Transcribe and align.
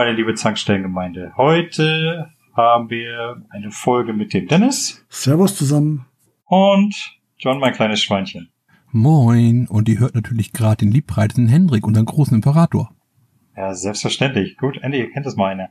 Meine 0.00 0.12
liebe 0.12 0.32
Zankstellengemeinde. 0.32 1.34
Heute 1.36 2.30
haben 2.54 2.88
wir 2.88 3.44
eine 3.50 3.70
Folge 3.70 4.14
mit 4.14 4.32
dem 4.32 4.48
Dennis. 4.48 5.04
Servus 5.10 5.56
zusammen. 5.56 6.06
Und 6.46 7.18
John, 7.36 7.60
mein 7.60 7.74
kleines 7.74 8.00
Schweinchen. 8.00 8.48
Moin. 8.92 9.68
Und 9.68 9.90
ihr 9.90 9.98
hört 9.98 10.14
natürlich 10.14 10.54
gerade 10.54 10.78
den 10.78 10.90
liebreizenden 10.90 11.52
Hendrik, 11.52 11.86
unseren 11.86 12.06
großen 12.06 12.34
Imperator. 12.34 12.90
Ja, 13.54 13.74
selbstverständlich. 13.74 14.56
Gut, 14.56 14.78
Andy, 14.80 15.00
ihr 15.00 15.10
kennt 15.10 15.26
das 15.26 15.36
mal 15.36 15.52
eine. 15.52 15.68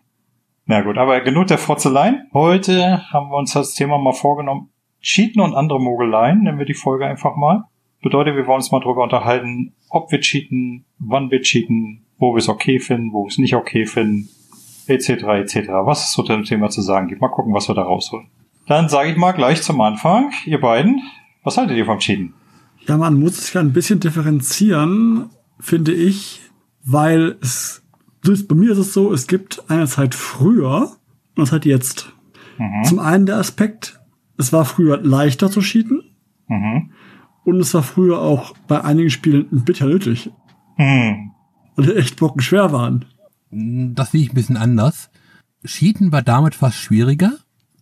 Na 0.67 0.81
gut, 0.81 0.99
aber 0.99 1.21
genug 1.21 1.47
der 1.47 1.57
Frotzeleien. 1.57 2.27
Heute 2.31 3.11
haben 3.11 3.31
wir 3.31 3.37
uns 3.37 3.53
das 3.53 3.73
Thema 3.73 3.97
mal 3.97 4.13
vorgenommen. 4.13 4.69
Cheaten 5.01 5.41
und 5.41 5.55
andere 5.55 5.81
Mogeleien, 5.81 6.43
nennen 6.43 6.59
wir 6.59 6.67
die 6.67 6.75
Folge 6.75 7.07
einfach 7.07 7.35
mal. 7.35 7.63
Bedeutet, 8.03 8.35
wir 8.35 8.45
wollen 8.45 8.57
uns 8.57 8.71
mal 8.71 8.79
darüber 8.79 9.01
unterhalten, 9.01 9.73
ob 9.89 10.11
wir 10.11 10.19
cheaten, 10.19 10.85
wann 10.99 11.31
wir 11.31 11.41
cheaten, 11.41 12.05
wo 12.19 12.33
wir 12.33 12.39
es 12.39 12.49
okay 12.49 12.79
finden, 12.79 13.11
wo 13.13 13.23
wir 13.23 13.29
es 13.29 13.37
nicht 13.37 13.55
okay 13.55 13.85
finden, 13.85 14.29
etc. 14.87 15.09
etc. 15.09 15.55
Was 15.83 16.05
es 16.05 16.11
zu 16.11 16.23
dem 16.23 16.43
Thema 16.43 16.69
zu 16.69 16.81
sagen 16.81 17.07
gibt. 17.07 17.21
Mal 17.21 17.29
gucken, 17.29 17.53
was 17.53 17.67
wir 17.67 17.75
da 17.75 17.83
rausholen. 17.83 18.27
Dann 18.67 18.89
sage 18.89 19.09
ich 19.09 19.17
mal 19.17 19.31
gleich 19.31 19.63
zum 19.63 19.81
Anfang, 19.81 20.31
ihr 20.45 20.59
beiden, 20.59 21.01
was 21.43 21.57
haltet 21.57 21.77
ihr 21.77 21.85
vom 21.85 21.99
Cheaten? 21.99 22.33
Ja, 22.87 22.97
man 22.97 23.19
muss 23.19 23.37
es 23.39 23.53
ja 23.53 23.61
ein 23.61 23.73
bisschen 23.73 23.99
differenzieren, 23.99 25.29
finde 25.59 25.93
ich, 25.93 26.41
weil 26.83 27.37
es, 27.41 27.83
bei 28.21 28.55
mir 28.55 28.71
ist 28.71 28.77
es 28.77 28.93
so, 28.93 29.11
es 29.11 29.27
gibt 29.27 29.63
eine 29.69 29.87
Zeit 29.87 30.13
früher 30.13 30.91
und 31.35 31.37
eine 31.37 31.47
Zeit 31.47 31.65
jetzt. 31.65 32.13
Mhm. 32.57 32.83
Zum 32.83 32.99
einen 32.99 33.25
der 33.25 33.37
Aspekt, 33.37 33.99
es 34.37 34.53
war 34.53 34.65
früher 34.65 34.97
leichter 35.01 35.49
zu 35.49 35.61
cheaten. 35.61 36.03
Mhm. 36.47 36.91
Und 37.43 37.59
es 37.59 37.73
war 37.73 37.83
früher 37.83 38.21
auch 38.21 38.53
bei 38.67 38.83
einigen 38.83 39.09
Spielen 39.09 39.47
ein 39.51 39.63
bisschen 39.63 39.89
nötig. 39.89 40.29
Mhm. 40.77 41.31
Die 41.81 41.95
echt 41.95 42.17
bocken 42.17 42.41
schwer 42.41 42.71
waren. 42.71 43.05
Das 43.51 44.11
sehe 44.11 44.21
ich 44.21 44.31
ein 44.31 44.35
bisschen 44.35 44.57
anders. 44.57 45.09
Cheaten 45.65 46.11
war 46.11 46.21
damit 46.21 46.55
fast 46.55 46.77
schwieriger. 46.77 47.33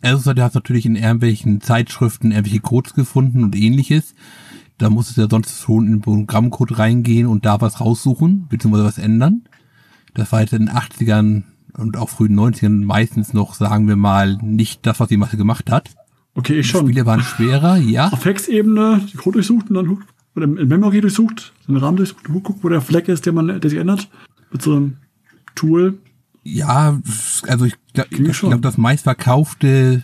Also 0.01 0.33
du 0.33 0.43
hast 0.43 0.55
natürlich 0.55 0.85
in 0.85 0.95
irgendwelchen 0.95 1.61
Zeitschriften 1.61 2.31
irgendwelche 2.31 2.59
Codes 2.59 2.93
gefunden 2.93 3.43
und 3.43 3.55
ähnliches. 3.55 4.13
Da 4.77 4.89
musstest 4.89 5.17
du 5.17 5.21
ja 5.21 5.27
sonst 5.29 5.59
schon 5.59 5.85
in 5.85 5.91
den 5.93 6.01
Programmcode 6.01 6.77
reingehen 6.77 7.27
und 7.27 7.45
da 7.45 7.61
was 7.61 7.81
raussuchen, 7.81 8.47
beziehungsweise 8.47 8.85
was 8.85 8.97
ändern. 8.99 9.43
Das 10.13 10.31
war 10.31 10.41
jetzt 10.41 10.53
in 10.53 10.67
den 10.67 10.75
80ern 10.75 11.43
und 11.73 11.97
auch 11.97 12.09
frühen 12.09 12.39
90ern 12.39 12.85
meistens 12.85 13.33
noch, 13.33 13.53
sagen 13.53 13.87
wir 13.87 13.95
mal, 13.95 14.37
nicht 14.41 14.85
das, 14.85 14.99
was 14.99 15.09
die 15.09 15.17
Masse 15.17 15.37
gemacht 15.37 15.71
hat. 15.71 15.91
Okay, 16.35 16.59
ich 16.59 16.69
schon. 16.69 16.85
Die 16.85 16.91
Spiele 16.91 17.05
waren 17.07 17.21
schwerer, 17.21 17.77
ja. 17.77 18.09
Auf 18.09 18.25
Hex-Ebene 18.25 19.01
die 19.11 19.17
Code 19.17 19.35
durchsucht 19.35 19.69
und 19.69 19.75
dann 19.75 20.03
oder 20.37 20.45
in 20.45 20.67
Memory 20.67 21.01
durchsucht, 21.01 21.53
so 21.65 21.73
einen 21.73 21.81
Rahmen 21.81 21.97
durchsucht, 21.97 22.25
guckt, 22.25 22.63
wo 22.63 22.69
der 22.69 22.81
Fleck 22.81 23.07
ist, 23.07 23.25
der 23.25 23.33
man, 23.33 23.47
der 23.47 23.69
sich 23.69 23.79
ändert. 23.79 24.09
Mit 24.51 24.61
so 24.61 24.75
einem 24.75 24.97
Tool. 25.55 25.97
Ja, 26.43 26.99
also 27.47 27.65
ich 27.65 27.73
glaube, 27.93 28.09
ich 28.11 28.39
glaub, 28.39 28.61
das 28.61 28.77
meistverkaufte 28.77 30.03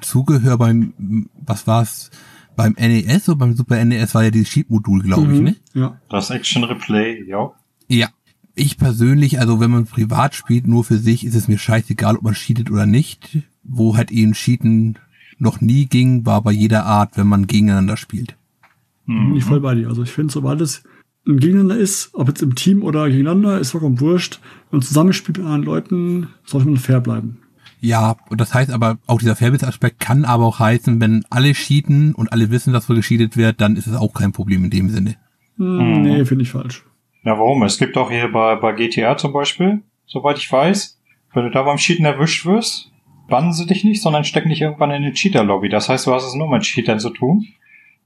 Zugehör 0.00 0.58
beim, 0.58 1.28
was 1.34 1.66
war's, 1.66 2.10
beim 2.56 2.74
NES 2.78 3.28
oder 3.28 3.38
beim 3.38 3.54
Super 3.54 3.82
NES 3.82 4.14
war 4.14 4.24
ja 4.24 4.30
dieses 4.30 4.48
Sheet-Modul, 4.48 5.02
glaube 5.02 5.28
mhm, 5.28 5.34
ich, 5.34 5.40
ne? 5.40 5.56
Ja. 5.72 6.00
Das 6.10 6.30
Action 6.30 6.64
Replay, 6.64 7.24
ja. 7.26 7.52
Ja. 7.88 8.08
Ich 8.54 8.76
persönlich, 8.76 9.40
also 9.40 9.60
wenn 9.60 9.70
man 9.70 9.86
privat 9.86 10.34
spielt, 10.34 10.66
nur 10.66 10.84
für 10.84 10.98
sich, 10.98 11.24
ist 11.24 11.34
es 11.34 11.48
mir 11.48 11.56
scheißegal, 11.56 12.16
ob 12.16 12.22
man 12.22 12.34
cheatet 12.34 12.70
oder 12.70 12.84
nicht. 12.84 13.38
Wo 13.62 13.96
halt 13.96 14.10
eben 14.10 14.32
Cheaten 14.32 14.98
noch 15.38 15.62
nie 15.62 15.86
ging, 15.86 16.26
war 16.26 16.42
bei 16.42 16.52
jeder 16.52 16.84
Art, 16.84 17.16
wenn 17.16 17.28
man 17.28 17.46
gegeneinander 17.46 17.96
spielt. 17.96 18.36
Mhm. 19.06 19.28
Bin 19.28 19.36
ich 19.36 19.44
voll 19.44 19.60
bei 19.60 19.74
dir. 19.74 19.88
Also 19.88 20.02
ich 20.02 20.10
finde, 20.10 20.32
sobald 20.32 20.60
es 20.60 20.84
ein 21.26 21.38
Gegeneinander 21.38 21.76
ist, 21.76 22.10
ob 22.14 22.28
jetzt 22.28 22.42
im 22.42 22.54
Team 22.54 22.82
oder 22.82 23.08
gegeneinander, 23.08 23.58
ist 23.58 23.70
vollkommen 23.70 24.00
wurscht. 24.00 24.40
Wenn 24.70 24.78
man 24.78 24.86
zusammenspielt 24.86 25.38
mit 25.38 25.46
anderen 25.46 25.64
Leuten, 25.64 26.28
sollte 26.44 26.68
man 26.68 26.76
fair 26.76 27.00
bleiben. 27.00 27.38
Ja, 27.80 28.16
und 28.30 28.40
das 28.40 28.54
heißt 28.54 28.70
aber, 28.70 28.98
auch 29.06 29.18
dieser 29.18 29.34
Fairness-Aspekt 29.34 29.98
kann 29.98 30.24
aber 30.24 30.46
auch 30.46 30.60
heißen, 30.60 31.00
wenn 31.00 31.24
alle 31.30 31.52
cheaten 31.52 32.14
und 32.14 32.32
alle 32.32 32.50
wissen, 32.50 32.72
dass 32.72 32.86
so 32.86 32.94
gescheatet 32.94 33.36
wird, 33.36 33.60
dann 33.60 33.76
ist 33.76 33.88
es 33.88 33.96
auch 33.96 34.14
kein 34.14 34.32
Problem 34.32 34.64
in 34.64 34.70
dem 34.70 34.88
Sinne. 34.88 35.16
Hm, 35.56 36.02
nee, 36.02 36.24
finde 36.24 36.42
ich 36.42 36.50
falsch. 36.50 36.84
Ja, 37.24 37.32
warum? 37.38 37.62
Es 37.64 37.78
gibt 37.78 37.96
auch 37.96 38.10
hier 38.10 38.30
bei, 38.30 38.54
bei 38.56 38.72
GTA 38.72 39.16
zum 39.16 39.32
Beispiel, 39.32 39.82
soweit 40.06 40.38
ich 40.38 40.50
weiß, 40.50 41.00
wenn 41.34 41.44
du 41.44 41.50
da 41.50 41.62
beim 41.62 41.76
Cheaten 41.76 42.04
erwischt 42.04 42.46
wirst, 42.46 42.92
bannen 43.28 43.52
sie 43.52 43.66
dich 43.66 43.84
nicht, 43.84 44.02
sondern 44.02 44.24
stecken 44.24 44.50
dich 44.50 44.60
irgendwann 44.60 44.90
in 44.90 45.02
eine 45.02 45.12
Cheater-Lobby. 45.12 45.68
Das 45.68 45.88
heißt, 45.88 46.06
du 46.06 46.12
hast 46.12 46.26
es 46.26 46.34
nur 46.34 46.48
mit 46.48 46.62
Cheatern 46.62 47.00
zu 47.00 47.10
tun. 47.10 47.46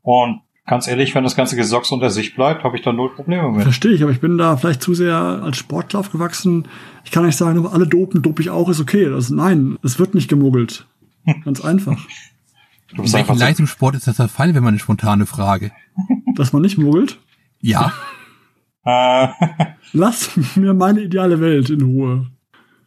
Und 0.03 0.41
ganz 0.67 0.89
ehrlich, 0.89 1.15
wenn 1.15 1.25
das 1.25 1.37
ganze 1.37 1.57
Gesocks 1.57 1.93
unter 1.93 2.11
sich 2.11 2.35
bleibt, 2.35 2.65
habe 2.65 2.77
ich 2.77 2.83
da 2.83 2.93
null 2.93 3.15
Probleme 3.15 3.51
mit. 3.51 3.63
Verstehe 3.63 3.93
ich, 3.93 4.03
aber 4.03 4.13
ich 4.13 4.21
bin 4.21 4.37
da 4.37 4.57
vielleicht 4.57 4.83
zu 4.83 4.95
sehr 4.95 5.17
als 5.17 5.57
Sportler 5.57 6.01
aufgewachsen. 6.01 6.69
Ich 7.05 7.13
kann 7.13 7.25
nicht 7.25 7.37
sagen, 7.37 7.67
alle 7.67 7.87
dopen, 7.87 8.23
dope 8.23 8.43
ich 8.43 8.51
auch, 8.51 8.69
ist 8.69 8.81
okay. 8.81 9.07
Also 9.07 9.35
nein, 9.35 9.79
es 9.83 9.99
wird 9.99 10.15
nicht 10.15 10.29
gemuggelt. 10.29 10.87
Ganz 11.45 11.61
einfach. 11.61 11.99
In 12.93 13.13
welchem 13.13 13.39
Leistungssport 13.39 13.95
ist 13.95 14.07
das 14.07 14.17
der 14.17 14.29
Fall, 14.29 14.55
wenn 14.55 14.63
man 14.63 14.75
eine 14.75 14.79
spontane 14.79 15.27
Frage? 15.27 15.73
Dass 16.37 16.53
man 16.53 16.63
nicht 16.63 16.79
muggelt? 16.79 17.19
Ja. 17.61 17.93
Äh. 18.89 19.27
Lass 19.95 20.31
mir 20.55 20.73
meine 20.73 21.01
ideale 21.01 21.41
Welt 21.41 21.71
in 21.71 21.83
Ruhe. 21.83 22.29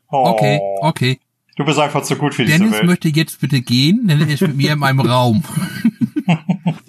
Oh. 0.10 0.30
Okay, 0.30 0.58
okay. 0.80 1.20
Du 1.58 1.66
bist 1.66 1.78
einfach 1.78 2.04
zu 2.04 2.16
gut 2.16 2.34
für 2.34 2.46
Dennis 2.46 2.60
diese 2.60 2.72
Welt. 2.72 2.84
Dennis 2.84 2.90
möchte 2.90 3.10
jetzt 3.10 3.42
bitte 3.42 3.60
gehen, 3.60 4.08
denn 4.08 4.22
er 4.22 4.30
ist 4.30 4.40
mit 4.40 4.56
mir 4.56 4.72
in 4.72 4.80
meinem 4.80 5.02
Raum. 5.02 5.44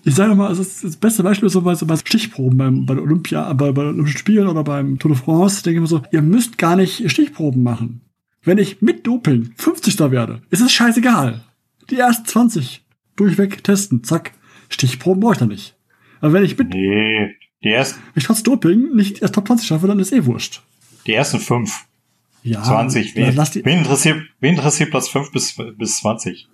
Ich 0.04 0.14
sage 0.14 0.34
mal, 0.34 0.48
also 0.48 0.62
das 0.62 0.96
beste 0.96 1.22
Beispiel 1.22 1.46
ist 1.46 1.52
so 1.52 1.62
bei, 1.62 1.74
so 1.74 1.86
bei 1.86 1.96
Stichproben 1.96 2.58
beim, 2.58 2.86
bei 2.86 2.94
der 2.94 3.02
Olympia, 3.02 3.52
bei, 3.52 3.72
bei 3.72 3.82
den 3.82 3.94
Olympischen 3.94 4.18
Spielen 4.18 4.48
oder 4.48 4.64
beim 4.64 4.98
Tour 4.98 5.12
de 5.12 5.20
France, 5.20 5.62
denke 5.62 5.78
ich 5.78 5.80
mir 5.82 5.86
so, 5.86 6.02
ihr 6.12 6.22
müsst 6.22 6.58
gar 6.58 6.76
nicht 6.76 7.10
Stichproben 7.10 7.62
machen. 7.62 8.00
Wenn 8.42 8.58
ich 8.58 8.80
mit 8.80 9.06
Doping 9.06 9.52
50. 9.56 9.98
werde, 10.10 10.42
ist 10.50 10.62
es 10.62 10.72
scheißegal. 10.72 11.44
Die 11.90 11.98
ersten 11.98 12.26
20 12.26 12.84
durchweg 13.16 13.62
testen, 13.62 14.02
zack. 14.04 14.32
Stichproben 14.68 15.20
brauche 15.20 15.32
ich 15.34 15.38
da 15.38 15.46
nicht. 15.46 15.74
Aber 16.20 16.32
wenn 16.32 16.44
ich 16.44 16.56
mit, 16.56 16.70
nee, 16.70 17.34
die 17.62 17.68
ersten, 17.68 18.00
wenn 18.14 18.20
ich 18.20 18.24
trotz 18.24 18.42
Doping 18.42 18.94
nicht 18.94 19.20
erst 19.20 19.34
Top 19.34 19.46
20 19.46 19.66
schaffe, 19.66 19.86
dann 19.86 19.98
ist 19.98 20.12
eh 20.12 20.24
wurscht. 20.24 20.62
Die 21.06 21.12
ersten 21.12 21.38
fünf. 21.38 21.86
Ja, 22.42 22.62
20. 22.62 23.16
Wen, 23.16 23.36
wen, 23.36 23.78
interessiert, 23.78 24.22
wen 24.40 24.54
interessiert 24.54 24.90
Platz 24.90 25.08
5 25.08 25.32
bis, 25.32 25.56
bis 25.76 25.98
20? 25.98 26.48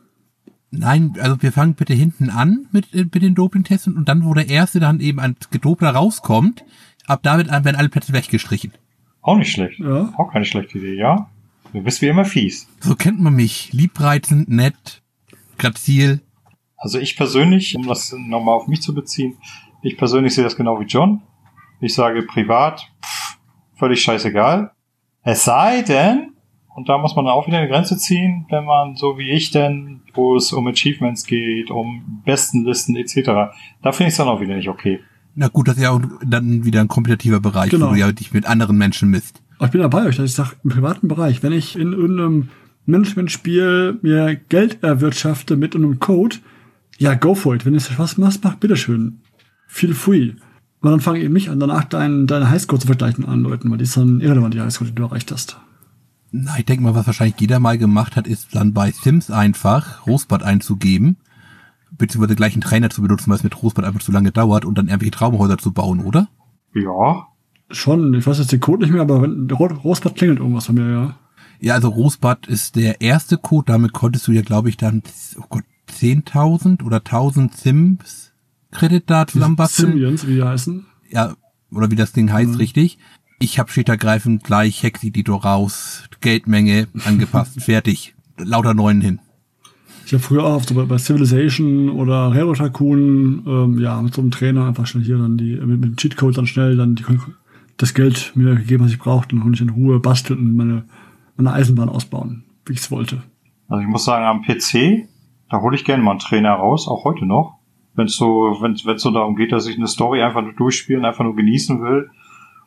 Nein, 0.70 1.14
also 1.20 1.40
wir 1.42 1.52
fangen 1.52 1.74
bitte 1.74 1.94
hinten 1.94 2.30
an 2.30 2.66
mit, 2.72 2.92
äh, 2.94 3.04
mit 3.04 3.22
den 3.22 3.34
Dopingtests 3.34 3.86
und 3.86 4.08
dann, 4.08 4.24
wo 4.24 4.34
der 4.34 4.48
Erste 4.48 4.80
dann 4.80 5.00
eben 5.00 5.20
ein 5.20 5.36
Gedopter 5.50 5.90
rauskommt, 5.90 6.64
ab 7.06 7.20
damit 7.22 7.48
an 7.50 7.64
werden 7.64 7.76
alle 7.76 7.88
Plätze 7.88 8.12
weggestrichen. 8.12 8.72
Auch 9.22 9.36
nicht 9.36 9.52
schlecht. 9.52 9.78
Ja. 9.80 10.12
Auch 10.16 10.32
keine 10.32 10.44
schlechte 10.44 10.78
Idee, 10.78 10.96
ja. 10.96 11.30
Du 11.72 11.82
bist 11.82 12.00
wie 12.00 12.06
immer 12.06 12.24
fies. 12.24 12.68
So 12.80 12.94
kennt 12.94 13.20
man 13.20 13.34
mich. 13.34 13.72
Liebreizend, 13.72 14.48
nett, 14.48 15.02
grazil. 15.58 16.20
Also 16.76 16.98
ich 16.98 17.16
persönlich, 17.16 17.74
um 17.76 17.86
das 17.86 18.14
nochmal 18.16 18.54
auf 18.54 18.68
mich 18.68 18.82
zu 18.82 18.94
beziehen, 18.94 19.36
ich 19.82 19.96
persönlich 19.96 20.34
sehe 20.34 20.44
das 20.44 20.56
genau 20.56 20.80
wie 20.80 20.84
John. 20.84 21.22
Ich 21.80 21.94
sage 21.94 22.22
privat, 22.22 22.88
pff, 23.04 23.38
völlig 23.74 24.02
scheißegal. 24.02 24.72
Es 25.22 25.44
sei 25.44 25.82
denn, 25.82 26.35
und 26.76 26.90
da 26.90 26.98
muss 26.98 27.16
man 27.16 27.26
auch 27.26 27.46
wieder 27.46 27.56
eine 27.56 27.68
Grenze 27.68 27.96
ziehen, 27.96 28.44
wenn 28.50 28.66
man 28.66 28.96
so 28.96 29.16
wie 29.16 29.30
ich 29.30 29.50
denn, 29.50 30.02
wo 30.12 30.36
es 30.36 30.52
um 30.52 30.66
Achievements 30.66 31.24
geht, 31.24 31.70
um 31.70 32.20
Bestenlisten 32.26 32.96
etc. 32.96 33.14
Da 33.82 33.92
finde 33.92 34.08
ich 34.08 34.12
es 34.12 34.16
dann 34.18 34.28
auch 34.28 34.42
wieder 34.42 34.54
nicht 34.54 34.68
okay. 34.68 35.00
Na 35.34 35.48
gut, 35.48 35.68
das 35.68 35.76
ist 35.76 35.82
ja 35.82 35.90
auch 35.90 36.00
dann 36.22 36.66
wieder 36.66 36.82
ein 36.82 36.88
kompetitiver 36.88 37.40
Bereich, 37.40 37.70
genau. 37.70 37.88
wo 37.88 37.94
du 37.94 37.98
ja 37.98 38.12
dich 38.12 38.32
mit 38.34 38.44
anderen 38.44 38.76
Menschen 38.76 39.08
misst. 39.08 39.42
Ich 39.58 39.70
bin 39.70 39.80
dabei 39.80 40.04
euch, 40.04 40.16
dass 40.16 40.26
ich 40.26 40.34
sage, 40.34 40.50
im 40.64 40.70
privaten 40.70 41.08
Bereich, 41.08 41.42
wenn 41.42 41.52
ich 41.52 41.76
in 41.76 41.94
irgendeinem 41.94 42.50
Management-Spiel 42.84 43.98
mir 44.02 44.34
Geld 44.34 44.82
erwirtschafte 44.82 45.56
mit 45.56 45.74
einem 45.74 45.98
Code, 45.98 46.36
ja, 46.98 47.14
go 47.14 47.34
for 47.34 47.54
it. 47.54 47.64
Wenn 47.64 47.74
es 47.74 47.88
Spaß 47.88 48.18
macht, 48.18 48.44
mach 48.44 48.56
bitteschön. 48.56 49.20
Feel 49.66 49.94
free. 49.94 50.32
Und 50.82 50.90
dann 50.90 51.00
fange 51.00 51.20
ich 51.20 51.30
mich 51.30 51.48
an, 51.48 51.58
danach 51.58 51.84
dein, 51.84 52.26
deine 52.26 52.50
Highscore 52.50 52.80
zu 52.80 52.86
vergleichen 52.86 53.22
mit 53.22 53.30
anderen 53.30 53.52
Leuten, 53.52 53.70
weil 53.70 53.78
die 53.78 53.84
ist 53.84 53.96
dann 53.96 54.20
irrelevant, 54.20 54.52
die 54.52 54.60
Highscore, 54.60 54.90
die 54.90 54.94
du 54.94 55.04
erreicht 55.04 55.32
hast. 55.32 55.58
Na, 56.44 56.58
ich 56.58 56.66
denke 56.66 56.82
mal, 56.82 56.94
was 56.94 57.06
wahrscheinlich 57.06 57.40
jeder 57.40 57.60
mal 57.60 57.78
gemacht 57.78 58.14
hat, 58.14 58.26
ist 58.26 58.54
dann 58.54 58.74
bei 58.74 58.90
Sims 58.90 59.30
einfach 59.30 60.06
Rosebud 60.06 60.42
einzugeben, 60.42 61.16
beziehungsweise 61.96 62.36
gleich 62.36 62.52
einen 62.52 62.60
Trainer 62.60 62.90
zu 62.90 63.00
benutzen, 63.00 63.30
weil 63.30 63.36
es 63.36 63.44
mit 63.44 63.62
Rosebud 63.62 63.84
einfach 63.84 64.00
zu 64.00 64.12
lange 64.12 64.32
dauert 64.32 64.66
und 64.66 64.76
dann 64.76 64.88
irgendwelche 64.88 65.12
Traumhäuser 65.12 65.56
zu 65.56 65.72
bauen, 65.72 66.00
oder? 66.00 66.28
Ja. 66.74 67.28
Schon, 67.70 68.12
ich 68.14 68.26
weiß 68.26 68.38
jetzt 68.38 68.52
den 68.52 68.60
Code 68.60 68.82
nicht 68.82 68.92
mehr, 68.92 69.00
aber 69.00 69.22
wenn 69.22 69.50
Rosebud 69.50 70.14
klingelt 70.14 70.38
irgendwas 70.40 70.66
von 70.66 70.74
mir, 70.74 70.90
ja. 70.90 71.18
Ja, 71.58 71.74
also 71.74 71.88
Rosebud 71.88 72.46
ist 72.48 72.76
der 72.76 73.00
erste 73.00 73.38
Code, 73.38 73.72
damit 73.72 73.94
konntest 73.94 74.28
du 74.28 74.32
ja, 74.32 74.42
glaube 74.42 74.68
ich, 74.68 74.76
dann, 74.76 75.02
oh 75.38 75.46
Gott, 75.48 75.64
10.000 75.90 76.84
oder 76.84 76.98
1.000 76.98 77.56
Sims 77.56 78.32
Credit 78.72 79.02
da 79.06 79.26
zusammenbasteln. 79.26 79.92
Simians, 79.92 80.26
wie 80.26 80.34
die 80.34 80.42
heißen. 80.42 80.84
Ja, 81.08 81.34
oder 81.70 81.90
wie 81.90 81.96
das 81.96 82.12
Ding 82.12 82.30
heißt, 82.30 82.50
mhm. 82.50 82.56
richtig. 82.56 82.98
Ich 83.38 83.58
habe 83.58 83.70
schickergreifend 83.70 84.44
gleich 84.44 84.82
Hex-Editor 84.82 85.44
raus, 85.44 86.08
Geldmenge 86.20 86.88
angepasst, 87.04 87.60
fertig. 87.62 88.14
Lauter 88.38 88.74
Neuen 88.74 89.00
hin. 89.00 89.20
Ich 90.06 90.12
habe 90.12 90.22
früher 90.22 90.44
auch 90.44 90.62
so 90.62 90.74
bei, 90.74 90.84
bei 90.84 90.98
Civilization 90.98 91.90
oder 91.90 92.32
Hero 92.32 92.52
Tycoon, 92.52 93.42
ähm, 93.46 93.78
ja, 93.78 94.00
mit 94.00 94.14
so 94.14 94.22
einem 94.22 94.30
Trainer 94.30 94.66
einfach 94.66 94.86
schnell 94.86 95.04
hier 95.04 95.18
dann 95.18 95.36
die, 95.36 95.56
mit, 95.56 95.80
mit 95.80 95.84
dem 95.84 95.96
Cheatcode 95.96 96.36
dann 96.36 96.46
schnell 96.46 96.76
dann 96.76 96.94
die, 96.94 97.04
das 97.76 97.92
Geld 97.92 98.32
mir 98.34 98.54
gegeben, 98.54 98.84
was 98.84 98.92
ich 98.92 98.98
brauchte, 98.98 99.34
und 99.34 99.42
konnte 99.42 99.56
ich 99.56 99.68
in 99.68 99.74
Ruhe 99.74 100.00
basteln 100.00 100.38
und 100.38 100.56
meine, 100.56 100.84
meine 101.36 101.52
Eisenbahn 101.52 101.88
ausbauen, 101.88 102.44
wie 102.66 102.74
ich 102.74 102.80
es 102.80 102.90
wollte. 102.90 103.22
Also 103.68 103.82
ich 103.82 103.88
muss 103.88 104.04
sagen, 104.04 104.24
am 104.24 104.42
PC, 104.42 105.08
da 105.50 105.60
hole 105.60 105.76
ich 105.76 105.84
gerne 105.84 106.02
mal 106.02 106.12
einen 106.12 106.20
Trainer 106.20 106.52
raus, 106.52 106.88
auch 106.88 107.04
heute 107.04 107.26
noch. 107.26 107.58
Wenn 107.94 108.06
es 108.06 108.16
so, 108.16 108.56
wenn 108.60 108.74
es 108.74 109.02
so 109.02 109.10
darum 109.10 109.36
geht, 109.36 109.52
dass 109.52 109.66
ich 109.66 109.76
eine 109.76 109.88
Story 109.88 110.22
einfach 110.22 110.42
nur 110.42 110.52
durchspielen, 110.52 111.04
einfach 111.04 111.24
nur 111.24 111.34
genießen 111.34 111.82
will 111.82 112.10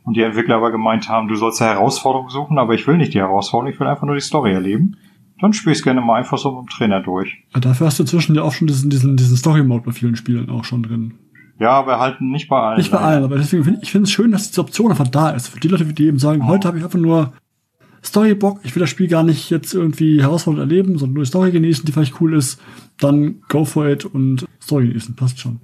und 0.03 0.17
die 0.17 0.21
Entwickler 0.21 0.55
aber 0.55 0.71
gemeint 0.71 1.09
haben, 1.09 1.27
du 1.27 1.35
sollst 1.35 1.61
eine 1.61 1.71
Herausforderung 1.71 2.29
suchen, 2.29 2.57
aber 2.57 2.73
ich 2.73 2.87
will 2.87 2.97
nicht 2.97 3.13
die 3.13 3.19
Herausforderung, 3.19 3.73
ich 3.73 3.79
will 3.79 3.87
einfach 3.87 4.05
nur 4.05 4.15
die 4.15 4.21
Story 4.21 4.53
erleben, 4.53 4.97
dann 5.39 5.53
spiele 5.53 5.75
ich 5.75 5.83
gerne 5.83 6.01
mal 6.01 6.17
einfach 6.17 6.37
so 6.37 6.51
mit 6.51 6.61
dem 6.61 6.69
Trainer 6.69 7.01
durch. 7.01 7.37
Ja, 7.53 7.59
dafür 7.59 7.87
hast 7.87 7.99
du 7.99 8.03
zwischen 8.03 8.35
ja 8.35 8.43
auch 8.43 8.53
schon 8.53 8.67
diesen, 8.67 8.89
diesen, 8.89 9.17
diesen 9.17 9.37
Story-Mode 9.37 9.85
bei 9.85 9.91
vielen 9.91 10.15
Spielen 10.15 10.49
auch 10.49 10.63
schon 10.63 10.83
drin. 10.83 11.13
Ja, 11.59 11.71
aber 11.71 11.99
halt 11.99 12.21
nicht 12.21 12.47
bei 12.47 12.59
allen. 12.59 12.77
Nicht 12.77 12.91
bei 12.91 12.99
allen, 12.99 13.23
aber 13.23 13.37
deswegen 13.37 13.63
finde 13.65 13.79
ich 13.83 13.91
finde 13.91 14.05
es 14.05 14.11
schön, 14.11 14.31
dass 14.31 14.49
diese 14.49 14.61
Option 14.61 14.91
einfach 14.91 15.09
da 15.09 15.31
ist. 15.31 15.49
Für 15.49 15.59
die 15.59 15.67
Leute, 15.67 15.85
die 15.85 16.07
eben 16.07 16.19
sagen, 16.19 16.41
oh. 16.43 16.47
heute 16.47 16.67
habe 16.67 16.77
ich 16.77 16.83
einfach 16.83 16.99
nur 16.99 17.33
Storybock, 18.03 18.61
ich 18.63 18.75
will 18.75 18.79
das 18.79 18.89
Spiel 18.89 19.07
gar 19.07 19.23
nicht 19.23 19.49
jetzt 19.49 19.73
irgendwie 19.73 20.21
herausfordernd 20.21 20.71
erleben, 20.71 20.97
sondern 20.97 21.15
nur 21.15 21.23
die 21.23 21.29
Story 21.29 21.51
genießen, 21.51 21.85
die 21.85 21.91
vielleicht 21.91 22.21
cool 22.21 22.33
ist, 22.33 22.61
dann 22.97 23.41
go 23.49 23.65
for 23.65 23.87
it 23.87 24.05
und 24.05 24.45
Story 24.61 24.87
genießen, 24.87 25.15
passt 25.15 25.39
schon. 25.39 25.59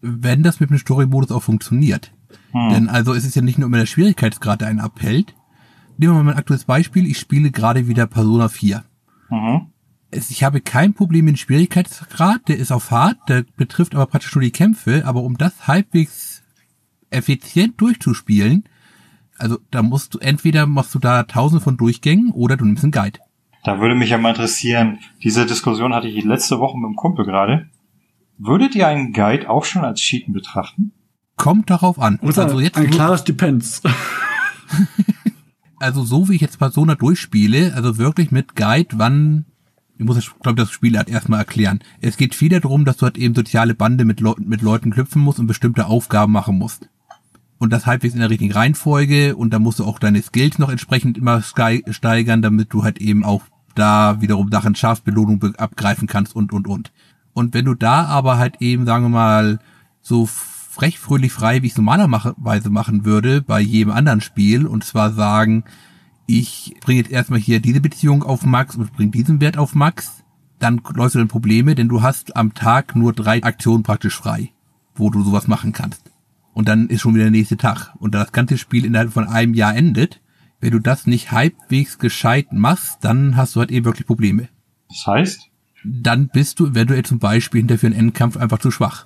Wenn 0.00 0.42
das 0.42 0.60
mit 0.60 0.70
dem 0.70 0.78
Story-Modus 0.78 1.32
auch 1.32 1.42
funktioniert. 1.42 2.12
Hm. 2.52 2.70
Denn 2.70 2.88
also 2.88 3.14
es 3.14 3.24
ist 3.24 3.36
ja 3.36 3.42
nicht 3.42 3.58
nur 3.58 3.66
immer 3.66 3.78
der 3.78 3.86
Schwierigkeitsgrad, 3.86 4.60
der 4.60 4.68
einen 4.68 4.80
abhält. 4.80 5.34
Nehmen 5.98 6.14
wir 6.14 6.22
mal 6.22 6.32
ein 6.32 6.38
aktuelles 6.38 6.64
Beispiel. 6.64 7.06
Ich 7.06 7.18
spiele 7.18 7.50
gerade 7.50 7.88
wieder 7.88 8.06
Persona 8.06 8.48
4. 8.48 8.84
Mhm. 9.30 9.66
Ich 10.10 10.44
habe 10.44 10.60
kein 10.60 10.94
Problem 10.94 11.24
mit 11.24 11.34
dem 11.34 11.38
Schwierigkeitsgrad, 11.38 12.48
der 12.48 12.58
ist 12.58 12.72
auf 12.72 12.90
hart, 12.90 13.18
der 13.28 13.44
betrifft 13.56 13.94
aber 13.94 14.06
praktisch 14.06 14.34
nur 14.34 14.42
die 14.42 14.52
Kämpfe, 14.52 15.02
aber 15.04 15.22
um 15.22 15.36
das 15.36 15.66
halbwegs 15.66 16.42
effizient 17.10 17.80
durchzuspielen, 17.80 18.64
also 19.38 19.58
da 19.70 19.82
musst 19.82 20.14
du 20.14 20.18
entweder 20.18 20.66
machst 20.66 20.94
du 20.94 20.98
da 20.98 21.24
tausend 21.24 21.62
von 21.62 21.76
Durchgängen 21.76 22.30
oder 22.30 22.56
du 22.56 22.64
nimmst 22.64 22.84
einen 22.84 22.92
Guide. 22.92 23.20
Da 23.64 23.80
würde 23.80 23.94
mich 23.94 24.10
ja 24.10 24.18
mal 24.18 24.30
interessieren, 24.30 25.00
diese 25.22 25.44
Diskussion 25.44 25.92
hatte 25.92 26.08
ich 26.08 26.24
letzte 26.24 26.60
Woche 26.60 26.78
mit 26.78 26.88
dem 26.88 26.96
Kumpel 26.96 27.24
gerade. 27.24 27.68
Würdet 28.38 28.74
ihr 28.74 28.86
einen 28.86 29.12
Guide 29.12 29.50
auch 29.50 29.64
schon 29.64 29.84
als 29.84 30.00
Cheaten 30.00 30.32
betrachten? 30.32 30.92
Kommt 31.36 31.70
darauf 31.70 31.98
an. 31.98 32.18
Oder 32.22 32.44
also 32.44 32.60
jetzt 32.60 32.76
ein 32.76 32.90
klares 32.90 33.24
Depends. 33.24 33.82
also 35.78 36.04
so 36.04 36.28
wie 36.28 36.36
ich 36.36 36.40
jetzt 36.40 36.58
Persona 36.58 36.94
durchspiele, 36.94 37.74
also 37.74 37.98
wirklich 37.98 38.30
mit 38.30 38.56
Guide, 38.56 38.98
wann 38.98 39.44
ich 39.98 40.04
muss, 40.04 40.30
glaube 40.42 40.56
das 40.56 40.70
Spiel 40.70 40.96
halt 40.98 41.08
erstmal 41.08 41.38
erklären. 41.40 41.80
Es 42.00 42.18
geht 42.18 42.34
viel 42.34 42.50
darum, 42.50 42.84
dass 42.84 42.98
du 42.98 43.04
halt 43.04 43.16
eben 43.16 43.34
soziale 43.34 43.74
Bande 43.74 44.04
mit, 44.04 44.20
Le 44.20 44.34
mit 44.38 44.60
Leuten 44.60 44.90
knüpfen 44.90 45.22
musst 45.22 45.38
und 45.38 45.46
bestimmte 45.46 45.86
Aufgaben 45.86 46.32
machen 46.32 46.58
musst 46.58 46.88
und 47.58 47.72
das 47.72 47.86
halbwegs 47.86 48.14
in 48.14 48.20
der 48.20 48.30
richtigen 48.30 48.52
Reihenfolge 48.52 49.36
und 49.36 49.50
da 49.52 49.58
musst 49.58 49.78
du 49.78 49.84
auch 49.84 49.98
deine 49.98 50.20
Skills 50.22 50.58
noch 50.58 50.68
entsprechend 50.68 51.16
immer 51.16 51.42
steigern, 51.42 52.42
damit 52.42 52.72
du 52.72 52.84
halt 52.84 52.98
eben 52.98 53.24
auch 53.24 53.42
da 53.74 54.20
wiederum 54.20 54.50
Sachen 54.50 54.74
schaffst, 54.74 55.04
Belohnung 55.04 55.42
abgreifen 55.56 56.08
kannst 56.08 56.34
und, 56.34 56.52
und, 56.52 56.66
und. 56.66 56.92
Und 57.32 57.54
wenn 57.54 57.66
du 57.66 57.74
da 57.74 58.06
aber 58.06 58.38
halt 58.38 58.56
eben, 58.60 58.86
sagen 58.86 59.04
wir 59.04 59.10
mal, 59.10 59.58
so 60.00 60.28
frech, 60.76 60.98
fröhlich, 60.98 61.32
frei, 61.32 61.62
wie 61.62 61.66
ich 61.66 61.72
es 61.72 61.78
normalerweise 61.78 62.70
machen 62.70 63.04
würde, 63.04 63.42
bei 63.42 63.60
jedem 63.60 63.92
anderen 63.92 64.20
Spiel, 64.20 64.66
und 64.66 64.84
zwar 64.84 65.12
sagen, 65.12 65.64
ich 66.26 66.74
bringe 66.80 67.00
jetzt 67.00 67.10
erstmal 67.10 67.40
hier 67.40 67.60
diese 67.60 67.80
Beziehung 67.80 68.22
auf 68.22 68.44
Max 68.44 68.76
und 68.76 68.92
bringe 68.92 69.10
diesen 69.10 69.40
Wert 69.40 69.58
auf 69.58 69.74
Max, 69.74 70.22
dann 70.58 70.80
läufst 70.94 71.14
du 71.14 71.18
dann 71.18 71.28
Probleme, 71.28 71.74
denn 71.74 71.88
du 71.88 72.02
hast 72.02 72.36
am 72.36 72.54
Tag 72.54 72.94
nur 72.94 73.12
drei 73.12 73.42
Aktionen 73.42 73.82
praktisch 73.82 74.16
frei, 74.16 74.50
wo 74.94 75.10
du 75.10 75.22
sowas 75.22 75.48
machen 75.48 75.72
kannst 75.72 76.10
und 76.56 76.68
dann 76.68 76.88
ist 76.88 77.02
schon 77.02 77.14
wieder 77.14 77.24
der 77.24 77.32
nächste 77.32 77.58
Tag. 77.58 77.94
Und 77.98 78.14
da 78.14 78.20
das 78.20 78.32
ganze 78.32 78.56
Spiel 78.56 78.86
innerhalb 78.86 79.12
von 79.12 79.28
einem 79.28 79.52
Jahr 79.52 79.76
endet, 79.76 80.22
wenn 80.58 80.70
du 80.70 80.78
das 80.78 81.06
nicht 81.06 81.30
halbwegs 81.30 81.98
gescheit 81.98 82.50
machst, 82.50 83.04
dann 83.04 83.36
hast 83.36 83.54
du 83.54 83.60
halt 83.60 83.70
eben 83.70 83.84
wirklich 83.84 84.06
Probleme. 84.06 84.48
Das 84.88 85.06
heißt? 85.06 85.50
Dann 85.84 86.28
bist 86.28 86.58
du 86.58 86.68
eventuell 86.68 87.04
zum 87.04 87.18
Beispiel 87.18 87.60
hinter 87.60 87.76
für 87.76 87.88
einen 87.88 87.94
Endkampf 87.94 88.38
einfach 88.38 88.58
zu 88.58 88.70
schwach. 88.70 89.04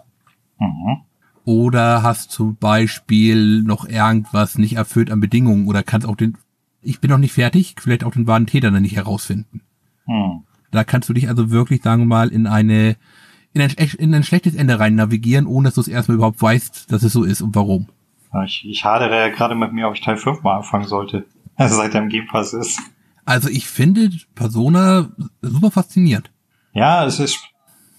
Mhm. 0.61 0.99
Oder 1.44 2.02
hast 2.02 2.31
zum 2.31 2.56
Beispiel 2.56 3.62
noch 3.62 3.88
irgendwas 3.88 4.58
nicht 4.58 4.76
erfüllt 4.76 5.10
an 5.10 5.20
Bedingungen 5.20 5.66
oder 5.66 5.82
kannst 5.82 6.06
auch 6.06 6.16
den, 6.16 6.37
ich 6.82 7.00
bin 7.00 7.10
noch 7.10 7.19
nicht 7.19 7.32
fertig, 7.32 7.76
vielleicht 7.78 8.04
auch 8.04 8.12
den 8.12 8.26
wahren 8.26 8.46
Täter 8.46 8.70
dann 8.70 8.82
nicht 8.82 8.96
herausfinden. 8.96 9.62
Mhm. 10.06 10.44
Da 10.70 10.84
kannst 10.84 11.08
du 11.08 11.12
dich 11.12 11.28
also 11.28 11.50
wirklich, 11.50 11.82
sagen 11.82 12.02
wir 12.02 12.06
mal, 12.06 12.28
in 12.28 12.46
eine 12.46 12.96
in 13.52 13.62
ein, 13.62 13.70
in 13.98 14.14
ein 14.14 14.22
schlechtes 14.22 14.54
Ende 14.54 14.78
rein 14.78 14.94
navigieren, 14.94 15.46
ohne 15.46 15.69
dass 15.69 15.75
du 15.75 15.81
es 15.81 15.88
erstmal 15.88 16.16
überhaupt 16.16 16.40
weißt, 16.40 16.92
dass 16.92 17.02
es 17.02 17.12
so 17.12 17.25
ist 17.25 17.43
und 17.43 17.54
warum. 17.54 17.88
Ich, 18.44 18.64
ich 18.64 18.84
hadere 18.84 19.19
ja 19.19 19.28
gerade 19.28 19.56
mit 19.56 19.72
mir, 19.72 19.88
ob 19.88 19.94
ich 19.94 20.02
Teil 20.02 20.16
5 20.16 20.43
mal 20.43 20.58
anfangen 20.58 20.86
sollte. 20.86 21.26
Also 21.56 21.76
seit 21.76 21.94
er 21.94 22.00
im 22.00 22.08
Game 22.08 22.26
Pass 22.26 22.54
ist. 22.54 22.81
Also 23.26 23.50
ich 23.50 23.66
finde 23.66 24.08
Persona 24.34 25.10
super 25.43 25.70
faszinierend. 25.70 26.31
Ja, 26.72 27.04
es 27.04 27.20
ist, 27.20 27.38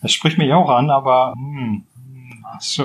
es 0.02 0.12
spricht 0.14 0.40
mich 0.40 0.52
auch 0.52 0.68
an, 0.72 0.90
aber 0.90 1.34
hm, 1.38 1.84
ist 2.58 2.82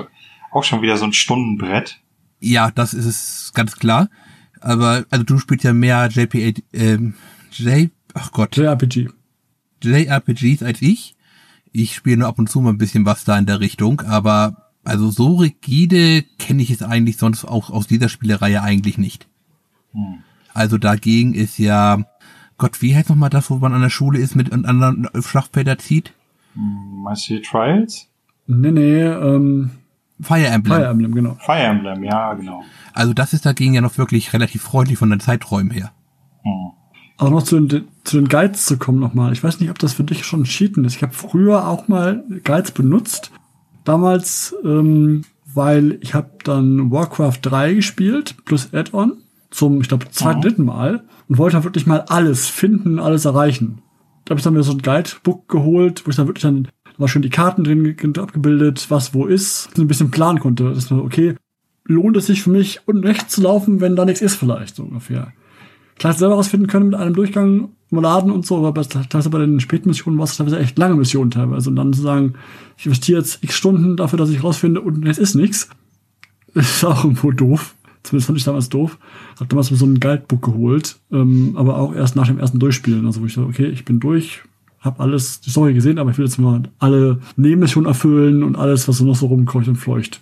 auch 0.57 0.63
schon 0.63 0.81
wieder 0.81 0.97
so 0.97 1.05
ein 1.05 1.13
Stundenbrett. 1.13 1.99
Ja, 2.39 2.71
das 2.71 2.93
ist 2.93 3.05
es 3.05 3.51
ganz 3.53 3.77
klar. 3.77 4.09
Aber 4.59 5.05
also 5.09 5.23
du 5.23 5.37
spielst 5.37 5.63
ja 5.63 5.73
mehr 5.73 6.07
JPA, 6.07 6.59
ähm, 6.73 7.13
J, 7.51 7.91
ach 8.13 8.31
Gott. 8.31 8.57
JRPG. 8.57 9.09
JRPGs 9.83 10.63
als 10.63 10.81
ich. 10.81 11.15
Ich 11.71 11.95
spiele 11.95 12.17
nur 12.17 12.27
ab 12.27 12.39
und 12.39 12.49
zu 12.49 12.59
mal 12.59 12.71
ein 12.71 12.77
bisschen 12.77 13.05
was 13.05 13.23
da 13.23 13.37
in 13.37 13.45
der 13.45 13.59
Richtung, 13.59 14.01
aber 14.01 14.71
also 14.83 15.11
so 15.11 15.35
rigide 15.35 16.23
kenne 16.39 16.63
ich 16.63 16.71
es 16.71 16.81
eigentlich 16.81 17.17
sonst 17.17 17.45
auch 17.45 17.69
aus 17.69 17.87
dieser 17.87 18.09
Spielereihe 18.09 18.63
eigentlich 18.63 18.97
nicht. 18.97 19.27
Hm. 19.91 20.23
Also 20.53 20.79
dagegen 20.79 21.35
ist 21.35 21.59
ja, 21.59 22.03
Gott, 22.57 22.81
wie 22.81 22.95
heißt 22.95 23.09
nochmal 23.09 23.29
das, 23.29 23.51
wo 23.51 23.57
man 23.57 23.73
an 23.73 23.81
der 23.81 23.91
Schule 23.91 24.17
ist, 24.17 24.35
mit 24.35 24.51
anderen 24.51 25.07
Schlachtfelder 25.21 25.77
zieht? 25.77 26.13
Hm, 26.53 27.03
meinst 27.03 27.29
du 27.29 27.39
Trials? 27.41 28.07
Nee, 28.47 28.71
nee, 28.71 29.03
ähm, 29.03 29.71
Fire 30.21 30.45
Emblem. 30.45 30.75
Fire 30.75 30.87
Emblem, 30.87 31.13
genau. 31.13 31.37
Fire 31.39 31.63
Emblem, 31.63 32.03
ja, 32.03 32.33
genau. 32.33 32.63
Also 32.93 33.13
das 33.13 33.33
ist 33.33 33.45
dagegen 33.45 33.73
ja 33.73 33.81
noch 33.81 33.97
wirklich 33.97 34.33
relativ 34.33 34.63
freundlich 34.63 34.97
von 34.97 35.09
den 35.09 35.19
Zeiträumen 35.19 35.71
her. 35.71 35.91
Hm. 36.43 36.71
Aber 37.17 37.31
noch 37.31 37.43
zu 37.43 37.59
den, 37.59 37.87
zu 38.03 38.17
den 38.17 38.27
Guides 38.27 38.65
zu 38.65 38.77
kommen 38.77 38.99
nochmal. 38.99 39.33
Ich 39.33 39.43
weiß 39.43 39.59
nicht, 39.59 39.69
ob 39.69 39.79
das 39.79 39.93
für 39.93 40.03
dich 40.03 40.23
schon 40.25 40.43
Cheaten 40.43 40.85
ist. 40.85 40.95
Ich 40.95 41.03
habe 41.03 41.13
früher 41.13 41.67
auch 41.67 41.87
mal 41.87 42.23
Guides 42.43 42.71
benutzt. 42.71 43.31
Damals, 43.83 44.55
ähm, 44.63 45.23
weil 45.53 45.97
ich 46.01 46.13
habe 46.13 46.29
dann 46.43 46.91
Warcraft 46.91 47.39
3 47.41 47.73
gespielt, 47.75 48.35
plus 48.45 48.73
Add-on, 48.73 49.13
zum, 49.49 49.81
ich 49.81 49.87
glaube, 49.87 50.09
zweiten, 50.11 50.41
dritten 50.41 50.65
Mal. 50.65 51.05
Und 51.27 51.37
wollte 51.37 51.55
dann 51.55 51.63
wirklich 51.63 51.87
mal 51.87 52.01
alles 52.01 52.47
finden, 52.47 52.99
alles 52.99 53.25
erreichen. 53.25 53.81
Da 54.25 54.31
habe 54.31 54.39
ich 54.39 54.43
dann 54.43 54.53
mir 54.53 54.63
so 54.63 54.73
ein 54.73 54.81
Guidebook 54.81 55.47
geholt, 55.47 56.05
wo 56.05 56.09
ich 56.09 56.17
dann 56.17 56.27
wirklich 56.27 56.43
dann 56.43 56.63
da 56.65 56.71
war 56.97 57.07
schön 57.07 57.21
die 57.21 57.29
Karten 57.29 57.63
drin 57.63 57.95
abgebildet, 58.17 58.87
was 58.89 59.13
wo 59.13 59.25
ist, 59.25 59.75
so 59.75 59.81
ein 59.81 59.87
bisschen 59.87 60.11
planen 60.11 60.39
konnte. 60.39 60.71
Das 60.73 60.89
war 60.91 61.03
okay, 61.03 61.35
lohnt 61.85 62.17
es 62.17 62.27
sich 62.27 62.43
für 62.43 62.49
mich, 62.49 62.81
unten 62.85 63.05
rechts 63.05 63.33
zu 63.33 63.41
laufen, 63.41 63.81
wenn 63.81 63.95
da 63.95 64.05
nichts 64.05 64.21
ist 64.21 64.35
vielleicht, 64.35 64.75
so 64.75 64.83
ungefähr. 64.83 65.31
Klar, 65.97 66.13
selber 66.13 66.35
rausfinden 66.35 66.67
können 66.67 66.87
mit 66.87 66.95
einem 66.95 67.15
Durchgang 67.15 67.69
im 67.89 68.01
Laden 68.01 68.31
und 68.31 68.45
so, 68.45 68.65
aber 68.65 68.81
teilweise 68.83 69.29
bei 69.29 69.39
den 69.39 69.59
späten 69.59 69.89
Missionen 69.89 70.17
war 70.17 70.25
es 70.25 70.37
teilweise 70.37 70.59
echt 70.59 70.77
lange 70.77 70.95
Missionen 70.95 71.31
teilweise. 71.31 71.69
Und 71.69 71.77
dann 71.77 71.93
zu 71.93 72.01
sagen, 72.01 72.33
ich 72.77 72.85
investiere 72.85 73.19
jetzt 73.19 73.43
x 73.43 73.55
Stunden 73.55 73.97
dafür, 73.97 74.19
dass 74.19 74.29
ich 74.29 74.43
rausfinde 74.43 74.81
und 74.81 75.07
es 75.07 75.17
ist 75.17 75.35
nichts, 75.35 75.69
ist 76.53 76.83
auch 76.83 77.03
irgendwo 77.03 77.31
doof. 77.31 77.75
Zumindest 78.03 78.27
fand 78.27 78.37
ich 78.37 78.45
damals 78.45 78.69
doof. 78.69 78.97
Hab 79.39 79.49
damals 79.49 79.67
so 79.67 79.85
ein 79.85 79.99
Guidebook 79.99 80.41
geholt, 80.41 80.97
ähm, 81.11 81.55
aber 81.57 81.77
auch 81.77 81.93
erst 81.93 82.15
nach 82.15 82.27
dem 82.27 82.39
ersten 82.39 82.59
Durchspielen. 82.59 83.05
Also 83.05 83.21
wo 83.21 83.25
ich 83.25 83.35
dachte, 83.35 83.47
okay, 83.47 83.67
ich 83.67 83.83
bin 83.83 83.99
durch, 83.99 84.43
hab 84.87 84.99
alles, 84.99 85.41
die 85.41 85.51
Story 85.51 85.73
gesehen, 85.73 85.99
aber 85.99 86.11
ich 86.11 86.17
will 86.17 86.25
jetzt 86.25 86.37
mal 86.37 86.63
alle 86.79 87.19
Nebenmissionen 87.35 87.87
erfüllen 87.87 88.43
und 88.43 88.55
alles, 88.55 88.87
was 88.87 88.97
so 88.97 89.05
noch 89.05 89.15
so 89.15 89.27
rumkreucht 89.27 89.67
und 89.67 89.75
fleucht, 89.75 90.21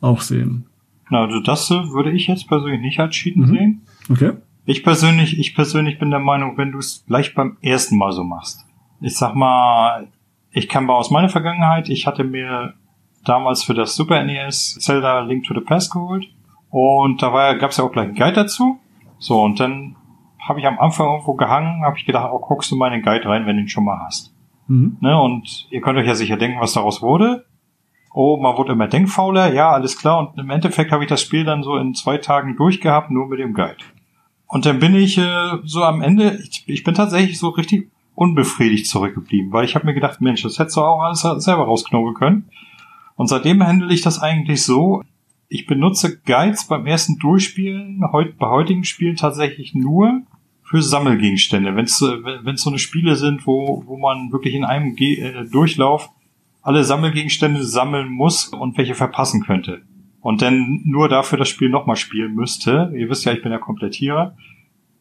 auch 0.00 0.20
sehen. 0.20 0.66
Na, 1.10 1.24
also 1.24 1.40
das 1.40 1.70
würde 1.70 2.12
ich 2.12 2.26
jetzt 2.26 2.48
persönlich 2.48 2.80
nicht 2.80 3.00
als 3.00 3.14
Cheaten 3.14 3.46
mhm. 3.46 3.50
sehen. 3.50 3.82
Okay. 4.10 4.32
Ich 4.64 4.84
persönlich, 4.84 5.38
ich 5.38 5.54
persönlich 5.54 5.98
bin 5.98 6.10
der 6.10 6.20
Meinung, 6.20 6.56
wenn 6.56 6.72
du 6.72 6.78
es 6.78 7.04
gleich 7.06 7.34
beim 7.34 7.56
ersten 7.62 7.96
Mal 7.96 8.12
so 8.12 8.22
machst. 8.22 8.64
Ich 9.00 9.16
sag 9.16 9.34
mal, 9.34 10.08
ich 10.52 10.68
kann 10.68 10.84
mal 10.84 10.94
aus 10.94 11.10
meiner 11.10 11.28
Vergangenheit, 11.28 11.88
ich 11.88 12.06
hatte 12.06 12.24
mir 12.24 12.74
damals 13.24 13.62
für 13.62 13.74
das 13.74 13.96
Super 13.96 14.22
NES 14.24 14.78
Zelda 14.80 15.20
Link 15.20 15.44
to 15.44 15.54
the 15.54 15.60
Past 15.60 15.92
geholt. 15.92 16.26
Und 16.70 17.22
da 17.22 17.32
war, 17.32 17.56
gab's 17.56 17.76
ja 17.76 17.84
auch 17.84 17.92
gleich 17.92 18.06
einen 18.08 18.16
Guide 18.16 18.32
dazu. 18.32 18.78
So, 19.18 19.42
und 19.42 19.60
dann 19.60 19.96
habe 20.48 20.60
ich 20.60 20.66
am 20.66 20.78
Anfang 20.78 21.06
irgendwo 21.06 21.34
gehangen, 21.34 21.84
habe 21.84 21.96
ich 21.98 22.04
gedacht, 22.04 22.30
oh, 22.32 22.38
guckst 22.38 22.70
du 22.70 22.76
mal 22.76 22.88
in 22.88 22.94
den 22.94 23.02
Guide 23.02 23.28
rein, 23.28 23.46
wenn 23.46 23.56
du 23.56 23.62
ihn 23.62 23.68
schon 23.68 23.84
mal 23.84 24.00
hast. 24.04 24.34
Mhm. 24.68 24.96
Ne, 25.00 25.20
und 25.20 25.66
ihr 25.70 25.80
könnt 25.80 25.98
euch 25.98 26.06
ja 26.06 26.14
sicher 26.14 26.36
denken, 26.36 26.60
was 26.60 26.72
daraus 26.72 27.02
wurde. 27.02 27.46
Oh, 28.14 28.36
man 28.36 28.56
wurde 28.56 28.72
immer 28.72 28.88
denkfauler, 28.88 29.54
ja, 29.54 29.70
alles 29.70 29.96
klar. 29.96 30.18
Und 30.18 30.38
im 30.38 30.50
Endeffekt 30.50 30.92
habe 30.92 31.04
ich 31.04 31.08
das 31.08 31.22
Spiel 31.22 31.44
dann 31.44 31.62
so 31.62 31.76
in 31.76 31.94
zwei 31.94 32.18
Tagen 32.18 32.56
durchgehabt, 32.56 33.10
nur 33.10 33.28
mit 33.28 33.38
dem 33.38 33.54
Guide. 33.54 33.84
Und 34.46 34.66
dann 34.66 34.80
bin 34.80 34.94
ich 34.94 35.16
äh, 35.16 35.58
so 35.64 35.82
am 35.82 36.02
Ende, 36.02 36.38
ich, 36.42 36.64
ich 36.66 36.84
bin 36.84 36.94
tatsächlich 36.94 37.38
so 37.38 37.48
richtig 37.48 37.90
unbefriedigt 38.14 38.86
zurückgeblieben, 38.86 39.50
weil 39.52 39.64
ich 39.64 39.74
habe 39.74 39.86
mir 39.86 39.94
gedacht, 39.94 40.20
Mensch, 40.20 40.42
das 40.42 40.58
hättest 40.58 40.76
du 40.76 40.82
auch 40.82 41.00
alles 41.00 41.22
selber 41.42 41.64
rausknobeln 41.64 42.14
können. 42.14 42.50
Und 43.16 43.28
seitdem 43.28 43.64
handle 43.66 43.92
ich 43.92 44.02
das 44.02 44.20
eigentlich 44.20 44.62
so, 44.62 45.02
ich 45.48 45.66
benutze 45.66 46.18
Guides 46.18 46.66
beim 46.66 46.86
ersten 46.86 47.18
Durchspielen, 47.18 48.02
heut, 48.12 48.36
bei 48.38 48.48
heutigen 48.48 48.84
Spielen 48.84 49.16
tatsächlich 49.16 49.74
nur 49.74 50.22
für 50.72 50.82
Sammelgegenstände. 50.82 51.76
Wenn 51.76 51.84
es 51.84 52.00
wenn 52.00 52.56
so 52.56 52.70
eine 52.70 52.78
Spiele 52.78 53.16
sind, 53.16 53.46
wo, 53.46 53.84
wo 53.86 53.98
man 53.98 54.32
wirklich 54.32 54.54
in 54.54 54.64
einem 54.64 54.96
Ge 54.96 55.20
äh, 55.20 55.44
Durchlauf 55.44 56.08
alle 56.62 56.82
Sammelgegenstände 56.82 57.62
sammeln 57.62 58.08
muss 58.08 58.46
und 58.46 58.78
welche 58.78 58.94
verpassen 58.94 59.44
könnte. 59.44 59.82
Und 60.22 60.40
dann 60.40 60.80
nur 60.84 61.10
dafür 61.10 61.36
das 61.36 61.50
Spiel 61.50 61.68
nochmal 61.68 61.96
spielen 61.96 62.34
müsste. 62.34 62.90
Ihr 62.96 63.10
wisst 63.10 63.26
ja, 63.26 63.32
ich 63.32 63.42
bin 63.42 63.52
ja 63.52 63.58
Komplettierer. 63.58 64.34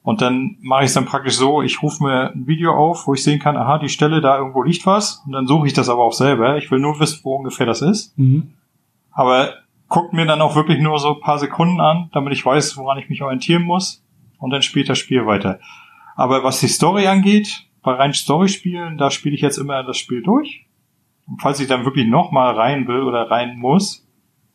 Und 0.04 0.22
dann 0.22 0.58
mache 0.60 0.84
ich 0.84 0.88
es 0.88 0.94
dann 0.94 1.06
praktisch 1.06 1.36
so, 1.36 1.62
ich 1.62 1.82
rufe 1.82 2.04
mir 2.04 2.32
ein 2.34 2.48
Video 2.48 2.74
auf, 2.74 3.08
wo 3.08 3.14
ich 3.14 3.24
sehen 3.24 3.40
kann, 3.40 3.56
aha, 3.56 3.78
die 3.78 3.88
Stelle, 3.88 4.20
da 4.20 4.40
irgendwo 4.40 4.64
liegt 4.64 4.86
was. 4.86 5.24
Und 5.26 5.32
dann 5.32 5.48
suche 5.48 5.68
ich 5.68 5.74
das 5.74 5.88
aber 5.88 6.04
auch 6.04 6.14
selber. 6.14 6.58
Ich 6.58 6.70
will 6.70 6.80
nur 6.80 7.00
wissen, 7.00 7.22
wo 7.24 7.36
ungefähr 7.38 7.66
das 7.66 7.82
ist. 7.82 8.18
Mhm. 8.18 8.52
Aber 9.14 9.54
guckt 9.88 10.12
mir 10.12 10.26
dann 10.26 10.42
auch 10.42 10.56
wirklich 10.56 10.82
nur 10.82 11.00
so 11.00 11.16
ein 11.16 11.22
paar 11.22 11.40
Sekunden 11.40 11.80
an, 11.80 12.10
damit 12.12 12.34
ich 12.34 12.46
weiß, 12.46 12.76
woran 12.76 12.98
ich 12.98 13.08
mich 13.08 13.22
orientieren 13.22 13.64
muss 13.64 14.04
und 14.42 14.50
dann 14.50 14.62
spielt 14.62 14.90
das 14.90 14.98
Spiel 14.98 15.26
weiter. 15.26 15.60
Aber 16.18 16.44
was 16.44 16.60
die 16.60 16.68
Story 16.68 17.08
angeht, 17.08 17.68
bei 17.84 17.94
rein 17.94 18.14
Story-Spielen, 18.14 18.98
da 18.98 19.10
spiele 19.10 19.36
ich 19.36 19.42
jetzt 19.42 19.58
immer 19.58 19.84
das 19.84 19.98
Spiel 19.98 20.22
durch. 20.22 20.68
Und 21.28 21.42
falls 21.42 21.60
ich 21.60 21.68
dann 21.68 21.86
wirklich 21.86 22.08
nochmal 22.08 22.56
rein 22.56 22.88
will 22.88 23.04
oder 23.04 23.32
rein 23.32 23.58
muss, 23.58 24.08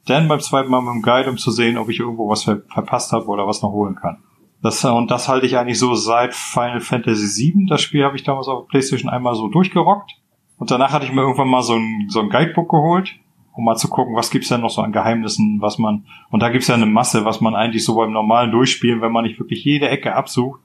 dann 0.05 0.28
beim 0.28 0.40
zweiten 0.40 0.71
Mal 0.71 0.83
mit 0.83 0.95
dem 0.95 1.02
Guide, 1.02 1.31
um 1.31 1.38
zu 1.38 1.50
sehen, 1.50 1.78
ob 1.78 1.88
ich 1.88 2.00
irgendwo 2.00 2.28
was 2.28 2.45
ver 2.45 2.62
verpasst 2.69 3.12
habe 3.12 3.26
oder 3.26 3.47
was 3.47 3.62
noch 3.62 3.73
holen 3.73 3.97
kann. 3.97 4.23
Das, 4.62 4.85
und 4.85 5.11
das 5.11 5.28
halte 5.28 5.47
ich 5.47 5.57
eigentlich 5.57 5.78
so 5.78 5.95
seit 5.95 6.35
Final 6.35 6.81
Fantasy 6.81 7.52
VII. 7.52 7.66
Das 7.66 7.81
Spiel 7.81 8.05
habe 8.05 8.16
ich 8.16 8.25
damals 8.25 8.49
auf 8.49 8.69
PlayStation 8.69 9.11
einmal 9.11 9.35
so 9.35 9.49
durchgerockt. 9.49 10.12
Und 10.59 10.71
danach 10.71 10.93
hatte 10.93 11.07
ich 11.07 11.12
mir 11.12 11.21
irgendwann 11.21 11.49
mal 11.49 11.62
so 11.62 11.75
ein, 11.75 12.07
so 12.09 12.21
ein 12.21 12.31
Guidebook 12.31 12.71
geholt 12.71 13.14
um 13.57 13.65
mal 13.65 13.77
zu 13.77 13.89
gucken, 13.89 14.15
was 14.15 14.31
gibt's 14.31 14.49
denn 14.49 14.61
noch 14.61 14.71
so 14.71 14.83
an 14.83 14.93
Geheimnissen, 14.93 15.59
was 15.61 15.79
man, 15.79 16.05
und 16.31 16.41
da 16.41 16.51
gibt's 16.51 16.69
ja 16.69 16.75
eine 16.75 16.87
Masse, 16.87 17.25
was 17.25 17.41
man 17.41 17.55
eigentlich 17.55 17.85
so 17.85 17.97
beim 17.97 18.13
normalen 18.13 18.53
Durchspielen, 18.53 19.01
wenn 19.01 19.13
man 19.13 19.25
nicht 19.25 19.39
wirklich 19.41 19.65
jede 19.65 19.89
Ecke 19.89 20.15
absucht 20.15 20.61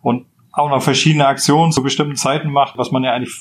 und 0.00 0.24
auch 0.52 0.70
noch 0.70 0.82
verschiedene 0.82 1.26
Aktionen 1.26 1.70
zu 1.70 1.82
bestimmten 1.82 2.16
Zeiten 2.16 2.50
macht, 2.50 2.78
was 2.78 2.90
man 2.90 3.04
ja 3.04 3.12
eigentlich 3.12 3.34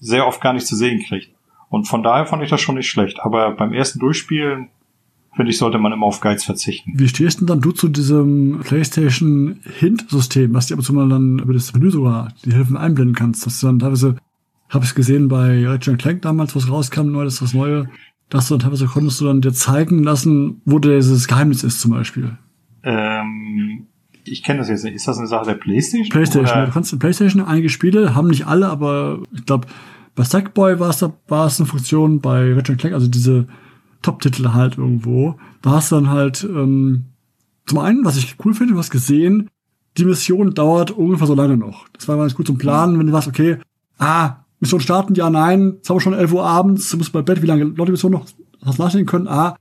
sehr 0.00 0.26
oft 0.26 0.40
gar 0.40 0.54
nicht 0.54 0.66
zu 0.66 0.74
sehen 0.74 1.02
kriegt. 1.06 1.30
Und 1.68 1.84
von 1.86 2.02
daher 2.02 2.26
fand 2.26 2.42
ich 2.42 2.50
das 2.50 2.60
schon 2.60 2.74
nicht 2.74 2.90
schlecht. 2.90 3.20
Aber 3.20 3.52
beim 3.52 3.72
ersten 3.72 3.98
Durchspielen, 3.98 4.70
finde 5.34 5.50
ich, 5.50 5.58
sollte 5.58 5.78
man 5.78 5.92
immer 5.92 6.06
auf 6.06 6.20
Guides 6.20 6.44
verzichten. 6.44 6.92
Wie 6.94 7.08
stehst 7.08 7.40
denn 7.40 7.46
dann 7.46 7.60
du 7.60 7.72
zu 7.72 7.88
diesem 7.88 8.60
PlayStation 8.64 9.60
Hint-System, 9.78 10.52
was 10.54 10.66
dir 10.66 10.74
aber 10.74 10.82
zumal 10.82 11.08
dann 11.08 11.38
über 11.38 11.52
das 11.52 11.72
Menü 11.72 11.90
sogar 11.90 12.32
die 12.44 12.52
Hilfen 12.52 12.76
einblenden 12.76 13.14
kannst, 13.14 13.46
dass 13.46 13.60
du 13.60 13.66
dann 13.66 13.78
teilweise, 13.78 14.16
habe 14.70 14.84
ich 14.84 14.94
gesehen 14.94 15.28
bei 15.28 15.66
Ratchet 15.66 15.98
Clank 15.98 16.22
damals, 16.22 16.56
was 16.56 16.70
rauskam, 16.70 17.12
neu, 17.12 17.24
das 17.24 17.34
ist 17.34 17.42
das 17.42 17.54
Neue, 17.54 17.88
dass 18.32 18.48
du 18.48 18.56
teilweise 18.56 18.86
konntest 18.86 19.20
du 19.20 19.26
dann 19.26 19.42
dir 19.42 19.52
zeigen 19.52 20.02
lassen, 20.02 20.62
wo 20.64 20.78
dieses 20.78 21.28
Geheimnis 21.28 21.64
ist 21.64 21.82
zum 21.82 21.90
Beispiel. 21.90 22.38
Ähm, 22.82 23.88
ich 24.24 24.42
kenne 24.42 24.60
das 24.60 24.70
jetzt 24.70 24.84
nicht. 24.84 24.94
Ist 24.94 25.06
das 25.06 25.18
eine 25.18 25.26
Sache 25.26 25.44
der 25.44 25.54
PlayStation? 25.54 26.08
PlayStation. 26.08 26.56
Oder? 26.56 26.66
Du 26.66 26.72
kannst 26.72 26.94
in 26.94 26.98
PlayStation 26.98 27.44
einige 27.44 27.68
Spiele, 27.68 28.14
haben 28.14 28.28
nicht 28.28 28.46
alle, 28.46 28.70
aber 28.70 29.20
ich 29.32 29.44
glaube, 29.44 29.68
bei 30.14 30.24
Sackboy 30.24 30.80
war 30.80 30.88
es 30.88 30.96
da, 30.96 31.12
war 31.28 31.46
es 31.46 31.60
eine 31.60 31.66
Funktion, 31.66 32.20
bei 32.20 32.54
Ratchet 32.54 32.78
Clank, 32.78 32.94
also 32.94 33.06
diese 33.06 33.48
Top-Titel 34.00 34.48
halt 34.54 34.78
irgendwo. 34.78 35.38
Da 35.60 35.72
hast 35.72 35.92
du 35.92 35.96
dann 35.96 36.08
halt, 36.08 36.42
ähm, 36.42 37.04
zum 37.66 37.80
einen, 37.80 38.02
was 38.06 38.16
ich 38.16 38.36
cool 38.46 38.54
finde, 38.54 38.72
du 38.72 38.78
hast 38.78 38.90
gesehen, 38.90 39.50
die 39.98 40.06
Mission 40.06 40.54
dauert 40.54 40.90
ungefähr 40.90 41.26
so 41.26 41.34
lange 41.34 41.58
noch. 41.58 41.86
Das 41.90 42.08
war 42.08 42.16
ganz 42.16 42.34
gut 42.34 42.46
zum 42.46 42.56
Planen, 42.56 42.98
wenn 42.98 43.04
du 43.04 43.12
sagst, 43.12 43.28
okay, 43.28 43.58
ah, 43.98 44.41
Mission 44.62 44.80
starten, 44.80 45.14
ja, 45.14 45.28
nein, 45.28 45.74
jetzt 45.74 45.90
haben 45.90 45.96
wir 45.96 46.00
schon 46.00 46.14
11 46.14 46.32
Uhr 46.32 46.44
abends, 46.44 46.88
du 46.88 46.96
musst 46.96 47.12
bei 47.12 47.20
Bett, 47.20 47.42
wie 47.42 47.46
lange 47.46 47.72
die 47.72 47.90
Mission 47.90 48.12
noch? 48.12 48.26
Hast 48.64 48.78
nachdenken 48.78 49.06
können, 49.06 49.26
ah, 49.26 49.56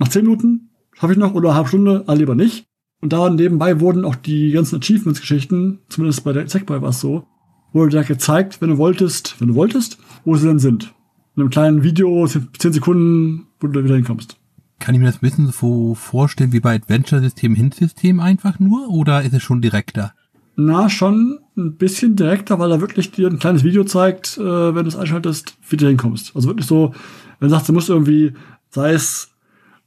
nach 0.00 0.08
10 0.08 0.24
Minuten 0.24 0.70
schaffe 0.92 1.12
ich 1.12 1.18
noch 1.18 1.34
oder 1.34 1.50
eine 1.50 1.56
halbe 1.56 1.68
Stunde, 1.68 2.02
ah, 2.08 2.12
lieber 2.14 2.34
nicht. 2.34 2.66
Und 3.00 3.12
da 3.12 3.30
nebenbei 3.30 3.78
wurden 3.78 4.04
auch 4.04 4.16
die 4.16 4.50
ganzen 4.50 4.80
Achievements-Geschichten, 4.80 5.78
zumindest 5.88 6.24
bei 6.24 6.32
der 6.32 6.48
Sackboy 6.48 6.82
war 6.82 6.88
es 6.88 6.98
so, 6.98 7.24
wurde 7.72 7.96
da 7.96 8.02
gezeigt, 8.02 8.60
wenn 8.60 8.70
du 8.70 8.78
wolltest, 8.78 9.40
wenn 9.40 9.46
du 9.46 9.54
wolltest, 9.54 9.98
wo 10.24 10.34
sie 10.34 10.48
denn 10.48 10.58
sind. 10.58 10.92
In 11.36 11.42
einem 11.42 11.50
kleinen 11.50 11.84
Video, 11.84 12.26
10 12.26 12.72
Sekunden, 12.72 13.46
wo 13.60 13.68
du 13.68 13.74
da 13.74 13.84
wieder 13.84 13.94
hinkommst. 13.94 14.36
Kann 14.80 14.96
ich 14.96 15.00
mir 15.00 15.06
das 15.06 15.18
ein 15.18 15.20
bisschen 15.20 15.52
so 15.52 15.94
vorstellen 15.94 16.52
wie 16.52 16.58
bei 16.58 16.74
Adventure-System, 16.74 17.54
Hint-System 17.54 18.18
einfach 18.18 18.58
nur, 18.58 18.88
oder 18.88 19.22
ist 19.22 19.34
es 19.34 19.42
schon 19.42 19.62
direkter? 19.62 20.14
Na, 20.54 20.90
schon 20.90 21.38
ein 21.56 21.76
bisschen 21.76 22.16
direkter, 22.16 22.58
weil 22.58 22.70
er 22.70 22.80
wirklich 22.80 23.10
dir 23.10 23.28
ein 23.28 23.38
kleines 23.38 23.64
Video 23.64 23.84
zeigt, 23.84 24.36
äh, 24.38 24.74
wenn 24.74 24.84
du 24.84 24.88
es 24.88 24.96
einschaltest, 24.96 25.56
wie 25.68 25.76
du 25.76 25.86
hinkommst. 25.86 26.34
Also 26.34 26.48
wirklich 26.48 26.66
so, 26.66 26.94
wenn 27.38 27.48
du 27.48 27.54
sagst, 27.54 27.68
du 27.68 27.72
musst 27.72 27.88
irgendwie, 27.88 28.34
sei 28.70 28.92
es 28.92 29.30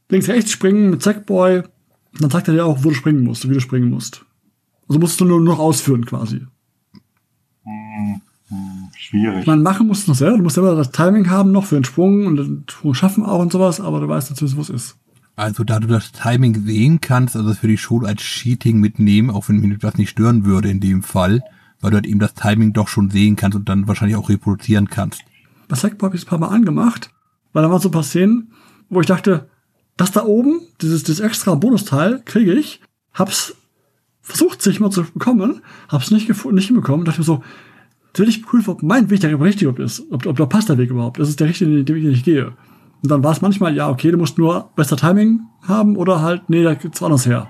links, 0.08 0.28
rechts 0.28 0.50
springen 0.50 0.90
mit 0.90 1.02
Sackboy, 1.02 1.62
dann 2.18 2.30
zeigt 2.30 2.48
er 2.48 2.54
dir 2.54 2.66
auch, 2.66 2.82
wo 2.82 2.88
du 2.88 2.94
springen 2.94 3.22
musst, 3.22 3.48
wie 3.48 3.54
du 3.54 3.60
springen 3.60 3.90
musst. 3.90 4.24
Also 4.88 4.98
musst 4.98 5.20
du 5.20 5.24
nur 5.24 5.40
noch 5.40 5.58
ausführen 5.58 6.04
quasi. 6.04 6.46
Hm, 7.64 8.20
hm, 8.48 8.88
schwierig. 8.96 9.46
Meine, 9.46 9.62
machen 9.62 9.86
musst 9.86 10.06
du 10.06 10.12
noch 10.12 10.18
selber. 10.18 10.36
Du 10.36 10.42
musst 10.42 10.54
selber 10.54 10.74
das 10.74 10.92
Timing 10.92 11.28
haben 11.30 11.52
noch 11.52 11.64
für 11.64 11.74
den 11.76 11.84
Sprung 11.84 12.26
und 12.26 12.36
den 12.36 12.64
Sprung 12.68 12.94
schaffen 12.94 13.24
auch 13.24 13.40
und 13.40 13.52
sowas, 13.52 13.80
aber 13.80 14.00
du 14.00 14.08
weißt 14.08 14.30
natürlich, 14.30 14.56
wo 14.56 14.60
es 14.60 14.70
ist. 14.70 14.96
Also 15.36 15.64
da 15.64 15.80
du 15.80 15.86
das 15.86 16.12
Timing 16.12 16.64
sehen 16.64 17.02
kannst, 17.02 17.36
also 17.36 17.46
das 17.46 17.62
würde 17.62 17.74
ich 17.74 17.80
schon 17.82 18.06
als 18.06 18.22
Cheating 18.22 18.80
mitnehmen, 18.80 19.30
auch 19.30 19.50
wenn 19.50 19.60
mich 19.60 19.78
das 19.78 19.98
nicht 19.98 20.08
stören 20.08 20.46
würde 20.46 20.70
in 20.70 20.80
dem 20.80 21.02
Fall, 21.02 21.42
weil 21.80 21.90
du 21.90 21.96
halt 21.96 22.06
eben 22.06 22.18
das 22.18 22.32
Timing 22.32 22.72
doch 22.72 22.88
schon 22.88 23.10
sehen 23.10 23.36
kannst 23.36 23.54
und 23.54 23.68
dann 23.68 23.86
wahrscheinlich 23.86 24.16
auch 24.16 24.30
reproduzieren 24.30 24.88
kannst. 24.88 25.22
Bei 25.68 25.76
Sackboy 25.76 26.08
habe 26.08 26.16
ich 26.16 26.24
ein 26.24 26.28
paar 26.28 26.38
Mal 26.38 26.48
angemacht, 26.48 27.10
weil 27.52 27.62
da 27.62 27.70
waren 27.70 27.82
so 27.82 27.90
ein 27.90 27.92
paar 27.92 28.02
Szenen, 28.02 28.52
wo 28.88 29.00
ich 29.00 29.06
dachte, 29.06 29.50
das 29.98 30.10
da 30.10 30.24
oben, 30.24 30.62
dieses, 30.80 31.04
dieses 31.04 31.20
extra 31.20 31.54
Bonusteil, 31.54 32.22
kriege 32.24 32.54
ich, 32.54 32.80
hab's 33.12 33.54
versucht, 34.22 34.62
sich 34.62 34.80
mal 34.80 34.90
zu 34.90 35.04
bekommen, 35.04 35.60
hab's 35.88 36.10
nicht 36.10 36.26
gefunden, 36.26 36.56
nicht 36.56 36.66
hinbekommen, 36.68 37.04
dachte 37.04 37.20
mir 37.20 37.24
so, 37.24 37.44
will 38.14 38.28
ich 38.28 38.42
prüfen, 38.42 38.70
ob 38.70 38.82
mein 38.82 39.10
Weg 39.10 39.20
der 39.20 39.38
richtige 39.38 39.82
ist, 39.82 40.02
ob, 40.10 40.24
ob 40.24 40.36
da 40.36 40.46
passt 40.46 40.70
der 40.70 40.78
Weg 40.78 40.88
überhaupt, 40.88 41.20
das 41.20 41.28
ist 41.28 41.40
der 41.40 41.48
richtige, 41.48 41.84
den 41.84 42.10
ich 42.10 42.24
gehe. 42.24 42.54
Und 43.06 43.10
dann 43.10 43.22
war 43.22 43.30
es 43.30 43.40
manchmal, 43.40 43.76
ja, 43.76 43.88
okay, 43.88 44.10
du 44.10 44.18
musst 44.18 44.36
nur 44.36 44.68
besser 44.74 44.96
Timing 44.96 45.42
haben 45.62 45.94
oder 45.96 46.22
halt, 46.22 46.50
nee, 46.50 46.64
da 46.64 46.74
gibt's 46.74 47.00
anders 47.04 47.24
her. 47.24 47.46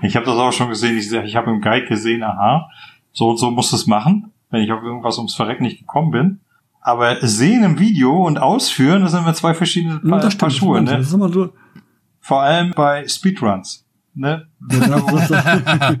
Ich 0.00 0.14
habe 0.14 0.24
das 0.26 0.36
auch 0.36 0.52
schon 0.52 0.68
gesehen. 0.68 0.96
Ich, 0.96 1.10
ich 1.10 1.34
habe 1.34 1.50
im 1.50 1.60
Guide 1.60 1.86
gesehen, 1.86 2.22
aha, 2.22 2.70
so 3.10 3.30
und 3.30 3.38
so 3.38 3.50
muss 3.50 3.72
es 3.72 3.88
machen, 3.88 4.32
wenn 4.50 4.62
ich 4.62 4.70
auf 4.70 4.80
irgendwas 4.84 5.18
ums 5.18 5.34
Verrecken 5.34 5.64
nicht 5.64 5.80
gekommen 5.80 6.12
bin. 6.12 6.40
Aber 6.80 7.16
sehen 7.26 7.64
im 7.64 7.80
Video 7.80 8.24
und 8.24 8.38
ausführen, 8.38 9.02
das 9.02 9.10
sind 9.10 9.22
immer 9.22 9.34
zwei 9.34 9.54
verschiedene 9.54 10.00
ja, 10.04 10.18
Paar, 10.18 10.30
Paar 10.30 10.50
Schuhe. 10.50 10.80
Ne? 10.80 10.98
Das 10.98 11.08
ist 11.08 11.12
immer 11.12 11.28
so. 11.30 11.52
Vor 12.20 12.42
allem 12.42 12.70
bei 12.76 13.08
Speedruns. 13.08 13.84
Ne? 14.14 14.46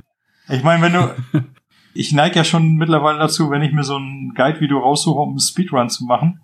ich 0.48 0.62
meine, 0.62 0.80
wenn 0.80 0.92
du, 0.92 1.10
ich 1.92 2.12
neige 2.12 2.36
ja 2.36 2.44
schon 2.44 2.76
mittlerweile 2.76 3.18
dazu, 3.18 3.50
wenn 3.50 3.62
ich 3.62 3.72
mir 3.72 3.82
so 3.82 3.98
ein 3.98 4.32
Guide-Video 4.36 4.78
raussuche, 4.78 5.18
um 5.18 5.30
einen 5.30 5.40
Speedrun 5.40 5.88
zu 5.88 6.04
machen, 6.04 6.38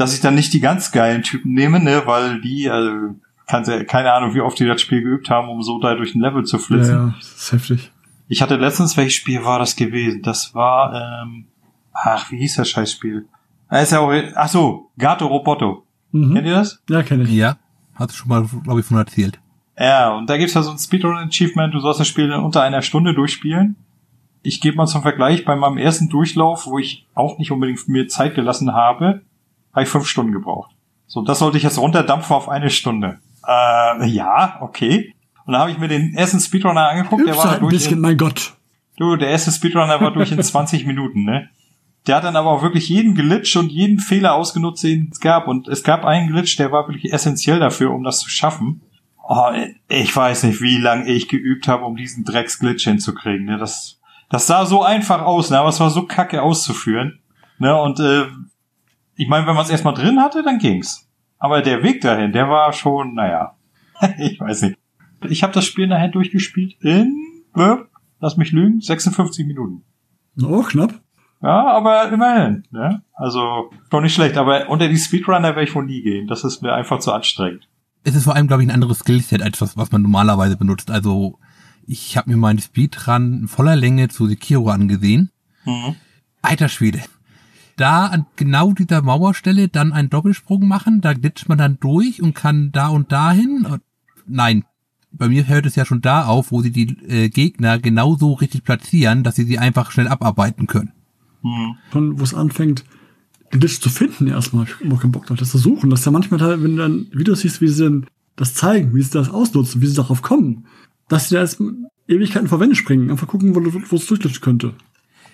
dass 0.00 0.14
ich 0.14 0.20
dann 0.20 0.34
nicht 0.34 0.54
die 0.54 0.60
ganz 0.60 0.92
geilen 0.92 1.22
Typen 1.22 1.52
nehme, 1.52 1.78
ne, 1.78 2.02
weil 2.06 2.40
die, 2.40 2.70
also, 2.70 3.14
keine 3.46 4.12
Ahnung, 4.14 4.34
wie 4.34 4.40
oft 4.40 4.58
die 4.58 4.64
das 4.64 4.80
Spiel 4.80 5.02
geübt 5.02 5.28
haben, 5.28 5.50
um 5.50 5.62
so 5.62 5.78
da 5.78 5.94
durch 5.94 6.14
ein 6.14 6.22
Level 6.22 6.44
zu 6.44 6.58
flitzen. 6.58 6.94
Ja, 6.94 7.06
ja, 7.08 7.14
das 7.18 7.32
ist 7.32 7.52
heftig. 7.52 7.92
Ich 8.26 8.40
hatte 8.40 8.56
letztens, 8.56 8.96
welches 8.96 9.12
Spiel 9.12 9.44
war 9.44 9.58
das 9.58 9.76
gewesen? 9.76 10.22
Das 10.22 10.54
war, 10.54 11.22
ähm, 11.22 11.44
ach, 11.92 12.30
wie 12.30 12.38
hieß 12.38 12.54
das 12.56 12.70
Scheißspiel? 12.70 13.26
Da 13.68 13.80
ist 13.80 13.92
ja 13.92 13.98
auch, 13.98 14.10
ach 14.36 14.48
so, 14.48 14.90
Gato 14.96 15.26
Roboto. 15.26 15.84
Mhm. 16.12 16.32
Kennt 16.32 16.46
ihr 16.46 16.54
das? 16.54 16.82
Ja, 16.88 17.02
kenne 17.02 17.24
ich. 17.24 17.30
Ja, 17.32 17.58
hast 17.94 18.12
du 18.12 18.14
schon 18.14 18.28
mal, 18.28 18.48
glaube 18.64 18.80
ich, 18.80 18.86
von 18.86 18.96
erzählt. 18.96 19.38
Ja, 19.78 20.14
und 20.14 20.30
da 20.30 20.38
gibt's 20.38 20.54
ja 20.54 20.62
so 20.62 20.70
ein 20.70 20.78
Speedrun-Achievement, 20.78 21.74
du 21.74 21.80
sollst 21.80 22.00
das 22.00 22.08
Spiel 22.08 22.24
in 22.24 22.32
unter 22.32 22.62
einer 22.62 22.80
Stunde 22.80 23.12
durchspielen. 23.12 23.76
Ich 24.42 24.62
gebe 24.62 24.78
mal 24.78 24.86
zum 24.86 25.02
Vergleich, 25.02 25.44
bei 25.44 25.56
meinem 25.56 25.76
ersten 25.76 26.08
Durchlauf, 26.08 26.66
wo 26.66 26.78
ich 26.78 27.06
auch 27.14 27.36
nicht 27.36 27.50
unbedingt 27.50 27.86
mir 27.86 28.08
Zeit 28.08 28.34
gelassen 28.34 28.72
habe, 28.72 29.20
habe 29.72 29.82
ich 29.84 29.88
fünf 29.88 30.06
Stunden 30.06 30.32
gebraucht. 30.32 30.70
So, 31.06 31.22
das 31.22 31.40
sollte 31.40 31.56
ich 31.56 31.64
jetzt 31.64 31.78
runterdampfen 31.78 32.36
auf 32.36 32.48
eine 32.48 32.70
Stunde. 32.70 33.18
Äh, 33.46 34.06
ja, 34.06 34.58
okay. 34.60 35.14
Und 35.44 35.52
dann 35.52 35.62
habe 35.62 35.72
ich 35.72 35.78
mir 35.78 35.88
den 35.88 36.14
ersten 36.14 36.38
Speedrunner 36.38 36.88
angeguckt, 36.88 37.26
der 37.26 37.36
war 37.36 37.58
durch. 37.58 37.72
Bisschen, 37.72 37.94
in, 37.94 38.00
mein 38.00 38.16
Gott. 38.16 38.54
Du, 38.96 39.16
der 39.16 39.30
erste 39.30 39.50
Speedrunner 39.50 40.00
war 40.00 40.12
durch 40.12 40.30
in 40.30 40.42
20 40.42 40.86
Minuten, 40.86 41.24
ne? 41.24 41.48
Der 42.06 42.16
hat 42.16 42.24
dann 42.24 42.36
aber 42.36 42.50
auch 42.50 42.62
wirklich 42.62 42.88
jeden 42.88 43.14
Glitch 43.14 43.56
und 43.56 43.70
jeden 43.70 43.98
Fehler 43.98 44.34
ausgenutzt, 44.34 44.84
den 44.84 45.08
es 45.12 45.20
gab. 45.20 45.48
Und 45.48 45.68
es 45.68 45.82
gab 45.82 46.04
einen 46.04 46.28
Glitch, 46.28 46.56
der 46.56 46.72
war 46.72 46.88
wirklich 46.88 47.12
essentiell 47.12 47.58
dafür, 47.58 47.92
um 47.92 48.04
das 48.04 48.20
zu 48.20 48.30
schaffen. 48.30 48.82
Oh, 49.28 49.50
ich 49.88 50.14
weiß 50.14 50.44
nicht, 50.44 50.60
wie 50.60 50.78
lange 50.78 51.06
ich 51.06 51.28
geübt 51.28 51.68
habe, 51.68 51.84
um 51.84 51.96
diesen 51.96 52.24
Drecksglitch 52.24 52.84
hinzukriegen. 52.84 53.46
Ne? 53.46 53.58
Das, 53.58 54.00
das 54.28 54.46
sah 54.46 54.64
so 54.64 54.82
einfach 54.82 55.22
aus, 55.22 55.50
ne? 55.50 55.58
aber 55.58 55.68
es 55.68 55.78
war 55.78 55.90
so 55.90 56.04
kacke 56.04 56.42
auszuführen. 56.42 57.20
Ne? 57.58 57.76
Und 57.76 58.00
äh, 58.00 58.26
ich 59.20 59.28
meine, 59.28 59.46
wenn 59.46 59.54
man 59.54 59.64
es 59.64 59.70
erstmal 59.70 59.92
drin 59.92 60.18
hatte, 60.18 60.42
dann 60.42 60.58
ging's. 60.58 61.06
Aber 61.38 61.60
der 61.60 61.82
Weg 61.82 62.00
dahin, 62.00 62.32
der 62.32 62.48
war 62.48 62.72
schon, 62.72 63.14
naja, 63.14 63.54
ich 64.18 64.40
weiß 64.40 64.62
nicht. 64.62 64.78
Ich 65.28 65.42
habe 65.42 65.52
das 65.52 65.66
Spiel 65.66 65.86
nachher 65.86 66.08
durchgespielt 66.08 66.76
in, 66.80 67.14
äh, 67.54 67.76
lass 68.18 68.38
mich 68.38 68.52
lügen, 68.52 68.80
56 68.80 69.46
Minuten. 69.46 69.82
Oh, 70.42 70.62
knapp. 70.62 70.94
Ja, 71.42 71.66
aber 71.66 72.10
immerhin. 72.10 72.64
Ne? 72.70 73.02
Also 73.12 73.70
schon 73.90 74.04
nicht 74.04 74.14
schlecht. 74.14 74.38
Aber 74.38 74.70
unter 74.70 74.88
die 74.88 74.96
Speedrunner 74.96 75.48
werde 75.48 75.64
ich 75.64 75.74
wohl 75.74 75.84
nie 75.84 76.02
gehen. 76.02 76.26
Das 76.26 76.44
ist 76.44 76.62
mir 76.62 76.72
einfach 76.72 77.00
zu 77.00 77.12
anstrengend. 77.12 77.68
es 78.04 78.14
ist 78.14 78.24
vor 78.24 78.36
allem, 78.36 78.46
glaube 78.46 78.62
ich, 78.62 78.68
ein 78.68 78.74
anderes 78.74 79.00
Skillset 79.00 79.42
als 79.42 79.60
was, 79.60 79.76
was 79.76 79.92
man 79.92 80.00
normalerweise 80.00 80.56
benutzt. 80.56 80.90
Also 80.90 81.38
ich 81.86 82.16
habe 82.16 82.30
mir 82.30 82.36
meinen 82.38 82.58
Speedrun 82.58 83.40
in 83.40 83.48
voller 83.48 83.76
Länge 83.76 84.08
zu 84.08 84.26
Sekiro 84.26 84.70
angesehen. 84.70 85.30
Mhm. 85.66 85.96
Alter 86.40 86.68
Schwede. 86.70 87.00
Da 87.80 88.08
an 88.08 88.26
genau 88.36 88.72
dieser 88.72 89.00
Mauerstelle 89.00 89.68
dann 89.68 89.94
einen 89.94 90.10
Doppelsprung 90.10 90.68
machen, 90.68 91.00
da 91.00 91.14
glitscht 91.14 91.48
man 91.48 91.56
dann 91.56 91.78
durch 91.80 92.20
und 92.20 92.34
kann 92.34 92.72
da 92.72 92.88
und 92.88 93.10
dahin. 93.10 93.66
Nein, 94.26 94.64
bei 95.12 95.30
mir 95.30 95.48
hört 95.48 95.64
es 95.64 95.76
ja 95.76 95.86
schon 95.86 96.02
da 96.02 96.26
auf, 96.26 96.52
wo 96.52 96.60
sie 96.60 96.72
die 96.72 96.88
äh, 97.08 97.30
Gegner 97.30 97.78
genauso 97.78 98.34
richtig 98.34 98.64
platzieren, 98.64 99.24
dass 99.24 99.36
sie 99.36 99.44
sie 99.44 99.58
einfach 99.58 99.92
schnell 99.92 100.08
abarbeiten 100.08 100.66
können. 100.66 100.92
Mhm. 101.42 101.76
Von 101.90 102.20
wo 102.20 102.22
es 102.22 102.34
anfängt, 102.34 102.84
den 103.50 103.60
Glitch 103.60 103.80
zu 103.80 103.88
finden 103.88 104.26
erstmal. 104.26 104.66
Ich 104.66 104.72
hab 104.74 105.00
keinen 105.00 105.12
Bock 105.12 105.24
drauf, 105.24 105.38
das 105.38 105.50
zu 105.50 105.56
suchen. 105.56 105.88
Das 105.88 106.00
ist 106.00 106.06
ja 106.06 106.12
manchmal, 106.12 106.62
wenn 106.62 106.76
du 106.76 106.82
dann 106.82 107.06
Videos 107.12 107.40
siehst, 107.40 107.62
wie 107.62 107.68
sie 107.68 107.84
dann 107.84 108.06
das 108.36 108.52
zeigen, 108.52 108.94
wie 108.94 109.00
sie 109.00 109.10
das 109.10 109.30
ausnutzen, 109.30 109.80
wie 109.80 109.86
sie 109.86 109.96
darauf 109.96 110.20
kommen, 110.20 110.66
dass 111.08 111.30
sie 111.30 111.36
da 111.36 111.40
erst 111.40 111.62
Ewigkeiten 112.08 112.48
vor 112.48 112.60
Wände 112.60 112.76
springen, 112.76 113.10
einfach 113.10 113.26
gucken, 113.26 113.54
wo, 113.54 113.60
wo 113.64 113.96
es 113.96 114.04
durchglitschen 114.04 114.42
könnte. 114.42 114.74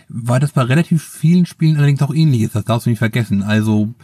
Weil 0.08 0.40
das 0.40 0.52
bei 0.52 0.62
relativ 0.62 1.02
vielen 1.02 1.46
Spielen 1.46 1.76
allerdings 1.76 2.02
auch 2.02 2.14
ähnlich 2.14 2.42
ist, 2.42 2.54
das 2.54 2.64
darfst 2.64 2.86
du 2.86 2.90
nicht 2.90 2.98
vergessen. 2.98 3.42
Also, 3.42 3.94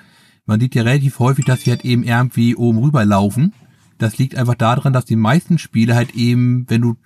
man 0.47 0.61
sieht 0.61 0.75
ja 0.75 0.83
relativ 0.83 1.19
häufig, 1.19 1.45
dass 1.45 1.63
sie 1.63 1.71
halt 1.71 1.85
eben 1.85 2.03
irgendwie 2.03 2.57
oben 2.57 2.79
rüberlaufen. 2.79 3.53
Das 3.99 4.19
liegt 4.19 4.37
einfach 4.37 4.57
daran, 4.57 4.93
dass 4.93 5.05
die 5.05 5.17
meisten 5.17 5.59
Spiele 5.59 5.95
halt 5.95 6.15
eben, 6.15 6.69
wenn 6.69 6.81
du 6.81 6.97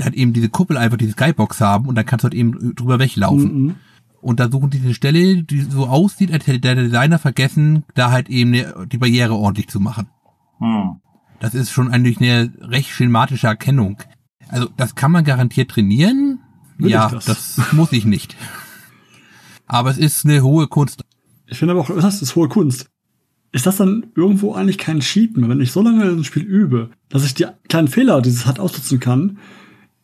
halt 0.00 0.14
eben 0.14 0.32
diese 0.32 0.48
Kuppel 0.48 0.78
einfach 0.78 0.96
diese 0.96 1.12
Skybox 1.12 1.60
haben 1.60 1.86
und 1.86 1.94
dann 1.94 2.06
kannst 2.06 2.24
du 2.24 2.26
halt 2.26 2.34
eben 2.34 2.74
drüber 2.74 2.98
weglaufen. 2.98 3.62
Mhm. 3.62 3.74
Und 4.22 4.40
da 4.40 4.50
suchen 4.50 4.70
die 4.70 4.78
eine 4.78 4.94
Stelle, 4.94 5.42
die 5.42 5.60
so 5.62 5.86
aussieht, 5.86 6.32
als 6.32 6.46
hätte 6.46 6.60
der 6.60 6.76
Designer 6.76 7.18
vergessen, 7.18 7.84
da 7.94 8.10
halt 8.10 8.30
eben 8.30 8.52
die 8.52 8.98
Barriere 8.98 9.34
ordentlich 9.34 9.68
zu 9.68 9.80
machen. 9.80 10.06
Mhm. 10.60 11.00
Das 11.40 11.54
ist 11.54 11.70
schon 11.70 11.90
eigentlich 11.90 12.18
eine 12.18 12.52
recht 12.60 12.90
schematische 12.90 13.48
Erkennung. 13.48 13.98
Also 14.48 14.68
das 14.76 14.94
kann 14.94 15.10
man 15.10 15.24
garantiert 15.24 15.72
trainieren. 15.72 16.31
Will 16.82 16.90
ja, 16.90 17.08
das? 17.08 17.24
das 17.24 17.72
muss 17.72 17.92
ich 17.92 18.04
nicht. 18.04 18.36
Aber 19.66 19.90
es 19.90 19.98
ist 19.98 20.24
eine 20.24 20.42
hohe 20.42 20.66
Kunst. 20.66 21.04
Ich 21.46 21.58
finde 21.58 21.72
aber 21.72 21.82
auch, 21.82 21.90
was 21.90 22.04
heißt 22.04 22.22
das 22.22 22.36
hohe 22.36 22.48
Kunst? 22.48 22.86
Ist 23.52 23.66
das 23.66 23.76
dann 23.76 24.06
irgendwo 24.14 24.54
eigentlich 24.54 24.78
kein 24.78 25.00
Cheaten? 25.00 25.48
Wenn 25.48 25.60
ich 25.60 25.72
so 25.72 25.82
lange 25.82 26.04
ein 26.04 26.24
Spiel 26.24 26.42
übe, 26.42 26.90
dass 27.08 27.24
ich 27.24 27.34
die 27.34 27.46
kleinen 27.68 27.88
Fehler, 27.88 28.22
die 28.22 28.30
es 28.30 28.46
hat, 28.46 28.58
ausnutzen 28.58 28.98
kann, 28.98 29.38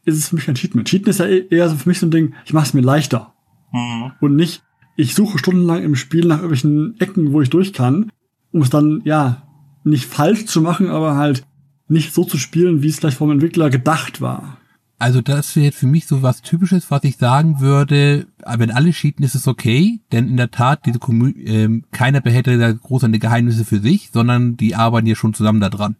ist 0.04 0.16
es 0.16 0.28
für 0.28 0.36
mich 0.36 0.46
kein 0.46 0.54
Cheaten 0.54 0.76
mehr. 0.76 0.84
Cheaten 0.84 1.08
ist 1.08 1.20
ja 1.20 1.26
e-, 1.26 1.46
eher 1.48 1.68
so 1.68 1.76
für 1.76 1.88
mich 1.88 1.98
so 1.98 2.06
ein 2.06 2.10
Ding, 2.10 2.34
ich 2.44 2.52
mache 2.52 2.66
es 2.66 2.74
mir 2.74 2.82
leichter. 2.82 3.34
Mhm. 3.72 4.12
Und 4.20 4.36
nicht, 4.36 4.62
ich 4.96 5.14
suche 5.14 5.38
stundenlang 5.38 5.82
im 5.82 5.96
Spiel 5.96 6.26
nach 6.26 6.42
irgendwelchen 6.42 7.00
Ecken, 7.00 7.32
wo 7.32 7.40
ich 7.40 7.50
durch 7.50 7.72
kann, 7.72 8.10
um 8.52 8.62
es 8.62 8.70
dann, 8.70 9.00
ja, 9.04 9.42
nicht 9.84 10.04
falsch 10.04 10.46
zu 10.46 10.60
machen, 10.60 10.88
aber 10.88 11.16
halt 11.16 11.46
nicht 11.88 12.12
so 12.12 12.24
zu 12.24 12.36
spielen, 12.36 12.82
wie 12.82 12.88
es 12.88 13.00
gleich 13.00 13.14
vom 13.14 13.30
Entwickler 13.30 13.70
gedacht 13.70 14.20
war. 14.20 14.58
Also 15.00 15.20
das 15.20 15.54
wäre 15.54 15.66
jetzt 15.66 15.78
für 15.78 15.86
mich 15.86 16.06
so 16.06 16.22
was 16.22 16.42
Typisches, 16.42 16.90
was 16.90 17.04
ich 17.04 17.16
sagen 17.16 17.60
würde, 17.60 18.26
wenn 18.44 18.72
alle 18.72 18.90
cheaten, 18.90 19.24
ist 19.24 19.36
es 19.36 19.46
okay, 19.46 20.00
denn 20.10 20.28
in 20.28 20.36
der 20.36 20.50
Tat, 20.50 20.86
diese 20.86 20.98
Kommun 20.98 21.36
äh, 21.36 21.82
keiner 21.92 22.20
behält 22.20 22.48
da 22.48 22.72
großartige 22.72 23.20
Geheimnisse 23.20 23.64
für 23.64 23.78
sich, 23.78 24.10
sondern 24.12 24.56
die 24.56 24.74
arbeiten 24.74 25.06
ja 25.06 25.14
schon 25.14 25.34
zusammen 25.34 25.60
da 25.60 25.70
dran. 25.70 25.96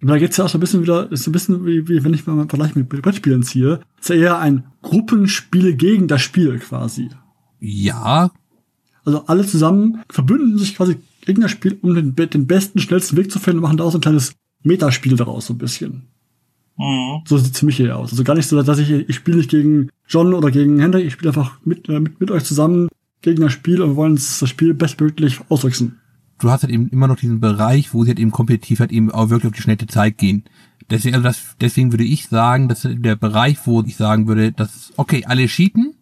Und 0.00 0.08
da 0.08 0.18
geht's 0.18 0.38
ja 0.38 0.46
auch 0.46 0.48
so 0.48 0.56
ein 0.56 0.60
bisschen 0.60 0.82
wieder, 0.82 1.12
ist 1.12 1.24
so 1.24 1.30
ein 1.30 1.32
bisschen 1.32 1.66
wie, 1.66 1.86
wie 1.88 2.02
wenn 2.02 2.14
ich 2.14 2.26
mal 2.26 2.32
einen 2.32 2.48
Vergleich 2.48 2.74
mit 2.74 2.88
Brettspielen 2.88 3.42
ziehe, 3.42 3.80
ist 4.00 4.08
ja 4.08 4.16
eher 4.16 4.38
ein 4.38 4.64
Gruppenspiel 4.80 5.76
gegen 5.76 6.08
das 6.08 6.22
Spiel 6.22 6.58
quasi. 6.58 7.10
Ja. 7.60 8.30
Also 9.04 9.26
alle 9.26 9.46
zusammen 9.46 10.02
verbünden 10.08 10.58
sich 10.58 10.74
quasi 10.74 10.96
gegen 11.24 11.42
das 11.42 11.50
Spiel, 11.50 11.78
um 11.82 11.94
den, 11.94 12.16
den 12.16 12.46
besten, 12.46 12.80
schnellsten 12.80 13.16
Weg 13.16 13.30
zu 13.30 13.38
finden 13.38 13.58
und 13.58 13.62
machen 13.62 13.76
da 13.76 13.84
auch 13.84 13.92
so 13.92 13.98
ein 13.98 14.02
kleines 14.02 14.34
Metaspiel 14.62 15.16
daraus 15.16 15.46
so 15.46 15.54
ein 15.54 15.58
bisschen. 15.58 16.08
Mhm. 16.76 17.22
So 17.26 17.38
sieht's 17.38 17.58
für 17.60 17.66
mich 17.66 17.76
hier 17.76 17.96
aus. 17.96 18.10
Also 18.10 18.24
gar 18.24 18.34
nicht 18.34 18.48
so, 18.48 18.60
dass 18.62 18.78
ich, 18.78 18.90
ich 18.90 19.14
spiele 19.14 19.38
nicht 19.38 19.50
gegen 19.50 19.90
John 20.08 20.34
oder 20.34 20.50
gegen 20.50 20.78
Hendrik, 20.78 21.06
ich 21.06 21.12
spiele 21.12 21.30
einfach 21.30 21.58
mit, 21.64 21.88
äh, 21.88 22.00
mit, 22.00 22.20
mit 22.20 22.30
euch 22.30 22.44
zusammen 22.44 22.88
gegen 23.20 23.42
das 23.42 23.52
Spiel 23.52 23.80
und 23.82 23.90
wir 23.90 23.96
wollen 23.96 24.16
das 24.16 24.48
Spiel 24.48 24.74
bestmöglich 24.74 25.40
auswechseln. 25.48 25.98
Du 26.38 26.50
hast 26.50 26.62
halt 26.62 26.72
eben 26.72 26.88
immer 26.88 27.06
noch 27.06 27.16
diesen 27.16 27.40
Bereich, 27.40 27.94
wo 27.94 28.02
sie 28.02 28.10
halt 28.10 28.18
eben 28.18 28.32
kompetitiv 28.32 28.80
halt 28.80 28.90
eben 28.90 29.12
auch 29.12 29.30
wirklich 29.30 29.50
auf 29.50 29.56
die 29.56 29.62
schnelle 29.62 29.86
Zeit 29.86 30.18
gehen. 30.18 30.44
Deswegen, 30.90 31.14
also 31.14 31.24
das, 31.24 31.56
deswegen 31.60 31.92
würde 31.92 32.04
ich 32.04 32.26
sagen, 32.26 32.68
dass 32.68 32.86
der 32.90 33.14
Bereich, 33.14 33.58
wo 33.64 33.80
ich 33.82 33.96
sagen 33.96 34.26
würde, 34.26 34.50
dass, 34.50 34.92
okay, 34.96 35.24
alle 35.24 35.46
cheaten, 35.46 35.94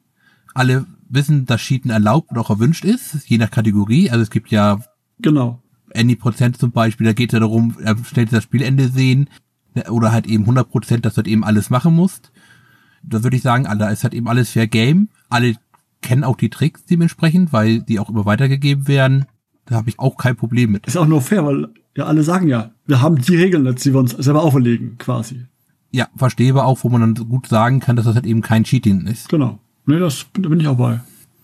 alle 0.54 0.87
wissen, 1.11 1.44
dass 1.44 1.61
Cheaten 1.61 1.90
erlaubt 1.90 2.30
und 2.30 2.38
auch 2.38 2.48
erwünscht 2.48 2.85
ist, 2.85 3.28
je 3.28 3.37
nach 3.37 3.50
Kategorie. 3.50 4.11
Also 4.11 4.22
es 4.22 4.30
gibt 4.30 4.50
ja 4.50 4.80
genau. 5.18 5.61
Any 5.94 6.16
Prozent 6.16 6.56
zum 6.56 6.70
Beispiel, 6.70 7.06
da 7.06 7.12
geht 7.12 7.30
es 7.30 7.35
ja 7.35 7.40
darum, 7.40 7.76
er 7.83 7.96
stellt 8.04 8.33
das 8.33 8.44
Spielende 8.44 8.88
sehen 8.88 9.28
oder 9.90 10.12
halt 10.12 10.26
eben 10.26 10.44
100 10.44 10.68
Prozent, 10.68 11.04
dass 11.04 11.14
du 11.14 11.18
halt 11.18 11.28
eben 11.28 11.44
alles 11.44 11.70
machen 11.70 11.94
musst. 11.94 12.33
Da 13.02 13.22
würde 13.22 13.37
ich 13.37 13.42
sagen, 13.42 13.66
alle, 13.66 13.88
es 13.90 14.04
hat 14.04 14.14
eben 14.14 14.28
alles 14.28 14.50
Fair 14.50 14.66
Game. 14.66 15.09
Alle 15.28 15.54
kennen 16.02 16.24
auch 16.24 16.37
die 16.37 16.50
Tricks 16.50 16.85
dementsprechend, 16.85 17.52
weil 17.52 17.80
die 17.80 17.98
auch 17.98 18.11
immer 18.11 18.24
weitergegeben 18.24 18.88
werden. 18.88 19.26
Da 19.66 19.76
habe 19.76 19.88
ich 19.88 19.98
auch 19.98 20.16
kein 20.16 20.37
Problem 20.37 20.72
mit. 20.72 20.87
Ist 20.87 20.96
auch 20.96 21.06
nur 21.06 21.22
fair, 21.22 21.46
weil 21.46 21.68
ja 21.96 22.04
alle 22.04 22.22
sagen 22.22 22.48
ja, 22.48 22.70
wir 22.87 23.00
haben 23.02 23.16
die 23.16 23.37
Regeln, 23.37 23.72
die 23.74 23.92
wir 23.92 24.00
uns 24.00 24.12
selber 24.12 24.42
auferlegen, 24.42 24.98
quasi. 24.98 25.46
Ja, 25.92 26.09
verstehe 26.16 26.52
aber 26.52 26.66
auch, 26.66 26.83
wo 26.83 26.88
man 26.88 27.00
dann 27.00 27.28
gut 27.28 27.48
sagen 27.48 27.80
kann, 27.80 27.96
dass 27.96 28.04
das 28.04 28.14
halt 28.14 28.26
eben 28.26 28.42
kein 28.42 28.64
Cheating 28.64 29.06
ist. 29.06 29.28
Genau. 29.28 29.59
Nee, 29.87 29.98
das 29.98 30.26
da 30.35 30.48
bin 30.48 30.61
ich 30.61 30.68
auch 30.68 30.76
bei. 30.76 31.00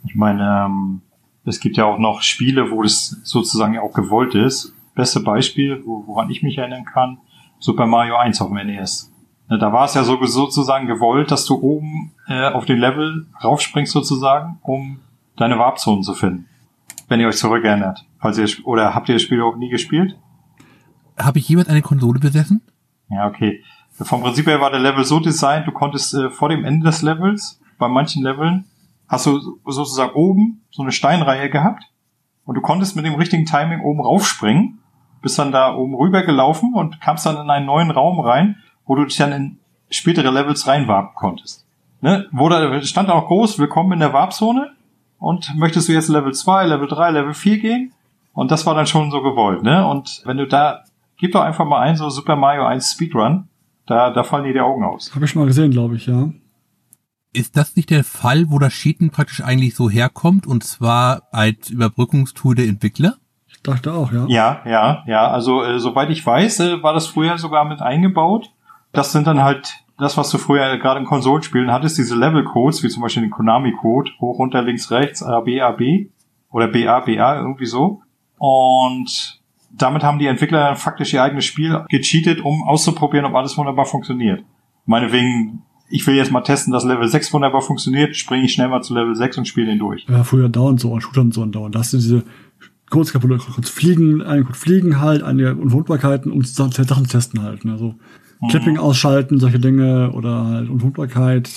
Ich 0.06 0.14
meine, 0.14 0.66
ähm, 0.66 1.00
es 1.44 1.60
gibt 1.60 1.76
ja 1.76 1.84
auch 1.84 1.98
noch 1.98 2.22
Spiele, 2.22 2.70
wo 2.70 2.82
das 2.82 3.16
sozusagen 3.24 3.78
auch 3.78 3.92
gewollt 3.92 4.34
ist. 4.34 4.72
Beste 4.94 5.20
Beispiel, 5.20 5.82
woran 5.84 6.30
ich 6.30 6.42
mich 6.42 6.58
erinnern 6.58 6.84
kann, 6.84 7.18
Super 7.58 7.86
Mario 7.86 8.16
1 8.16 8.40
auf 8.40 8.48
dem 8.48 8.66
NES. 8.66 9.12
Ne, 9.48 9.58
da 9.58 9.72
war 9.72 9.84
es 9.84 9.94
ja 9.94 10.02
so, 10.02 10.22
sozusagen 10.24 10.86
gewollt, 10.86 11.30
dass 11.30 11.44
du 11.44 11.54
oben 11.60 12.12
äh, 12.26 12.48
auf 12.48 12.64
den 12.64 12.78
Level 12.78 13.26
raufspringst 13.42 13.92
sozusagen, 13.92 14.58
um 14.62 14.98
deine 15.36 15.58
Warpzonen 15.58 16.02
zu 16.02 16.14
finden. 16.14 16.46
Wenn 17.08 17.20
ihr 17.20 17.28
euch 17.28 17.36
zurückerinnert. 17.36 18.04
Falls 18.18 18.38
ihr, 18.38 18.48
oder 18.64 18.94
habt 18.94 19.08
ihr 19.08 19.14
das 19.14 19.22
Spiel 19.22 19.40
auch 19.42 19.56
nie 19.56 19.68
gespielt? 19.68 20.18
Habe 21.16 21.38
ich 21.38 21.48
jemals 21.48 21.68
eine 21.68 21.82
Konsole 21.82 22.18
besessen? 22.18 22.62
Ja, 23.08 23.26
okay. 23.28 23.62
Vom 23.92 24.22
Prinzip 24.22 24.46
her 24.46 24.60
war 24.60 24.70
der 24.70 24.80
Level 24.80 25.04
so 25.04 25.20
designt, 25.20 25.66
du 25.66 25.72
konntest 25.72 26.12
äh, 26.14 26.30
vor 26.30 26.48
dem 26.48 26.64
Ende 26.64 26.84
des 26.84 27.02
Levels, 27.02 27.60
bei 27.78 27.88
manchen 27.88 28.22
Leveln, 28.22 28.64
hast 29.08 29.26
du 29.26 29.58
sozusagen 29.64 30.14
oben 30.14 30.62
so 30.70 30.82
eine 30.82 30.92
Steinreihe 30.92 31.48
gehabt 31.48 31.84
und 32.44 32.56
du 32.56 32.60
konntest 32.60 32.96
mit 32.96 33.06
dem 33.06 33.14
richtigen 33.14 33.46
Timing 33.46 33.80
oben 33.80 34.00
raufspringen 34.00 34.80
bist 35.26 35.40
dann 35.40 35.50
da 35.50 35.74
oben 35.74 35.96
rüber 35.96 36.22
gelaufen 36.22 36.72
und 36.72 37.00
kamst 37.00 37.26
dann 37.26 37.34
in 37.34 37.50
einen 37.50 37.66
neuen 37.66 37.90
Raum 37.90 38.20
rein, 38.20 38.62
wo 38.84 38.94
du 38.94 39.04
dich 39.06 39.16
dann 39.16 39.32
in 39.32 39.58
spätere 39.90 40.30
Levels 40.30 40.68
reinwarpen 40.68 41.16
konntest. 41.16 41.66
Ne? 42.00 42.28
Wo 42.30 42.48
da 42.48 42.80
stand 42.82 43.10
auch 43.10 43.26
groß, 43.26 43.58
willkommen 43.58 43.94
in 43.94 43.98
der 43.98 44.12
Warpzone 44.12 44.70
und 45.18 45.52
möchtest 45.56 45.88
du 45.88 45.94
jetzt 45.94 46.06
Level 46.06 46.32
2, 46.32 46.66
Level 46.66 46.86
3, 46.86 47.10
Level 47.10 47.34
4 47.34 47.58
gehen? 47.58 47.92
Und 48.34 48.52
das 48.52 48.66
war 48.66 48.76
dann 48.76 48.86
schon 48.86 49.10
so 49.10 49.20
gewollt, 49.20 49.64
ne? 49.64 49.84
Und 49.84 50.22
wenn 50.26 50.36
du 50.36 50.46
da, 50.46 50.84
gib 51.16 51.32
doch 51.32 51.40
einfach 51.40 51.64
mal 51.64 51.80
ein, 51.80 51.96
so 51.96 52.08
Super 52.08 52.36
Mario 52.36 52.64
1 52.64 52.92
Speedrun, 52.92 53.48
da, 53.86 54.10
da 54.10 54.22
fallen 54.22 54.44
dir 54.44 54.52
die 54.52 54.60
Augen 54.60 54.84
aus. 54.84 55.12
Habe 55.12 55.24
ich 55.24 55.32
schon 55.32 55.42
mal 55.42 55.46
gesehen, 55.46 55.72
glaube 55.72 55.96
ich, 55.96 56.06
ja. 56.06 56.30
Ist 57.32 57.56
das 57.56 57.74
nicht 57.74 57.90
der 57.90 58.04
Fall, 58.04 58.48
wo 58.48 58.60
das 58.60 58.74
Cheaten 58.74 59.10
praktisch 59.10 59.40
eigentlich 59.40 59.74
so 59.74 59.90
herkommt 59.90 60.46
und 60.46 60.62
zwar 60.62 61.22
als 61.32 61.68
Überbrückungstool 61.68 62.54
der 62.54 62.68
Entwickler? 62.68 63.16
Dachte 63.66 63.92
auch, 63.92 64.12
ja. 64.12 64.26
Ja, 64.28 64.60
ja, 64.64 65.04
ja. 65.06 65.28
Also 65.28 65.62
äh, 65.62 65.78
soweit 65.78 66.10
ich 66.10 66.24
weiß, 66.24 66.60
äh, 66.60 66.82
war 66.82 66.92
das 66.92 67.06
früher 67.06 67.38
sogar 67.38 67.64
mit 67.64 67.82
eingebaut. 67.82 68.50
Das 68.92 69.12
sind 69.12 69.26
dann 69.26 69.42
halt 69.42 69.84
das, 69.98 70.16
was 70.16 70.30
du 70.30 70.38
früher 70.38 70.76
gerade 70.78 71.00
in 71.00 71.06
Konsolenspielen 71.06 71.72
hattest, 71.72 71.98
diese 71.98 72.16
Level-Codes, 72.16 72.82
wie 72.82 72.88
zum 72.88 73.02
Beispiel 73.02 73.22
den 73.22 73.30
Konami-Code, 73.30 74.10
hoch, 74.20 74.38
runter, 74.38 74.62
links, 74.62 74.90
rechts, 74.90 75.22
A, 75.22 75.40
B, 75.40 75.60
A, 75.60 75.72
B 75.72 76.08
oder 76.50 76.68
B, 76.68 76.86
A, 76.86 77.00
B, 77.00 77.18
A, 77.18 77.36
irgendwie 77.38 77.66
so. 77.66 78.02
Und 78.38 79.40
damit 79.72 80.02
haben 80.02 80.18
die 80.18 80.26
Entwickler 80.26 80.60
dann 80.60 80.76
faktisch 80.76 81.12
ihr 81.12 81.22
eigenes 81.22 81.44
Spiel 81.44 81.84
gecheatet, 81.88 82.40
um 82.40 82.62
auszuprobieren, 82.62 83.26
ob 83.26 83.34
alles 83.34 83.56
wunderbar 83.56 83.86
funktioniert. 83.86 84.44
Meinetwegen, 84.84 85.62
ich 85.88 86.06
will 86.06 86.16
jetzt 86.16 86.32
mal 86.32 86.42
testen, 86.42 86.72
dass 86.72 86.84
Level 86.84 87.06
6 87.08 87.32
wunderbar 87.32 87.62
funktioniert, 87.62 88.16
springe 88.16 88.44
ich 88.44 88.52
schnell 88.52 88.68
mal 88.68 88.82
zu 88.82 88.94
Level 88.94 89.14
6 89.14 89.38
und 89.38 89.48
spiele 89.48 89.66
den 89.68 89.78
durch. 89.78 90.06
Ja, 90.08 90.24
früher 90.24 90.48
dauernd 90.48 90.80
so 90.80 90.92
und 90.92 91.00
Shootern 91.00 91.32
so 91.32 91.42
und 91.42 91.54
dauernd. 91.54 91.74
Da 91.74 91.80
hast 91.80 91.92
du 91.92 91.98
diese 91.98 92.24
kurz 92.90 93.12
kaputt, 93.12 93.38
kurz 93.54 93.68
fliegen, 93.68 94.22
ein 94.22 94.44
kurz 94.44 94.58
fliegen 94.58 95.00
halt, 95.00 95.22
eine 95.22 95.54
Unverwundbarkeiten, 95.54 96.30
um 96.30 96.42
Sachen 96.42 97.06
testen 97.06 97.42
halt. 97.42 97.64
Ne? 97.64 97.72
Also 97.72 97.94
mhm. 98.40 98.48
Clipping 98.48 98.78
ausschalten, 98.78 99.38
solche 99.38 99.58
Dinge 99.58 100.12
oder 100.12 100.44
halt 100.46 100.70
Unverwundbarkeit. 100.70 101.50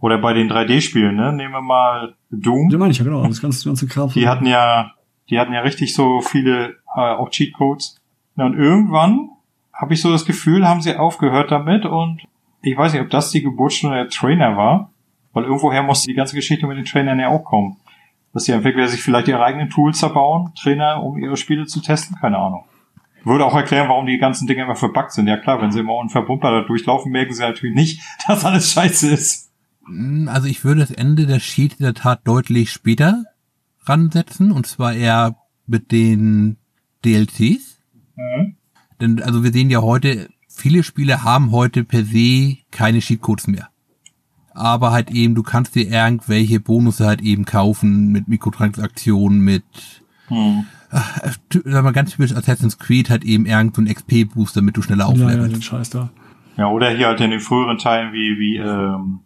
Oder 0.00 0.18
bei 0.18 0.32
den 0.32 0.50
3D-Spielen, 0.50 1.14
ne? 1.14 1.32
Nehmen 1.32 1.52
wir 1.52 1.60
mal 1.60 2.14
Doom. 2.30 2.70
Ja, 2.70 2.78
meine 2.78 2.90
ich 2.90 2.98
ja, 2.98 3.04
genau. 3.04 3.24
Das 3.24 3.40
ganze, 3.40 3.64
ganze 3.64 3.86
Kraft. 3.86 4.16
Die 4.16 4.26
hatten 4.26 4.46
ja, 4.46 4.92
die 5.30 5.38
hatten 5.38 5.52
ja 5.52 5.60
richtig 5.60 5.94
so 5.94 6.20
viele 6.20 6.76
äh, 6.96 7.00
auch 7.00 7.30
Cheatcodes. 7.30 8.00
Und 8.34 8.58
irgendwann 8.58 9.28
habe 9.72 9.94
ich 9.94 10.00
so 10.00 10.10
das 10.10 10.24
Gefühl, 10.24 10.66
haben 10.66 10.80
sie 10.80 10.96
aufgehört 10.96 11.52
damit 11.52 11.84
und 11.84 12.22
ich 12.62 12.76
weiß 12.76 12.92
nicht, 12.92 13.02
ob 13.02 13.10
das 13.10 13.30
die 13.30 13.42
Geburtsstunde 13.42 13.96
der 13.96 14.08
Trainer 14.08 14.56
war, 14.56 14.90
weil 15.32 15.44
irgendwoher 15.44 15.82
musste 15.82 16.08
die 16.08 16.14
ganze 16.14 16.34
Geschichte 16.34 16.66
mit 16.66 16.78
den 16.78 16.84
Trainern 16.84 17.20
ja 17.20 17.28
auch 17.28 17.44
kommen 17.44 17.76
dass 18.32 18.44
die 18.44 18.52
Entwickler 18.52 18.88
sich 18.88 19.02
vielleicht 19.02 19.28
ihre 19.28 19.44
eigenen 19.44 19.70
Tools 19.70 20.02
erbauen, 20.02 20.52
Trainer, 20.60 21.02
um 21.02 21.18
ihre 21.18 21.36
Spiele 21.36 21.66
zu 21.66 21.80
testen, 21.80 22.16
keine 22.20 22.38
Ahnung. 22.38 22.64
Würde 23.24 23.44
auch 23.44 23.54
erklären, 23.54 23.88
warum 23.88 24.06
die 24.06 24.18
ganzen 24.18 24.46
Dinge 24.46 24.62
immer 24.62 24.74
verbuggt 24.74 25.12
sind. 25.12 25.28
Ja 25.28 25.36
klar, 25.36 25.60
wenn 25.62 25.70
sie 25.70 25.80
immer 25.80 25.94
unverbunden 25.94 26.66
durchlaufen, 26.66 27.12
merken 27.12 27.34
sie 27.34 27.42
natürlich 27.42 27.74
nicht, 27.74 28.02
dass 28.26 28.44
alles 28.44 28.72
scheiße 28.72 29.10
ist. 29.10 29.50
Hm, 29.86 30.28
also 30.28 30.48
ich 30.48 30.64
würde 30.64 30.80
das 30.80 30.90
Ende 30.90 31.26
der 31.26 31.40
Sheet 31.40 31.74
in 31.74 31.84
der 31.84 31.94
Tat 31.94 32.20
deutlich 32.24 32.70
später 32.70 33.24
ransetzen, 33.84 34.52
und 34.52 34.66
zwar 34.66 34.94
eher 34.94 35.36
mit 35.66 35.92
den 35.92 36.56
DLCs. 37.04 37.78
Mhm. 38.16 38.56
Denn 39.00 39.22
also 39.22 39.42
wir 39.42 39.52
sehen 39.52 39.70
ja 39.70 39.82
heute, 39.82 40.28
viele 40.48 40.82
Spiele 40.82 41.24
haben 41.24 41.50
heute 41.52 41.84
per 41.84 42.04
se 42.04 42.58
keine 42.70 43.00
Cheatcodes 43.00 43.46
mehr. 43.46 43.71
Aber 44.54 44.92
halt 44.92 45.10
eben, 45.10 45.34
du 45.34 45.42
kannst 45.42 45.74
dir 45.74 45.88
irgendwelche 45.88 46.60
Bonusse 46.60 47.06
halt 47.06 47.22
eben 47.22 47.44
kaufen 47.44 48.08
mit 48.08 48.28
Mikrotransaktionen, 48.28 49.40
mit 49.40 49.64
hm. 50.28 50.66
Ach, 50.94 51.36
sag 51.64 51.84
mal 51.84 51.92
ganz 51.92 52.10
typisch 52.10 52.36
Assassin's 52.36 52.78
Creed 52.78 53.08
hat 53.08 53.24
eben 53.24 53.46
irgendeinen 53.46 53.86
so 53.86 53.94
XP-Boost, 53.94 54.56
damit 54.56 54.76
du 54.76 54.82
schneller 54.82 55.06
auflevelst. 55.06 55.36
Ja, 55.36 55.42
ja, 55.42 55.48
den 55.48 55.62
Scheiß 55.62 55.90
da. 55.90 56.10
Ja, 56.58 56.68
oder 56.68 56.90
hier 56.90 57.06
halt 57.06 57.20
in 57.22 57.30
den 57.30 57.40
früheren 57.40 57.78
Teilen 57.78 58.12
wie, 58.12 58.38
wie 58.38 58.56
ähm, 58.58 59.20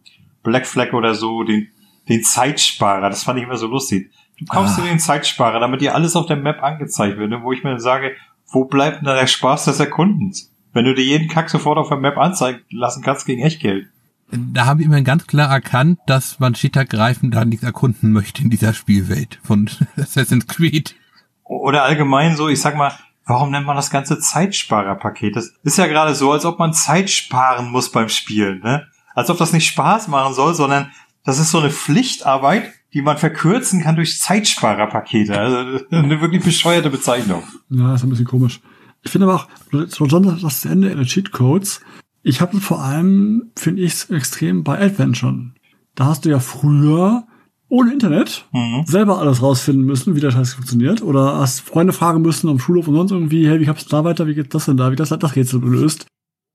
Black 0.45 0.65
Flag 0.65 0.93
oder 0.93 1.15
so, 1.15 1.43
den, 1.43 1.69
den 2.09 2.23
Zeitsparer, 2.23 3.11
das 3.11 3.25
fand 3.25 3.39
ich 3.39 3.45
immer 3.45 3.57
so 3.57 3.67
lustig. 3.67 4.13
Du 4.39 4.45
kaufst 4.45 4.79
ah. 4.79 4.83
dir 4.83 4.89
den 4.89 5.01
Zeitsparer, 5.01 5.59
damit 5.59 5.81
dir 5.81 5.97
alles 5.97 6.15
auf 6.15 6.27
der 6.27 6.37
Map 6.37 6.63
angezeigt 6.63 7.19
wird, 7.19 7.31
ne, 7.31 7.43
wo 7.43 7.53
ich 7.53 7.65
mir 7.65 7.71
dann 7.71 7.81
sage, 7.81 8.13
wo 8.53 8.65
bleibt 8.65 8.99
denn 8.99 9.07
da 9.07 9.15
der 9.15 9.27
Spaß 9.27 9.65
des 9.65 9.81
Erkundens? 9.81 10.53
Wenn 10.73 10.85
du 10.85 10.95
dir 10.95 11.05
jeden 11.05 11.29
Kack 11.29 11.51
sofort 11.51 11.79
auf 11.79 11.89
der 11.89 11.99
Map 11.99 12.17
anzeigen 12.17 12.61
lassen 12.71 13.03
kannst 13.03 13.27
gegen 13.27 13.43
Echtgeld. 13.43 13.89
Da 14.31 14.67
habe 14.67 14.81
ich 14.81 14.87
immer 14.87 15.01
ganz 15.03 15.27
klar 15.27 15.51
erkannt, 15.51 16.01
dass 16.07 16.41
man 16.41 16.55
Cheetah-Greifen 16.55 17.31
da 17.31 17.45
nichts 17.45 17.65
erkunden 17.65 18.13
möchte 18.13 18.43
in 18.43 18.51
dieser 18.51 18.75
Spielwelt 18.75 19.39
von 19.43 19.71
Assassin's 19.97 20.47
Creed. 20.47 20.97
Oder 21.45 21.85
allgemein 21.85 22.37
so, 22.37 22.49
ich 22.49 22.61
sag 22.61 22.77
mal, 22.77 22.93
warum 23.25 23.51
nennt 23.51 23.67
man 23.67 23.77
das 23.77 23.91
ganze 23.91 24.19
Zeitsparerpaket? 24.19 25.37
Das 25.37 25.53
ist 25.63 25.79
ja 25.79 25.87
gerade 25.87 26.15
so, 26.15 26.33
als 26.33 26.45
ob 26.45 26.59
man 26.59 26.73
Zeit 26.73 27.11
sparen 27.11 27.71
muss 27.71 27.93
beim 27.93 28.09
Spielen, 28.09 28.61
ne? 28.61 28.87
Als 29.15 29.31
ob 29.31 29.39
das 29.39 29.53
nicht 29.53 29.67
Spaß 29.67 30.09
machen 30.09 30.35
soll, 30.35 30.55
sondern 30.55 30.91
das 31.25 31.39
ist 31.39 31.51
so 31.51 31.59
eine 31.59 31.71
Pflichtarbeit, 31.71 32.73
die 32.93 33.03
man 33.03 33.19
verkürzen 33.19 33.83
kann 33.83 33.97
durch 33.97 34.21
Zeitsparerpakete. 34.21 35.39
Also 35.39 35.85
eine 35.91 36.21
wirklich 36.21 36.43
bescheuerte 36.43 36.91
Bezeichnung. 36.91 37.43
Ja, 37.71 37.95
ist 37.95 38.03
ein 38.03 38.11
bisschen 38.11 38.27
komisch. 38.27 38.61
Ich 39.03 39.11
finde 39.11 39.27
aber 39.27 39.37
auch, 39.37 39.49
besonders 39.71 40.41
das 40.41 40.65
Ende 40.65 40.89
in 40.89 40.99
den 40.99 41.07
Cheatcodes, 41.07 41.81
ich 42.27 42.41
habe 42.41 42.61
vor 42.61 42.83
allem, 42.83 43.53
finde 43.55 43.83
ich 43.83 44.11
extrem 44.11 44.65
bei 44.65 44.81
Adventure. 44.81 45.53
Da 45.95 46.07
hast 46.07 46.25
du 46.25 46.29
ja 46.29 46.41
früher 46.41 47.25
ohne 47.69 47.93
Internet 47.93 48.47
mhm. 48.53 48.83
selber 48.85 49.21
alles 49.21 49.43
rausfinden 49.43 49.85
müssen, 49.85 50.17
wie 50.17 50.21
der 50.21 50.33
Scheiß 50.33 50.55
funktioniert. 50.55 51.03
Oder 51.03 51.39
hast 51.39 51.61
Freunde 51.61 51.93
fragen 51.93 52.23
müssen 52.23 52.49
am 52.49 52.59
Schulhof 52.59 52.89
und 52.89 52.97
sonst 52.97 53.13
irgendwie, 53.13 53.49
hey, 53.49 53.61
wie 53.61 53.69
hab's 53.69 53.87
da 53.87 54.03
weiter, 54.03 54.27
wie 54.27 54.35
geht 54.35 54.53
das 54.55 54.65
denn 54.65 54.77
da, 54.77 54.91
wie 54.91 54.97
das 54.97 55.11
das 55.11 55.37
Rätsel 55.37 55.61
gelöst? 55.61 56.09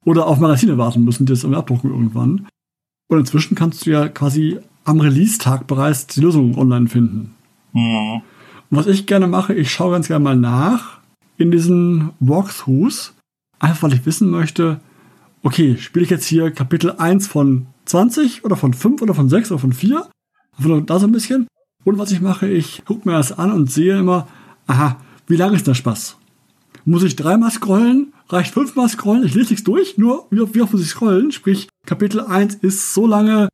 Oder 0.05 0.27
auf 0.27 0.39
Magazine 0.39 0.77
warten 0.77 1.05
müssen, 1.05 1.25
die 1.25 1.31
jetzt 1.31 1.43
irgendwie 1.43 1.59
abdrucken 1.59 1.91
irgendwann. 1.91 2.47
Und 3.07 3.19
inzwischen 3.19 3.55
kannst 3.55 3.85
du 3.85 3.91
ja 3.91 4.09
quasi 4.09 4.59
am 4.83 4.99
Release-Tag 4.99 5.67
bereits 5.67 6.05
die 6.07 6.19
Lösung 6.19 6.57
online 6.57 6.89
finden. 6.89 7.33
Mhm. 7.71 8.23
Und 8.69 8.77
was 8.77 8.87
ich 8.87 9.05
gerne 9.05 9.27
mache, 9.27 9.53
ich 9.53 9.71
schaue 9.71 9.93
ganz 9.93 10.09
gerne 10.09 10.23
mal 10.23 10.35
nach 10.35 10.99
in 11.37 11.49
diesen 11.49 12.09
Walkthroughs, 12.19 13.13
einfach 13.59 13.83
weil 13.83 13.93
ich 13.93 14.05
wissen 14.05 14.29
möchte, 14.29 14.81
okay, 15.43 15.77
spiele 15.77 16.05
ich 16.05 16.11
jetzt 16.11 16.25
hier 16.25 16.51
Kapitel 16.51 16.91
1 16.91 17.27
von 17.27 17.67
20 17.85 18.43
oder 18.45 18.55
von 18.55 18.73
5 18.73 19.01
oder 19.01 19.13
von 19.13 19.29
6 19.29 19.51
oder 19.51 19.59
von 19.59 19.73
4? 19.73 20.07
Einfach 20.57 20.85
da 20.85 20.99
so 20.99 21.07
ein 21.07 21.11
bisschen. 21.11 21.47
Und 21.83 21.97
was 21.97 22.11
ich 22.11 22.21
mache, 22.21 22.47
ich 22.47 22.83
gucke 22.85 23.07
mir 23.09 23.15
das 23.15 23.37
an 23.37 23.51
und 23.51 23.71
sehe 23.71 23.97
immer, 23.99 24.27
aha, 24.67 24.97
wie 25.27 25.35
lang 25.35 25.53
ist 25.53 25.67
der 25.67 25.73
Spaß? 25.73 26.17
Muss 26.85 27.03
ich 27.03 27.15
dreimal 27.15 27.51
scrollen? 27.51 28.13
Reicht 28.29 28.53
fünfmal 28.53 28.89
scrollen? 28.89 29.25
Ich 29.25 29.33
lese 29.33 29.49
nichts 29.49 29.63
durch, 29.63 29.97
nur 29.97 30.27
wie 30.29 30.41
oft, 30.41 30.55
wie 30.55 30.61
oft 30.61 30.73
muss 30.73 30.81
ich 30.81 30.89
scrollen? 30.89 31.31
Sprich, 31.31 31.67
Kapitel 31.85 32.21
1 32.21 32.55
ist 32.55 32.93
so 32.93 33.07
lange, 33.07 33.49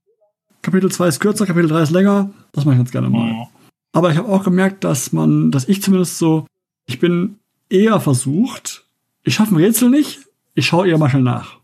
Kapitel 0.62 0.91
2 0.91 1.08
ist 1.08 1.19
kürzer, 1.19 1.45
Kapitel 1.45 1.69
3 1.69 1.84
ist 1.84 1.91
länger. 1.91 2.32
Das 2.52 2.65
mache 2.65 2.76
ich 2.76 2.80
ganz 2.80 2.91
gerne 2.91 3.10
mal. 3.10 3.47
Aber 3.93 4.12
ich 4.12 4.17
habe 4.17 4.30
auch 4.30 4.43
gemerkt, 4.43 4.84
dass 4.84 5.13
man, 5.13 5.52
dass 5.52 5.67
ich 5.67 5.82
zumindest 5.82 6.17
so, 6.17 6.45
ich 6.86 7.00
bin 7.00 7.39
eher 7.69 8.00
versucht, 8.00 8.86
ich 9.23 9.36
schaffe 9.36 9.56
ein 9.56 9.58
Rätsel 9.58 9.89
nicht, 9.89 10.19
ich 10.54 10.65
schaue 10.65 10.88
eher 10.88 10.97
mal 10.97 11.10
schnell 11.10 11.23
nach. 11.23 11.58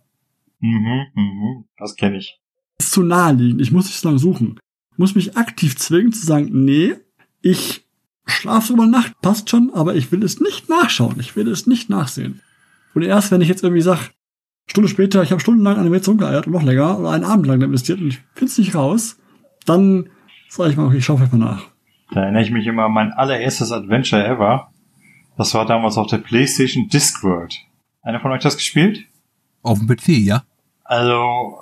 Mhm, 0.64 1.06
mhm, 1.14 1.66
das 1.78 1.96
kenne 1.96 2.18
ich. 2.18 2.40
Das 2.78 2.88
ist 2.88 2.94
zu 2.94 3.04
naheliegend, 3.04 3.62
ich 3.62 3.72
muss 3.72 3.86
nicht 3.86 4.00
so 4.00 4.08
lange 4.08 4.20
suchen 4.20 4.60
muss 4.98 5.16
mich 5.16 5.38
aktiv 5.38 5.78
zwingen 5.78 6.14
zu 6.14 6.26
sagen, 6.26 6.50
nee, 6.52 6.96
ich 7.42 7.86
schlafe 8.26 8.74
über 8.74 8.86
Nacht, 8.86 9.20
passt 9.22 9.50
schon, 9.50 9.72
aber 9.74 9.96
ich 9.96 10.12
will 10.12 10.24
es 10.24 10.40
nicht 10.40 10.70
nachschauen, 10.70 11.20
ich 11.20 11.36
will 11.36 11.48
es 11.50 11.68
nicht 11.68 11.90
nachsehen. 11.90 12.42
Und 12.94 13.02
erst 13.02 13.32
wenn 13.32 13.42
ich 13.42 13.50
jetzt 13.50 13.64
irgendwie 13.64 13.82
sage, 13.82 14.02
Stunde 14.66 14.88
später, 14.88 15.24
ich 15.24 15.32
habe 15.32 15.42
stundenlang 15.42 15.78
an 15.78 15.84
dem 15.84 15.94
Rätsel 15.94 16.12
rumgeeiert 16.12 16.48
und 16.48 16.54
noch 16.54 16.64
länger 16.64 17.00
oder 17.00 17.12
einen 17.12 17.26
Abend 17.26 17.48
lang 17.48 17.62
investiert 17.62 18.00
und 18.00 18.08
ich 18.08 18.22
finde 18.34 18.52
es 18.52 18.58
nicht 18.58 18.76
raus, 18.76 19.20
dann 19.66 20.10
sage 20.48 20.70
ich 20.70 20.78
mal, 20.78 20.88
okay, 20.88 20.98
ich 20.98 21.06
schaue 21.06 21.20
einfach 21.20 21.38
nach. 21.38 21.68
Da 22.12 22.22
erinnere 22.22 22.44
ich 22.44 22.52
mich 22.52 22.68
immer 22.68 22.86
an 22.86 22.94
mein 22.94 23.12
allererstes 23.12 23.72
Adventure 23.72 24.26
ever. 24.26 24.72
Das 25.36 25.54
war 25.54 25.66
damals 25.66 25.98
auf 25.98 26.08
der 26.08 26.20
PlayStation 26.20 26.88
Discworld. 26.88 27.56
Einer 28.04 28.20
von 28.20 28.32
euch 28.32 28.44
das 28.44 28.56
gespielt? 28.56 29.04
Auf 29.64 29.80
dem 29.80 29.88
PC, 29.88 30.10
ja. 30.10 30.44
Also, 30.84 31.58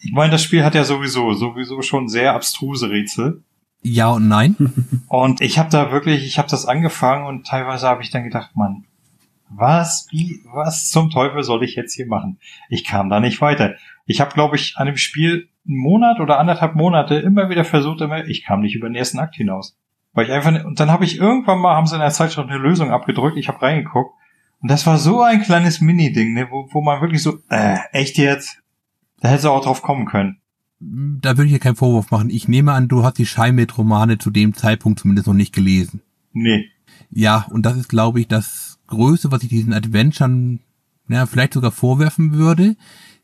ich 0.00 0.12
meine, 0.12 0.32
das 0.32 0.42
Spiel 0.42 0.64
hat 0.64 0.74
ja 0.74 0.84
sowieso, 0.84 1.32
sowieso 1.32 1.82
schon 1.82 2.08
sehr 2.08 2.34
abstruse 2.34 2.90
Rätsel. 2.90 3.42
Ja 3.82 4.10
und 4.10 4.28
nein. 4.28 4.56
und 5.08 5.40
ich 5.40 5.58
habe 5.58 5.70
da 5.70 5.92
wirklich, 5.92 6.24
ich 6.26 6.38
habe 6.38 6.48
das 6.48 6.66
angefangen 6.66 7.26
und 7.26 7.46
teilweise 7.46 7.88
habe 7.88 8.02
ich 8.02 8.10
dann 8.10 8.24
gedacht, 8.24 8.50
Mann, 8.54 8.84
was, 9.50 10.08
wie, 10.10 10.40
was 10.52 10.90
zum 10.90 11.10
Teufel 11.10 11.42
soll 11.42 11.64
ich 11.64 11.74
jetzt 11.74 11.94
hier 11.94 12.06
machen? 12.06 12.38
Ich 12.68 12.84
kam 12.84 13.08
da 13.08 13.20
nicht 13.20 13.40
weiter. 13.40 13.76
Ich 14.06 14.20
habe, 14.20 14.34
glaube 14.34 14.56
ich, 14.56 14.76
an 14.76 14.86
dem 14.86 14.96
Spiel 14.96 15.48
einen 15.66 15.78
Monat 15.78 16.20
oder 16.20 16.38
anderthalb 16.38 16.74
Monate 16.74 17.16
immer 17.16 17.48
wieder 17.48 17.64
versucht, 17.64 18.00
immer, 18.00 18.26
ich 18.26 18.44
kam 18.44 18.60
nicht 18.60 18.74
über 18.74 18.88
den 18.88 18.96
ersten 18.96 19.18
Akt 19.18 19.36
hinaus. 19.36 19.76
Weil 20.12 20.26
ich 20.26 20.32
einfach, 20.32 20.64
und 20.64 20.80
dann 20.80 20.90
habe 20.90 21.04
ich 21.04 21.18
irgendwann 21.18 21.60
mal, 21.60 21.76
haben 21.76 21.86
sie 21.86 21.94
in 21.94 22.00
der 22.00 22.10
Zeit 22.10 22.32
schon 22.32 22.48
eine 22.48 22.58
Lösung 22.58 22.90
abgedrückt, 22.90 23.36
ich 23.36 23.48
habe 23.48 23.62
reingeguckt. 23.62 24.14
Und 24.60 24.70
das 24.70 24.86
war 24.86 24.98
so 24.98 25.22
ein 25.22 25.42
kleines 25.42 25.80
Mini-Ding, 25.80 26.34
ne, 26.34 26.48
wo, 26.50 26.68
wo 26.72 26.80
man 26.80 27.00
wirklich 27.00 27.22
so, 27.22 27.38
äh, 27.48 27.78
echt 27.92 28.18
jetzt? 28.18 28.58
Da 29.20 29.28
hättest 29.28 29.44
du 29.44 29.50
auch 29.50 29.64
drauf 29.64 29.82
kommen 29.82 30.06
können. 30.06 30.40
Da 30.80 31.36
würde 31.36 31.46
ich 31.46 31.52
dir 31.52 31.58
keinen 31.58 31.76
Vorwurf 31.76 32.10
machen. 32.10 32.30
Ich 32.30 32.46
nehme 32.48 32.72
an, 32.72 32.88
du 32.88 33.02
hast 33.02 33.18
die 33.18 33.26
Scheinmet-Romane 33.26 34.18
zu 34.18 34.30
dem 34.30 34.54
Zeitpunkt 34.54 35.00
zumindest 35.00 35.26
noch 35.26 35.34
nicht 35.34 35.54
gelesen. 35.54 36.02
Nee. 36.32 36.66
Ja, 37.10 37.46
und 37.50 37.66
das 37.66 37.76
ist, 37.76 37.88
glaube 37.88 38.20
ich, 38.20 38.28
das 38.28 38.78
Größte, 38.86 39.30
was 39.30 39.42
ich 39.42 39.48
diesen 39.48 39.72
Adventuren, 39.72 40.60
ja, 41.08 41.26
vielleicht 41.26 41.54
sogar 41.54 41.72
vorwerfen 41.72 42.32
würde. 42.32 42.76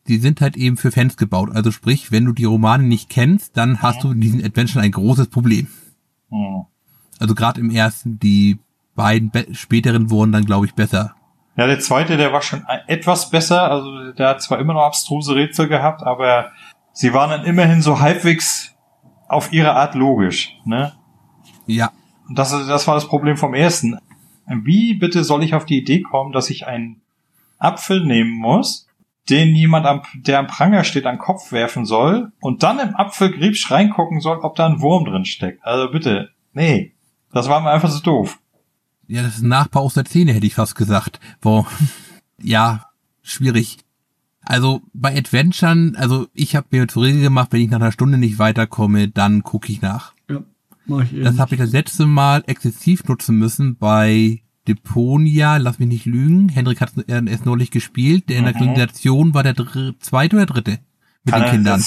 Die 0.08 0.18
sind 0.18 0.40
halt 0.40 0.56
eben 0.56 0.76
für 0.76 0.90
Fans 0.90 1.16
gebaut. 1.16 1.50
Also 1.52 1.70
sprich, 1.70 2.12
wenn 2.12 2.24
du 2.24 2.32
die 2.32 2.44
Romane 2.44 2.84
nicht 2.84 3.08
kennst, 3.08 3.56
dann 3.56 3.82
hast 3.82 3.96
ja. 3.96 4.02
du 4.02 4.10
in 4.12 4.20
diesen 4.20 4.44
Adventuren 4.44 4.84
ein 4.84 4.90
großes 4.90 5.28
Problem. 5.28 5.68
Ja. 6.30 6.66
Also 7.18 7.34
gerade 7.34 7.60
im 7.60 7.70
ersten, 7.70 8.18
die 8.18 8.58
beiden 8.94 9.30
späteren 9.52 10.10
wurden 10.10 10.32
dann, 10.32 10.44
glaube 10.44 10.66
ich, 10.66 10.74
besser. 10.74 11.14
Ja, 11.56 11.66
der 11.66 11.78
zweite, 11.78 12.16
der 12.16 12.32
war 12.32 12.42
schon 12.42 12.64
etwas 12.86 13.30
besser. 13.30 13.70
Also 13.70 14.12
der 14.12 14.28
hat 14.28 14.42
zwar 14.42 14.58
immer 14.58 14.74
noch 14.74 14.82
abstruse 14.82 15.34
Rätsel 15.34 15.68
gehabt, 15.68 16.02
aber 16.02 16.50
sie 16.92 17.12
waren 17.12 17.30
dann 17.30 17.44
immerhin 17.44 17.80
so 17.80 18.00
halbwegs 18.00 18.74
auf 19.28 19.52
ihre 19.52 19.74
Art 19.74 19.94
logisch. 19.94 20.56
Ne? 20.64 20.92
Ja. 21.66 21.92
Und 22.28 22.38
das, 22.38 22.50
das 22.50 22.86
war 22.86 22.94
das 22.94 23.06
Problem 23.06 23.36
vom 23.36 23.54
ersten. 23.54 23.98
Wie 24.46 24.94
bitte 24.94 25.24
soll 25.24 25.42
ich 25.44 25.54
auf 25.54 25.64
die 25.64 25.78
Idee 25.78 26.02
kommen, 26.02 26.32
dass 26.32 26.50
ich 26.50 26.66
einen 26.66 27.02
Apfel 27.58 28.04
nehmen 28.04 28.32
muss, 28.32 28.86
den 29.30 29.54
jemand, 29.54 29.86
am, 29.86 30.02
der 30.14 30.38
am 30.38 30.46
Pranger 30.46 30.84
steht, 30.84 31.06
an 31.06 31.16
den 31.16 31.20
Kopf 31.20 31.50
werfen 31.52 31.86
soll 31.86 32.32
und 32.40 32.62
dann 32.62 32.78
im 32.78 32.94
Apfelgriebsch 32.94 33.70
reingucken 33.70 34.20
soll, 34.20 34.38
ob 34.38 34.54
da 34.56 34.66
ein 34.66 34.80
Wurm 34.80 35.04
drin 35.04 35.24
steckt? 35.24 35.64
Also 35.64 35.90
bitte, 35.90 36.30
nee, 36.52 36.92
das 37.32 37.48
war 37.48 37.60
mir 37.60 37.70
einfach 37.70 37.88
so 37.88 38.02
doof. 38.02 38.38
Ja, 39.08 39.22
das 39.22 39.36
ist 39.36 39.42
ein 39.42 39.48
Nachbau 39.48 39.80
aus 39.80 39.94
der 39.94 40.06
Szene, 40.06 40.32
hätte 40.32 40.46
ich 40.46 40.54
fast 40.54 40.74
gesagt. 40.74 41.20
Wo, 41.42 41.66
ja, 42.42 42.86
schwierig. 43.22 43.78
Also 44.42 44.82
bei 44.92 45.16
Adventuren, 45.16 45.96
also 45.96 46.26
ich 46.34 46.54
habe 46.54 46.66
mir 46.70 46.88
zur 46.88 47.04
Regel 47.04 47.22
gemacht, 47.22 47.48
wenn 47.52 47.62
ich 47.62 47.70
nach 47.70 47.80
einer 47.80 47.92
Stunde 47.92 48.18
nicht 48.18 48.38
weiterkomme, 48.38 49.08
dann 49.08 49.42
gucke 49.42 49.72
ich 49.72 49.80
nach. 49.80 50.12
Ja, 50.28 50.42
mach 50.86 51.02
ich 51.04 51.14
eben. 51.14 51.24
Das 51.24 51.38
habe 51.38 51.54
ich 51.54 51.60
das 51.60 51.72
letzte 51.72 52.06
Mal 52.06 52.44
exzessiv 52.46 53.04
nutzen 53.04 53.36
müssen 53.36 53.76
bei 53.76 54.42
Deponia, 54.68 55.56
lass 55.58 55.78
mich 55.78 55.88
nicht 55.88 56.06
lügen. 56.06 56.48
Hendrik 56.48 56.80
hat 56.80 56.92
es 57.06 57.44
neulich 57.44 57.70
gespielt. 57.70 58.28
Der 58.28 58.38
in 58.38 58.44
der 58.44 58.54
Kanalisation 58.54 59.34
war 59.34 59.42
der 59.42 59.54
zweite 60.00 60.36
oder 60.36 60.46
dritte 60.46 60.78
mit 61.24 61.34
den 61.34 61.44
Kindern. 61.44 61.82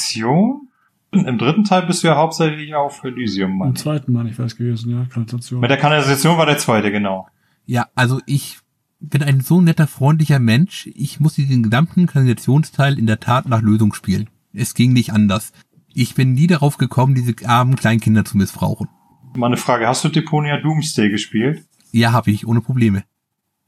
Im 1.11 1.37
dritten 1.37 1.63
Teil 1.63 1.83
bist 1.83 2.03
du 2.03 2.07
ja 2.07 2.15
hauptsächlich 2.15 2.75
auf 2.75 3.03
Elysium, 3.03 3.57
Mann. 3.57 3.69
Im 3.69 3.75
zweiten 3.75 4.11
Mann, 4.11 4.27
ich 4.27 4.37
weiß 4.37 4.57
gewesen, 4.57 4.91
ja, 4.91 5.05
Kanalisation. 5.05 5.61
Mit 5.61 5.69
der 5.69 5.77
Kanalisation 5.77 6.37
war 6.37 6.45
der 6.45 6.57
zweite, 6.57 6.91
genau. 6.91 7.27
Ja, 7.65 7.87
also 7.95 8.19
ich 8.25 8.59
bin 8.99 9.23
ein 9.23 9.41
so 9.41 9.61
netter, 9.61 9.87
freundlicher 9.87 10.39
Mensch. 10.39 10.89
Ich 10.95 11.19
muss 11.19 11.35
diesen 11.35 11.63
gesamten 11.63 12.07
Kanalisationsteil 12.07 12.99
in 12.99 13.07
der 13.07 13.19
Tat 13.19 13.47
nach 13.47 13.61
Lösung 13.61 13.93
spielen. 13.93 14.29
Es 14.53 14.73
ging 14.73 14.93
nicht 14.93 15.13
anders. 15.13 15.53
Ich 15.93 16.15
bin 16.15 16.33
nie 16.33 16.47
darauf 16.47 16.77
gekommen, 16.77 17.15
diese 17.15 17.33
armen 17.47 17.75
Kleinkinder 17.75 18.25
zu 18.25 18.37
missbrauchen. 18.37 18.89
Meine 19.35 19.57
Frage, 19.57 19.87
hast 19.87 20.03
du 20.03 20.09
Deponia 20.09 20.57
Doomsday 20.57 21.09
gespielt? 21.09 21.65
Ja, 21.91 22.11
habe 22.11 22.31
ich, 22.31 22.47
ohne 22.47 22.61
Probleme. 22.61 23.03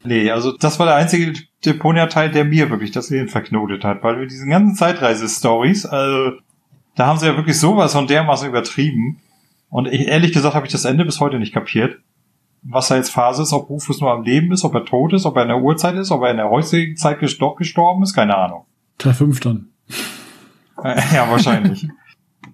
Nee, 0.04 0.32
also 0.32 0.56
das 0.58 0.80
war 0.80 0.86
der 0.86 0.96
einzige 0.96 1.34
Deponia-Teil, 1.66 2.32
der 2.32 2.46
mir 2.46 2.70
wirklich 2.70 2.92
das 2.92 3.10
Leben 3.10 3.28
verknotet 3.28 3.84
hat, 3.84 4.04
weil 4.04 4.20
wir 4.20 4.28
diesen 4.28 4.50
ganzen 4.50 4.76
Zeitreise-Stories, 4.76 5.86
also 5.86 6.40
da 7.00 7.08
haben 7.08 7.18
sie 7.18 7.28
ja 7.28 7.38
wirklich 7.38 7.58
sowas 7.58 7.94
von 7.94 8.08
dermaßen 8.08 8.50
übertrieben. 8.50 9.22
Und 9.70 9.88
ich, 9.88 10.02
ehrlich 10.02 10.34
gesagt 10.34 10.54
habe 10.54 10.66
ich 10.66 10.72
das 10.72 10.84
Ende 10.84 11.06
bis 11.06 11.22
heute 11.22 11.40
nicht 11.40 11.54
kapiert. 11.54 11.98
Was 12.62 12.90
da 12.90 12.98
jetzt 12.98 13.12
Phase 13.12 13.44
ist, 13.44 13.54
ob 13.54 13.70
Rufus 13.70 14.02
nur 14.02 14.12
am 14.12 14.24
Leben 14.24 14.52
ist, 14.52 14.66
ob 14.66 14.76
er 14.76 14.84
tot 14.84 15.14
ist, 15.14 15.26
ob 15.26 15.38
er 15.38 15.44
in 15.44 15.48
der 15.48 15.62
Uhrzeit 15.62 15.96
ist, 15.96 16.12
ob 16.12 16.24
er 16.24 16.32
in 16.32 16.38
der 16.38 16.50
heutigen 16.50 16.98
Zeit 16.98 17.20
doch 17.40 17.56
gestorben 17.56 18.04
ist, 18.04 18.14
keine 18.14 18.36
Ahnung. 18.36 18.66
Teil 18.98 19.14
5 19.14 19.40
dann. 19.40 19.70
ja, 20.84 21.30
wahrscheinlich. 21.30 21.88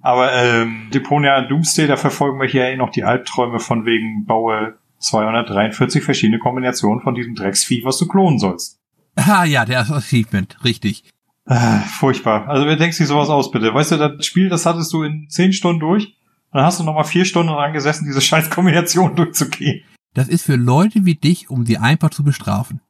Aber 0.04 0.32
ähm, 0.34 0.90
Deponia 0.94 1.42
Doomsday, 1.42 1.88
da 1.88 1.98
verfolgen 1.98 2.40
wir 2.40 2.48
hier 2.48 2.66
eh 2.66 2.78
noch 2.78 2.92
die 2.92 3.04
Albträume 3.04 3.60
von 3.60 3.86
wegen 3.86 4.26
Baue 4.28 4.76
243 5.00 6.04
verschiedene 6.04 6.38
Kombinationen 6.38 7.02
von 7.02 7.16
diesem 7.16 7.34
Drecksvieh, 7.34 7.84
was 7.84 7.98
du 7.98 8.08
klonen 8.08 8.38
sollst. 8.38 8.80
Ah 9.16 9.46
ja, 9.46 9.66
der 9.66 9.90
Achievement, 9.90 10.64
richtig. 10.64 11.04
Ah, 11.46 11.80
furchtbar. 11.82 12.48
Also 12.48 12.66
wer 12.66 12.76
denkt 12.76 12.96
sich 12.96 13.08
sowas 13.08 13.30
aus, 13.30 13.52
bitte? 13.52 13.74
Weißt 13.74 13.92
du, 13.92 13.98
das 13.98 14.26
Spiel, 14.26 14.50
das 14.50 14.66
hattest 14.66 14.92
du 14.94 15.04
in 15.04 15.30
zehn 15.30 15.54
Stunden 15.54 15.80
durch, 15.80 16.16
dann 16.52 16.64
hast 16.64 16.80
du 16.80 16.84
noch 16.84 16.96
mal 16.96 17.04
vier 17.04 17.26
Stunden 17.26 17.52
dran 17.52 17.74
gesessen, 17.74 18.06
diese 18.06 18.22
scheiß 18.22 18.50
Kombination 18.50 19.16
durchzugehen. 19.16 19.84
Das 20.14 20.28
ist 20.28 20.46
für 20.46 20.56
Leute 20.56 21.06
wie 21.06 21.16
dich, 21.16 21.50
um 21.50 21.66
sie 21.66 21.78
einfach 21.78 22.10
zu 22.10 22.24
bestrafen. 22.24 22.82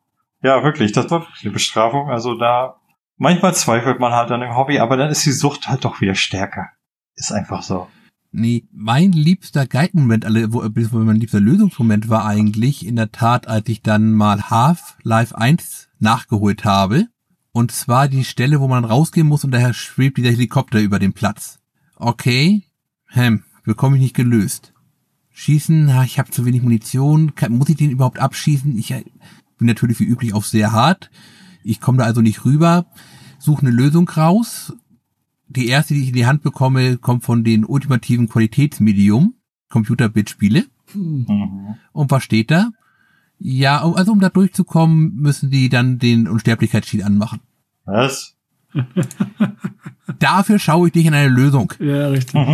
Ja, 0.41 0.63
wirklich, 0.63 0.91
das 0.91 1.09
war 1.09 1.21
wirklich 1.21 1.43
eine 1.43 1.53
Bestrafung. 1.53 2.09
Also 2.09 2.37
da, 2.37 2.75
manchmal 3.17 3.55
zweifelt 3.55 3.99
man 3.99 4.13
halt 4.13 4.31
an 4.31 4.41
dem 4.41 4.55
Hobby, 4.55 4.79
aber 4.79 4.95
dann 4.95 5.09
ist 5.09 5.25
die 5.25 5.31
Sucht 5.31 5.67
halt 5.67 5.83
doch 5.83 5.99
wieder 6.01 6.15
stärker. 6.15 6.69
Ist 7.15 7.31
einfach 7.31 7.63
so. 7.63 7.87
Nee, 8.31 8.65
mein 8.71 9.11
liebster 9.13 9.65
Guide-Moment, 9.65 10.25
wo 10.51 10.97
mein 10.99 11.15
liebster 11.15 11.39
Lösungsmoment 11.39 12.09
war 12.09 12.25
eigentlich 12.25 12.85
in 12.85 12.97
der 12.97 13.11
Tat, 13.11 13.47
als 13.47 13.67
ich 13.69 13.81
dann 13.81 14.11
mal 14.11 14.49
Half-Life 14.49 15.37
1 15.37 15.89
nachgeholt 15.99 16.65
habe. 16.65 17.07
Und 17.55 17.71
zwar 17.71 18.09
die 18.09 18.25
Stelle, 18.25 18.59
wo 18.59 18.67
man 18.67 18.83
rausgehen 18.83 19.27
muss 19.27 19.45
und 19.45 19.51
daher 19.51 19.73
schwebt 19.73 20.17
dieser 20.17 20.31
Helikopter 20.31 20.81
über 20.81 20.99
den 20.99 21.13
Platz. 21.13 21.59
Okay, 21.95 22.63
hm, 23.05 23.43
bekomme 23.63 23.95
ich 23.95 24.01
nicht 24.01 24.13
gelöst. 24.13 24.73
Schießen, 25.31 25.89
ich 26.03 26.19
habe 26.19 26.31
zu 26.31 26.43
wenig 26.43 26.63
Munition, 26.63 27.31
muss 27.47 27.69
ich 27.69 27.77
den 27.77 27.91
überhaupt 27.91 28.19
abschießen? 28.19 28.77
Ich 28.77 28.91
äh, 28.91 29.05
bin 29.57 29.67
natürlich 29.67 30.01
wie 30.01 30.03
üblich 30.03 30.33
auch 30.33 30.43
sehr 30.43 30.73
hart. 30.73 31.09
Ich 31.63 31.79
komme 31.79 31.99
da 31.99 32.03
also 32.03 32.19
nicht 32.19 32.43
rüber, 32.43 32.87
suche 33.39 33.61
eine 33.61 33.71
Lösung 33.71 34.09
raus 34.09 34.73
die 35.47 35.67
erste, 35.67 35.93
die 35.93 36.01
ich 36.01 36.09
in 36.09 36.15
die 36.15 36.25
Hand 36.25 36.43
bekomme, 36.43 36.97
kommt 36.97 37.23
von 37.23 37.45
den 37.45 37.63
ultimativen 37.63 38.27
Qualitätsmedium, 38.27 39.35
Computerbit-Spiele. 39.69 40.65
Mhm. 40.93 41.75
Und 41.93 42.11
was 42.11 42.23
steht 42.23 42.51
da? 42.51 42.71
Ja, 43.39 43.83
also 43.83 44.11
um 44.11 44.19
da 44.19 44.29
durchzukommen, 44.29 45.15
müssen 45.15 45.49
die 45.51 45.69
dann 45.69 45.99
den 45.99 46.27
Unsterblichkeitsschild 46.27 47.03
anmachen. 47.03 47.41
Was? 47.85 48.35
Dafür 50.19 50.59
schaue 50.59 50.87
ich 50.87 50.95
nicht 50.95 51.05
in 51.05 51.13
eine 51.13 51.29
Lösung. 51.29 51.73
Ja, 51.79 52.07
richtig. 52.07 52.39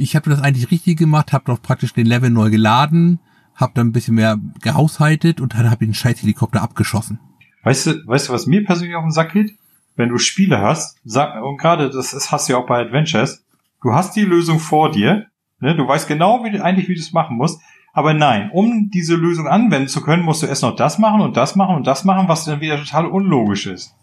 Ich 0.00 0.14
habe 0.14 0.30
das 0.30 0.40
eigentlich 0.40 0.70
richtig 0.70 0.96
gemacht, 0.96 1.32
habe 1.32 1.46
doch 1.46 1.60
praktisch 1.60 1.92
den 1.92 2.06
Level 2.06 2.30
neu 2.30 2.50
geladen, 2.50 3.18
habe 3.56 3.72
dann 3.74 3.88
ein 3.88 3.92
bisschen 3.92 4.14
mehr 4.14 4.38
gehaushaltet 4.62 5.40
und 5.40 5.54
dann 5.54 5.68
habe 5.68 5.84
ich 5.84 5.88
den 5.88 5.94
scheiß 5.94 6.22
Helikopter 6.22 6.62
abgeschossen. 6.62 7.18
Weißt 7.64 7.86
du, 7.86 8.06
weißt 8.06 8.28
du, 8.28 8.32
was 8.32 8.46
mir 8.46 8.64
persönlich 8.64 8.94
auf 8.94 9.02
den 9.02 9.10
Sack 9.10 9.32
geht? 9.32 9.56
wenn 9.98 10.08
du 10.08 10.18
Spiele 10.18 10.60
hast, 10.60 10.96
sag, 11.04 11.42
und 11.42 11.58
gerade 11.58 11.90
das 11.90 12.30
hast 12.32 12.48
du 12.48 12.52
ja 12.52 12.58
auch 12.58 12.66
bei 12.66 12.80
Adventures, 12.80 13.44
du 13.82 13.92
hast 13.92 14.14
die 14.14 14.22
Lösung 14.22 14.60
vor 14.60 14.92
dir, 14.92 15.26
ne, 15.58 15.76
du 15.76 15.86
weißt 15.86 16.06
genau, 16.06 16.44
wie 16.44 16.52
du, 16.52 16.64
eigentlich, 16.64 16.88
wie 16.88 16.94
du 16.94 17.00
es 17.00 17.12
machen 17.12 17.36
musst, 17.36 17.60
aber 17.92 18.14
nein, 18.14 18.50
um 18.52 18.90
diese 18.90 19.16
Lösung 19.16 19.48
anwenden 19.48 19.88
zu 19.88 20.02
können, 20.02 20.22
musst 20.22 20.42
du 20.42 20.46
erst 20.46 20.62
noch 20.62 20.76
das 20.76 20.98
machen 20.98 21.20
und 21.20 21.36
das 21.36 21.56
machen 21.56 21.76
und 21.76 21.86
das 21.86 22.04
machen, 22.04 22.28
was 22.28 22.44
dann 22.44 22.60
wieder 22.60 22.78
total 22.78 23.06
unlogisch 23.06 23.66
ist. 23.66 23.94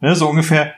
Ne, 0.00 0.14
so 0.14 0.28
ungefähr, 0.28 0.74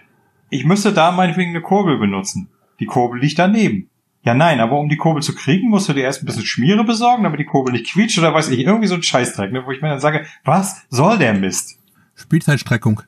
ich 0.51 0.64
müsste 0.64 0.92
da 0.92 1.11
meinetwegen 1.11 1.51
eine 1.51 1.62
Kurbel 1.62 1.99
benutzen. 1.99 2.49
Die 2.81 2.87
Kurbel 2.87 3.21
liegt 3.21 3.38
daneben. 3.38 3.90
Ja, 4.25 4.35
nein, 4.35 4.61
aber 4.61 4.79
um 4.79 4.88
die 4.88 4.97
Kurbel 4.97 5.23
zu 5.23 5.35
kriegen, 5.35 5.69
musst 5.71 5.88
du 5.88 5.92
dir 5.92 6.03
erst 6.03 6.23
ein 6.23 6.27
bisschen 6.27 6.45
Schmiere 6.45 6.85
besorgen, 6.85 7.23
damit 7.23 7.38
die 7.38 7.45
Kurbel 7.45 7.73
nicht 7.73 7.92
quietscht 7.92 8.19
oder 8.19 8.35
weiß 8.35 8.51
ich, 8.51 8.61
irgendwie 8.61 8.88
so 8.88 8.97
ein 8.97 9.03
Scheißdreck, 9.03 9.53
ne, 9.53 9.64
wo 9.64 9.71
ich 9.71 9.83
mir 9.83 9.88
dann 9.88 10.01
sage, 10.01 10.27
was 10.45 10.85
soll 10.90 11.19
der 11.19 11.35
Mist? 11.35 11.79
Spielzeitstreckung. 12.16 13.03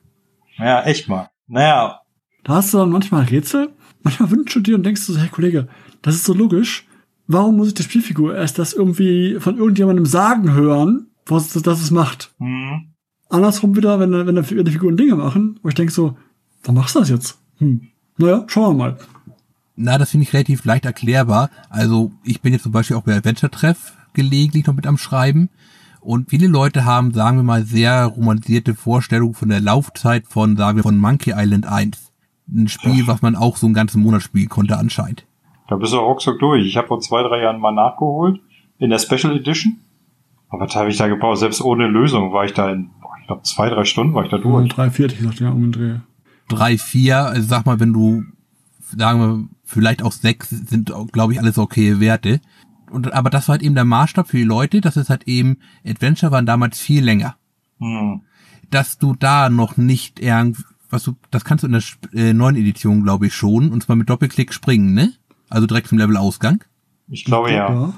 Ja, 0.57 0.83
echt 0.83 1.09
mal. 1.09 1.29
Naja. 1.47 2.01
Da 2.43 2.55
hast 2.55 2.73
du 2.73 2.77
dann 2.77 2.89
manchmal 2.89 3.23
Rätsel, 3.23 3.73
manchmal 4.01 4.31
wünschst 4.31 4.55
du 4.55 4.59
dir 4.61 4.75
und 4.75 4.85
denkst 4.85 5.05
du 5.07 5.13
so, 5.13 5.19
hey 5.19 5.29
Kollege, 5.29 5.67
das 6.01 6.15
ist 6.15 6.23
so 6.23 6.33
logisch. 6.33 6.87
Warum 7.31 7.57
muss 7.57 7.67
ich 7.67 7.73
die 7.75 7.83
Spielfigur 7.83 8.35
erst 8.35 8.57
das 8.57 8.73
irgendwie 8.73 9.37
von 9.39 9.55
irgendjemandem 9.55 10.07
sagen 10.07 10.51
hören, 10.51 11.11
was 11.27 11.53
das, 11.53 11.61
das 11.61 11.79
es 11.79 11.91
macht? 11.91 12.33
Mhm. 12.39 12.87
Andersrum 13.29 13.75
wieder, 13.75 13.99
wenn, 13.99 14.11
wenn, 14.11 14.35
wenn 14.35 14.65
die 14.65 14.71
Figuren 14.71 14.97
Dinge 14.97 15.15
machen, 15.15 15.59
wo 15.61 15.69
ich 15.69 15.75
denke 15.75 15.93
so, 15.93 16.17
warum 16.63 16.77
machst 16.81 16.95
du 16.95 16.99
das 16.99 17.09
jetzt? 17.09 17.37
Hm. 17.59 17.89
Naja, 18.17 18.45
schauen 18.47 18.75
wir 18.75 18.83
mal. 18.83 18.97
Na, 19.75 19.99
das 19.99 20.09
finde 20.09 20.23
ich 20.23 20.33
relativ 20.33 20.65
leicht 20.65 20.85
erklärbar. 20.85 21.51
Also 21.69 22.11
ich 22.23 22.41
bin 22.41 22.51
jetzt 22.51 22.63
zum 22.63 22.71
Beispiel 22.71 22.97
auch 22.97 23.03
bei 23.03 23.15
Adventure 23.15 23.51
Treff 23.51 23.93
gelegentlich 24.13 24.65
noch 24.65 24.73
mit 24.73 24.87
am 24.87 24.97
Schreiben. 24.97 25.49
Und 26.01 26.31
viele 26.31 26.47
Leute 26.47 26.83
haben, 26.83 27.13
sagen 27.13 27.37
wir 27.37 27.43
mal, 27.43 27.63
sehr 27.63 28.05
romantisierte 28.05 28.73
Vorstellungen 28.73 29.35
von 29.35 29.49
der 29.49 29.61
Laufzeit 29.61 30.25
von, 30.27 30.57
sagen 30.57 30.77
wir, 30.77 30.83
von 30.83 30.97
Monkey 30.97 31.33
Island 31.35 31.67
1. 31.67 32.11
Ein 32.51 32.67
Spiel, 32.69 33.05
was 33.05 33.21
man 33.21 33.35
auch 33.35 33.57
so 33.57 33.67
einen 33.67 33.75
ganzen 33.75 34.01
Monat 34.01 34.23
spielen 34.23 34.49
konnte 34.49 34.79
anscheinend. 34.79 35.27
Da 35.69 35.75
bist 35.75 35.93
du 35.93 35.97
ruckzuck 35.97 36.39
durch. 36.39 36.65
Ich 36.65 36.77
habe 36.77 36.87
vor 36.87 36.99
zwei, 36.99 37.21
drei 37.23 37.41
Jahren 37.41 37.59
mal 37.59 37.71
nachgeholt 37.71 38.41
in 38.79 38.89
der 38.89 38.99
Special 38.99 39.35
Edition. 39.35 39.77
Aber 40.49 40.65
was 40.65 40.75
habe 40.75 40.89
ich 40.89 40.97
da 40.97 41.07
gebraucht? 41.07 41.37
Selbst 41.37 41.61
ohne 41.61 41.87
Lösung 41.87 42.33
war 42.33 42.45
ich 42.45 42.53
da 42.53 42.71
in, 42.71 42.89
ich 43.21 43.27
glaube, 43.27 43.43
zwei, 43.43 43.69
drei 43.69 43.85
Stunden 43.85 44.13
war 44.13 44.23
ich 44.23 44.31
da 44.31 44.39
durch. 44.39 44.69
Drei, 44.69 44.89
vier, 44.89 45.05
ich 45.05 45.21
dachte 45.21 45.43
ja 45.43 45.51
umdrehe. 45.51 46.01
Drei, 46.47 46.77
vier, 46.77 47.17
also 47.19 47.47
sag 47.47 47.65
mal, 47.67 47.79
wenn 47.79 47.93
du, 47.93 48.23
sagen 48.79 49.19
wir, 49.19 49.47
vielleicht 49.63 50.01
auch 50.01 50.11
sechs 50.11 50.49
sind, 50.49 50.91
glaube 51.11 51.33
ich, 51.33 51.39
alles 51.39 51.59
okay 51.59 51.99
Werte 51.99 52.41
und, 52.89 53.13
aber 53.13 53.29
das 53.29 53.47
war 53.47 53.53
halt 53.53 53.63
eben 53.63 53.75
der 53.75 53.85
Maßstab 53.85 54.27
für 54.27 54.37
die 54.37 54.43
Leute, 54.43 54.81
das 54.81 54.97
ist 54.97 55.09
halt 55.09 55.27
eben, 55.27 55.57
Adventure 55.85 56.31
waren 56.31 56.45
damals 56.45 56.79
viel 56.79 57.03
länger. 57.03 57.35
Hm. 57.79 58.21
Dass 58.69 58.97
du 58.97 59.15
da 59.15 59.49
noch 59.49 59.77
nicht 59.77 60.19
irgendwie, 60.19 60.63
was 60.89 61.03
du, 61.03 61.15
das 61.31 61.45
kannst 61.45 61.63
du 61.63 61.67
in 61.67 61.73
der 61.73 61.83
äh, 62.13 62.33
neuen 62.33 62.55
Edition, 62.55 63.03
glaube 63.03 63.27
ich, 63.27 63.33
schon, 63.33 63.71
und 63.71 63.83
zwar 63.83 63.95
mit 63.95 64.09
Doppelklick 64.09 64.53
springen, 64.53 64.93
ne? 64.93 65.13
Also 65.49 65.67
direkt 65.67 65.87
zum 65.87 65.97
Levelausgang. 65.97 66.63
Ich 67.07 67.25
glaube 67.25 67.51
ja. 67.51 67.93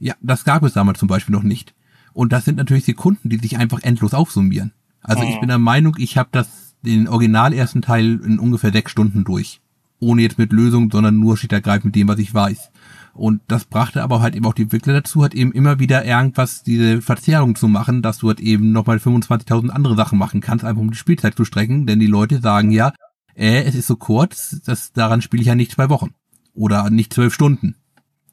Ja, 0.00 0.14
das 0.20 0.44
gab 0.44 0.62
es 0.64 0.72
damals 0.72 0.98
zum 0.98 1.08
Beispiel 1.08 1.34
noch 1.34 1.44
nicht. 1.44 1.74
Und 2.12 2.32
das 2.32 2.44
sind 2.44 2.56
natürlich 2.56 2.84
Sekunden, 2.84 3.28
die 3.28 3.38
sich 3.38 3.56
einfach 3.56 3.82
endlos 3.82 4.14
aufsummieren. 4.14 4.72
Also 5.00 5.22
hm. 5.22 5.28
ich 5.28 5.40
bin 5.40 5.48
der 5.48 5.58
Meinung, 5.58 5.96
ich 5.98 6.18
habe 6.18 6.28
das 6.32 6.74
den 6.82 7.08
original 7.08 7.52
ersten 7.52 7.82
Teil 7.82 8.20
in 8.24 8.38
ungefähr 8.38 8.72
sechs 8.72 8.90
Stunden 8.90 9.24
durch. 9.24 9.60
Ohne 10.00 10.22
jetzt 10.22 10.38
mit 10.38 10.52
Lösung, 10.52 10.90
sondern 10.90 11.20
nur 11.20 11.36
steht 11.36 11.52
ergreifend 11.52 11.86
mit 11.86 11.94
dem, 11.94 12.08
was 12.08 12.18
ich 12.18 12.34
weiß. 12.34 12.70
Und 13.14 13.42
das 13.46 13.66
brachte 13.66 14.02
aber 14.02 14.20
halt 14.20 14.34
eben 14.34 14.46
auch 14.46 14.54
die 14.54 14.62
Entwickler 14.62 14.94
dazu, 14.94 15.22
halt 15.22 15.34
eben 15.34 15.52
immer 15.52 15.78
wieder 15.78 16.04
irgendwas, 16.04 16.62
diese 16.62 17.02
Verzerrung 17.02 17.54
zu 17.56 17.68
machen, 17.68 18.02
dass 18.02 18.18
du 18.18 18.28
halt 18.28 18.40
eben 18.40 18.72
nochmal 18.72 18.96
25.000 18.96 19.68
andere 19.68 19.96
Sachen 19.96 20.18
machen 20.18 20.40
kannst, 20.40 20.64
einfach 20.64 20.80
um 20.80 20.90
die 20.90 20.96
Spielzeit 20.96 21.36
zu 21.36 21.44
strecken, 21.44 21.86
denn 21.86 22.00
die 22.00 22.06
Leute 22.06 22.40
sagen 22.40 22.70
ja, 22.70 22.92
äh, 23.34 23.62
es 23.64 23.74
ist 23.74 23.86
so 23.86 23.96
kurz, 23.96 24.60
das, 24.64 24.92
daran 24.92 25.22
spiele 25.22 25.42
ich 25.42 25.48
ja 25.48 25.54
nicht 25.54 25.72
zwei 25.72 25.90
Wochen. 25.90 26.14
Oder 26.54 26.90
nicht 26.90 27.12
zwölf 27.12 27.34
Stunden. 27.34 27.76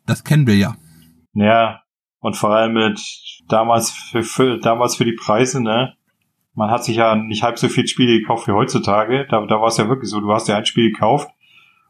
Das 0.06 0.24
kennen 0.24 0.48
wir 0.48 0.56
ja. 0.56 0.76
Ja, 1.34 1.82
und 2.20 2.36
vor 2.36 2.52
allem 2.52 2.74
mit 2.74 3.00
damals 3.48 3.92
für, 3.92 4.24
für, 4.24 4.58
damals 4.60 4.96
für 4.96 5.06
die 5.06 5.16
Preise, 5.16 5.62
ne? 5.62 5.94
Man 6.54 6.72
hat 6.72 6.84
sich 6.84 6.98
ja 6.98 7.16
nicht 7.16 7.44
halb 7.44 7.58
so 7.58 7.70
viel 7.70 7.88
Spiele 7.88 8.20
gekauft 8.20 8.48
wie 8.48 8.52
heutzutage. 8.52 9.26
Da, 9.30 9.46
da 9.46 9.62
war 9.62 9.68
es 9.68 9.78
ja 9.78 9.88
wirklich 9.88 10.10
so, 10.10 10.20
du 10.20 10.34
hast 10.34 10.48
ja 10.48 10.58
ein 10.58 10.66
Spiel 10.66 10.92
gekauft 10.92 11.30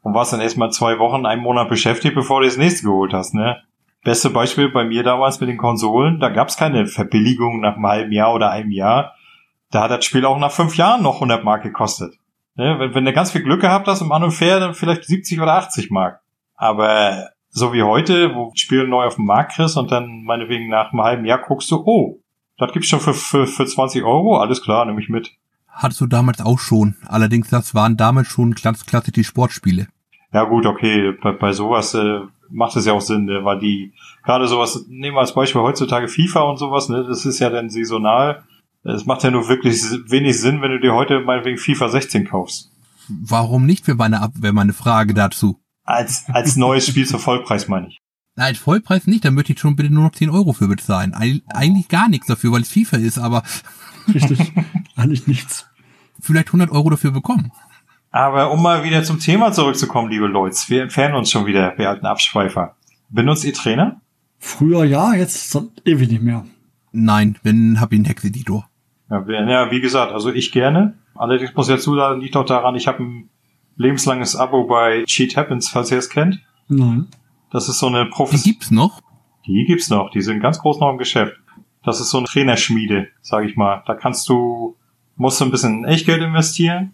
und 0.01 0.13
warst 0.13 0.33
dann 0.33 0.41
erstmal 0.41 0.71
zwei 0.71 0.99
Wochen, 0.99 1.25
einen 1.25 1.41
Monat 1.41 1.69
beschäftigt, 1.69 2.15
bevor 2.15 2.41
du 2.41 2.45
das 2.45 2.57
nächste 2.57 2.83
geholt 2.83 3.13
hast, 3.13 3.33
ne? 3.33 3.63
Beste 4.03 4.29
Beispiel 4.29 4.69
bei 4.69 4.85
mir 4.85 5.03
damals 5.03 5.39
mit 5.39 5.49
den 5.49 5.57
Konsolen, 5.57 6.19
da 6.19 6.29
gab's 6.29 6.55
keine 6.55 6.85
Verbilligung 6.85 7.59
nach 7.59 7.75
einem 7.75 7.87
halben 7.87 8.11
Jahr 8.11 8.33
oder 8.33 8.49
einem 8.51 8.71
Jahr. 8.71 9.15
Da 9.71 9.83
hat 9.83 9.91
das 9.91 10.05
Spiel 10.05 10.25
auch 10.25 10.39
nach 10.39 10.51
fünf 10.51 10.77
Jahren 10.77 11.03
noch 11.03 11.15
100 11.15 11.43
Mark 11.43 11.63
gekostet. 11.63 12.18
Ne? 12.59 12.77
Wenn, 12.77 12.93
wenn 12.93 13.05
du 13.05 13.13
ganz 13.13 13.31
viel 13.31 13.41
Glück 13.41 13.61
gehabt 13.61 13.87
hast 13.87 14.01
im 14.01 14.11
An 14.11 14.23
und 14.23 14.31
Fair, 14.31 14.59
dann 14.59 14.75
vielleicht 14.75 15.05
70 15.05 15.41
oder 15.41 15.55
80 15.55 15.89
Mark. 15.89 16.21
Aber 16.55 17.29
so 17.49 17.73
wie 17.73 17.81
heute, 17.81 18.35
wo 18.35 18.51
Spiel 18.53 18.87
neu 18.87 19.05
auf 19.05 19.15
dem 19.15 19.25
Markt 19.25 19.53
kriegst 19.53 19.77
und 19.77 19.91
dann 19.91 20.23
meinetwegen 20.23 20.69
nach 20.69 20.91
einem 20.91 21.01
halben 21.01 21.25
Jahr 21.25 21.39
guckst 21.39 21.71
du, 21.71 21.83
oh, 21.85 22.19
das 22.57 22.71
gibt's 22.71 22.89
schon 22.89 22.99
für, 22.99 23.13
für, 23.13 23.47
für 23.47 23.65
20 23.65 24.03
Euro, 24.03 24.37
alles 24.37 24.61
klar, 24.61 24.85
nehme 24.85 25.01
ich 25.01 25.09
mit 25.09 25.31
hattest 25.79 26.01
du 26.01 26.07
damals 26.07 26.41
auch 26.41 26.59
schon. 26.59 26.95
Allerdings, 27.07 27.49
das 27.49 27.73
waren 27.73 27.97
damals 27.97 28.27
schon 28.27 28.53
ganz 28.53 28.85
klassisch 28.85 29.13
die 29.13 29.23
Sportspiele. 29.23 29.87
Ja 30.31 30.43
gut, 30.43 30.65
okay, 30.65 31.13
bei, 31.23 31.31
bei 31.31 31.53
sowas 31.53 31.93
äh, 31.95 32.19
macht 32.49 32.75
es 32.75 32.85
ja 32.85 32.93
auch 32.93 33.01
Sinn, 33.01 33.25
ne? 33.25 33.43
weil 33.43 33.59
die, 33.59 33.93
gerade 34.23 34.47
sowas, 34.47 34.85
nehmen 34.87 35.15
wir 35.15 35.21
als 35.21 35.33
Beispiel 35.33 35.61
heutzutage 35.61 36.07
FIFA 36.07 36.41
und 36.41 36.57
sowas, 36.57 36.89
ne, 36.89 37.03
das 37.07 37.25
ist 37.25 37.39
ja 37.39 37.49
dann 37.49 37.69
saisonal. 37.69 38.43
Es 38.83 39.05
macht 39.05 39.23
ja 39.23 39.31
nur 39.31 39.47
wirklich 39.49 39.81
wenig 40.07 40.39
Sinn, 40.39 40.61
wenn 40.61 40.71
du 40.71 40.79
dir 40.79 40.93
heute 40.93 41.19
meinetwegen 41.19 41.57
FIFA 41.57 41.89
16 41.89 42.27
kaufst. 42.27 42.71
Warum 43.09 43.65
nicht, 43.65 43.87
wäre 43.87 43.97
meine, 43.97 44.31
wäre 44.35 44.53
meine 44.53 44.73
Frage 44.73 45.13
dazu. 45.13 45.59
Als, 45.83 46.25
als 46.29 46.55
neues 46.55 46.87
Spiel 46.87 47.07
zur 47.07 47.19
Vollpreis, 47.19 47.67
meine 47.67 47.87
ich. 47.87 47.97
Nein, 48.35 48.55
Vollpreis 48.55 49.07
nicht, 49.07 49.25
dann 49.25 49.33
möchte 49.33 49.53
ich 49.53 49.59
schon 49.59 49.75
bitte 49.75 49.93
nur 49.93 50.03
noch 50.03 50.11
10 50.11 50.29
Euro 50.29 50.53
für 50.53 50.67
bezahlen. 50.67 51.13
Eig 51.13 51.41
eigentlich 51.47 51.89
gar 51.89 52.07
nichts 52.07 52.27
dafür, 52.27 52.51
weil 52.53 52.61
es 52.61 52.69
FIFA 52.69 52.97
ist, 52.97 53.17
aber. 53.17 53.43
Richtig. 54.13 54.53
eigentlich 54.95 55.27
nichts. 55.27 55.67
Vielleicht 56.21 56.47
100 56.47 56.71
Euro 56.71 56.89
dafür 56.89 57.11
bekommen. 57.11 57.51
Aber 58.11 58.51
um 58.51 58.61
mal 58.61 58.83
wieder 58.83 59.03
zum 59.03 59.19
Thema 59.19 59.51
zurückzukommen, 59.51 60.09
liebe 60.09 60.27
Leute, 60.27 60.57
wir 60.67 60.83
entfernen 60.83 61.15
uns 61.15 61.29
schon 61.29 61.45
wieder, 61.45 61.77
wir 61.77 61.89
alten 61.89 62.05
Abschweifer. 62.05 62.75
Benutzt 63.09 63.43
ihr 63.43 63.53
Trainer? 63.53 64.01
Früher 64.37 64.85
ja, 64.85 65.13
jetzt 65.13 65.55
ewig 65.85 66.09
nicht 66.09 66.23
mehr. 66.23 66.45
Nein, 66.91 67.37
wenn 67.43 67.79
hab 67.79 67.91
ich 67.91 67.97
einen 67.97 68.05
Texteditor. 68.05 68.68
Ja, 69.09 69.23
ja, 69.27 69.71
wie 69.71 69.81
gesagt, 69.81 70.11
also 70.11 70.31
ich 70.31 70.51
gerne. 70.51 70.97
Allerdings 71.15 71.53
muss 71.55 71.67
ich 71.67 71.75
dazu 71.75 71.95
sagen, 71.95 72.21
liegt 72.21 72.35
auch 72.37 72.45
daran, 72.45 72.75
ich 72.75 72.87
habe 72.87 73.03
ein 73.03 73.29
lebenslanges 73.75 74.35
Abo 74.35 74.65
bei 74.65 75.03
Cheat 75.05 75.35
Happens, 75.35 75.69
falls 75.69 75.91
ihr 75.91 75.97
es 75.97 76.09
kennt. 76.09 76.39
Nein. 76.67 77.07
Das 77.51 77.67
ist 77.67 77.79
so 77.79 77.87
eine 77.87 78.05
Profis. 78.05 78.43
Die 78.43 78.51
gibt's 78.51 78.71
noch? 78.71 79.01
Die 79.47 79.65
gibt's 79.65 79.89
noch. 79.89 80.11
Die 80.11 80.21
sind 80.21 80.39
ganz 80.39 80.59
groß 80.59 80.79
noch 80.79 80.91
im 80.91 80.97
Geschäft. 80.97 81.35
Das 81.83 81.99
ist 81.99 82.09
so 82.11 82.17
eine 82.19 82.27
Trainerschmiede, 82.27 83.07
sag 83.21 83.45
ich 83.45 83.55
mal. 83.55 83.83
Da 83.87 83.95
kannst 83.95 84.29
du, 84.29 84.75
musst 85.15 85.41
du 85.41 85.45
ein 85.45 85.51
bisschen 85.51 85.85
Echtgeld 85.85 86.21
investieren 86.21 86.93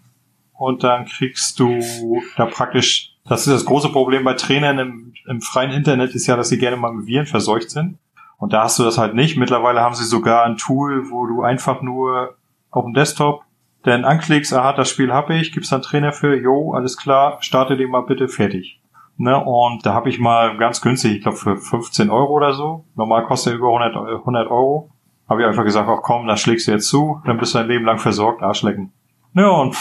und 0.54 0.84
dann 0.84 1.04
kriegst 1.04 1.60
du 1.60 2.22
da 2.36 2.46
praktisch, 2.46 3.14
das 3.24 3.46
ist 3.46 3.52
das 3.52 3.64
große 3.66 3.90
Problem 3.90 4.24
bei 4.24 4.34
Trainern 4.34 4.78
im, 4.78 5.14
im 5.26 5.40
freien 5.42 5.72
Internet 5.72 6.14
ist 6.14 6.26
ja, 6.26 6.36
dass 6.36 6.48
sie 6.48 6.58
gerne 6.58 6.76
mal 6.76 6.92
mit 6.92 7.06
Viren 7.06 7.26
verseucht 7.26 7.70
sind. 7.70 7.98
Und 8.38 8.52
da 8.52 8.64
hast 8.64 8.78
du 8.78 8.84
das 8.84 8.98
halt 8.98 9.14
nicht. 9.14 9.36
Mittlerweile 9.36 9.80
haben 9.80 9.94
sie 9.94 10.04
sogar 10.04 10.44
ein 10.44 10.56
Tool, 10.56 11.10
wo 11.10 11.26
du 11.26 11.42
einfach 11.42 11.82
nur 11.82 12.36
auf 12.70 12.84
dem 12.84 12.94
Desktop 12.94 13.42
dann 13.82 14.04
anklickst, 14.04 14.52
aha, 14.52 14.72
das 14.72 14.90
Spiel 14.90 15.12
habe 15.12 15.36
ich, 15.36 15.52
gibst 15.52 15.70
dann 15.70 15.82
Trainer 15.82 16.12
für, 16.12 16.36
jo, 16.36 16.72
alles 16.74 16.96
klar, 16.96 17.38
starte 17.40 17.76
den 17.76 17.90
mal 17.90 18.02
bitte, 18.02 18.28
fertig. 18.28 18.80
Ne, 19.16 19.42
und 19.42 19.86
da 19.86 19.94
habe 19.94 20.10
ich 20.10 20.18
mal 20.18 20.58
ganz 20.58 20.82
günstig, 20.82 21.16
ich 21.16 21.22
glaube 21.22 21.38
für 21.38 21.56
15 21.56 22.10
Euro 22.10 22.32
oder 22.34 22.52
so, 22.52 22.84
normal 22.96 23.24
kostet 23.24 23.54
er 23.54 23.58
über 23.58 23.68
100, 23.68 23.96
100 23.96 24.50
Euro, 24.50 24.90
habe 25.28 25.40
ich 25.40 25.46
einfach 25.46 25.64
gesagt, 25.64 25.88
ach 25.88 26.02
komm, 26.02 26.26
da 26.26 26.36
schlägst 26.36 26.66
du 26.66 26.72
jetzt 26.72 26.88
zu, 26.88 27.22
dann 27.24 27.38
bist 27.38 27.54
du 27.54 27.58
dein 27.58 27.68
Leben 27.68 27.86
lang 27.86 27.98
versorgt, 27.98 28.42
Arschlecken. 28.42 28.92
Ja, 29.34 29.48
und 29.48 29.76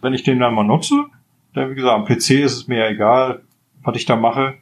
wenn 0.00 0.14
ich 0.14 0.22
den 0.22 0.38
dann 0.38 0.54
mal 0.54 0.64
nutze, 0.64 0.94
dann 1.52 1.70
wie 1.70 1.74
gesagt, 1.74 1.94
am 1.94 2.04
PC 2.04 2.42
ist 2.42 2.56
es 2.56 2.68
mir 2.68 2.88
egal, 2.88 3.42
was 3.82 3.96
ich 3.96 4.06
da 4.06 4.16
mache. 4.16 4.54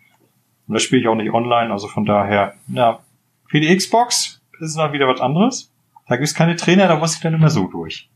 Und 0.66 0.74
das 0.74 0.82
spiele 0.82 1.02
ich 1.02 1.09
auch 1.09 1.14
nicht 1.14 1.32
online, 1.32 1.70
also 1.70 1.87
von 1.87 2.04
daher, 2.04 2.54
ja, 2.68 2.98
für 3.48 3.61
die 3.61 3.74
Xbox 3.74 4.42
ist 4.61 4.70
es 4.70 4.74
dann 4.74 4.92
wieder 4.92 5.09
was 5.09 5.20
anderes. 5.20 5.72
Da 6.09 6.16
gibt 6.16 6.28
es 6.28 6.35
keine 6.35 6.56
Trainer, 6.56 6.88
da 6.88 6.96
muss 6.96 7.14
ich 7.14 7.20
dann 7.20 7.35
immer 7.35 7.50
so 7.50 7.66
durch. 7.66 8.09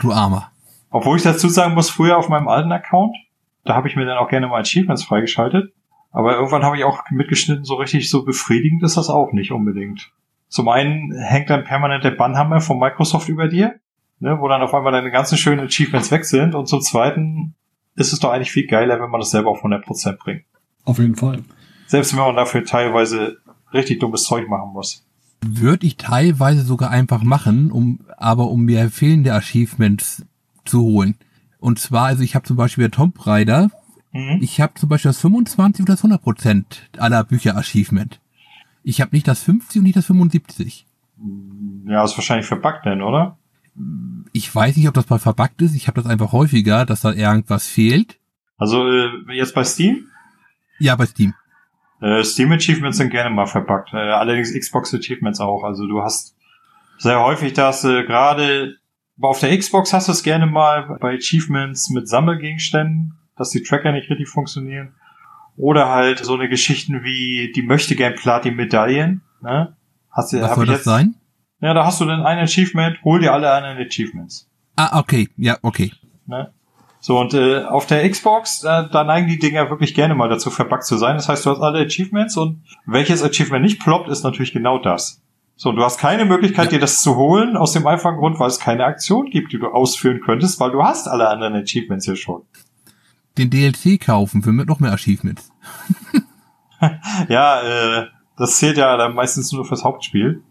Du 0.00 0.12
Armer. 0.12 0.50
Obwohl 0.90 1.16
ich 1.16 1.22
dazu 1.22 1.48
sagen 1.48 1.74
muss, 1.74 1.90
früher 1.90 2.18
auf 2.18 2.28
meinem 2.28 2.48
alten 2.48 2.72
Account, 2.72 3.16
da 3.64 3.74
habe 3.74 3.88
ich 3.88 3.96
mir 3.96 4.04
dann 4.04 4.18
auch 4.18 4.28
gerne 4.28 4.48
mal 4.48 4.60
Achievements 4.60 5.04
freigeschaltet. 5.04 5.72
Aber 6.10 6.34
irgendwann 6.34 6.64
habe 6.64 6.76
ich 6.76 6.84
auch 6.84 7.02
mitgeschnitten, 7.10 7.64
so 7.64 7.74
richtig 7.74 8.10
so 8.10 8.24
befriedigend 8.24 8.82
ist 8.82 8.96
das 8.96 9.08
auch 9.08 9.32
nicht 9.32 9.52
unbedingt. 9.52 10.12
Zum 10.48 10.68
einen 10.68 11.12
hängt 11.16 11.48
dann 11.48 11.64
permanent 11.64 12.04
der 12.04 12.10
Bannhammer 12.10 12.60
von 12.60 12.78
Microsoft 12.78 13.30
über 13.30 13.48
dir, 13.48 13.76
ne, 14.20 14.38
wo 14.38 14.48
dann 14.48 14.60
auf 14.60 14.74
einmal 14.74 14.92
deine 14.92 15.10
ganzen 15.10 15.38
schönen 15.38 15.66
Achievements 15.66 16.10
weg 16.10 16.26
sind. 16.26 16.54
Und 16.54 16.66
zum 16.66 16.82
zweiten 16.82 17.54
ist 17.94 18.12
es 18.12 18.18
doch 18.18 18.30
eigentlich 18.30 18.52
viel 18.52 18.66
geiler, 18.66 19.00
wenn 19.00 19.10
man 19.10 19.20
das 19.20 19.30
selber 19.30 19.50
auf 19.50 19.64
100% 19.64 20.18
bringt. 20.18 20.44
Auf 20.84 20.98
jeden 20.98 21.16
Fall. 21.16 21.42
Selbst 21.86 22.14
wenn 22.14 22.22
man 22.22 22.36
dafür 22.36 22.64
teilweise 22.64 23.38
richtig 23.72 24.00
dummes 24.00 24.24
Zeug 24.24 24.48
machen 24.48 24.72
muss. 24.72 25.04
Würde 25.44 25.86
ich 25.86 25.96
teilweise 25.96 26.62
sogar 26.62 26.90
einfach 26.90 27.22
machen, 27.22 27.72
um 27.72 28.00
aber 28.16 28.48
um 28.50 28.64
mir 28.64 28.90
fehlende 28.90 29.34
Achievements 29.34 30.24
zu 30.64 30.82
holen. 30.82 31.16
Und 31.58 31.78
zwar, 31.78 32.06
also 32.06 32.22
ich 32.22 32.34
habe 32.34 32.46
zum 32.46 32.56
Beispiel 32.56 32.90
Tomb 32.90 33.26
Raider, 33.26 33.70
mhm. 34.12 34.38
ich 34.40 34.60
habe 34.60 34.74
zum 34.74 34.88
Beispiel 34.88 35.10
das 35.10 35.20
25 35.20 35.82
oder 35.82 35.94
das 35.94 36.00
100 36.00 36.22
Prozent 36.22 36.88
aller 36.98 37.24
Bücher 37.24 37.56
Achievement. 37.56 38.20
Ich 38.84 39.00
habe 39.00 39.14
nicht 39.14 39.28
das 39.28 39.42
50 39.42 39.78
und 39.78 39.84
nicht 39.84 39.96
das 39.96 40.06
75. 40.06 40.86
Ja, 41.86 42.04
ist 42.04 42.16
wahrscheinlich 42.16 42.46
verbuggt 42.46 42.84
denn, 42.84 43.02
oder? 43.02 43.38
Ich 44.32 44.52
weiß 44.54 44.76
nicht, 44.76 44.88
ob 44.88 44.94
das 44.94 45.08
mal 45.08 45.18
verbuggt 45.18 45.62
ist. 45.62 45.74
Ich 45.74 45.86
habe 45.86 46.00
das 46.00 46.10
einfach 46.10 46.32
häufiger, 46.32 46.84
dass 46.84 47.02
da 47.02 47.12
irgendwas 47.12 47.66
fehlt. 47.68 48.18
Also 48.58 48.86
äh, 48.88 49.08
jetzt 49.32 49.54
bei 49.54 49.64
Steam? 49.64 50.06
Ja, 50.78 50.96
bei 50.96 51.06
Steam. 51.06 51.34
Äh, 52.02 52.24
Steam 52.24 52.50
Achievements 52.52 52.98
sind 52.98 53.10
gerne 53.10 53.30
mal 53.30 53.46
verpackt. 53.46 53.94
Äh, 53.94 53.96
allerdings 53.96 54.52
Xbox 54.52 54.92
Achievements 54.92 55.40
auch. 55.40 55.62
Also 55.62 55.86
du 55.86 56.02
hast 56.02 56.36
sehr 56.98 57.22
häufig 57.22 57.52
dass 57.52 57.84
äh, 57.84 58.02
gerade 58.04 58.76
auf 59.20 59.38
der 59.38 59.56
Xbox 59.56 59.92
hast 59.92 60.08
du 60.08 60.12
es 60.12 60.22
gerne 60.22 60.46
mal 60.46 60.98
bei 61.00 61.14
Achievements 61.14 61.90
mit 61.90 62.08
Sammelgegenständen, 62.08 63.14
dass 63.36 63.50
die 63.50 63.62
Tracker 63.62 63.92
nicht 63.92 64.10
richtig 64.10 64.28
funktionieren. 64.28 64.94
Oder 65.56 65.90
halt 65.90 66.24
so 66.24 66.34
eine 66.34 66.48
Geschichten 66.48 67.04
wie 67.04 67.52
die 67.54 67.62
möchte 67.62 67.94
gern 67.94 68.14
Platin 68.14 68.56
Medaillen. 68.56 69.22
Ne? 69.40 69.76
Hast 70.10 70.32
du, 70.32 70.40
Was 70.40 70.54
soll 70.54 70.66
das 70.66 70.76
jetzt, 70.76 70.84
sein? 70.84 71.14
Ja, 71.60 71.74
da 71.74 71.84
hast 71.84 72.00
du 72.00 72.04
dann 72.04 72.22
ein 72.22 72.38
Achievement, 72.38 72.98
hol 73.04 73.20
dir 73.20 73.32
alle 73.32 73.52
anderen 73.52 73.78
Achievements. 73.78 74.50
Ah, 74.74 74.98
okay, 74.98 75.28
ja, 75.36 75.58
okay. 75.62 75.92
Ne? 76.26 76.52
So, 77.04 77.18
und 77.18 77.34
äh, 77.34 77.64
auf 77.64 77.86
der 77.86 78.08
Xbox, 78.08 78.62
äh, 78.62 78.84
da 78.88 79.02
neigen 79.02 79.26
die 79.26 79.40
Dinger 79.40 79.68
wirklich 79.70 79.92
gerne 79.92 80.14
mal 80.14 80.28
dazu, 80.28 80.50
verpackt 80.50 80.84
zu 80.84 80.96
sein. 80.96 81.16
Das 81.16 81.28
heißt, 81.28 81.44
du 81.44 81.50
hast 81.50 81.60
alle 81.60 81.80
Achievements 81.80 82.36
und 82.36 82.62
welches 82.86 83.24
Achievement 83.24 83.64
nicht 83.64 83.80
ploppt, 83.82 84.08
ist 84.08 84.22
natürlich 84.22 84.52
genau 84.52 84.78
das. 84.78 85.20
So, 85.56 85.70
und 85.70 85.76
du 85.76 85.82
hast 85.82 85.98
keine 85.98 86.24
Möglichkeit, 86.26 86.66
ja. 86.66 86.70
dir 86.70 86.78
das 86.78 87.02
zu 87.02 87.16
holen, 87.16 87.56
aus 87.56 87.72
dem 87.72 87.88
einfachen 87.88 88.18
Grund, 88.18 88.38
weil 88.38 88.46
es 88.46 88.60
keine 88.60 88.84
Aktion 88.84 89.30
gibt, 89.30 89.52
die 89.52 89.58
du 89.58 89.66
ausführen 89.66 90.20
könntest, 90.24 90.60
weil 90.60 90.70
du 90.70 90.84
hast 90.84 91.08
alle 91.08 91.28
anderen 91.28 91.56
Achievements 91.56 92.04
hier 92.04 92.14
schon. 92.14 92.42
Den 93.36 93.50
DLC 93.50 94.00
kaufen 94.00 94.44
für 94.44 94.52
noch 94.52 94.78
mehr 94.78 94.92
Achievements. 94.92 95.50
ja, 97.28 97.62
äh, 97.62 98.06
das 98.36 98.58
zählt 98.58 98.76
ja 98.76 98.96
dann 98.96 99.14
meistens 99.14 99.50
nur 99.50 99.64
fürs 99.64 99.82
Hauptspiel. 99.82 100.44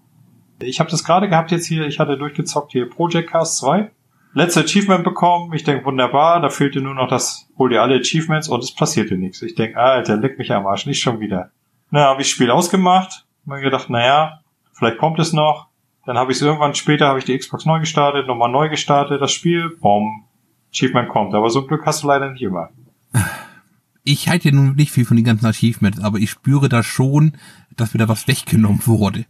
Ich 0.60 0.82
habe 0.82 0.92
das 0.92 1.06
gerade 1.06 1.30
gehabt 1.30 1.52
jetzt 1.52 1.66
hier, 1.66 1.88
ich 1.88 1.98
hatte 1.98 2.18
durchgezockt 2.18 2.74
hier 2.74 2.90
Project 2.90 3.32
Cast 3.32 3.56
2 3.60 3.90
letzte 4.34 4.62
Achievement 4.62 5.04
bekommen. 5.04 5.54
Ich 5.54 5.63
denke, 5.63 5.86
wunderbar, 5.86 6.41
da 6.41 6.50
fehlte 6.50 6.82
nur 6.82 6.96
noch 6.96 7.08
das, 7.08 7.48
hol 7.58 7.70
dir 7.70 7.82
alle 7.82 8.00
Achievements 8.00 8.48
und 8.48 8.63
es 8.63 8.74
passierte 8.74 9.15
nichts. 9.17 9.41
Ich 9.41 9.56
denke, 9.56 9.78
Alter, 9.78 10.17
leck 10.17 10.38
mich 10.38 10.52
am 10.52 10.65
Arsch, 10.67 10.86
nicht 10.86 11.02
schon 11.02 11.20
wieder. 11.20 11.52
Na, 11.89 12.06
habe 12.06 12.22
ich 12.22 12.28
das 12.28 12.36
Spiel 12.36 12.52
ausgemacht, 12.52 13.26
mir 13.46 13.62
gedacht, 13.62 13.89
naja, 13.89 14.41
vielleicht 14.74 14.98
kommt 14.98 15.20
es 15.20 15.34
noch. 15.34 15.67
Dann 16.06 16.17
habe 16.17 16.32
ich 16.32 16.38
es 16.38 16.41
irgendwann 16.41 16.74
später, 16.74 17.08
habe 17.08 17.20
ich 17.20 17.26
die 17.26 17.38
Xbox 17.38 17.65
neu 17.65 17.80
gestartet, 17.80 18.28
nochmal 18.28 18.50
neu 18.50 18.70
gestartet, 18.70 19.22
das 19.22 19.32
Spiel, 19.32 19.78
boom, 19.82 20.26
Achievement 20.72 21.10
kommt. 21.10 21.34
Aber 21.36 21.50
so 21.50 21.62
ein 21.62 21.67
Glück 21.67 21.86
hast 21.86 22.04
du 22.04 22.08
leider 22.08 22.30
nicht 22.32 22.41
immer. 22.41 22.70
Ich 24.04 24.28
halte 24.28 24.50
ja 24.50 24.56
nun 24.56 24.74
nicht 24.74 24.91
viel 24.91 25.06
von 25.06 25.15
den 25.15 25.26
ganzen 25.28 25.46
Achievements, 25.46 26.00
aber 26.00 26.17
ich 26.17 26.32
spüre 26.32 26.70
da 26.70 26.82
schon, 26.82 27.34
dass 27.76 27.94
mir 27.94 28.00
da 28.00 28.08
was 28.08 28.28
weggenommen 28.28 28.82
wurde. 28.88 29.26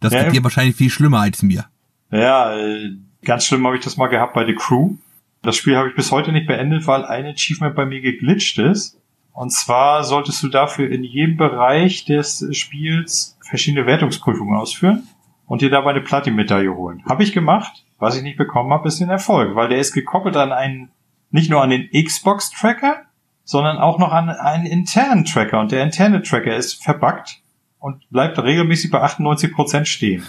Das 0.00 0.14
ja, 0.14 0.22
geht 0.22 0.32
dir 0.32 0.44
wahrscheinlich 0.44 0.76
viel 0.76 0.88
schlimmer 0.88 1.20
als 1.20 1.42
mir. 1.42 1.66
Ja, 2.10 2.56
äh, 2.56 2.96
Ganz 3.24 3.46
schlimm 3.46 3.66
habe 3.66 3.76
ich 3.76 3.84
das 3.84 3.96
mal 3.96 4.08
gehabt 4.08 4.34
bei 4.34 4.46
The 4.46 4.54
Crew. 4.54 4.94
Das 5.42 5.56
Spiel 5.56 5.76
habe 5.76 5.88
ich 5.88 5.94
bis 5.94 6.12
heute 6.12 6.32
nicht 6.32 6.46
beendet, 6.46 6.86
weil 6.86 7.04
ein 7.04 7.26
Achievement 7.26 7.74
bei 7.74 7.86
mir 7.86 8.00
geglitscht 8.00 8.58
ist. 8.58 8.98
Und 9.32 9.52
zwar 9.52 10.02
solltest 10.02 10.42
du 10.42 10.48
dafür 10.48 10.90
in 10.90 11.04
jedem 11.04 11.36
Bereich 11.36 12.04
des 12.04 12.44
Spiels 12.52 13.38
verschiedene 13.40 13.86
Wertungsprüfungen 13.86 14.58
ausführen 14.58 15.06
und 15.46 15.62
dir 15.62 15.70
dabei 15.70 15.90
eine 15.90 16.00
Platin-Medaille 16.00 16.74
holen. 16.74 17.02
Habe 17.08 17.22
ich 17.22 17.32
gemacht. 17.32 17.84
Was 18.00 18.16
ich 18.16 18.22
nicht 18.22 18.36
bekommen 18.36 18.72
habe, 18.72 18.86
ist 18.86 19.00
den 19.00 19.10
Erfolg, 19.10 19.56
weil 19.56 19.68
der 19.68 19.78
ist 19.78 19.92
gekoppelt 19.92 20.36
an 20.36 20.52
einen, 20.52 20.90
nicht 21.30 21.50
nur 21.50 21.62
an 21.62 21.70
den 21.70 21.88
Xbox-Tracker, 21.90 23.02
sondern 23.44 23.78
auch 23.78 23.98
noch 23.98 24.12
an 24.12 24.28
einen 24.28 24.66
internen 24.66 25.24
Tracker. 25.24 25.58
Und 25.58 25.72
der 25.72 25.82
interne 25.82 26.22
Tracker 26.22 26.54
ist 26.54 26.82
verbuggt 26.82 27.40
und 27.80 28.08
bleibt 28.10 28.38
regelmäßig 28.38 28.90
bei 28.90 29.02
98% 29.02 29.84
stehen. 29.84 30.22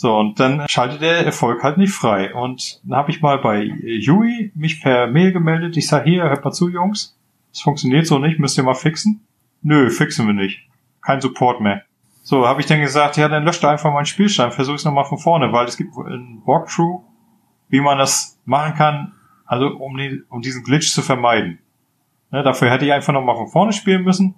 So, 0.00 0.16
und 0.16 0.38
dann 0.38 0.68
schaltet 0.68 1.02
der 1.02 1.26
Erfolg 1.26 1.64
halt 1.64 1.76
nicht 1.76 1.92
frei. 1.92 2.32
Und 2.32 2.80
dann 2.84 2.96
habe 2.96 3.10
ich 3.10 3.20
mal 3.20 3.36
bei 3.38 3.64
Yui 3.64 4.52
mich 4.54 4.80
per 4.80 5.08
Mail 5.08 5.32
gemeldet. 5.32 5.76
Ich 5.76 5.88
sage, 5.88 6.08
hier, 6.08 6.22
hört 6.22 6.44
mal 6.44 6.52
zu, 6.52 6.68
Jungs. 6.68 7.18
Das 7.50 7.62
funktioniert 7.62 8.06
so 8.06 8.20
nicht, 8.20 8.38
müsst 8.38 8.56
ihr 8.56 8.62
mal 8.62 8.74
fixen. 8.74 9.26
Nö, 9.60 9.90
fixen 9.90 10.28
wir 10.28 10.34
nicht. 10.34 10.68
Kein 11.02 11.20
Support 11.20 11.60
mehr. 11.60 11.82
So, 12.22 12.46
habe 12.46 12.60
ich 12.60 12.68
dann 12.68 12.80
gesagt, 12.80 13.16
ja, 13.16 13.28
dann 13.28 13.42
löscht 13.42 13.64
einfach 13.64 13.92
meinen 13.92 14.06
Spielstand, 14.06 14.54
versuch 14.54 14.74
es 14.74 14.84
nochmal 14.84 15.04
von 15.04 15.18
vorne, 15.18 15.52
weil 15.52 15.66
es 15.66 15.76
gibt 15.76 15.90
ein 15.96 16.42
Walkthrough, 16.44 17.02
wie 17.68 17.80
man 17.80 17.98
das 17.98 18.38
machen 18.44 18.74
kann, 18.74 19.14
also 19.46 19.66
um, 19.66 19.96
die, 19.96 20.22
um 20.28 20.42
diesen 20.42 20.62
Glitch 20.62 20.92
zu 20.92 21.02
vermeiden. 21.02 21.58
Ne, 22.30 22.44
dafür 22.44 22.70
hätte 22.70 22.84
ich 22.84 22.92
einfach 22.92 23.12
nochmal 23.12 23.34
von 23.34 23.48
vorne 23.48 23.72
spielen 23.72 24.04
müssen 24.04 24.36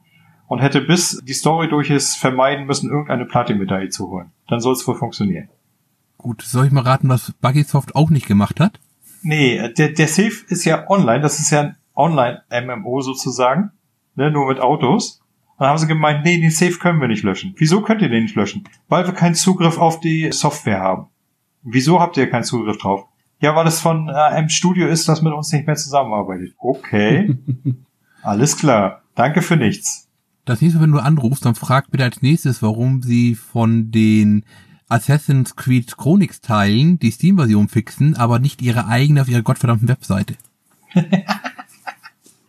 und 0.51 0.59
hätte 0.59 0.81
bis 0.81 1.23
die 1.25 1.33
Story 1.33 1.69
durch 1.69 1.91
ist 1.91 2.17
vermeiden 2.17 2.67
müssen, 2.67 2.91
irgendeine 2.91 3.25
Platin-Medaille 3.25 3.89
zu 3.89 4.11
holen. 4.11 4.33
Dann 4.49 4.61
soll 4.61 4.73
es 4.73 4.87
wohl 4.87 4.97
funktionieren. 4.97 5.49
Gut, 6.19 6.43
soll 6.43 6.67
ich 6.67 6.73
mal 6.73 6.83
raten, 6.83 7.09
was 7.09 7.33
Buggysoft 7.41 7.95
auch 7.95 8.11
nicht 8.11 8.27
gemacht 8.27 8.59
hat? 8.59 8.81
Nee, 9.23 9.73
der, 9.75 9.91
der 9.91 10.09
Safe 10.09 10.45
ist 10.49 10.65
ja 10.65 10.91
online, 10.91 11.21
das 11.21 11.39
ist 11.39 11.51
ja 11.51 11.61
ein 11.61 11.77
Online-MMO 11.95 13.01
sozusagen, 13.01 13.71
ne, 14.17 14.33
nur 14.33 14.49
mit 14.49 14.59
Autos. 14.59 15.21
Dann 15.57 15.69
haben 15.69 15.79
sie 15.79 15.87
gemeint, 15.87 16.25
nee, 16.25 16.41
den 16.41 16.51
Safe 16.51 16.79
können 16.81 17.01
wir 17.01 17.07
nicht 17.07 17.23
löschen. 17.23 17.55
Wieso 17.57 17.83
könnt 17.83 18.03
ihr 18.03 18.09
den 18.09 18.25
nicht 18.25 18.35
löschen? 18.35 18.65
Weil 18.89 19.07
wir 19.07 19.15
keinen 19.15 19.37
Zugriff 19.37 19.79
auf 19.79 20.01
die 20.01 20.33
Software 20.33 20.81
haben. 20.81 21.07
Wieso 21.63 22.01
habt 22.01 22.17
ihr 22.17 22.29
keinen 22.29 22.43
Zugriff 22.43 22.79
drauf? 22.79 23.05
Ja, 23.39 23.55
weil 23.55 23.69
es 23.69 23.81
von 23.81 24.09
äh, 24.09 24.13
einem 24.13 24.49
Studio 24.49 24.89
ist, 24.89 25.09
das 25.09 25.23
mit 25.23 25.33
uns 25.33 25.53
nicht 25.53 25.69
mehr 25.69 25.77
zusammenarbeitet. 25.77 26.55
Okay. 26.59 27.39
Alles 28.23 28.57
klar. 28.57 29.03
Danke 29.15 29.43
für 29.43 29.57
nichts. 29.57 30.10
Das 30.51 30.61
nächste 30.61 30.79
Mal, 30.79 30.87
wenn 30.87 30.93
du 30.93 30.99
anrufst, 30.99 31.45
dann 31.45 31.55
frag 31.55 31.93
bitte 31.93 32.03
als 32.03 32.23
nächstes, 32.23 32.61
warum 32.61 33.03
sie 33.03 33.37
von 33.37 33.93
den 33.93 34.45
Assassin's 34.89 35.55
Creed 35.55 35.97
Chronix 35.97 36.41
Teilen 36.41 36.99
die 36.99 37.13
Steam-Version 37.13 37.69
fixen, 37.69 38.17
aber 38.17 38.41
nicht 38.41 38.61
ihre 38.61 38.89
eigene 38.89 39.23
auf 39.23 39.29
ihrer 39.29 39.43
gottverdammten 39.43 39.89
Webseite. 39.89 40.35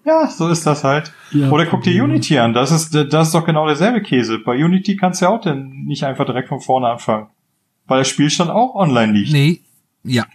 Ja, 0.03 0.27
so 0.27 0.47
ist 0.47 0.65
das 0.65 0.83
halt. 0.83 1.13
Ja, 1.31 1.51
Oder 1.51 1.67
guck 1.67 1.83
dir. 1.83 2.03
Unity 2.03 2.39
an. 2.39 2.53
Das 2.53 2.71
ist, 2.71 2.95
das 2.95 3.27
ist 3.27 3.35
doch 3.35 3.45
genau 3.45 3.67
derselbe 3.67 4.01
Käse. 4.01 4.39
Bei 4.39 4.53
Unity 4.53 4.95
kannst 4.95 5.21
du 5.21 5.25
ja 5.25 5.31
auch 5.31 5.39
denn 5.39 5.83
nicht 5.85 6.03
einfach 6.03 6.25
direkt 6.25 6.49
von 6.49 6.59
vorne 6.59 6.87
anfangen. 6.87 7.27
Weil 7.85 7.99
der 7.99 8.05
Spielstand 8.05 8.49
auch 8.49 8.73
online 8.73 9.13
liegt. 9.13 9.31
Nee, 9.31 9.61
ja. 10.03 10.25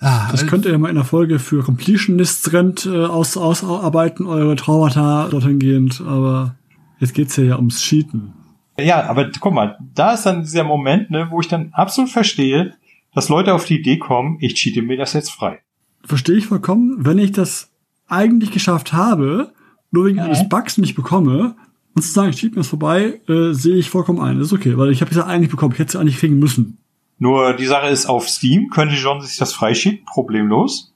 Ah, 0.00 0.28
Das 0.30 0.46
könnt 0.46 0.64
ihr 0.64 0.72
ja 0.72 0.78
mal 0.78 0.88
in 0.88 0.94
der 0.94 1.04
Folge 1.04 1.38
für 1.38 1.62
Completionists 1.62 2.52
Rent 2.52 2.86
äh, 2.86 3.04
aus, 3.04 3.36
ausarbeiten, 3.36 4.26
eure 4.26 4.56
Traumata 4.56 5.28
dorthin 5.28 5.58
gehend, 5.58 6.00
aber 6.06 6.54
jetzt 7.00 7.12
geht's 7.14 7.36
ja, 7.36 7.44
ja 7.44 7.56
ums 7.56 7.80
Cheaten. 7.82 8.32
Ja, 8.78 9.08
aber 9.10 9.28
guck 9.40 9.52
mal, 9.52 9.76
da 9.94 10.14
ist 10.14 10.24
dann 10.24 10.40
dieser 10.42 10.64
Moment, 10.64 11.10
ne, 11.10 11.28
wo 11.30 11.40
ich 11.40 11.48
dann 11.48 11.68
absolut 11.72 12.10
verstehe, 12.10 12.74
dass 13.14 13.28
Leute 13.28 13.52
auf 13.52 13.66
die 13.66 13.78
Idee 13.78 13.98
kommen, 13.98 14.38
ich 14.40 14.54
cheate 14.54 14.80
mir 14.82 14.96
das 14.96 15.12
jetzt 15.12 15.30
frei. 15.30 15.60
Verstehe 16.04 16.36
ich 16.36 16.46
vollkommen, 16.46 16.96
wenn 17.04 17.18
ich 17.18 17.32
das 17.32 17.68
eigentlich 18.08 18.52
geschafft 18.52 18.94
habe, 18.94 19.52
nur 19.90 20.06
wegen 20.06 20.16
Mhm. 20.16 20.24
eines 20.24 20.48
Bugs 20.48 20.78
nicht 20.78 20.94
bekomme, 20.94 21.56
und 21.94 22.02
zu 22.02 22.10
sagen, 22.12 22.30
ich 22.30 22.36
cheat 22.36 22.52
mir 22.52 22.58
das 22.60 22.68
vorbei, 22.68 23.20
äh, 23.28 23.52
sehe 23.52 23.74
ich 23.76 23.90
vollkommen 23.90 24.20
ein. 24.20 24.38
Das 24.38 24.46
ist 24.46 24.52
okay, 24.54 24.78
weil 24.78 24.90
ich 24.92 25.00
habe 25.02 25.10
es 25.10 25.16
ja 25.16 25.26
eigentlich 25.26 25.50
bekommen. 25.50 25.72
Ich 25.74 25.78
hätte 25.80 25.88
es 25.88 25.94
ja 25.94 26.00
eigentlich 26.00 26.18
kriegen 26.18 26.38
müssen. 26.38 26.78
Nur 27.20 27.52
die 27.52 27.66
Sache 27.66 27.88
ist, 27.88 28.06
auf 28.06 28.28
Steam 28.30 28.70
könnte 28.70 28.94
John 28.94 29.20
sich 29.20 29.36
das 29.36 29.52
freischieben, 29.52 30.06
problemlos. 30.06 30.94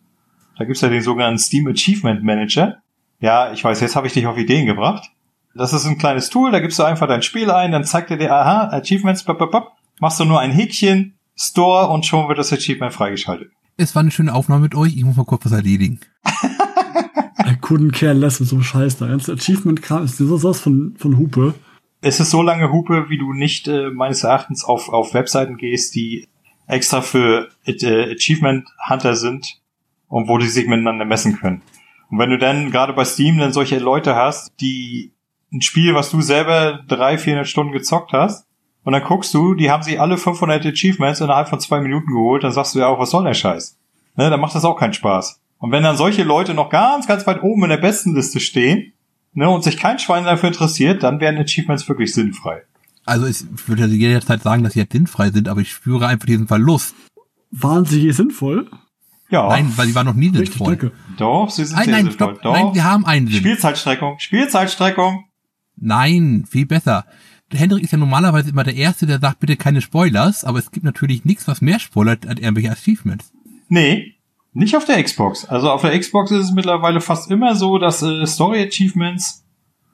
Da 0.58 0.64
gibt's 0.64 0.80
ja 0.80 0.88
den 0.88 1.02
sogenannten 1.02 1.38
Steam 1.38 1.68
Achievement 1.68 2.24
Manager. 2.24 2.78
Ja, 3.20 3.52
ich 3.52 3.62
weiß, 3.62 3.80
jetzt 3.80 3.94
habe 3.94 4.06
ich 4.06 4.14
dich 4.14 4.26
auf 4.26 4.38
Ideen 4.38 4.64
gebracht. 4.64 5.10
Das 5.54 5.74
ist 5.74 5.84
ein 5.84 5.98
kleines 5.98 6.30
Tool, 6.30 6.50
da 6.50 6.60
gibst 6.60 6.78
du 6.78 6.82
einfach 6.82 7.06
dein 7.06 7.20
Spiel 7.20 7.50
ein, 7.50 7.72
dann 7.72 7.84
zeigt 7.84 8.10
er 8.10 8.16
dir, 8.16 8.32
aha, 8.32 8.70
Achievements, 8.72 9.22
bop, 9.22 9.38
bop, 9.38 9.52
bop, 9.52 9.72
machst 10.00 10.18
du 10.18 10.24
nur 10.24 10.40
ein 10.40 10.50
Häkchen, 10.50 11.14
Store 11.36 11.88
und 11.88 12.06
schon 12.06 12.26
wird 12.28 12.38
das 12.38 12.52
Achievement 12.52 12.94
freigeschaltet. 12.94 13.50
es 13.76 13.94
war 13.94 14.00
eine 14.00 14.10
schöne 14.10 14.34
Aufnahme 14.34 14.62
mit 14.62 14.74
euch. 14.74 14.96
Ich 14.96 15.04
muss 15.04 15.16
mal 15.16 15.26
kurz 15.26 15.44
was 15.44 15.52
erledigen. 15.52 16.00
I 16.26 17.56
couldn't 17.60 17.92
care 17.92 18.14
less 18.14 18.40
mit 18.40 18.48
so 18.48 18.56
einem 18.56 18.64
Scheiß 18.64 18.96
da. 18.96 19.08
Ganze 19.08 19.34
Achievement-Kram 19.34 20.04
ist 20.04 20.16
so 20.16 20.38
sowas 20.38 20.60
von, 20.60 20.94
von 20.96 21.18
Hupe. 21.18 21.54
Es 22.06 22.20
ist 22.20 22.30
so 22.30 22.42
lange 22.42 22.70
Hupe, 22.70 23.08
wie 23.08 23.16
du 23.16 23.32
nicht 23.32 23.66
äh, 23.66 23.88
meines 23.88 24.24
Erachtens 24.24 24.62
auf, 24.62 24.90
auf 24.90 25.14
Webseiten 25.14 25.56
gehst, 25.56 25.94
die 25.94 26.28
extra 26.66 27.00
für 27.00 27.48
äh, 27.64 28.12
Achievement 28.12 28.68
Hunter 28.90 29.16
sind 29.16 29.62
und 30.08 30.28
wo 30.28 30.36
die 30.36 30.48
sich 30.48 30.66
miteinander 30.66 31.06
messen 31.06 31.38
können. 31.38 31.62
Und 32.10 32.18
wenn 32.18 32.28
du 32.28 32.36
dann 32.36 32.70
gerade 32.70 32.92
bei 32.92 33.06
Steam 33.06 33.38
dann 33.38 33.54
solche 33.54 33.78
Leute 33.78 34.16
hast, 34.16 34.52
die 34.60 35.12
ein 35.50 35.62
Spiel, 35.62 35.94
was 35.94 36.10
du 36.10 36.20
selber 36.20 36.84
drei, 36.86 37.16
400 37.16 37.48
Stunden 37.48 37.72
gezockt 37.72 38.12
hast, 38.12 38.46
und 38.84 38.92
dann 38.92 39.02
guckst 39.02 39.32
du, 39.32 39.54
die 39.54 39.70
haben 39.70 39.82
sich 39.82 39.98
alle 39.98 40.18
500 40.18 40.66
Achievements 40.66 41.22
innerhalb 41.22 41.48
von 41.48 41.58
zwei 41.58 41.80
Minuten 41.80 42.12
geholt, 42.12 42.44
dann 42.44 42.52
sagst 42.52 42.74
du 42.74 42.80
ja 42.80 42.88
auch, 42.88 42.98
was 42.98 43.12
soll 43.12 43.24
der 43.24 43.32
Scheiß? 43.32 43.78
Ne, 44.16 44.28
dann 44.28 44.40
macht 44.40 44.54
das 44.54 44.66
auch 44.66 44.78
keinen 44.78 44.92
Spaß. 44.92 45.40
Und 45.56 45.72
wenn 45.72 45.82
dann 45.82 45.96
solche 45.96 46.22
Leute 46.22 46.52
noch 46.52 46.68
ganz, 46.68 47.06
ganz 47.06 47.26
weit 47.26 47.42
oben 47.42 47.64
in 47.64 47.70
der 47.70 47.78
besten 47.78 48.14
Liste 48.14 48.40
stehen, 48.40 48.92
ne, 49.34 49.48
und 49.48 49.62
sich 49.64 49.76
kein 49.76 49.98
Schwein 49.98 50.24
dafür 50.24 50.48
interessiert, 50.48 51.02
dann 51.02 51.20
werden 51.20 51.38
Achievements 51.40 51.88
wirklich 51.88 52.12
sinnfrei. 52.14 52.62
Also 53.04 53.26
ich 53.26 53.44
würde 53.68 53.86
jederzeit 53.86 54.42
sagen, 54.42 54.64
dass 54.64 54.72
sie 54.72 54.80
jetzt 54.80 54.92
sinnfrei 54.92 55.30
sind, 55.30 55.48
aber 55.48 55.60
ich 55.60 55.70
spüre 55.70 56.06
einfach 56.06 56.26
diesen 56.26 56.46
Verlust. 56.46 56.94
Waren 57.50 57.84
sie 57.84 58.00
je 58.00 58.12
sinnvoll? 58.12 58.70
Ja, 59.30 59.48
Nein, 59.48 59.72
weil 59.76 59.86
sie 59.88 59.94
waren 59.94 60.06
noch 60.06 60.14
nie 60.14 60.28
Richtig, 60.28 60.50
sinnvoll. 60.50 60.76
danke. 60.76 60.92
doch, 61.18 61.50
sie 61.50 61.64
sind 61.64 61.76
Nein, 61.76 61.84
sehr 61.84 61.94
nein, 61.94 62.04
sinnvoll. 62.06 62.28
stopp. 62.34 62.42
Doch. 62.42 62.52
Nein, 62.54 62.74
wir 62.74 62.84
haben 62.84 63.04
einen 63.06 63.26
Sinn. 63.26 63.36
Spielzeitstreckung, 63.38 64.18
Spielzeitstreckung. 64.18 65.24
Nein, 65.76 66.44
viel 66.48 66.66
besser. 66.66 67.04
Hendrik 67.52 67.84
ist 67.84 67.92
ja 67.92 67.98
normalerweise 67.98 68.50
immer 68.50 68.64
der 68.64 68.74
Erste, 68.74 69.06
der 69.06 69.20
sagt, 69.20 69.40
bitte 69.40 69.56
keine 69.56 69.80
Spoilers, 69.80 70.44
aber 70.44 70.58
es 70.58 70.70
gibt 70.70 70.84
natürlich 70.84 71.24
nichts, 71.24 71.46
was 71.46 71.60
mehr 71.60 71.78
spoilert 71.78 72.26
als 72.26 72.40
irgendwelche 72.40 72.70
Achievements. 72.72 73.32
Nee, 73.68 74.13
nicht 74.54 74.76
auf 74.76 74.84
der 74.84 75.02
Xbox. 75.02 75.44
Also 75.44 75.70
auf 75.70 75.82
der 75.82 75.98
Xbox 75.98 76.30
ist 76.30 76.44
es 76.44 76.52
mittlerweile 76.52 77.00
fast 77.00 77.30
immer 77.30 77.54
so, 77.54 77.78
dass 77.78 78.02
äh, 78.02 78.24
Story 78.26 78.62
Achievements 78.62 79.44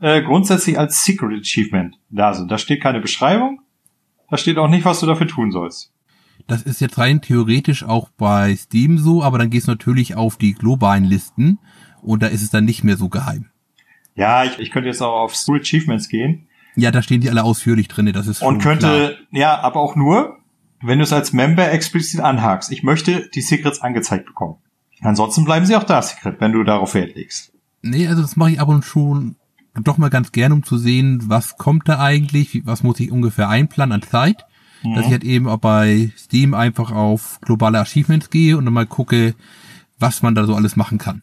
äh, 0.01 0.23
grundsätzlich 0.23 0.79
als 0.79 1.05
Secret 1.05 1.41
Achievement 1.41 1.97
da 2.11 2.35
sind. 2.35 2.51
Da 2.51 2.59
steht 2.59 2.83
keine 2.83 3.01
Beschreibung, 3.01 3.61
da 4.31 4.37
steht 4.37 4.59
auch 4.59 4.69
nicht, 4.69 4.85
was 4.85 5.01
du 5.01 5.07
dafür 5.07 5.27
tun 5.27 5.51
sollst. 5.51 5.93
Das 6.47 6.63
ist 6.63 6.81
jetzt 6.81 6.99
rein 6.99 7.21
theoretisch 7.21 7.85
auch 7.85 8.11
bei 8.11 8.55
Steam 8.57 8.99
so, 8.99 9.23
aber 9.23 9.39
dann 9.39 9.51
gehst 9.51 9.67
du 9.67 9.73
natürlich 9.73 10.15
auf 10.15 10.37
die 10.37 10.55
globalen 10.55 11.05
Listen 11.05 11.59
und 12.03 12.23
da 12.23 12.27
ist 12.27 12.43
es 12.43 12.51
dann 12.51 12.65
nicht 12.65 12.85
mehr 12.85 12.97
so 12.97 13.09
geheim. 13.09 13.47
Ja, 14.15 14.45
ich, 14.45 14.59
ich 14.59 14.71
könnte 14.71 14.89
jetzt 14.89 15.03
auch 15.03 15.21
auf 15.21 15.37
Story 15.37 15.61
Achievements 15.61 16.09
gehen 16.09 16.49
Ja, 16.77 16.91
da 16.91 17.03
stehen 17.03 17.21
die 17.21 17.31
alle 17.31 17.45
ausführlich 17.45 17.89
drinne, 17.89 18.13
das 18.13 18.27
ist 18.27 18.43
und 18.43 18.61
könnte, 18.61 19.19
ja, 19.31 19.61
aber 19.61 19.81
auch 19.81 19.97
nur, 19.97 20.40
wenn 20.83 20.99
du 20.99 21.05
es 21.05 21.13
als 21.13 21.33
Member 21.33 21.71
explizit 21.71 22.21
anhakst. 22.21 22.73
Ich 22.73 22.83
möchte 22.83 23.29
die 23.35 23.43
Secrets 23.43 23.81
angezeigt 23.81 24.27
bekommen. 24.27 24.57
Ansonsten 25.03 25.45
bleiben 25.45 25.67
sie 25.67 25.77
auch 25.77 25.85
da 25.85 26.03
Secret, 26.03 26.41
wenn 26.41 26.53
du 26.53 26.63
darauf 26.63 26.95
Wert 26.95 27.15
legst. 27.15 27.53
Nee, 27.83 28.07
also 28.07 28.23
das 28.23 28.37
mache 28.37 28.53
ich 28.53 28.61
ab 28.61 28.69
und 28.69 28.85
schon 28.85 29.37
doch 29.75 29.99
mal 29.99 30.11
ganz 30.11 30.33
gern, 30.33 30.53
um 30.53 30.63
zu 30.63 30.77
sehen, 30.77 31.23
was 31.27 31.57
kommt 31.57 31.89
da 31.89 32.01
eigentlich, 32.01 32.63
was 32.67 32.83
muss 32.83 33.01
ich 33.01 33.11
ungefähr 33.11 33.49
einplanen 33.49 33.93
an 33.93 34.03
Zeit. 34.03 34.45
Dass 34.83 35.05
ich 35.05 35.13
halt 35.13 35.25
eben 35.25 35.47
auch 35.47 35.59
bei 35.59 36.11
Steam 36.17 36.55
einfach 36.55 36.91
auf 36.91 37.39
globale 37.43 37.79
Achievements 37.79 38.31
gehe 38.31 38.57
und 38.57 38.65
dann 38.65 38.73
mal 38.73 38.87
gucke, 38.87 39.35
was 39.99 40.23
man 40.23 40.35
da 40.35 40.47
so 40.47 40.55
alles 40.55 40.75
machen 40.75 40.97
kann. 40.97 41.21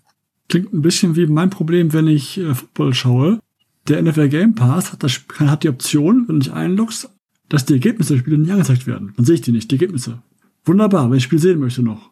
Klingt 0.48 0.74
ein 0.74 0.84
bisschen 0.84 1.16
wie 1.16 1.26
mein 1.26 1.50
Problem, 1.50 1.92
wenn 1.92 2.08
ich 2.08 2.38
äh, 2.38 2.54
Football 2.54 2.94
schaue. 2.94 3.40
Der 3.88 4.02
NFL 4.02 4.30
Game 4.30 4.54
Pass 4.54 4.94
hat, 4.94 5.02
das, 5.02 5.22
hat 5.40 5.64
die 5.64 5.70
Option, 5.70 6.26
wenn 6.28 6.36
du 6.36 6.46
dich 6.46 6.54
einloggst, 6.54 7.10
dass 7.50 7.66
die 7.66 7.74
Ergebnisse 7.74 8.14
der 8.14 8.20
Spiele 8.22 8.38
nicht 8.38 8.52
angezeigt 8.52 8.88
werden. 8.88 9.14
Dann 9.16 9.26
sehe 9.26 9.36
ich 9.36 9.42
die 9.42 9.52
nicht, 9.52 9.72
die 9.72 9.76
Ergebnisse. 9.76 10.22
Wunderbar, 10.66 11.10
wenn 11.10 11.18
ich 11.18 11.24
das 11.24 11.28
Spiel 11.28 11.40
sehen 11.40 11.60
möchte 11.60 11.82
noch. 11.82 12.12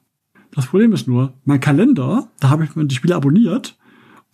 Das 0.52 0.68
Problem 0.68 0.94
ist 0.94 1.08
nur, 1.08 1.34
mein 1.44 1.60
Kalender, 1.60 2.30
da 2.40 2.50
habe 2.50 2.64
ich 2.64 2.76
mir 2.76 2.86
die 2.86 2.96
Spiele 2.96 3.16
abonniert 3.16 3.78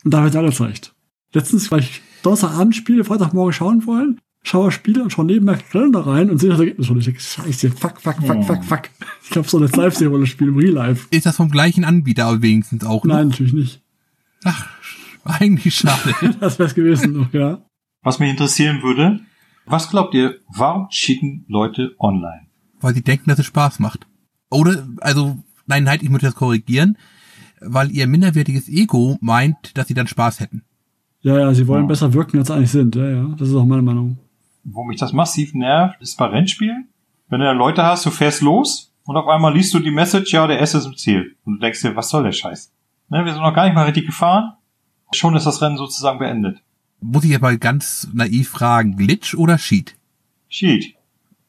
und 0.03 0.13
da 0.13 0.23
wird 0.23 0.35
angezeigt. 0.35 0.93
Letztens, 1.33 1.71
weil 1.71 1.79
ich 1.79 2.01
Donnerstagabend 2.21 2.75
Spiele, 2.75 3.03
Freitagmorgen 3.03 3.53
schauen 3.53 3.85
wollen, 3.87 4.19
schaue 4.43 4.71
Spiele 4.71 5.03
und 5.03 5.11
schaue 5.11 5.25
neben 5.25 5.45
meinen 5.45 5.61
Kalender 5.71 6.05
rein 6.05 6.29
und 6.29 6.37
sehe 6.37 6.49
das 6.49 6.59
Ergebnis 6.59 6.87
schon. 6.87 6.99
Ich 6.99 7.05
denke, 7.05 7.19
scheiße, 7.19 7.71
fuck, 7.71 7.99
fuck, 8.01 8.17
fuck, 8.23 8.43
fuck, 8.45 8.63
fuck. 8.63 8.81
Ich 9.29 9.35
habe 9.35 9.47
so 9.47 9.57
eine 9.57 9.67
Live-Serie-Spiel 9.67 10.49
im 10.49 10.57
Real 10.57 10.73
Life. 10.73 11.07
Ist 11.09 11.25
das 11.25 11.37
vom 11.37 11.49
gleichen 11.49 11.83
Anbieter 11.83 12.25
aber 12.25 12.41
wenigstens 12.41 12.83
auch 12.83 13.03
noch? 13.05 13.15
Nein, 13.15 13.29
natürlich 13.29 13.53
nicht. 13.53 13.81
Ach, 14.43 14.67
eigentlich 15.23 15.75
schade. 15.75 16.13
Das 16.39 16.59
wär's 16.59 16.75
gewesen 16.75 17.13
noch, 17.13 17.33
ja. 17.33 17.61
Was 18.03 18.19
mich 18.19 18.29
interessieren 18.29 18.81
würde, 18.81 19.19
was 19.65 19.89
glaubt 19.89 20.13
ihr, 20.13 20.35
warum 20.47 20.87
cheaten 20.89 21.45
Leute 21.47 21.95
online? 21.99 22.47
weil 22.83 22.95
sie 22.95 23.03
denken, 23.03 23.29
dass 23.29 23.37
es 23.37 23.45
Spaß 23.45 23.77
macht. 23.79 24.07
Oder, 24.49 24.87
also, 25.01 25.37
nein, 25.67 25.87
halt, 25.87 26.01
ich 26.01 26.09
muss 26.09 26.21
das 26.21 26.33
korrigieren, 26.33 26.97
weil 27.59 27.91
ihr 27.91 28.07
minderwertiges 28.07 28.67
Ego 28.67 29.19
meint, 29.21 29.77
dass 29.77 29.87
sie 29.87 29.93
dann 29.93 30.07
Spaß 30.07 30.39
hätten. 30.39 30.63
Ja, 31.21 31.37
ja, 31.37 31.53
sie 31.53 31.67
wollen 31.67 31.83
Ja. 31.83 31.87
besser 31.89 32.11
wirken, 32.15 32.39
als 32.39 32.47
sie 32.47 32.55
eigentlich 32.55 32.71
sind. 32.71 32.95
Ja, 32.95 33.07
ja, 33.07 33.35
das 33.37 33.49
ist 33.49 33.55
auch 33.55 33.65
meine 33.65 33.83
Meinung. 33.83 34.17
Wo 34.63 34.83
mich 34.83 34.99
das 34.99 35.13
massiv 35.13 35.53
nervt, 35.53 36.01
ist 36.01 36.17
bei 36.17 36.25
Rennspielen. 36.25 36.87
Wenn 37.29 37.39
du 37.39 37.45
dann 37.45 37.57
Leute 37.59 37.83
hast, 37.83 38.03
du 38.03 38.09
fährst 38.09 38.41
los 38.41 38.91
und 39.03 39.15
auf 39.15 39.27
einmal 39.27 39.53
liest 39.53 39.75
du 39.75 39.79
die 39.79 39.91
Message, 39.91 40.33
ja, 40.33 40.47
der 40.47 40.59
S 40.59 40.73
ist 40.73 40.85
im 40.87 40.97
Ziel. 40.97 41.35
Und 41.45 41.57
du 41.57 41.59
denkst 41.59 41.83
dir, 41.83 41.95
was 41.95 42.09
soll 42.09 42.23
der 42.23 42.31
Scheiß? 42.31 42.73
Ne, 43.09 43.23
wir 43.23 43.31
sind 43.33 43.43
noch 43.43 43.53
gar 43.53 43.65
nicht 43.65 43.75
mal 43.75 43.85
richtig 43.85 44.07
gefahren. 44.07 44.53
Schon 45.13 45.35
ist 45.35 45.45
das 45.45 45.61
Rennen 45.61 45.77
sozusagen 45.77 46.17
beendet. 46.17 46.63
Muss 47.01 47.23
ich 47.23 47.35
aber 47.35 47.57
ganz 47.57 48.09
naiv 48.13 48.49
fragen, 48.49 48.95
Glitch 48.95 49.35
oder 49.35 49.57
Cheat? 49.57 49.95
Cheat. 50.49 50.95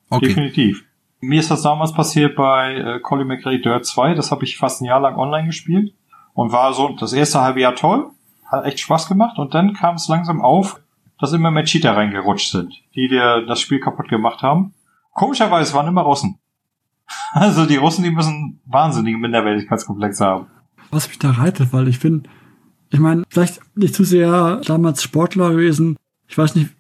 Okay. 0.09 0.29
Definitiv. 0.29 0.85
Mir 1.21 1.41
ist 1.41 1.51
das 1.51 1.63
damals 1.63 1.93
passiert 1.93 2.35
bei 2.37 2.75
äh, 2.75 3.01
Colin 3.01 3.29
McRae 3.29 3.59
Dirt 3.59 3.87
2. 3.87 4.15
Das 4.15 4.31
habe 4.31 4.45
ich 4.45 4.57
fast 4.57 4.81
ein 4.81 4.87
Jahr 4.87 5.01
lang 5.01 5.17
online 5.17 5.47
gespielt. 5.47 5.95
Und 6.35 6.53
war 6.53 6.73
so 6.73 6.97
das 6.99 7.13
erste 7.13 7.43
halbe 7.43 7.61
Jahr 7.61 7.75
toll. 7.75 8.11
Hat 8.47 8.65
echt 8.65 8.81
Spaß 8.81 9.09
gemacht. 9.09 9.39
Und 9.39 9.55
dann 9.55 9.75
kam 9.75 9.97
es 9.97 10.09
langsam 10.09 10.41
auf, 10.41 10.81
dass 11.19 11.33
immer 11.33 11.51
mehr 11.51 11.65
Cheater 11.65 11.95
reingerutscht 11.97 12.51
sind, 12.51 12.75
die 12.95 13.09
dir 13.09 13.45
das 13.47 13.61
Spiel 13.61 13.79
kaputt 13.79 14.09
gemacht 14.09 14.43
haben. 14.43 14.75
Komischerweise 15.13 15.75
waren 15.75 15.87
immer 15.87 16.03
Russen. 16.03 16.39
Also 17.33 17.67
die 17.67 17.77
Russen, 17.77 18.05
die 18.05 18.11
müssen 18.11 18.61
wahnsinnige 18.65 19.19
Minderwertigkeitskomplexe 19.19 20.25
haben. 20.25 20.47
Was 20.91 21.09
mich 21.09 21.19
da 21.19 21.31
reitet, 21.31 21.73
weil 21.73 21.89
ich 21.89 21.99
finde, 21.99 22.29
ich 22.93 22.99
meine, 22.99 23.25
vielleicht 23.31 23.61
nicht 23.75 23.95
zu 23.95 24.05
sehr 24.05 24.61
damals 24.67 25.03
Sportler 25.03 25.51
gewesen. 25.51 25.97
Ich 26.29 26.37
weiß 26.37 26.55
nicht, 26.55 26.71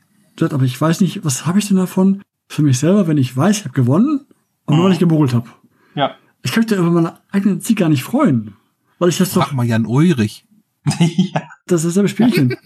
aber 0.40 0.64
ich 0.64 0.78
weiß 0.78 1.00
nicht, 1.00 1.24
was 1.24 1.46
habe 1.46 1.58
ich 1.58 1.68
denn 1.68 1.78
davon 1.78 2.22
für 2.48 2.62
mich 2.62 2.78
selber, 2.78 3.06
wenn 3.06 3.16
ich 3.16 3.34
weiß, 3.34 3.58
ich 3.58 3.64
habe 3.64 3.74
gewonnen, 3.74 4.26
aber 4.66 4.76
nur 4.76 4.86
weil 4.86 4.92
ich 4.92 4.98
gemogelt 4.98 5.32
habe. 5.32 5.48
Ja. 5.94 6.14
Ich 6.42 6.52
könnte 6.52 6.76
über 6.76 6.90
meinen 6.90 7.12
eigenen 7.30 7.60
Sieg 7.60 7.78
gar 7.78 7.88
nicht 7.88 8.02
freuen. 8.02 8.54
Weil 8.98 9.08
ich 9.08 9.18
das 9.18 9.32
doch, 9.32 9.44
Frag 9.44 9.54
mal 9.54 9.64
Jan 9.64 9.86
Ulrich. 9.86 10.46
ja. 10.98 11.42
das 11.66 11.84
ist 11.84 11.96
dasselbe 11.96 12.08
Spielchen. 12.08 12.56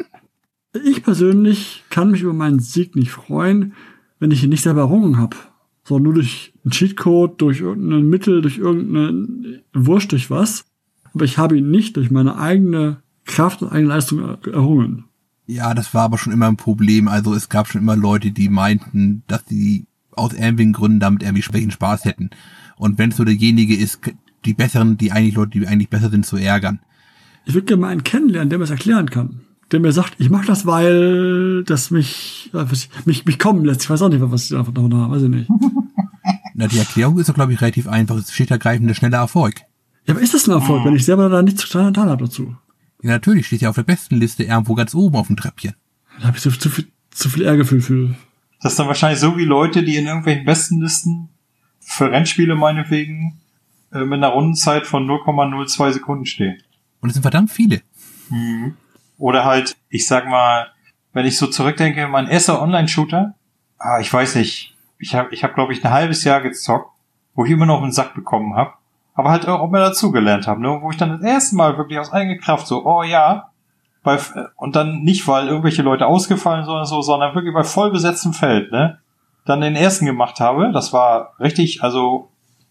ich 0.84 1.04
persönlich 1.04 1.84
kann 1.88 2.10
mich 2.10 2.22
über 2.22 2.32
meinen 2.32 2.58
Sieg 2.58 2.96
nicht 2.96 3.12
freuen, 3.12 3.74
wenn 4.18 4.32
ich 4.32 4.42
ihn 4.42 4.50
nicht 4.50 4.62
selber 4.62 4.80
errungen 4.80 5.18
habe. 5.18 5.36
Sondern 5.84 6.02
nur 6.02 6.14
durch 6.14 6.52
einen 6.64 6.72
Cheatcode, 6.72 7.40
durch 7.40 7.60
irgendein 7.60 8.08
Mittel, 8.08 8.42
durch 8.42 8.58
irgendeine 8.58 9.62
Wurst, 9.72 10.10
durch 10.10 10.30
was. 10.30 10.64
Aber 11.14 11.24
ich 11.24 11.38
habe 11.38 11.56
ihn 11.56 11.70
nicht 11.70 11.96
durch 11.96 12.10
meine 12.10 12.38
eigene 12.38 13.02
Kraft 13.26 13.62
und 13.62 13.70
eigene 13.72 13.88
Leistung 13.88 14.20
er- 14.20 14.38
errungen. 14.52 15.04
Ja, 15.46 15.74
das 15.74 15.94
war 15.94 16.02
aber 16.04 16.18
schon 16.18 16.32
immer 16.32 16.48
ein 16.48 16.56
Problem. 16.56 17.06
Also 17.08 17.34
es 17.34 17.48
gab 17.48 17.68
schon 17.68 17.82
immer 17.82 17.96
Leute, 17.96 18.30
die 18.32 18.48
meinten, 18.48 19.22
dass 19.26 19.44
sie 19.46 19.86
aus 20.12 20.32
irgendwelchen 20.32 20.72
Gründen 20.72 21.00
damit 21.00 21.22
irgendwie 21.22 21.42
schwächen 21.42 21.70
Spaß 21.70 22.04
hätten. 22.04 22.30
Und 22.76 22.98
wenn 22.98 23.10
es 23.10 23.16
so 23.16 23.24
derjenige 23.24 23.76
ist, 23.76 24.00
die 24.44 24.54
besseren, 24.54 24.96
die 24.96 25.12
eigentlich 25.12 25.34
Leute, 25.34 25.58
die 25.58 25.66
eigentlich 25.66 25.90
besser 25.90 26.10
sind, 26.10 26.26
zu 26.26 26.36
ärgern. 26.36 26.80
Ich 27.44 27.54
würde 27.54 27.66
gerne 27.66 27.80
mal 27.82 27.88
einen 27.88 28.02
kennenlernen, 28.04 28.48
der 28.50 28.58
mir 28.58 28.64
es 28.64 28.70
erklären 28.70 29.08
kann. 29.10 29.40
Der 29.72 29.80
mir 29.80 29.92
sagt, 29.92 30.14
ich 30.18 30.30
mache 30.30 30.46
das, 30.46 30.66
weil 30.66 31.64
das 31.64 31.90
mich, 31.90 32.50
mich, 33.04 33.24
mich 33.24 33.38
kommen 33.38 33.64
lässt. 33.64 33.82
Ich 33.82 33.90
weiß 33.90 34.02
auch 34.02 34.08
nicht, 34.08 34.20
was 34.20 34.50
ich 34.50 34.56
einfach 34.56 34.72
davon 34.72 34.94
habe, 34.94 35.14
weiß 35.14 35.22
ich 35.24 35.28
nicht. 35.28 35.50
Na, 36.54 36.66
die 36.66 36.78
Erklärung 36.78 37.18
ist 37.18 37.28
doch, 37.28 37.34
glaube 37.34 37.52
ich, 37.52 37.60
relativ 37.60 37.86
einfach. 37.88 38.16
Es 38.16 38.32
steht 38.32 38.50
ergreifend 38.50 38.94
schneller 38.96 39.18
Erfolg. 39.18 39.60
Ja, 40.06 40.14
aber 40.14 40.22
ist 40.22 40.34
das 40.34 40.46
ein 40.48 40.52
Erfolg, 40.52 40.84
wenn 40.84 40.94
ich 40.94 41.04
selber 41.04 41.28
da 41.28 41.42
nichts 41.42 41.62
getan 41.70 41.96
habe 41.96 42.24
dazu? 42.24 42.56
Ja, 43.02 43.10
natürlich 43.10 43.46
steht 43.46 43.60
ja 43.60 43.68
auf 43.68 43.76
der 43.76 43.82
besten 43.82 44.16
Liste 44.16 44.44
irgendwo 44.44 44.74
ganz 44.74 44.94
oben 44.94 45.16
auf 45.16 45.26
dem 45.26 45.36
Treppchen. 45.36 45.74
Da 46.20 46.28
habe 46.28 46.36
ich 46.36 46.42
so 46.42 46.50
zu 46.50 46.70
viel, 46.70 46.88
zu 47.10 47.28
viel 47.28 47.42
Ehrgefühl 47.42 47.80
für. 47.80 48.14
Das 48.60 48.72
ist 48.72 48.78
dann 48.78 48.88
wahrscheinlich 48.88 49.20
so 49.20 49.36
wie 49.36 49.44
Leute, 49.44 49.82
die 49.82 49.96
in 49.96 50.06
irgendwelchen 50.06 50.44
besten 50.44 50.80
Listen 50.80 51.28
für 51.80 52.10
Rennspiele 52.10 52.56
meinetwegen 52.56 53.40
äh, 53.92 54.00
mit 54.00 54.14
einer 54.14 54.28
Rundenzeit 54.28 54.86
von 54.86 55.06
0,02 55.06 55.92
Sekunden 55.92 56.26
stehen. 56.26 56.62
Und 57.00 57.10
es 57.10 57.14
sind 57.14 57.22
verdammt 57.22 57.50
viele. 57.50 57.82
Mhm. 58.30 58.76
Oder 59.18 59.44
halt, 59.44 59.76
ich 59.88 60.06
sag 60.06 60.26
mal, 60.26 60.68
wenn 61.12 61.26
ich 61.26 61.38
so 61.38 61.46
zurückdenke, 61.46 62.08
mein 62.08 62.26
erster 62.26 62.60
Online-Shooter, 62.60 63.34
ah, 63.78 64.00
ich 64.00 64.12
weiß 64.12 64.34
nicht, 64.36 64.74
ich 64.98 65.14
habe, 65.14 65.32
ich 65.32 65.44
hab, 65.44 65.54
glaube 65.54 65.72
ich, 65.72 65.84
ein 65.84 65.90
halbes 65.90 66.24
Jahr 66.24 66.40
gezockt, 66.40 66.90
wo 67.34 67.44
ich 67.44 67.50
immer 67.50 67.66
noch 67.66 67.82
einen 67.82 67.92
Sack 67.92 68.14
bekommen 68.14 68.54
habe, 68.54 68.74
aber 69.16 69.30
halt 69.30 69.48
auch 69.48 69.66
immer 69.66 69.80
dazugelernt 69.80 70.46
habe, 70.46 70.60
ne? 70.60 70.78
wo 70.80 70.90
ich 70.90 70.98
dann 70.98 71.10
das 71.10 71.22
erste 71.22 71.56
Mal 71.56 71.76
wirklich 71.78 71.98
aus 71.98 72.12
eigener 72.12 72.36
Kraft 72.36 72.66
so, 72.66 72.84
oh 72.84 73.02
ja, 73.02 73.50
bei, 74.02 74.18
und 74.56 74.76
dann 74.76 75.02
nicht, 75.02 75.26
weil 75.26 75.48
irgendwelche 75.48 75.82
Leute 75.82 76.06
ausgefallen 76.06 76.64
sind 76.64 76.72
oder 76.72 76.84
so, 76.84 77.00
sondern 77.00 77.34
wirklich 77.34 77.54
bei 77.54 77.64
voll 77.64 77.90
besetztem 77.90 78.34
Feld, 78.34 78.70
ne? 78.70 79.00
Dann 79.46 79.62
den 79.62 79.74
ersten 79.74 80.06
gemacht 80.06 80.38
habe, 80.38 80.70
das 80.72 80.92
war 80.92 81.32
richtig, 81.40 81.82
also 81.82 82.28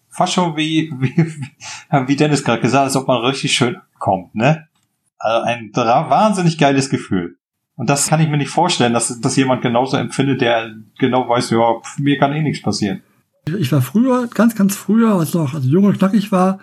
fast 0.08 0.34
schon 0.34 0.56
wie, 0.56 0.94
wie, 1.00 1.34
wie 2.08 2.16
Dennis 2.16 2.44
gerade 2.44 2.62
gesagt, 2.62 2.86
als 2.86 2.96
ob 2.96 3.08
man 3.08 3.26
richtig 3.26 3.52
schön 3.54 3.82
kommt, 3.98 4.36
ne? 4.36 4.68
Also 5.18 5.46
ein 5.46 5.72
wahnsinnig 5.74 6.58
geiles 6.60 6.90
Gefühl. 6.90 7.38
Und 7.76 7.90
das 7.90 8.08
kann 8.08 8.22
ich 8.22 8.30
mir 8.30 8.38
nicht 8.38 8.52
vorstellen, 8.52 8.94
dass, 8.94 9.20
dass 9.20 9.36
jemand 9.36 9.62
genauso 9.64 9.98
empfindet, 9.98 10.42
der 10.42 10.76
genau 11.00 11.28
weiß, 11.28 11.50
ja, 11.50 11.74
mir 11.98 12.20
kann 12.20 12.34
eh 12.34 12.42
nichts 12.44 12.62
passieren. 12.62 13.02
Ich 13.60 13.72
war 13.72 13.82
früher, 13.82 14.28
ganz, 14.28 14.56
ganz 14.56 14.76
früher, 14.76 15.14
als 15.14 15.30
ich 15.30 15.36
noch 15.36 15.54
also 15.54 15.68
jung 15.68 15.84
und 15.84 15.98
knackig 15.98 16.32
war, 16.32 16.60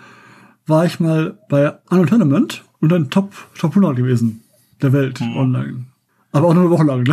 war 0.67 0.85
ich 0.85 1.01
mal 1.01 1.39
bei 1.49 1.79
Anno 1.89 2.05
Tournament 2.07 2.65
und 2.81 2.91
dann 2.91 3.11
Top, 3.11 3.33
Top 3.59 3.71
100 3.71 3.97
gewesen 3.97 4.43
der 4.81 4.93
Welt 4.93 5.21
mhm. 5.21 5.37
online. 5.37 5.85
Aber 6.33 6.49
auch 6.49 6.55
nur 6.55 6.65
eine 6.65 6.71
Woche 6.71 6.85
lang. 6.85 7.05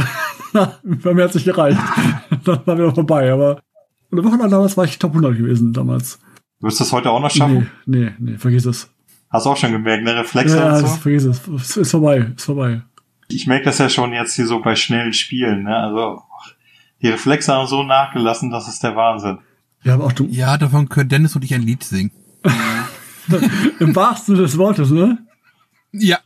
Bei 1.03 1.13
mir 1.13 1.26
hat 1.26 1.34
sich 1.34 1.43
gereicht. 1.43 1.80
dann 2.43 2.65
war 2.65 2.78
wieder 2.78 2.93
vorbei. 2.93 3.32
Aber 3.32 3.61
eine 4.11 4.24
Woche 4.24 4.38
lang 4.38 4.49
damals 4.49 4.76
war 4.76 4.86
ich 4.86 4.97
Top 4.97 5.11
100 5.11 5.38
gewesen 5.38 5.74
damals. 5.74 6.20
Wirst 6.61 6.80
du 6.80 6.84
das 6.84 6.91
heute 6.91 7.11
auch 7.11 7.20
noch 7.20 7.30
schaffen? 7.30 7.70
Nee, 7.86 8.05
nee, 8.05 8.13
nee, 8.20 8.38
vergiss 8.38 8.65
es. 8.65 8.89
Hast 9.30 9.45
du 9.45 9.51
auch 9.51 9.57
schon 9.57 9.72
gemerkt, 9.72 10.03
ne? 10.03 10.15
Reflexe 10.15 10.57
ja, 10.57 10.78
und 10.78 10.80
so? 10.80 10.88
vergiss 10.88 11.26
es. 11.26 11.47
Es 11.47 11.78
ist 11.78 11.91
vorbei, 11.91 12.32
ist 12.36 12.45
vorbei. 12.45 12.82
Ich 13.28 13.45
merke 13.45 13.65
das 13.65 13.78
ja 13.78 13.88
schon 13.89 14.11
jetzt 14.11 14.34
hier 14.34 14.47
so 14.47 14.59
bei 14.59 14.76
schnellen 14.76 15.13
Spielen, 15.13 15.63
ne? 15.63 15.76
Also, 15.76 16.24
die 17.01 17.09
Reflexe 17.09 17.53
haben 17.53 17.67
so 17.67 17.84
nachgelassen, 17.84 18.49
das 18.49 18.67
ist 18.67 18.82
der 18.82 18.95
Wahnsinn. 18.95 19.38
Ja, 19.84 19.93
aber 19.93 20.05
auch 20.05 20.11
du. 20.11 20.25
Ja, 20.25 20.57
davon 20.57 20.89
können 20.89 21.09
Dennis 21.09 21.36
und 21.36 21.43
ich 21.43 21.53
ein 21.53 21.61
Lied 21.61 21.84
singen. 21.84 22.11
Im 23.80 23.95
wahrsten 23.95 24.36
des 24.36 24.57
Wortes, 24.57 24.89
ne? 24.91 25.19
Ja. 25.91 26.19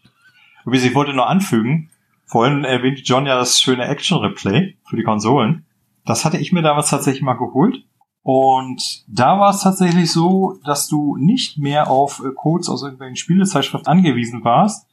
Übrigens, 0.66 0.86
ich 0.86 0.96
wollte 0.96 1.14
nur 1.14 1.28
anfügen, 1.28 1.90
vorhin 2.26 2.64
erwähnte 2.64 3.02
John 3.02 3.26
ja 3.26 3.36
das 3.36 3.60
schöne 3.60 3.86
Action-Replay 3.86 4.78
für 4.88 4.96
die 4.96 5.04
Konsolen. 5.04 5.66
Das 6.06 6.26
hatte 6.26 6.38
ich 6.38 6.52
mir 6.52 6.62
damals 6.62 6.90
tatsächlich 6.90 7.24
mal 7.24 7.34
geholt. 7.34 7.86
Und 8.24 9.04
da 9.08 9.38
war 9.40 9.50
es 9.50 9.62
tatsächlich 9.62 10.12
so, 10.12 10.58
dass 10.64 10.88
du 10.88 11.18
nicht 11.18 11.58
mehr 11.58 11.90
auf 11.90 12.22
äh, 12.24 12.32
Codes 12.34 12.70
aus 12.70 12.82
irgendwelchen 12.82 13.18
Spielezeitschriften 13.18 13.88
angewiesen 13.88 14.46
warst, 14.46 14.88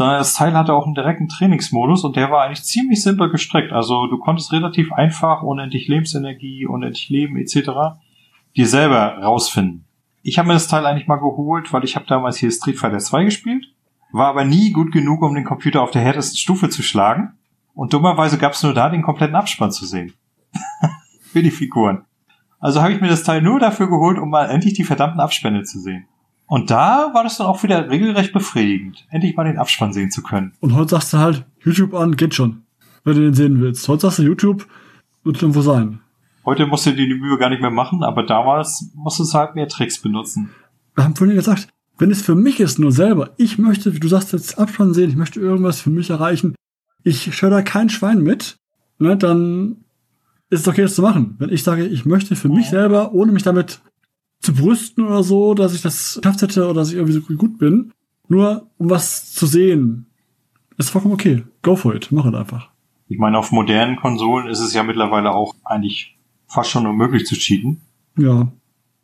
das 0.00 0.34
Teil 0.34 0.54
hatte 0.54 0.72
auch 0.72 0.86
einen 0.86 0.94
direkten 0.94 1.28
Trainingsmodus 1.28 2.04
und 2.04 2.16
der 2.16 2.30
war 2.30 2.42
eigentlich 2.42 2.62
ziemlich 2.62 3.02
simpel 3.02 3.30
gestrickt. 3.30 3.72
Also 3.72 4.06
du 4.06 4.18
konntest 4.18 4.52
relativ 4.52 4.92
einfach 4.92 5.42
unendlich 5.42 5.88
Lebensenergie, 5.88 6.66
unendlich 6.66 7.08
Leben 7.08 7.36
etc. 7.36 7.98
dir 8.56 8.66
selber 8.66 9.18
rausfinden. 9.18 9.84
Ich 10.22 10.38
habe 10.38 10.48
mir 10.48 10.54
das 10.54 10.68
Teil 10.68 10.86
eigentlich 10.86 11.08
mal 11.08 11.16
geholt, 11.16 11.72
weil 11.72 11.84
ich 11.84 11.96
habe 11.96 12.06
damals 12.06 12.36
hier 12.36 12.50
Street 12.50 12.78
Fighter 12.78 12.98
2 12.98 13.24
gespielt, 13.24 13.66
war 14.12 14.28
aber 14.28 14.44
nie 14.44 14.70
gut 14.70 14.92
genug, 14.92 15.22
um 15.22 15.34
den 15.34 15.44
Computer 15.44 15.82
auf 15.82 15.90
der 15.90 16.02
härtesten 16.02 16.36
Stufe 16.36 16.68
zu 16.68 16.82
schlagen. 16.82 17.38
Und 17.74 17.92
dummerweise 17.92 18.38
gab 18.38 18.52
es 18.52 18.62
nur 18.62 18.74
da 18.74 18.90
den 18.90 19.02
kompletten 19.02 19.36
Abspann 19.36 19.72
zu 19.72 19.86
sehen. 19.86 20.12
Für 21.22 21.42
die 21.42 21.50
Figuren. 21.50 22.04
Also 22.58 22.82
habe 22.82 22.92
ich 22.92 23.00
mir 23.00 23.08
das 23.08 23.22
Teil 23.22 23.40
nur 23.40 23.58
dafür 23.58 23.88
geholt, 23.88 24.18
um 24.18 24.28
mal 24.28 24.50
endlich 24.50 24.74
die 24.74 24.84
verdammten 24.84 25.20
Abspänne 25.20 25.62
zu 25.62 25.80
sehen. 25.80 26.06
Und 26.50 26.68
da 26.68 27.14
war 27.14 27.22
das 27.22 27.38
dann 27.38 27.46
auch 27.46 27.62
wieder 27.62 27.88
regelrecht 27.88 28.32
befriedigend, 28.32 29.06
endlich 29.08 29.36
mal 29.36 29.44
den 29.44 29.56
Abspann 29.56 29.92
sehen 29.92 30.10
zu 30.10 30.20
können. 30.20 30.52
Und 30.58 30.74
heute 30.74 30.90
sagst 30.90 31.12
du 31.12 31.18
halt, 31.18 31.46
YouTube 31.60 31.94
an, 31.94 32.16
geht 32.16 32.34
schon, 32.34 32.62
wenn 33.04 33.14
du 33.14 33.20
den 33.20 33.34
sehen 33.34 33.60
willst. 33.60 33.86
Heute 33.86 34.02
sagst 34.02 34.18
du, 34.18 34.24
YouTube 34.24 34.66
wird 35.22 35.40
irgendwo 35.40 35.62
sein. 35.62 36.00
Heute 36.44 36.66
musst 36.66 36.86
du 36.86 36.90
dir 36.90 37.06
die 37.06 37.14
Mühe 37.14 37.38
gar 37.38 37.50
nicht 37.50 37.62
mehr 37.62 37.70
machen, 37.70 38.02
aber 38.02 38.24
damals 38.24 38.90
musstest 38.96 39.32
du 39.32 39.38
halt 39.38 39.54
mehr 39.54 39.68
Tricks 39.68 40.02
benutzen. 40.02 40.50
Wir 40.96 41.04
haben 41.04 41.14
vorhin 41.14 41.36
gesagt, 41.36 41.68
wenn 41.98 42.10
es 42.10 42.20
für 42.20 42.34
mich 42.34 42.58
ist, 42.58 42.80
nur 42.80 42.90
selber, 42.90 43.30
ich 43.36 43.56
möchte, 43.56 43.94
wie 43.94 44.00
du 44.00 44.08
sagst, 44.08 44.32
jetzt 44.32 44.58
Abspann 44.58 44.92
sehen, 44.92 45.10
ich 45.10 45.16
möchte 45.16 45.38
irgendwas 45.38 45.80
für 45.80 45.90
mich 45.90 46.10
erreichen, 46.10 46.56
ich 47.04 47.32
schöre 47.32 47.52
da 47.52 47.62
kein 47.62 47.90
Schwein 47.90 48.24
mit, 48.24 48.56
ne, 48.98 49.16
dann 49.16 49.84
ist 50.48 50.62
es 50.62 50.68
okay, 50.68 50.82
das 50.82 50.96
zu 50.96 51.02
machen. 51.02 51.36
Wenn 51.38 51.50
ich 51.50 51.62
sage, 51.62 51.86
ich 51.86 52.06
möchte 52.06 52.34
für 52.34 52.48
mich 52.48 52.70
selber, 52.70 53.12
ohne 53.12 53.30
mich 53.30 53.44
damit 53.44 53.80
zu 54.40 54.54
brüsten 54.54 55.04
oder 55.04 55.22
so, 55.22 55.54
dass 55.54 55.74
ich 55.74 55.82
das 55.82 56.18
geschafft 56.22 56.42
hätte 56.42 56.64
oder 56.64 56.74
dass 56.74 56.90
ich 56.90 56.96
irgendwie 56.96 57.12
so 57.12 57.20
gut 57.36 57.58
bin, 57.58 57.92
nur 58.28 58.70
um 58.78 58.90
was 58.90 59.32
zu 59.32 59.46
sehen, 59.46 60.06
ist 60.78 60.90
vollkommen 60.90 61.14
okay. 61.14 61.44
Go 61.62 61.76
for 61.76 61.94
it. 61.94 62.08
Mach 62.10 62.24
es 62.24 62.34
einfach. 62.34 62.70
Ich 63.08 63.18
meine, 63.18 63.38
auf 63.38 63.52
modernen 63.52 63.96
Konsolen 63.96 64.48
ist 64.48 64.60
es 64.60 64.72
ja 64.72 64.82
mittlerweile 64.82 65.32
auch 65.32 65.54
eigentlich 65.64 66.16
fast 66.46 66.70
schon 66.70 66.86
unmöglich 66.86 67.26
zu 67.26 67.34
cheaten. 67.34 67.80
Ja. 68.16 68.50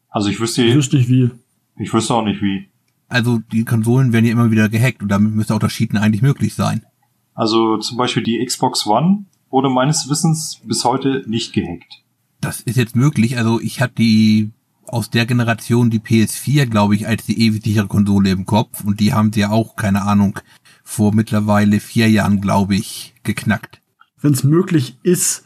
Also 0.08 0.28
ich 0.30 0.40
wüsste, 0.40 0.62
ich 0.64 0.74
wüsste 0.74 0.96
nicht 0.96 1.10
wie. 1.10 1.30
Ich 1.76 1.92
wüsste 1.92 2.14
auch 2.14 2.24
nicht 2.24 2.40
wie. 2.40 2.68
Also 3.08 3.38
die 3.52 3.64
Konsolen 3.64 4.12
werden 4.12 4.24
ja 4.24 4.32
immer 4.32 4.50
wieder 4.50 4.68
gehackt 4.68 5.02
und 5.02 5.08
damit 5.08 5.34
müsste 5.34 5.54
auch 5.54 5.58
das 5.58 5.72
Cheaten 5.72 5.98
eigentlich 5.98 6.22
möglich 6.22 6.54
sein. 6.54 6.84
Also 7.34 7.76
zum 7.78 7.98
Beispiel 7.98 8.22
die 8.22 8.42
Xbox 8.44 8.86
One 8.86 9.26
wurde 9.50 9.68
meines 9.68 10.08
Wissens 10.08 10.60
bis 10.64 10.84
heute 10.84 11.24
nicht 11.26 11.52
gehackt. 11.52 12.02
Das 12.40 12.60
ist 12.60 12.76
jetzt 12.76 12.96
möglich. 12.96 13.36
Also 13.36 13.60
ich 13.60 13.80
habe 13.80 13.92
die 13.96 14.50
aus 14.88 15.10
der 15.10 15.26
Generation 15.26 15.90
die 15.90 16.00
PS4, 16.00 16.66
glaube 16.66 16.94
ich, 16.94 17.06
als 17.06 17.26
die 17.26 17.40
ewig 17.40 17.62
sichere 17.64 17.86
Konsole 17.86 18.30
im 18.30 18.46
Kopf 18.46 18.84
und 18.84 19.00
die 19.00 19.12
haben 19.12 19.32
sie 19.32 19.40
ja 19.40 19.50
auch, 19.50 19.76
keine 19.76 20.02
Ahnung, 20.02 20.38
vor 20.84 21.14
mittlerweile 21.14 21.80
vier 21.80 22.08
Jahren, 22.08 22.40
glaube 22.40 22.76
ich, 22.76 23.14
geknackt. 23.22 23.80
Wenn 24.20 24.32
es 24.32 24.44
möglich 24.44 24.96
ist, 25.02 25.44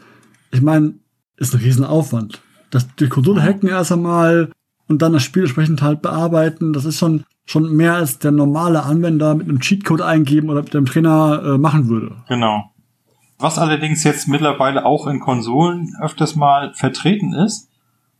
ich 0.52 0.60
meine, 0.60 0.94
ist 1.36 1.54
ein 1.54 1.60
Riesenaufwand. 1.60 2.42
Das, 2.70 2.86
die 2.96 3.08
Konsole 3.08 3.42
hacken 3.42 3.68
erst 3.68 3.92
einmal 3.92 4.50
und 4.86 5.02
dann 5.02 5.12
das 5.12 5.22
Spiel 5.22 5.42
entsprechend 5.42 5.82
halt 5.82 6.02
bearbeiten, 6.02 6.72
das 6.72 6.84
ist 6.84 6.98
schon, 6.98 7.24
schon 7.46 7.74
mehr 7.74 7.94
als 7.94 8.18
der 8.18 8.32
normale 8.32 8.82
Anwender 8.82 9.34
mit 9.34 9.48
einem 9.48 9.60
Cheatcode 9.60 10.02
eingeben 10.02 10.50
oder 10.50 10.62
mit 10.62 10.74
dem 10.74 10.86
Trainer 10.86 11.42
äh, 11.44 11.58
machen 11.58 11.88
würde. 11.88 12.16
Genau. 12.28 12.70
Was 13.38 13.58
allerdings 13.58 14.04
jetzt 14.04 14.28
mittlerweile 14.28 14.84
auch 14.84 15.06
in 15.06 15.18
Konsolen 15.18 15.96
öfters 16.00 16.36
mal 16.36 16.74
vertreten 16.74 17.32
ist, 17.32 17.69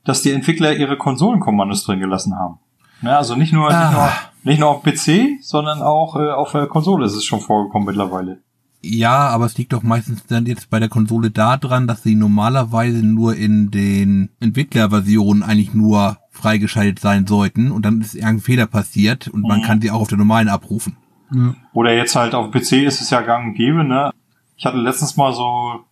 dass 0.05 0.22
die 0.22 0.32
Entwickler 0.32 0.76
ihre 0.76 0.96
Konsolenkommandos 0.96 1.84
drin 1.84 2.01
gelassen 2.01 2.36
haben. 2.36 2.59
Ja, 3.03 3.18
also 3.18 3.34
nicht 3.34 3.53
nur, 3.53 3.70
ah. 3.70 3.88
nicht 3.88 3.96
nur, 3.96 4.11
nicht 4.44 4.61
nur 4.61 4.68
auf 4.70 4.82
PC, 4.82 5.42
sondern 5.42 5.82
auch 5.82 6.16
äh, 6.16 6.30
auf 6.30 6.53
der 6.53 6.66
Konsole 6.66 7.07
ist 7.07 7.14
es 7.14 7.24
schon 7.24 7.40
vorgekommen 7.40 7.86
mittlerweile. 7.86 8.38
Ja, 8.82 9.28
aber 9.28 9.44
es 9.44 9.59
liegt 9.59 9.74
doch 9.74 9.82
meistens 9.82 10.24
dann 10.26 10.46
jetzt 10.46 10.70
bei 10.70 10.78
der 10.78 10.88
Konsole 10.88 11.30
da 11.30 11.59
dran, 11.59 11.86
dass 11.86 12.03
sie 12.03 12.14
normalerweise 12.14 13.05
nur 13.05 13.36
in 13.36 13.70
den 13.70 14.30
Entwicklerversionen 14.40 15.42
eigentlich 15.42 15.74
nur 15.74 16.16
freigeschaltet 16.30 16.98
sein 16.98 17.26
sollten 17.26 17.70
und 17.70 17.84
dann 17.84 18.01
ist 18.01 18.14
irgendein 18.14 18.40
Fehler 18.40 18.66
passiert 18.66 19.28
und 19.28 19.42
mhm. 19.42 19.48
man 19.48 19.62
kann 19.62 19.82
sie 19.82 19.90
auch 19.90 20.01
auf 20.01 20.09
der 20.09 20.16
normalen 20.16 20.48
abrufen. 20.48 20.96
Ja. 21.32 21.55
Oder 21.74 21.94
jetzt 21.94 22.16
halt 22.16 22.34
auf 22.34 22.51
PC 22.51 22.84
ist 22.84 23.03
es 23.03 23.11
ja 23.11 23.20
gang 23.20 23.48
und 23.48 23.55
gäbe, 23.55 23.84
ne? 23.84 24.12
Ich 24.57 24.64
hatte 24.64 24.78
letztens 24.78 25.16
mal 25.16 25.32
so 25.32 25.84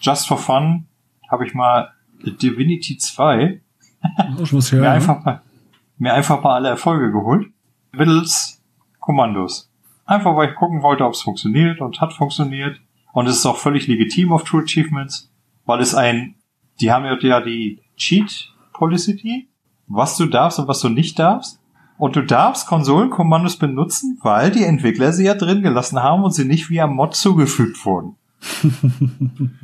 just 0.00 0.26
for 0.26 0.38
fun, 0.38 0.86
habe 1.30 1.46
ich 1.46 1.54
mal 1.54 1.90
Divinity 2.24 2.98
2 2.98 3.60
was 4.52 4.72
her, 4.72 4.80
mir, 4.80 4.90
einfach 4.90 5.24
mal, 5.24 5.42
mir 5.98 6.14
einfach 6.14 6.42
mal 6.42 6.54
alle 6.54 6.68
Erfolge 6.68 7.12
geholt. 7.12 7.48
Mittels 7.92 8.62
Kommandos. 8.98 9.70
Einfach 10.06 10.36
weil 10.36 10.50
ich 10.50 10.54
gucken 10.56 10.82
wollte, 10.82 11.04
ob 11.04 11.14
es 11.14 11.22
funktioniert 11.22 11.80
und 11.80 12.00
hat 12.00 12.12
funktioniert. 12.12 12.80
Und 13.12 13.26
es 13.26 13.36
ist 13.36 13.46
auch 13.46 13.56
völlig 13.56 13.86
legitim 13.86 14.32
auf 14.32 14.44
True 14.44 14.62
Achievements, 14.62 15.30
weil 15.66 15.80
es 15.80 15.94
ein, 15.94 16.36
die 16.80 16.92
haben 16.92 17.04
ja 17.04 17.40
die 17.40 17.80
Cheat 17.96 18.52
Policy, 18.72 19.48
was 19.86 20.16
du 20.16 20.26
darfst 20.26 20.58
und 20.58 20.68
was 20.68 20.80
du 20.80 20.88
nicht 20.88 21.18
darfst. 21.18 21.60
Und 21.98 22.16
du 22.16 22.22
darfst 22.22 22.66
Konsolenkommandos 22.66 23.56
benutzen, 23.56 24.18
weil 24.22 24.50
die 24.50 24.64
Entwickler 24.64 25.12
sie 25.12 25.26
ja 25.26 25.34
drin 25.34 25.60
gelassen 25.60 26.02
haben 26.02 26.24
und 26.24 26.32
sie 26.32 26.46
nicht 26.46 26.70
via 26.70 26.86
Mod 26.86 27.14
zugefügt 27.14 27.84
wurden. 27.84 28.16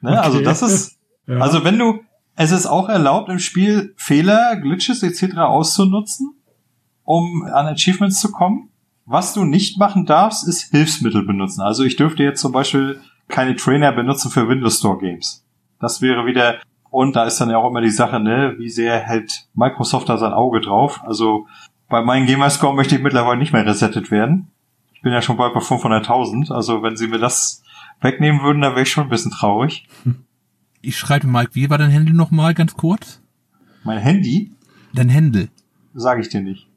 ne? 0.00 0.20
Also 0.20 0.38
Okay. 0.38 0.44
das 0.44 0.62
ist, 0.62 0.97
Ja. 1.28 1.38
also 1.38 1.62
wenn 1.64 1.78
du, 1.78 2.00
es 2.36 2.52
ist 2.52 2.66
auch 2.66 2.88
erlaubt 2.88 3.28
im 3.28 3.38
Spiel 3.38 3.94
Fehler, 3.96 4.56
Glitches 4.56 5.02
etc. 5.02 5.38
auszunutzen, 5.38 6.34
um 7.04 7.44
an 7.44 7.66
Achievements 7.66 8.20
zu 8.20 8.30
kommen. 8.30 8.70
Was 9.04 9.32
du 9.32 9.44
nicht 9.44 9.78
machen 9.78 10.04
darfst, 10.04 10.46
ist 10.46 10.70
Hilfsmittel 10.70 11.24
benutzen. 11.24 11.62
Also 11.62 11.82
ich 11.84 11.96
dürfte 11.96 12.22
jetzt 12.22 12.42
zum 12.42 12.52
Beispiel 12.52 13.00
keine 13.28 13.56
Trainer 13.56 13.92
benutzen 13.92 14.30
für 14.30 14.48
Windows 14.48 14.78
Store 14.78 14.98
Games. 14.98 15.46
Das 15.80 16.02
wäre 16.02 16.26
wieder, 16.26 16.58
und 16.90 17.16
da 17.16 17.24
ist 17.24 17.40
dann 17.40 17.48
ja 17.48 17.56
auch 17.56 17.70
immer 17.70 17.80
die 17.80 17.90
Sache, 17.90 18.20
ne, 18.20 18.54
wie 18.58 18.68
sehr 18.68 18.98
hält 18.98 19.48
Microsoft 19.54 20.08
da 20.08 20.18
sein 20.18 20.34
Auge 20.34 20.60
drauf. 20.60 21.00
Also 21.04 21.46
bei 21.88 22.02
meinem 22.02 22.26
Gamerscore 22.26 22.74
möchte 22.74 22.96
ich 22.96 23.02
mittlerweile 23.02 23.38
nicht 23.38 23.54
mehr 23.54 23.64
resettet 23.64 24.10
werden. 24.10 24.48
Ich 24.92 25.00
bin 25.00 25.12
ja 25.12 25.22
schon 25.22 25.38
bald 25.38 25.54
bei 25.54 25.60
500.000. 25.60 26.52
Also 26.52 26.82
wenn 26.82 26.96
sie 26.96 27.08
mir 27.08 27.18
das 27.18 27.62
wegnehmen 28.00 28.42
würden, 28.42 28.60
dann 28.60 28.72
wäre 28.72 28.82
ich 28.82 28.90
schon 28.90 29.04
ein 29.04 29.10
bisschen 29.10 29.32
traurig. 29.32 29.88
Ich 30.80 30.96
schreibe 30.98 31.26
Mike, 31.26 31.50
wie 31.54 31.68
war 31.70 31.78
dein 31.78 31.90
Händel 31.90 32.14
nochmal 32.14 32.54
ganz 32.54 32.74
kurz? 32.74 33.20
Mein 33.84 33.98
Handy, 33.98 34.52
Dein 34.94 35.08
Händel. 35.08 35.48
sage 35.94 36.20
ich 36.20 36.28
dir 36.28 36.40
nicht. 36.40 36.68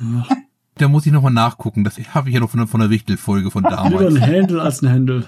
Da 0.76 0.88
muss 0.88 1.06
ich 1.06 1.12
nochmal 1.12 1.32
nachgucken. 1.32 1.84
Das 1.84 1.96
habe 2.14 2.28
ich 2.28 2.34
ja 2.34 2.40
noch 2.40 2.50
von, 2.50 2.58
der- 2.58 2.66
von 2.66 2.80
der 2.80 2.90
Wichtel-Folge 2.90 3.52
von 3.52 3.62
Lieber 3.62 3.76
damals. 3.76 4.16
ein 4.16 4.20
Handle 4.22 4.60
als 4.60 4.82
ein 4.82 4.90
Handle. 4.90 5.24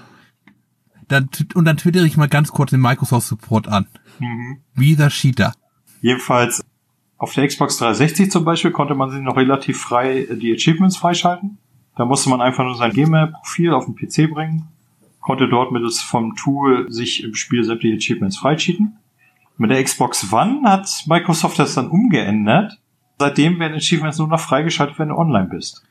Dann, 1.07 1.29
und 1.55 1.65
dann 1.67 1.77
twittere 1.77 2.05
ich 2.05 2.17
mal 2.17 2.29
ganz 2.29 2.51
kurz 2.51 2.71
den 2.73 2.81
Microsoft 2.81 3.29
Support 3.29 3.69
an. 3.69 3.87
Mhm. 4.19 4.59
Wie 4.75 4.97
der 4.97 5.09
Cheater. 5.09 5.53
Jedenfalls 6.01 6.65
auf 7.17 7.33
der 7.33 7.47
Xbox 7.47 7.77
360 7.77 8.29
zum 8.29 8.45
Beispiel 8.45 8.73
konnte 8.73 8.97
man 8.97 9.11
sich 9.13 9.21
noch 9.21 9.37
relativ 9.37 9.79
frei 9.81 10.23
äh, 10.25 10.37
die 10.37 10.53
Achievements 10.53 10.97
freischalten. 10.97 11.59
Da 11.97 12.05
musste 12.05 12.29
man 12.29 12.41
einfach 12.41 12.65
nur 12.65 12.75
sein 12.77 12.93
Gamer-Profil 12.93 13.73
auf 13.73 13.85
den 13.87 13.95
PC 13.95 14.29
bringen, 14.35 14.67
konnte 15.27 15.49
dort 15.49 15.73
mittels 15.73 16.01
vom 16.01 16.37
Tool 16.37 16.87
sich 16.89 17.25
im 17.25 17.35
Spiel 17.35 17.65
sämtliche 17.65 17.97
Achievements 17.97 18.39
freicheaten. 18.39 18.99
Mit 19.59 19.71
der 19.73 19.83
Xbox 19.83 20.33
One 20.33 20.61
hat 20.63 20.89
Microsoft 21.09 21.59
das 21.59 21.75
dann 21.75 21.89
umgeändert. 21.89 22.79
Seitdem 23.19 23.59
werden 23.59 23.75
Achievements 23.75 24.19
nur 24.19 24.29
noch 24.29 24.39
freigeschaltet, 24.39 25.01
wenn 25.01 25.09
du 25.09 25.17
online 25.17 25.49
bist. 25.49 25.83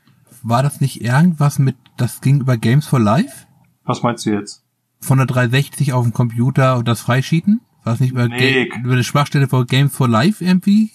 War 0.42 0.64
das 0.64 0.80
nicht 0.80 1.02
irgendwas 1.02 1.60
mit, 1.60 1.76
das 1.98 2.22
ging 2.22 2.40
über 2.40 2.56
Games 2.56 2.88
for 2.88 3.00
Life? 3.02 3.46
Was 3.84 4.04
meinst 4.04 4.26
du 4.26 4.30
jetzt? 4.32 4.64
Von 5.02 5.18
der 5.18 5.28
360 5.28 5.92
auf 5.92 6.04
dem 6.06 6.14
Computer 6.14 6.78
und 6.78 6.88
das 6.88 7.02
Freischieten? 7.02 7.60
War 7.84 7.94
das 7.94 8.00
nicht 8.00 8.12
über, 8.12 8.30
Nee. 8.30 8.68
Ga- 8.68 8.80
über 8.80 8.94
eine 8.94 9.04
Schwachstelle 9.04 9.48
von 9.50 9.66
Games 9.68 9.94
for 9.94 10.08
Life 10.08 10.42
irgendwie? 10.46 10.92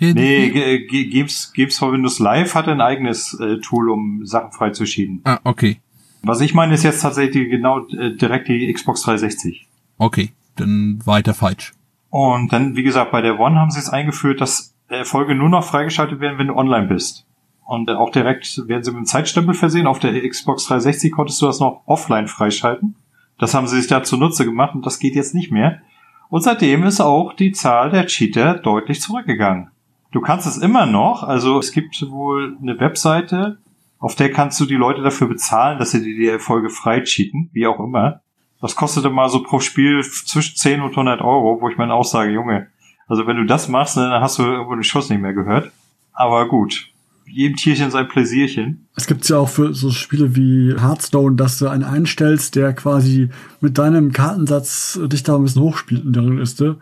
Nee? 0.00 0.50
G- 0.88 1.04
Games, 1.10 1.52
Games 1.54 1.76
for 1.78 1.92
Windows 1.92 2.18
Live 2.18 2.54
hatte 2.54 2.72
ein 2.72 2.80
eigenes 2.80 3.38
äh, 3.38 3.58
Tool, 3.60 3.90
um 3.90 4.24
Sachen 4.24 4.52
freizuschieben. 4.52 5.20
Ah, 5.24 5.38
okay. 5.44 5.80
Was 6.24 6.40
ich 6.40 6.54
meine, 6.54 6.74
ist 6.74 6.82
jetzt 6.82 7.00
tatsächlich 7.00 7.50
genau 7.50 7.86
äh, 7.88 8.14
direkt 8.16 8.48
die 8.48 8.72
Xbox 8.72 9.02
360. 9.02 9.66
Okay. 9.98 10.30
Dann 10.56 11.00
weiter 11.04 11.34
falsch. 11.34 11.72
Und 12.10 12.52
dann, 12.52 12.76
wie 12.76 12.84
gesagt, 12.84 13.10
bei 13.10 13.20
der 13.20 13.40
One 13.40 13.58
haben 13.58 13.70
sie 13.70 13.80
es 13.80 13.88
eingeführt, 13.88 14.40
dass 14.40 14.74
Erfolge 14.88 15.34
nur 15.34 15.48
noch 15.48 15.64
freigeschaltet 15.64 16.20
werden, 16.20 16.38
wenn 16.38 16.46
du 16.46 16.54
online 16.54 16.86
bist. 16.86 17.26
Und 17.64 17.88
äh, 17.88 17.94
auch 17.94 18.10
direkt 18.10 18.68
werden 18.68 18.84
sie 18.84 18.90
mit 18.90 18.98
einem 18.98 19.06
Zeitstempel 19.06 19.54
versehen. 19.54 19.86
Auf 19.86 19.98
der 19.98 20.28
Xbox 20.28 20.66
360 20.66 21.12
konntest 21.12 21.40
du 21.42 21.46
das 21.46 21.60
noch 21.60 21.82
offline 21.86 22.28
freischalten. 22.28 22.94
Das 23.38 23.54
haben 23.54 23.66
sie 23.66 23.76
sich 23.76 23.88
da 23.88 24.02
zunutze 24.02 24.44
gemacht 24.44 24.74
und 24.74 24.86
das 24.86 24.98
geht 24.98 25.16
jetzt 25.16 25.34
nicht 25.34 25.50
mehr. 25.50 25.80
Und 26.28 26.42
seitdem 26.42 26.84
ist 26.84 27.00
auch 27.00 27.32
die 27.32 27.52
Zahl 27.52 27.90
der 27.90 28.06
Cheater 28.06 28.54
deutlich 28.54 29.00
zurückgegangen. 29.00 29.70
Du 30.12 30.20
kannst 30.20 30.46
es 30.46 30.58
immer 30.58 30.86
noch, 30.86 31.24
also 31.24 31.58
es 31.58 31.72
gibt 31.72 32.00
wohl 32.10 32.56
eine 32.62 32.78
Webseite, 32.78 33.58
auf 34.04 34.16
der 34.16 34.30
kannst 34.30 34.60
du 34.60 34.66
die 34.66 34.74
Leute 34.74 35.00
dafür 35.00 35.28
bezahlen, 35.28 35.78
dass 35.78 35.92
sie 35.92 36.02
dir 36.02 36.14
die 36.14 36.28
Erfolge 36.28 36.68
frei 36.68 37.00
cheaten, 37.00 37.48
wie 37.54 37.66
auch 37.66 37.80
immer. 37.80 38.20
Das 38.60 38.76
kostete 38.76 39.08
mal 39.08 39.30
so 39.30 39.42
pro 39.42 39.60
Spiel 39.60 40.02
zwischen 40.02 40.56
10 40.56 40.82
und 40.82 40.90
100 40.90 41.22
Euro, 41.22 41.62
wo 41.62 41.70
ich 41.70 41.78
meine 41.78 41.94
Aussage, 41.94 42.30
Junge, 42.30 42.66
also 43.08 43.26
wenn 43.26 43.38
du 43.38 43.46
das 43.46 43.68
machst, 43.68 43.96
ne, 43.96 44.10
dann 44.10 44.20
hast 44.20 44.38
du 44.38 44.42
irgendwo 44.42 44.74
den 44.74 44.84
Schuss 44.84 45.08
nicht 45.08 45.22
mehr 45.22 45.32
gehört. 45.32 45.72
Aber 46.12 46.46
gut, 46.48 46.90
jedem 47.24 47.56
Tierchen 47.56 47.90
sein 47.90 48.06
Pläsierchen. 48.06 48.86
Es 48.94 49.06
gibt 49.06 49.26
ja 49.26 49.38
auch 49.38 49.48
für 49.48 49.72
so 49.72 49.90
Spiele 49.90 50.36
wie 50.36 50.74
Hearthstone, 50.78 51.36
dass 51.36 51.58
du 51.58 51.68
einen 51.68 51.84
einstellst, 51.84 52.56
der 52.56 52.74
quasi 52.74 53.30
mit 53.62 53.78
deinem 53.78 54.12
Kartensatz 54.12 55.00
dich 55.02 55.22
da 55.22 55.36
ein 55.36 55.44
bisschen 55.44 55.62
hochspielt 55.62 56.04
in 56.04 56.12
der 56.12 56.24
Liste, 56.24 56.76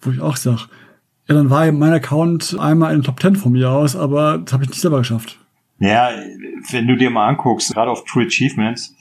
wo 0.00 0.10
ich 0.10 0.22
auch 0.22 0.38
sag, 0.38 0.68
ja, 1.28 1.34
dann 1.34 1.50
war 1.50 1.70
mein 1.70 1.92
Account 1.92 2.56
einmal 2.58 2.94
in 2.94 3.00
den 3.00 3.04
Top 3.04 3.20
10 3.20 3.36
von 3.36 3.52
mir 3.52 3.70
aus, 3.70 3.94
aber 3.94 4.38
das 4.38 4.54
habe 4.54 4.64
ich 4.64 4.70
nicht 4.70 4.80
selber 4.80 4.96
geschafft. 4.96 5.38
Ja, 5.82 6.10
wenn 6.70 6.86
du 6.86 6.96
dir 6.96 7.10
mal 7.10 7.28
anguckst, 7.28 7.74
gerade 7.74 7.90
auf 7.90 8.04
True 8.04 8.26
Achievements, 8.26 8.94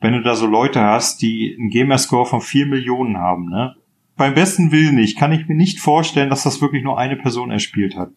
wenn 0.00 0.12
du 0.12 0.22
da 0.22 0.36
so 0.36 0.46
Leute 0.46 0.80
hast, 0.80 1.20
die 1.20 1.56
einen 1.58 1.70
Gamerscore 1.70 2.26
von 2.26 2.40
4 2.40 2.66
Millionen 2.66 3.18
haben, 3.18 3.46
ne? 3.48 3.74
Beim 4.16 4.34
besten 4.34 4.72
Willen 4.72 4.96
nicht, 4.96 5.18
kann 5.18 5.32
ich 5.32 5.46
mir 5.48 5.54
nicht 5.54 5.80
vorstellen, 5.80 6.30
dass 6.30 6.42
das 6.42 6.60
wirklich 6.60 6.82
nur 6.82 6.98
eine 6.98 7.16
Person 7.16 7.50
erspielt 7.50 7.96
hat. 7.96 8.10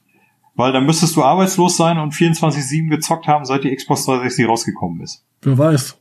Weil 0.55 0.71
dann 0.71 0.85
müsstest 0.85 1.15
du 1.15 1.23
arbeitslos 1.23 1.77
sein 1.77 1.97
und 1.97 2.13
24-7 2.13 2.89
gezockt 2.89 3.27
haben, 3.27 3.45
seit 3.45 3.63
die 3.63 3.75
Xbox 3.75 4.05
360 4.05 4.47
rausgekommen 4.47 5.01
ist. 5.01 5.23
Wer 5.41 5.57
weiß. 5.57 5.97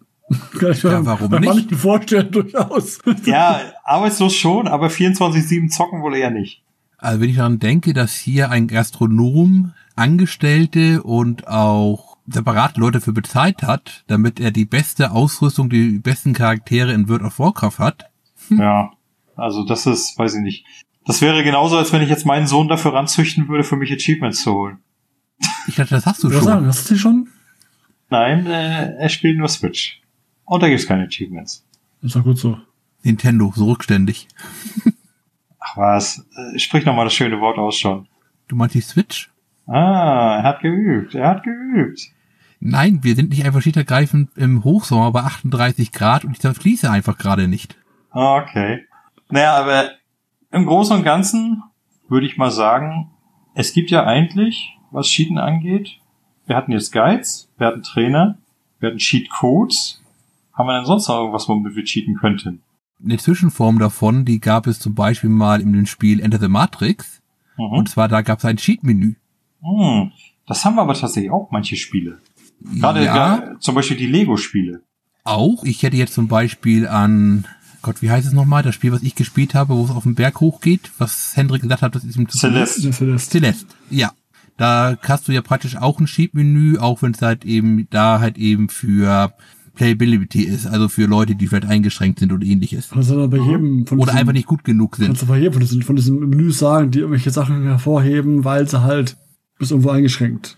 Kann 0.59 0.73
ich 0.73 0.85
mir 0.85 0.91
Ja, 0.93 1.05
warum 1.05 1.31
nicht? 1.33 1.45
manchen 1.45 1.77
vorstellen, 1.77 2.31
durchaus. 2.31 2.99
Ja, 3.25 3.61
arbeitslos 3.85 4.35
schon, 4.35 4.68
aber 4.68 4.89
24-7 4.89 5.68
zocken 5.68 6.03
wohl 6.03 6.16
eher 6.16 6.31
nicht. 6.31 6.62
Also 6.99 7.21
wenn 7.21 7.31
ich 7.31 7.37
daran 7.37 7.59
denke, 7.59 7.95
dass 7.95 8.14
hier 8.14 8.51
ein 8.51 8.68
Gastronom 8.68 9.73
Angestellte 9.97 11.03
und 11.03 11.47
auch 11.47 12.09
separat 12.27 12.77
Leute 12.77 13.01
für 13.01 13.12
bezahlt 13.12 13.62
hat, 13.62 14.05
damit 14.07 14.41
er 14.41 14.51
die 14.51 14.64
beste 14.64 15.11
Ausrüstung, 15.11 15.71
die 15.71 15.99
besten 15.99 16.33
Charaktere 16.33 16.93
in 16.93 17.09
World 17.09 17.23
of 17.23 17.39
Warcraft 17.39 17.79
hat. 17.79 18.11
Ja, 18.51 18.93
also 19.37 19.64
das 19.64 19.87
ist, 19.87 20.18
weiß 20.18 20.35
ich 20.35 20.43
nicht. 20.43 20.66
Das 21.07 21.21
wäre 21.21 21.43
genauso, 21.43 21.77
als 21.77 21.93
wenn 21.93 22.03
ich 22.03 22.09
jetzt 22.09 22.27
meinen 22.27 22.47
Sohn 22.47 22.68
dafür 22.68 22.95
ranzüchten 22.95 23.49
würde, 23.49 23.64
für 23.64 23.77
mich 23.77 23.93
Achievements 23.93 24.43
zu 24.43 24.53
holen. 24.53 24.79
Ich 25.66 25.77
dachte, 25.77 25.95
das 25.95 26.07
hast 26.07 26.23
du 26.23 26.31
schon. 26.31 26.45
sagen, 26.45 26.66
hast 26.66 26.91
du 26.91 26.97
schon? 26.97 27.29
Nein, 28.11 28.47
äh, 28.47 28.97
er 28.97 29.09
spielt 29.09 29.39
nur 29.39 29.49
Switch. 29.49 30.01
Und 30.45 30.62
da 30.62 30.68
gibt's 30.68 30.87
keine 30.87 31.05
Achievements. 31.05 31.64
Ist 32.03 32.16
doch 32.16 32.25
gut 32.25 32.39
so. 32.39 32.59
Nintendo, 33.03 33.53
so 33.55 33.66
rückständig. 33.71 34.29
Ach 35.59 35.77
was, 35.77 36.27
äh, 36.37 36.59
sprich 36.59 36.85
nochmal 36.85 37.05
das 37.05 37.14
schöne 37.14 37.41
Wort 37.41 37.59
aus 37.59 37.79
schon. 37.79 38.09
Du 38.49 38.57
meinst 38.57 38.75
die 38.75 38.81
Switch? 38.81 39.30
Ah, 39.71 40.39
er 40.39 40.43
hat 40.43 40.61
geübt, 40.61 41.14
er 41.14 41.29
hat 41.29 41.45
geübt. 41.45 42.01
Nein, 42.59 43.05
wir 43.05 43.14
sind 43.14 43.31
nicht 43.31 43.45
einfach 43.45 43.62
schickergreifend 43.62 44.37
im 44.37 44.64
Hochsommer 44.64 45.12
bei 45.12 45.21
38 45.21 45.93
Grad 45.93 46.25
und 46.25 46.33
ich 46.33 46.41
zerfließe 46.41 46.91
einfach 46.91 47.16
gerade 47.16 47.47
nicht. 47.47 47.77
Okay. 48.11 48.85
Naja, 49.29 49.55
aber 49.57 49.91
im 50.51 50.66
Großen 50.66 50.97
und 50.97 51.05
Ganzen 51.05 51.62
würde 52.09 52.27
ich 52.27 52.37
mal 52.37 52.51
sagen, 52.51 53.11
es 53.55 53.73
gibt 53.73 53.91
ja 53.91 54.05
eigentlich, 54.05 54.77
was 54.91 55.07
Cheaten 55.07 55.39
angeht, 55.39 56.01
wir 56.47 56.57
hatten 56.57 56.73
jetzt 56.73 56.91
Guides, 56.91 57.49
wir 57.57 57.68
hatten 57.68 57.85
Trainer, 57.85 58.39
wir 58.81 58.89
hatten 58.89 58.99
Cheat-Codes. 58.99 60.03
Haben 60.53 60.66
wir 60.66 60.77
denn 60.77 60.87
sonst 60.87 61.07
noch 61.07 61.18
irgendwas, 61.18 61.49
womit 61.49 61.77
wir 61.77 61.85
cheaten 61.85 62.16
könnten? 62.16 62.62
Eine 63.03 63.18
Zwischenform 63.18 63.79
davon, 63.79 64.25
die 64.25 64.41
gab 64.41 64.66
es 64.66 64.81
zum 64.81 64.97
Beispiel 64.97 65.31
mal 65.31 65.61
in 65.61 65.73
dem 65.73 65.87
Spiel 65.87 66.18
Enter 66.18 66.41
the 66.41 66.49
Matrix. 66.49 67.23
Mhm. 67.57 67.66
Und 67.66 67.89
zwar 67.89 68.09
da 68.09 68.23
gab 68.23 68.41
es 68.41 68.45
ein 68.45 68.57
Cheat-Menü. 68.57 69.14
Hm, 69.62 70.12
das 70.46 70.64
haben 70.64 70.76
wir 70.76 70.82
aber 70.82 70.94
tatsächlich 70.94 71.30
auch 71.30 71.48
manche 71.50 71.76
Spiele. 71.76 72.18
Gerade 72.78 73.04
ja, 73.04 73.54
zum 73.61 73.74
Beispiel 73.74 73.96
die 73.96 74.06
Lego-Spiele. 74.06 74.82
auch. 75.24 75.64
Ich 75.64 75.82
hätte 75.82 75.96
jetzt 75.96 76.12
zum 76.14 76.28
Beispiel 76.28 76.86
an, 76.86 77.46
Gott, 77.82 78.02
wie 78.02 78.11
heißt 78.11 78.26
es 78.26 78.32
nochmal, 78.34 78.62
das 78.62 78.74
Spiel, 78.74 78.92
was 78.92 79.02
ich 79.02 79.14
gespielt 79.14 79.54
habe, 79.54 79.74
wo 79.76 79.84
es 79.84 79.90
auf 79.90 80.02
den 80.02 80.14
Berg 80.14 80.40
hochgeht, 80.40 80.90
was 80.98 81.32
Hendrik 81.36 81.62
gesagt 81.62 81.82
hat, 81.82 81.94
das 81.94 82.04
ist 82.04 82.16
ihm 82.16 82.28
zu 82.28 82.36
Celeste. 82.38 82.88
Ist 82.88 83.30
Celeste, 83.30 83.66
ja. 83.90 84.12
Da 84.58 84.98
hast 85.08 85.26
du 85.26 85.32
ja 85.32 85.40
praktisch 85.40 85.76
auch 85.76 85.98
ein 86.00 86.04
Cheat-Menü, 86.06 86.76
auch 86.78 87.00
wenn 87.00 87.12
es 87.12 87.22
halt 87.22 87.46
eben 87.46 87.86
da 87.88 88.20
halt 88.20 88.36
eben 88.36 88.68
für 88.68 89.32
Playability 89.74 90.42
ist, 90.42 90.66
also 90.66 90.90
für 90.90 91.06
Leute, 91.06 91.34
die 91.34 91.46
vielleicht 91.46 91.66
eingeschränkt 91.68 92.18
sind 92.18 92.30
oder 92.32 92.44
ähnliches. 92.44 92.90
Kannst 92.90 93.08
du 93.11 93.26
bei 93.28 93.38
jedem 93.38 93.86
von 93.86 93.98
Oder 93.98 94.08
diesen- 94.12 94.18
einfach 94.18 94.32
nicht 94.34 94.46
gut 94.46 94.64
genug 94.64 94.96
sind. 94.96 95.06
Kannst 95.06 95.22
du 95.22 95.26
bei 95.26 95.38
jedem 95.38 95.54
von 95.54 95.62
diesen, 95.62 95.82
von 95.82 95.96
diesen 95.96 96.18
Menüs 96.28 96.58
sagen, 96.58 96.90
die 96.90 96.98
irgendwelche 96.98 97.30
Sachen 97.30 97.62
hervorheben, 97.62 98.44
weil 98.44 98.68
sie 98.68 98.82
halt 98.82 99.16
bis 99.61 99.70
irgendwo 99.70 99.90
eingeschränkt. 99.90 100.56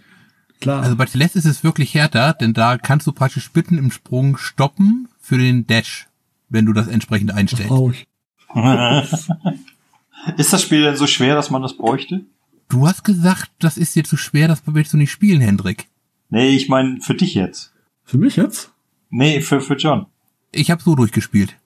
Klar. 0.61 0.83
Also 0.83 0.97
bei 0.97 1.07
Celeste 1.07 1.39
ist 1.39 1.45
es 1.45 1.65
wirklich 1.65 1.95
härter, 1.95 2.33
denn 2.33 2.55
da 2.55 2.79
kannst 2.79 3.07
du 3.07 3.13
praktisch 3.13 3.51
mitten 3.53 3.77
im 3.77 3.91
Sprung 3.91 4.39
stoppen 4.39 5.09
für 5.21 5.37
den 5.37 5.67
Dash, 5.67 6.07
wenn 6.49 6.65
du 6.65 6.73
das 6.73 6.87
entsprechend 6.87 7.31
das 7.31 7.37
einstellst. 7.37 7.73
ich. 7.93 8.07
Ist 10.37 10.53
das 10.53 10.63
Spiel 10.63 10.83
denn 10.83 10.97
so 10.97 11.09
schwer, 11.09 11.35
dass 11.35 11.51
man 11.51 11.63
das 11.63 11.77
bräuchte? 11.77 12.25
Du 12.69 12.87
hast 12.87 13.03
gesagt, 13.03 13.51
das 13.59 13.77
ist 13.77 13.97
dir 13.97 14.05
zu 14.05 14.17
schwer, 14.17 14.47
das 14.47 14.63
willst 14.67 14.93
du 14.93 14.97
nicht 14.97 15.11
spielen, 15.11 15.41
Hendrik. 15.41 15.89
Nee, 16.31 16.51
ich 16.51 16.69
meine 16.69 17.01
für 17.01 17.15
dich 17.15 17.35
jetzt. 17.35 17.73
Für 18.05 18.19
mich 18.19 18.37
jetzt? 18.37 18.71
Nee, 19.11 19.41
für, 19.41 19.61
für 19.61 19.75
John. 19.75 20.07
Ich 20.53 20.71
habe 20.71 20.81
so 20.81 20.95
durchgespielt. 20.95 21.57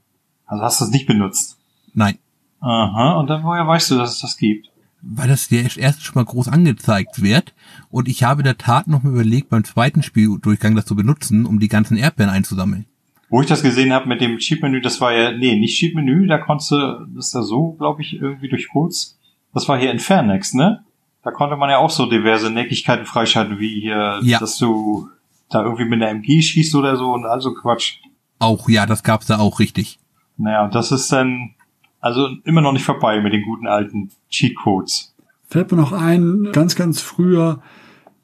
Also 0.47 0.64
hast 0.64 0.80
du 0.80 0.87
es 0.87 0.91
nicht 0.91 1.07
benutzt. 1.07 1.59
Nein. 1.93 2.18
Aha, 2.61 3.12
und 3.12 3.28
dann 3.28 3.45
woher 3.45 3.66
weißt 3.66 3.91
du, 3.91 3.97
dass 3.97 4.14
es 4.14 4.20
das 4.20 4.39
gibt? 4.39 4.70
Weil 5.09 5.29
das 5.29 5.49
dir 5.49 5.63
erst 5.77 6.03
schon 6.05 6.15
mal 6.15 6.25
groß 6.25 6.49
angezeigt 6.49 7.23
wird. 7.23 7.55
Und 7.91 8.09
ich 8.09 8.25
habe 8.25 8.41
in 8.41 8.45
der 8.47 8.59
Tat 8.59 8.89
noch 8.89 9.03
mal 9.03 9.11
überlegt, 9.13 9.51
beim 9.51 9.65
zweiten 9.65 10.03
Spieldurchgang 10.03 10.75
das 10.75 10.87
zu 10.87 10.97
benutzen, 10.97 11.47
um 11.47 11.61
die 11.61 11.69
ganzen 11.69 11.97
Erdbeeren 11.97 12.31
einzusammeln. 12.33 12.87
Wo 13.29 13.41
ich 13.41 13.49
das 13.49 13.63
gesehen 13.63 13.93
habe 13.93 14.09
mit 14.09 14.21
dem 14.21 14.39
Cheat-Menü, 14.39 14.81
das 14.81 15.01
war 15.01 15.13
ja, 15.13 15.33
nee, 15.33 15.57
nicht 15.59 15.77
Cheat-Menü, 15.79 16.27
da 16.27 16.39
konntest 16.39 16.71
du, 16.71 17.07
das 17.15 17.29
ist 17.29 17.35
ja 17.35 17.43
so, 17.43 17.73
glaube 17.73 18.03
ich, 18.03 18.15
irgendwie 18.15 18.49
durch 18.49 18.69
Codes. 18.69 19.19
Das 19.53 19.69
war 19.69 19.79
hier 19.79 19.91
in 19.91 19.99
Fairnex, 19.99 20.55
ne? 20.55 20.85
Da 21.25 21.33
konnte 21.33 21.57
man 21.57 21.69
ja 21.71 21.79
auch 21.79 21.91
so 21.91 22.07
diverse 22.09 22.51
Neckigkeiten 22.51 23.05
freischalten, 23.05 23.59
wie 23.59 23.81
hier, 23.81 24.21
Ja. 24.23 24.39
dass 24.39 24.59
du 24.59 25.09
da 25.51 25.63
irgendwie 25.65 25.85
mit 25.87 26.01
einer 26.01 26.11
MG 26.11 26.41
schießt 26.41 26.75
oder 26.77 26.97
so 26.97 27.13
und 27.13 27.25
also 27.27 27.53
Quatsch. 27.55 27.97
Auch, 28.39 28.69
ja, 28.69 28.87
das 28.87 29.03
gab's 29.03 29.27
da 29.27 29.39
auch 29.39 29.59
richtig. 29.59 29.99
Naja, 30.37 30.65
und 30.65 30.75
das 30.75 30.93
ist 30.93 31.11
dann, 31.11 31.55
also 32.07 32.29
immer 32.45 32.61
noch 32.61 32.73
nicht 32.73 32.85
vorbei 32.85 33.21
mit 33.21 33.33
den 33.33 33.43
guten 33.43 33.67
alten 33.67 34.11
Cheat-Codes. 34.31 35.15
Fällt 35.49 35.71
mir 35.71 35.77
noch 35.77 35.93
ein, 35.93 36.51
ganz, 36.53 36.77
ganz 36.77 37.01
früher 37.01 37.61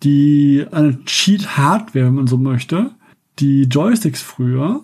die 0.02 0.64
eine 0.70 1.04
Cheat-Hardware, 1.04 2.06
wenn 2.06 2.14
man 2.14 2.26
so 2.26 2.38
möchte. 2.38 2.90
Die 3.38 3.62
Joysticks 3.62 4.22
früher, 4.22 4.80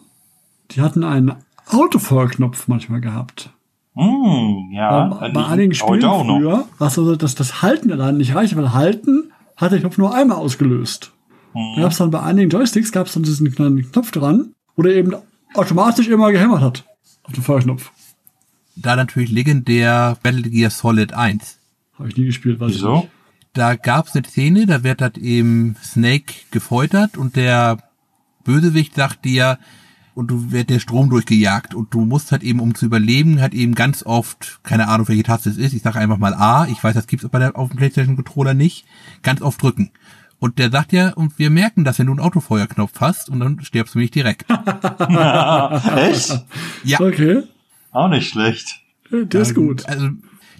die 0.70 0.80
hatten 0.80 1.04
einen 1.04 1.34
Autofeuerknopf 1.66 2.68
manchmal 2.68 3.00
gehabt. 3.00 3.50
Hm, 3.94 4.70
ja. 4.72 5.06
bei, 5.06 5.30
bei 5.30 5.46
einigen 5.46 5.74
Spielen 5.74 6.00
früher 6.00 6.66
war 6.78 6.88
es 6.88 6.94
so, 6.94 7.16
dass 7.16 7.34
das 7.34 7.62
Halten 7.62 7.92
allein 7.92 8.16
nicht 8.16 8.34
reicht, 8.34 8.56
weil 8.56 8.72
Halten 8.72 9.32
hat 9.56 9.72
der 9.72 9.80
Knopf 9.80 9.98
nur 9.98 10.14
einmal 10.14 10.38
ausgelöst. 10.38 11.12
Hm. 11.52 11.72
Da 11.76 11.82
gab 11.82 11.92
es 11.92 11.98
dann 11.98 12.10
bei 12.10 12.22
einigen 12.22 12.50
Joysticks 12.50 12.92
gab 12.92 13.06
es 13.06 13.14
dann 13.14 13.24
diesen 13.24 13.52
kleinen 13.52 13.90
Knopf 13.90 14.12
dran, 14.12 14.52
wo 14.76 14.82
der 14.82 14.94
eben 14.94 15.14
automatisch 15.54 16.08
immer 16.08 16.30
gehämmert 16.30 16.62
hat 16.62 16.84
auf 17.24 17.32
den 17.32 17.42
Feuerknopf. 17.42 17.90
Da 18.80 18.96
natürlich 18.96 19.30
legendär 19.30 20.16
Battle 20.22 20.42
Gear 20.42 20.70
Solid 20.70 21.12
1. 21.12 21.58
Habe 21.98 22.08
ich 22.08 22.16
nie 22.16 22.26
gespielt, 22.26 22.60
weiß 22.60 22.70
ich 22.70 22.76
Wieso? 22.76 22.96
nicht. 22.96 23.08
Da 23.54 23.74
gab's 23.74 24.14
eine 24.14 24.24
Szene, 24.24 24.66
da 24.66 24.84
wird 24.84 25.02
halt 25.02 25.18
eben 25.18 25.74
Snake 25.82 26.34
gefoltert 26.50 27.16
und 27.16 27.34
der 27.34 27.78
Bösewicht 28.44 28.94
sagt 28.94 29.24
dir, 29.24 29.58
und 30.14 30.26
du 30.32 30.50
wird 30.50 30.68
der 30.68 30.80
Strom 30.80 31.10
durchgejagt 31.10 31.74
und 31.76 31.94
du 31.94 32.04
musst 32.04 32.32
halt 32.32 32.42
eben, 32.42 32.58
um 32.58 32.74
zu 32.74 32.86
überleben, 32.86 33.40
halt 33.40 33.54
eben 33.54 33.76
ganz 33.76 34.02
oft, 34.04 34.58
keine 34.64 34.88
Ahnung, 34.88 35.06
welche 35.06 35.22
Taste 35.22 35.48
es 35.48 35.56
ist, 35.58 35.74
ich 35.74 35.82
sage 35.82 36.00
einfach 36.00 36.18
mal 36.18 36.34
A, 36.34 36.66
ich 36.66 36.82
weiß, 36.82 36.94
das 36.94 37.06
gibt's 37.06 37.28
bei 37.28 37.38
der, 37.38 37.56
auf 37.56 37.68
dem 37.68 37.76
Playstation 37.76 38.16
Controller 38.16 38.52
nicht, 38.52 38.84
ganz 39.22 39.42
oft 39.42 39.62
drücken. 39.62 39.92
Und 40.40 40.58
der 40.58 40.72
sagt 40.72 40.92
ja, 40.92 41.10
und 41.14 41.38
wir 41.38 41.50
merken 41.50 41.84
das, 41.84 42.00
wenn 42.00 42.06
du 42.06 42.12
einen 42.12 42.20
Autofeuerknopf 42.20 43.00
hast 43.00 43.28
und 43.28 43.38
dann 43.38 43.60
stirbst 43.62 43.94
du 43.94 44.00
nicht 44.00 44.14
direkt. 44.14 44.50
Echt? 45.96 46.44
Ja, 46.82 47.00
Okay, 47.00 47.44
Auch 47.92 48.08
nicht 48.08 48.28
schlecht. 48.30 48.80
der 49.10 49.40
ist 49.40 49.54
gut. 49.54 49.86
Also, 49.86 50.10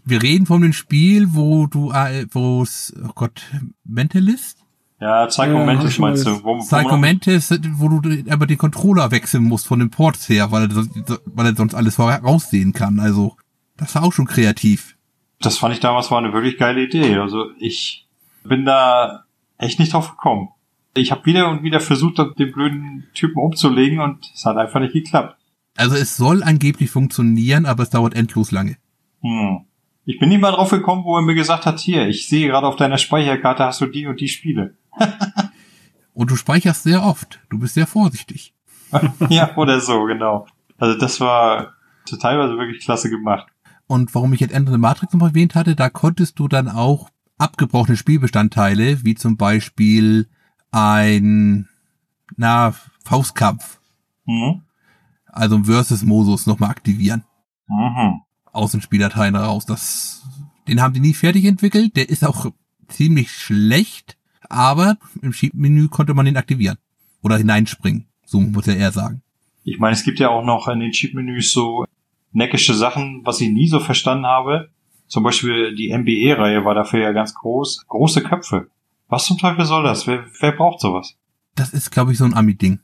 wir 0.04 0.22
reden 0.22 0.46
von 0.46 0.62
dem 0.62 0.72
Spiel, 0.72 1.28
wo 1.34 1.66
du, 1.66 1.92
äh, 1.92 2.26
wo 2.30 2.62
es, 2.62 2.94
oh 3.04 3.10
Gott, 3.14 3.42
Mentalist? 3.84 4.58
Ja, 5.00 5.20
Ja, 5.22 5.26
Psycho 5.26 5.58
hab 5.58 5.66
Mantis 5.66 5.90
ich 5.90 5.94
schon 5.96 6.02
meinst 6.06 6.26
du? 6.26 6.42
Wo, 6.42 6.56
wo 6.56 6.60
Psycho 6.60 6.90
man- 6.92 7.00
Mantis, 7.00 7.50
wo 7.74 7.88
du 7.88 8.24
aber 8.30 8.46
den 8.46 8.58
Controller 8.58 9.10
wechseln 9.10 9.44
musst 9.44 9.66
von 9.66 9.78
den 9.78 9.90
Ports 9.90 10.28
her, 10.28 10.50
weil 10.50 10.62
er, 10.64 10.70
sonst- 10.72 11.20
weil 11.26 11.46
er 11.46 11.54
sonst 11.56 11.74
alles 11.74 11.94
voraussehen 11.96 12.72
kann. 12.72 12.98
Also, 12.98 13.36
das 13.76 13.94
war 13.94 14.02
auch 14.02 14.12
schon 14.12 14.26
kreativ. 14.26 14.96
Das 15.40 15.58
fand 15.58 15.72
ich 15.74 15.80
damals 15.80 16.10
war 16.10 16.18
eine 16.18 16.32
wirklich 16.32 16.58
geile 16.58 16.82
Idee. 16.82 17.16
Also 17.18 17.44
ich 17.60 18.08
bin 18.42 18.64
da 18.64 19.24
echt 19.56 19.78
nicht 19.78 19.92
drauf 19.92 20.10
gekommen. 20.10 20.48
Ich 20.94 21.12
habe 21.12 21.24
wieder 21.26 21.48
und 21.48 21.62
wieder 21.62 21.78
versucht, 21.78 22.18
den 22.18 22.50
blöden 22.50 23.06
Typen 23.14 23.38
umzulegen 23.40 24.00
und 24.00 24.28
es 24.34 24.44
hat 24.44 24.56
einfach 24.56 24.80
nicht 24.80 24.94
geklappt. 24.94 25.37
Also, 25.78 25.96
es 25.96 26.16
soll 26.16 26.42
angeblich 26.42 26.90
funktionieren, 26.90 27.66
aber 27.66 27.84
es 27.84 27.90
dauert 27.90 28.14
endlos 28.14 28.50
lange. 28.50 28.76
Hm. 29.22 29.60
Ich 30.04 30.18
bin 30.18 30.28
nie 30.28 30.38
mal 30.38 30.52
drauf 30.52 30.70
gekommen, 30.70 31.04
wo 31.04 31.16
er 31.16 31.22
mir 31.22 31.34
gesagt 31.34 31.66
hat, 31.66 31.78
hier, 31.78 32.08
ich 32.08 32.28
sehe 32.28 32.48
gerade 32.48 32.66
auf 32.66 32.76
deiner 32.76 32.98
Speicherkarte 32.98 33.64
hast 33.64 33.80
du 33.80 33.86
die 33.86 34.06
und 34.06 34.20
die 34.20 34.28
Spiele. 34.28 34.74
Und 36.14 36.32
du 36.32 36.34
speicherst 36.36 36.82
sehr 36.82 37.04
oft. 37.04 37.38
Du 37.48 37.60
bist 37.60 37.74
sehr 37.74 37.86
vorsichtig. 37.86 38.52
ja, 39.28 39.56
oder 39.56 39.80
so, 39.80 40.02
genau. 40.02 40.48
Also 40.76 40.98
das 40.98 41.20
war 41.20 41.74
teilweise 42.20 42.58
wirklich 42.58 42.80
klasse 42.80 43.08
gemacht. 43.08 43.46
Und 43.86 44.12
warum 44.16 44.32
ich 44.32 44.40
jetzt 44.40 44.52
Ende 44.52 44.76
Matrix 44.78 45.14
noch 45.14 45.28
erwähnt 45.28 45.54
hatte, 45.54 45.76
da 45.76 45.90
konntest 45.90 46.36
du 46.40 46.48
dann 46.48 46.68
auch 46.68 47.10
abgebrochene 47.38 47.96
Spielbestandteile, 47.96 49.04
wie 49.04 49.14
zum 49.14 49.36
Beispiel 49.36 50.26
ein, 50.72 51.68
na, 52.36 52.74
Faustkampf, 53.04 53.78
Hm? 54.26 54.62
Also 55.38 55.56
ein 55.56 55.64
Versus-Modus 55.64 56.46
nochmal 56.46 56.70
aktivieren. 56.70 57.24
Mhm. 57.68 58.20
Aus 58.52 58.72
den 58.72 58.80
Spieldateien 58.80 59.36
raus. 59.36 59.66
Das, 59.66 60.26
den 60.66 60.80
haben 60.80 60.94
die 60.94 61.00
nie 61.00 61.14
fertig 61.14 61.44
entwickelt. 61.44 61.96
Der 61.96 62.08
ist 62.08 62.24
auch 62.24 62.50
ziemlich 62.88 63.30
schlecht, 63.30 64.18
aber 64.48 64.98
im 65.22 65.32
Schiebmenü 65.32 65.88
konnte 65.88 66.14
man 66.14 66.26
den 66.26 66.36
aktivieren. 66.36 66.78
Oder 67.22 67.36
hineinspringen. 67.36 68.06
So 68.24 68.40
muss 68.40 68.68
er 68.68 68.76
eher 68.76 68.92
sagen. 68.92 69.22
Ich 69.64 69.78
meine, 69.78 69.94
es 69.94 70.02
gibt 70.02 70.18
ja 70.18 70.30
auch 70.30 70.44
noch 70.44 70.68
in 70.68 70.80
den 70.80 70.92
Cheat-Menüs 70.92 71.52
so 71.52 71.84
neckische 72.32 72.74
Sachen, 72.74 73.22
was 73.24 73.40
ich 73.40 73.50
nie 73.50 73.68
so 73.68 73.80
verstanden 73.80 74.26
habe. 74.26 74.70
Zum 75.06 75.22
Beispiel 75.22 75.74
die 75.74 75.92
MBE-Reihe 75.96 76.64
war 76.64 76.74
dafür 76.74 77.00
ja 77.00 77.12
ganz 77.12 77.34
groß. 77.34 77.86
Große 77.88 78.22
Köpfe. 78.22 78.70
Was 79.08 79.26
zum 79.26 79.38
Teufel 79.38 79.64
soll 79.64 79.82
das? 79.82 80.06
Wer, 80.06 80.26
wer 80.40 80.52
braucht 80.52 80.80
sowas? 80.80 81.16
Das 81.54 81.72
ist, 81.72 81.90
glaube 81.90 82.12
ich, 82.12 82.18
so 82.18 82.24
ein 82.24 82.34
Ami-Ding. 82.34 82.80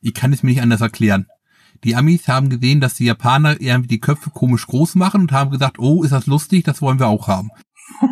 Ich 0.00 0.14
kann 0.14 0.32
es 0.32 0.42
mir 0.42 0.50
nicht 0.50 0.62
anders 0.62 0.80
erklären. 0.80 1.26
Die 1.84 1.96
Amis 1.96 2.28
haben 2.28 2.50
gesehen, 2.50 2.80
dass 2.80 2.94
die 2.94 3.06
Japaner 3.06 3.60
irgendwie 3.60 3.88
die 3.88 4.00
Köpfe 4.00 4.30
komisch 4.30 4.66
groß 4.66 4.96
machen 4.96 5.22
und 5.22 5.32
haben 5.32 5.50
gesagt, 5.50 5.78
oh, 5.78 6.02
ist 6.02 6.12
das 6.12 6.26
lustig, 6.26 6.64
das 6.64 6.82
wollen 6.82 6.98
wir 6.98 7.08
auch 7.08 7.28
haben. 7.28 7.50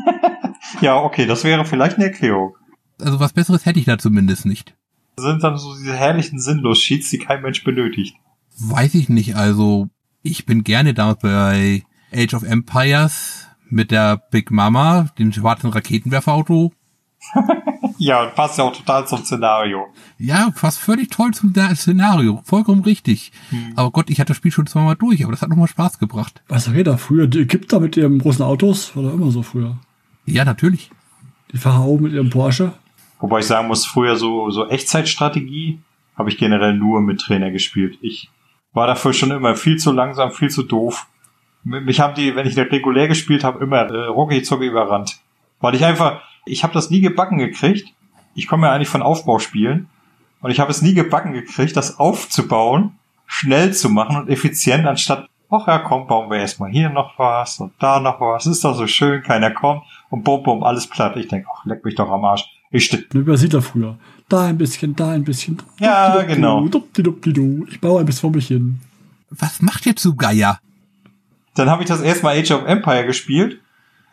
Ja, 0.80 0.96
okay, 0.96 1.26
das 1.26 1.44
wäre 1.44 1.64
vielleicht 1.64 1.96
eine 1.96 2.06
Erklärung. 2.06 2.54
Also 3.00 3.20
was 3.20 3.32
Besseres 3.32 3.64
hätte 3.64 3.78
ich 3.78 3.86
da 3.86 3.98
zumindest 3.98 4.44
nicht. 4.44 4.76
Das 5.16 5.24
sind 5.24 5.42
dann 5.42 5.56
so 5.56 5.74
diese 5.74 5.96
herrlichen 5.96 6.38
Sinnlos-Sheets, 6.38 7.10
die 7.10 7.18
kein 7.18 7.42
Mensch 7.42 7.64
benötigt. 7.64 8.16
Weiß 8.58 8.94
ich 8.94 9.08
nicht, 9.08 9.36
also 9.36 9.88
ich 10.22 10.46
bin 10.46 10.64
gerne 10.64 10.94
damals 10.94 11.20
bei 11.20 11.84
Age 12.12 12.34
of 12.34 12.42
Empires 12.42 13.46
mit 13.68 13.90
der 13.90 14.16
Big 14.30 14.50
Mama, 14.50 15.08
dem 15.18 15.32
schwarzen 15.32 15.70
Raketenwerferauto. 15.70 16.72
Ja, 17.98 18.22
und 18.22 18.34
passt 18.34 18.58
ja 18.58 18.64
auch 18.64 18.74
total 18.74 19.06
zum 19.06 19.24
Szenario. 19.24 19.88
Ja, 20.18 20.50
fast 20.54 20.78
völlig 20.78 21.10
toll 21.10 21.32
zum 21.32 21.52
Szenario, 21.74 22.40
vollkommen 22.44 22.82
richtig. 22.82 23.32
Aber 23.76 23.90
Gott, 23.90 24.08
ich 24.08 24.20
hatte 24.20 24.28
das 24.28 24.36
Spiel 24.36 24.52
schon 24.52 24.66
zweimal 24.66 24.96
durch, 24.96 25.22
aber 25.22 25.32
das 25.32 25.42
hat 25.42 25.48
nochmal 25.48 25.68
Spaß 25.68 25.98
gebracht. 25.98 26.42
Was 26.48 26.66
doch 26.66 26.74
jeder 26.74 26.96
früher, 26.96 27.26
die 27.26 27.40
Ägypter 27.40 27.80
mit 27.80 27.96
ihren 27.96 28.18
großen 28.18 28.44
Autos, 28.44 28.94
war 28.96 29.02
doch 29.02 29.14
immer 29.14 29.30
so 29.30 29.42
früher. 29.42 29.76
Ja, 30.26 30.44
natürlich. 30.44 30.90
Die 31.52 31.58
Pharao 31.58 31.98
mit 31.98 32.12
ihrem 32.12 32.30
Porsche. 32.30 32.72
Wobei 33.20 33.40
ich 33.40 33.46
sagen 33.46 33.68
muss, 33.68 33.84
früher 33.84 34.16
so, 34.16 34.50
so 34.50 34.68
Echtzeitstrategie 34.68 35.80
habe 36.16 36.30
ich 36.30 36.38
generell 36.38 36.74
nur 36.74 37.00
mit 37.00 37.20
Trainer 37.20 37.50
gespielt. 37.50 37.98
Ich 38.00 38.30
war 38.72 38.86
dafür 38.86 39.12
schon 39.12 39.30
immer 39.30 39.56
viel 39.56 39.76
zu 39.76 39.92
langsam, 39.92 40.30
viel 40.32 40.50
zu 40.50 40.62
doof. 40.62 41.06
Mich 41.64 42.00
haben 42.00 42.14
die, 42.14 42.36
wenn 42.36 42.46
ich 42.46 42.54
da 42.54 42.62
regulär 42.62 43.08
gespielt 43.08 43.44
habe, 43.44 43.62
immer 43.64 43.78
äh, 43.78 44.06
rucki 44.06 44.42
zucki 44.42 44.66
überrannt. 44.66 45.18
Weil 45.60 45.74
ich 45.74 45.84
einfach, 45.84 46.22
ich 46.46 46.62
habe 46.62 46.74
das 46.74 46.90
nie 46.90 47.00
gebacken 47.00 47.38
gekriegt. 47.38 47.88
Ich 48.34 48.46
komme 48.46 48.66
ja 48.66 48.72
eigentlich 48.72 48.88
von 48.88 49.02
Aufbauspielen. 49.02 49.88
Und 50.40 50.50
ich 50.50 50.60
habe 50.60 50.70
es 50.70 50.82
nie 50.82 50.94
gebacken 50.94 51.32
gekriegt, 51.32 51.76
das 51.76 51.98
aufzubauen, 51.98 52.92
schnell 53.26 53.72
zu 53.72 53.88
machen 53.88 54.16
und 54.16 54.28
effizient, 54.28 54.86
anstatt, 54.86 55.28
ach 55.50 55.66
ja, 55.66 55.78
komm, 55.78 56.06
bauen 56.06 56.30
wir 56.30 56.38
erstmal 56.38 56.70
hier 56.70 56.90
noch 56.90 57.18
was 57.18 57.58
und 57.58 57.72
da 57.80 57.98
noch 57.98 58.20
was. 58.20 58.46
Ist 58.46 58.64
doch 58.64 58.76
so 58.76 58.86
schön, 58.86 59.22
keiner 59.22 59.50
kommt 59.50 59.82
und 60.10 60.22
bum, 60.22 60.42
bum, 60.42 60.62
alles 60.62 60.86
platt. 60.86 61.16
Ich 61.16 61.28
denke, 61.28 61.48
ach, 61.52 61.64
leck 61.64 61.84
mich 61.84 61.96
doch 61.96 62.10
am 62.10 62.24
Arsch. 62.24 62.44
Ich 62.70 62.84
ste 62.84 63.04
Ne, 63.12 63.26
Wer 63.26 63.36
sieht 63.36 63.54
da 63.54 63.60
früher? 63.60 63.96
Da 64.28 64.44
ein 64.44 64.58
bisschen, 64.58 64.94
da 64.94 65.10
ein 65.10 65.24
bisschen. 65.24 65.60
Ja, 65.80 66.22
genau. 66.22 66.64
Ich 66.66 67.80
baue 67.80 68.00
ein 68.00 68.06
bisschen 68.06 68.20
vor 68.20 68.30
mich 68.30 68.48
hin. 68.48 68.80
Was 69.30 69.62
macht 69.62 69.86
ihr 69.86 69.96
zu 69.96 70.16
Geier? 70.16 70.60
Dann 71.54 71.70
habe 71.70 71.82
ich 71.82 71.88
das 71.88 72.02
erstmal 72.02 72.38
Age 72.38 72.52
of 72.52 72.66
Empire 72.66 73.06
gespielt 73.06 73.60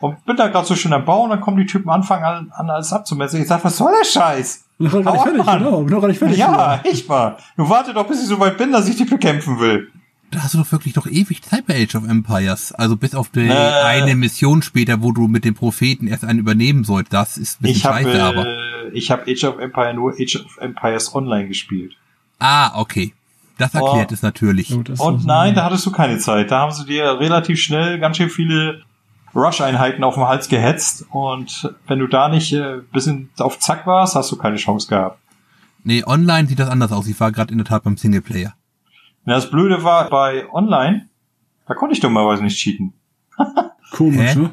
und 0.06 0.26
bin 0.26 0.36
da 0.38 0.48
gerade 0.48 0.66
so 0.68 0.76
schön 0.76 0.94
am 0.94 1.06
Bauen, 1.06 1.30
dann 1.30 1.42
kommen 1.42 1.58
die 1.58 1.66
Typen 1.66 1.90
anfangen 1.90 2.24
an, 2.24 2.52
an 2.56 2.70
alles 2.70 2.92
abzumessen. 2.94 3.42
Ich 3.42 3.48
sag, 3.48 3.64
was 3.64 3.78
soll 3.78 3.92
der 4.00 4.06
Scheiß? 4.06 4.64
Noch 4.78 4.92
gar 5.04 5.14
nicht 5.14 5.24
fertig, 5.24 5.46
Mann. 5.46 5.60
genau. 5.64 5.82
Noch 5.82 6.02
gar 6.02 6.08
nicht 6.08 6.18
fertig. 6.20 6.38
Ja, 6.38 6.82
ich 6.84 7.08
mal. 7.08 7.38
Du 7.58 7.70
warte 7.70 7.94
doch, 7.94 8.08
bis 8.08 8.22
ich 8.22 8.28
so 8.28 8.40
weit 8.40 8.58
bin, 8.58 8.72
dass 8.72 8.88
ich 8.88 8.96
die 8.96 9.06
bekämpfen 9.06 9.60
will. 9.60 9.90
Da 10.32 10.42
hast 10.44 10.54
du 10.54 10.58
doch 10.58 10.72
wirklich 10.72 10.94
doch 10.94 11.08
ewig 11.08 11.42
Zeit 11.44 11.66
bei 11.68 11.82
Age 11.84 11.96
of 11.96 12.08
Empires. 12.10 12.74
Also 12.74 12.98
bis 12.98 13.16
auf 13.16 13.30
die 13.30 13.48
Äh. 13.48 13.54
eine 13.54 14.16
Mission 14.16 14.62
später, 14.64 15.02
wo 15.02 15.12
du 15.14 15.28
mit 15.28 15.46
dem 15.46 15.54
Propheten 15.54 16.08
erst 16.08 16.26
einen 16.26 16.40
übernehmen 16.40 16.84
sollst. 16.84 17.14
Das 17.14 17.38
ist 17.38 17.60
ein 17.62 17.64
bisschen 17.64 17.76
Ich 17.78 17.82
scheiße, 17.84 18.24
aber. 18.24 18.46
äh, 18.46 18.90
ich 18.92 19.12
habe 19.12 19.24
Age 19.32 19.44
of 19.46 19.60
Empire 19.60 19.94
nur 19.94 20.14
Age 20.20 20.44
of 20.44 20.58
Empires 20.58 21.16
Online 21.16 21.48
gespielt. 21.48 21.94
Ah, 22.40 22.72
okay. 22.80 23.14
Das 23.58 23.74
erklärt 23.74 24.10
Oh. 24.12 24.14
es 24.14 24.22
natürlich. 24.24 24.74
Oh, 24.76 24.82
das 24.84 25.00
Und 25.00 25.26
nein, 25.26 25.56
da 25.56 25.64
hattest 25.64 25.86
du 25.86 25.92
keine 25.92 26.18
Zeit. 26.18 26.52
Da 26.52 26.60
haben 26.60 26.72
sie 26.74 26.86
dir 26.86 27.18
relativ 27.20 27.62
schnell 27.62 28.00
ganz 28.00 28.18
schön 28.18 28.30
viele 28.30 28.82
Rush-Einheiten 29.36 30.04
auf 30.04 30.16
den 30.16 30.24
Hals 30.24 30.48
gehetzt. 30.48 31.06
Und 31.12 31.76
wenn 31.88 32.00
du 32.00 32.08
da 32.08 32.30
nicht 32.30 32.54
äh, 32.54 32.78
bisschen 32.92 33.30
auf 33.38 33.60
Zack 33.60 33.86
warst, 33.86 34.16
hast 34.16 34.32
du 34.32 34.38
keine 34.38 34.56
Chance 34.56 34.88
gehabt. 34.88 35.20
Nee, 35.84 36.04
online 36.06 36.48
sieht 36.48 36.60
das 36.60 36.70
anders 36.70 36.92
aus. 36.92 37.08
Ich 37.08 37.20
war 37.20 37.32
gerade 37.32 37.52
in 37.52 37.60
der 37.60 37.66
Tat 37.66 37.84
beim 37.84 37.98
Singleplayer. 37.98 38.56
Und 39.26 39.32
das 39.32 39.50
Blöde 39.50 39.84
war 39.84 40.10
bei 40.10 40.52
Online, 40.52 41.08
da 41.68 41.74
konnte 41.74 41.94
ich 41.94 42.00
dummerweise 42.00 42.44
nicht 42.44 42.58
cheaten. 42.58 42.94
Komisch, 43.92 44.36
ne? 44.36 44.52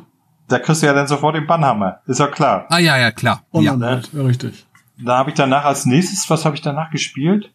Da 0.49 0.59
kriegst 0.59 0.83
du 0.83 0.87
ja 0.87 0.93
dann 0.93 1.07
sofort 1.07 1.37
den 1.37 1.47
Bannhammer. 1.47 2.01
Ist 2.07 2.21
ja 2.21 2.27
klar. 2.27 2.67
Ah 2.69 2.79
ja, 2.79 2.99
ja, 2.99 3.11
klar. 3.11 3.45
Online 3.53 3.81
ja. 3.81 3.91
halt, 3.93 4.11
ja, 4.13 4.23
richtig. 4.23 4.67
Da 4.99 5.17
habe 5.19 5.31
ich 5.31 5.37
danach 5.37 5.65
als 5.65 5.87
nächstes, 5.87 6.29
was 6.29 6.45
habe 6.45 6.57
ich 6.57 6.63
danach 6.63 6.91
gespielt? 6.91 7.53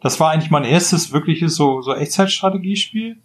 Das 0.00 0.18
war 0.20 0.32
eigentlich 0.32 0.50
mein 0.50 0.64
erstes 0.64 1.12
wirkliches 1.12 1.54
so, 1.54 1.80
so 1.82 1.94
Echtzeitstrategiespiel. 1.94 3.18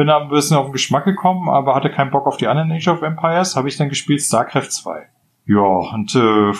Bin 0.00 0.06
da 0.06 0.18
ein 0.18 0.30
bisschen 0.30 0.56
auf 0.56 0.64
den 0.64 0.72
Geschmack 0.72 1.04
gekommen, 1.04 1.50
aber 1.50 1.74
hatte 1.74 1.90
keinen 1.90 2.10
Bock 2.10 2.26
auf 2.26 2.38
die 2.38 2.46
anderen 2.46 2.72
Age 2.72 2.88
of 2.88 3.02
Empires. 3.02 3.54
Habe 3.54 3.68
ich 3.68 3.76
dann 3.76 3.90
gespielt 3.90 4.22
StarCraft 4.22 4.70
2. 4.70 5.06
Ja, 5.44 5.60
und 5.60 6.14
äh, 6.14 6.58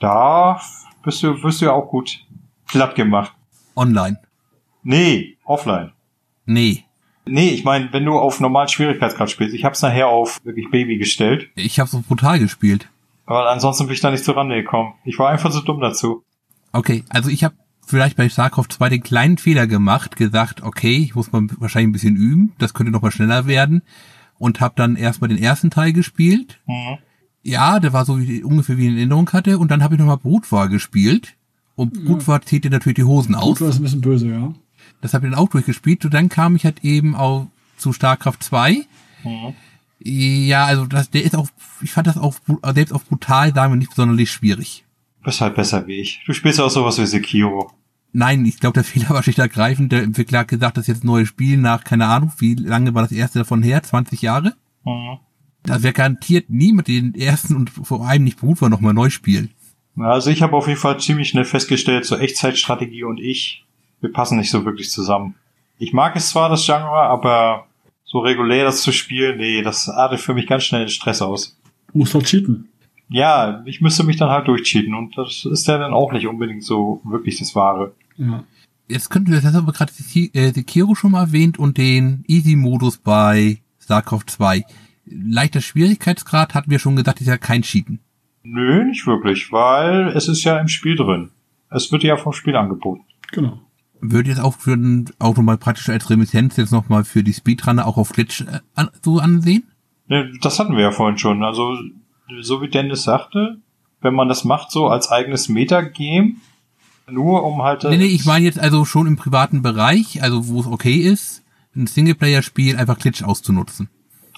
da 0.00 0.58
bist 1.04 1.22
du, 1.22 1.42
wirst 1.42 1.60
du 1.60 1.66
ja 1.66 1.72
auch 1.72 1.90
gut 1.90 2.24
platt 2.66 2.94
gemacht. 2.94 3.34
Online. 3.76 4.18
Nee, 4.82 5.36
offline. 5.44 5.92
Nee. 6.46 6.86
Nee, 7.26 7.50
ich 7.50 7.64
meine, 7.64 7.92
wenn 7.92 8.06
du 8.06 8.18
auf 8.18 8.40
normalen 8.40 8.68
Schwierigkeitsgrad 8.68 9.30
spielst. 9.30 9.54
Ich 9.54 9.66
hab's 9.66 9.82
nachher 9.82 10.08
auf 10.08 10.42
wirklich 10.42 10.70
Baby 10.70 10.96
gestellt. 10.96 11.50
Ich 11.56 11.78
habe 11.80 11.90
so 11.90 12.00
brutal 12.00 12.38
gespielt. 12.38 12.88
Aber 13.26 13.50
ansonsten 13.50 13.88
bin 13.88 13.92
ich 13.92 14.00
da 14.00 14.10
nicht 14.10 14.24
zur 14.24 14.38
Rande 14.38 14.54
gekommen. 14.54 14.94
Ich 15.04 15.18
war 15.18 15.28
einfach 15.28 15.52
so 15.52 15.60
dumm 15.60 15.82
dazu. 15.82 16.24
Okay, 16.72 17.04
also 17.10 17.28
ich 17.28 17.44
habe 17.44 17.56
vielleicht 17.90 18.16
bei 18.16 18.28
StarCraft 18.28 18.68
2 18.70 18.88
den 18.88 19.02
kleinen 19.02 19.38
Fehler 19.38 19.66
gemacht, 19.66 20.16
gesagt, 20.16 20.62
okay, 20.62 20.96
ich 20.96 21.14
muss 21.14 21.32
mal 21.32 21.46
wahrscheinlich 21.58 21.90
ein 21.90 21.92
bisschen 21.92 22.16
üben, 22.16 22.52
das 22.58 22.74
könnte 22.74 22.92
noch 22.92 23.02
mal 23.02 23.10
schneller 23.10 23.46
werden 23.46 23.82
und 24.38 24.60
habe 24.60 24.74
dann 24.76 24.96
erstmal 24.96 25.28
den 25.28 25.38
ersten 25.38 25.70
Teil 25.70 25.92
gespielt. 25.92 26.60
Mhm. 26.66 26.98
Ja, 27.42 27.80
der 27.80 27.92
war 27.92 28.04
so 28.04 28.20
wie, 28.20 28.42
ungefähr 28.42 28.76
wie 28.76 28.82
ich 28.82 28.88
in 28.88 28.96
Erinnerung 28.96 29.30
hatte 29.32 29.58
und 29.58 29.70
dann 29.70 29.82
habe 29.82 29.94
ich 29.94 30.00
noch 30.00 30.06
mal 30.06 30.16
Brutwahl 30.16 30.68
gespielt 30.68 31.36
und 31.74 31.96
Ja. 32.26 32.40
Zieht 32.42 32.64
dir 32.64 32.70
natürlich 32.70 32.96
die 32.96 33.04
Hosen 33.04 33.34
aus. 33.34 33.58
Gut, 33.58 33.68
war 33.68 33.74
ein 33.74 33.82
bisschen 33.82 34.00
böse, 34.02 34.28
ja. 34.28 34.54
Das 35.00 35.14
habe 35.14 35.26
ich 35.26 35.32
dann 35.32 35.40
auch 35.40 35.48
durchgespielt 35.48 36.04
und 36.04 36.12
dann 36.12 36.28
kam 36.28 36.56
ich 36.56 36.64
halt 36.64 36.84
eben 36.84 37.14
auch 37.14 37.48
zu 37.76 37.92
StarCraft 37.92 38.38
2. 38.40 38.84
Mhm. 39.24 39.54
Ja, 40.02 40.64
also 40.64 40.86
das, 40.86 41.10
der 41.10 41.24
ist 41.24 41.36
auch, 41.36 41.48
ich 41.82 41.92
fand 41.92 42.06
das 42.06 42.16
auch 42.16 42.34
selbst 42.74 42.92
auf 42.92 43.04
brutal 43.06 43.54
sagen 43.54 43.72
wir 43.72 43.76
nicht 43.76 43.94
sonderlich 43.94 44.30
schwierig. 44.30 44.84
Bist 45.22 45.40
halt 45.40 45.54
besser 45.54 45.86
wie 45.86 46.00
ich. 46.00 46.22
Du 46.26 46.32
spielst 46.32 46.60
auch 46.60 46.70
sowas 46.70 46.98
wie 46.98 47.06
Sekiro. 47.06 47.70
Nein, 48.12 48.44
ich 48.44 48.58
glaube, 48.58 48.74
der 48.74 48.84
Fehler 48.84 49.10
war 49.10 49.22
schlicht 49.22 49.38
ergreifend. 49.38 49.92
Der 49.92 50.02
Entwickler 50.02 50.40
hat 50.40 50.48
gesagt, 50.48 50.76
das 50.76 50.84
ist 50.84 50.88
jetzt 50.88 51.04
ein 51.04 51.08
neues 51.08 51.28
Spiel 51.28 51.56
nach, 51.58 51.84
keine 51.84 52.06
Ahnung, 52.06 52.32
wie 52.38 52.54
lange 52.54 52.94
war 52.94 53.02
das 53.02 53.12
erste 53.12 53.40
davon 53.40 53.62
her? 53.62 53.82
20 53.82 54.22
Jahre? 54.22 54.54
Mhm. 54.84 55.18
Da 55.62 55.82
wird 55.82 55.94
garantiert 55.94 56.48
niemand 56.48 56.88
den 56.88 57.14
ersten 57.14 57.54
und 57.54 57.70
vor 57.70 58.06
allem 58.06 58.24
nicht 58.24 58.38
Brut 58.38 58.62
war 58.62 58.70
nochmal 58.70 58.94
neu 58.94 59.10
spielen. 59.10 59.50
Also 59.98 60.30
ich 60.30 60.40
habe 60.40 60.56
auf 60.56 60.66
jeden 60.66 60.80
Fall 60.80 60.98
ziemlich 60.98 61.28
schnell 61.28 61.44
festgestellt, 61.44 62.06
so 62.06 62.16
Echtzeitstrategie 62.16 63.04
und 63.04 63.20
ich, 63.20 63.66
wir 64.00 64.10
passen 64.10 64.38
nicht 64.38 64.50
so 64.50 64.64
wirklich 64.64 64.90
zusammen. 64.90 65.34
Ich 65.78 65.92
mag 65.92 66.16
es 66.16 66.30
zwar, 66.30 66.48
das 66.48 66.64
Genre, 66.64 67.02
aber 67.02 67.66
so 68.04 68.20
regulär 68.20 68.64
das 68.64 68.82
zu 68.82 68.92
spielen, 68.92 69.38
nee, 69.38 69.62
das 69.62 69.88
artet 69.88 70.20
für 70.20 70.34
mich 70.34 70.46
ganz 70.46 70.64
schnell 70.64 70.82
in 70.82 70.88
Stress 70.88 71.20
aus. 71.20 71.58
Muss 71.92 72.14
halt 72.14 72.26
cheaten. 72.26 72.69
Ja, 73.10 73.62
ich 73.66 73.80
müsste 73.80 74.04
mich 74.04 74.16
dann 74.16 74.30
halt 74.30 74.46
durchcheaten 74.48 74.94
und 74.94 75.18
das 75.18 75.44
ist 75.44 75.66
ja 75.66 75.78
dann 75.78 75.92
auch 75.92 76.12
nicht 76.12 76.26
unbedingt 76.28 76.62
so 76.64 77.00
wirklich 77.04 77.38
das 77.38 77.54
Wahre. 77.56 77.92
Ja. 78.16 78.44
Jetzt 78.88 79.10
könnten 79.10 79.30
wir, 79.32 79.40
das 79.40 79.52
haben 79.54 79.66
wir 79.66 79.72
gerade 79.72 79.92
Seki- 79.92 80.30
äh, 80.34 80.52
Sekiro 80.52 80.94
schon 80.94 81.12
mal 81.12 81.22
erwähnt 81.24 81.58
und 81.58 81.76
den 81.76 82.24
Easy-Modus 82.28 82.98
bei 82.98 83.58
StarCraft 83.82 84.24
2. 84.28 84.64
Leichter 85.06 85.60
Schwierigkeitsgrad 85.60 86.54
hatten 86.54 86.70
wir 86.70 86.78
schon 86.78 86.96
gesagt, 86.96 87.20
ist 87.20 87.26
ja 87.26 87.36
kein 87.36 87.62
Cheaten. 87.62 87.98
Nö, 88.42 88.84
nicht 88.84 89.06
wirklich, 89.06 89.50
weil 89.52 90.08
es 90.16 90.28
ist 90.28 90.44
ja 90.44 90.58
im 90.58 90.68
Spiel 90.68 90.96
drin. 90.96 91.30
Es 91.68 91.90
wird 91.92 92.02
ja 92.04 92.16
vom 92.16 92.32
Spiel 92.32 92.56
angeboten. 92.56 93.02
Genau. 93.32 93.60
Würde 94.00 94.30
jetzt 94.30 94.40
auch 94.40 94.54
für 94.56 94.76
den 94.76 95.10
Auto 95.18 95.42
mal 95.42 95.58
praktisch 95.58 95.88
als 95.88 96.08
Remittenz 96.10 96.56
jetzt 96.56 96.72
nochmal 96.72 97.04
für 97.04 97.22
die 97.22 97.32
Speedrunner 97.34 97.86
auch 97.86 97.96
auf 97.96 98.10
Glitch 98.12 98.40
äh, 98.42 98.60
an, 98.74 98.88
so 99.02 99.18
ansehen? 99.18 99.64
Ne, 100.08 100.32
Das 100.42 100.58
hatten 100.58 100.74
wir 100.74 100.82
ja 100.82 100.90
vorhin 100.90 101.18
schon. 101.18 101.44
Also, 101.44 101.76
so 102.40 102.62
wie 102.62 102.68
Dennis 102.68 103.02
sagte, 103.02 103.58
wenn 104.00 104.14
man 104.14 104.28
das 104.28 104.44
macht 104.44 104.70
so 104.70 104.88
als 104.88 105.10
eigenes 105.10 105.48
Metagame, 105.48 106.34
nur 107.10 107.44
um 107.44 107.62
halt... 107.62 107.84
Nee, 107.84 107.96
nee, 107.96 108.04
ich 108.06 108.24
meine 108.24 108.44
jetzt 108.44 108.58
also 108.58 108.84
schon 108.84 109.06
im 109.06 109.16
privaten 109.16 109.62
Bereich, 109.62 110.22
also 110.22 110.48
wo 110.48 110.60
es 110.60 110.66
okay 110.66 110.94
ist, 110.96 111.42
ein 111.76 111.86
Singleplayer-Spiel 111.86 112.76
einfach 112.76 112.98
Glitch 112.98 113.22
auszunutzen. 113.22 113.88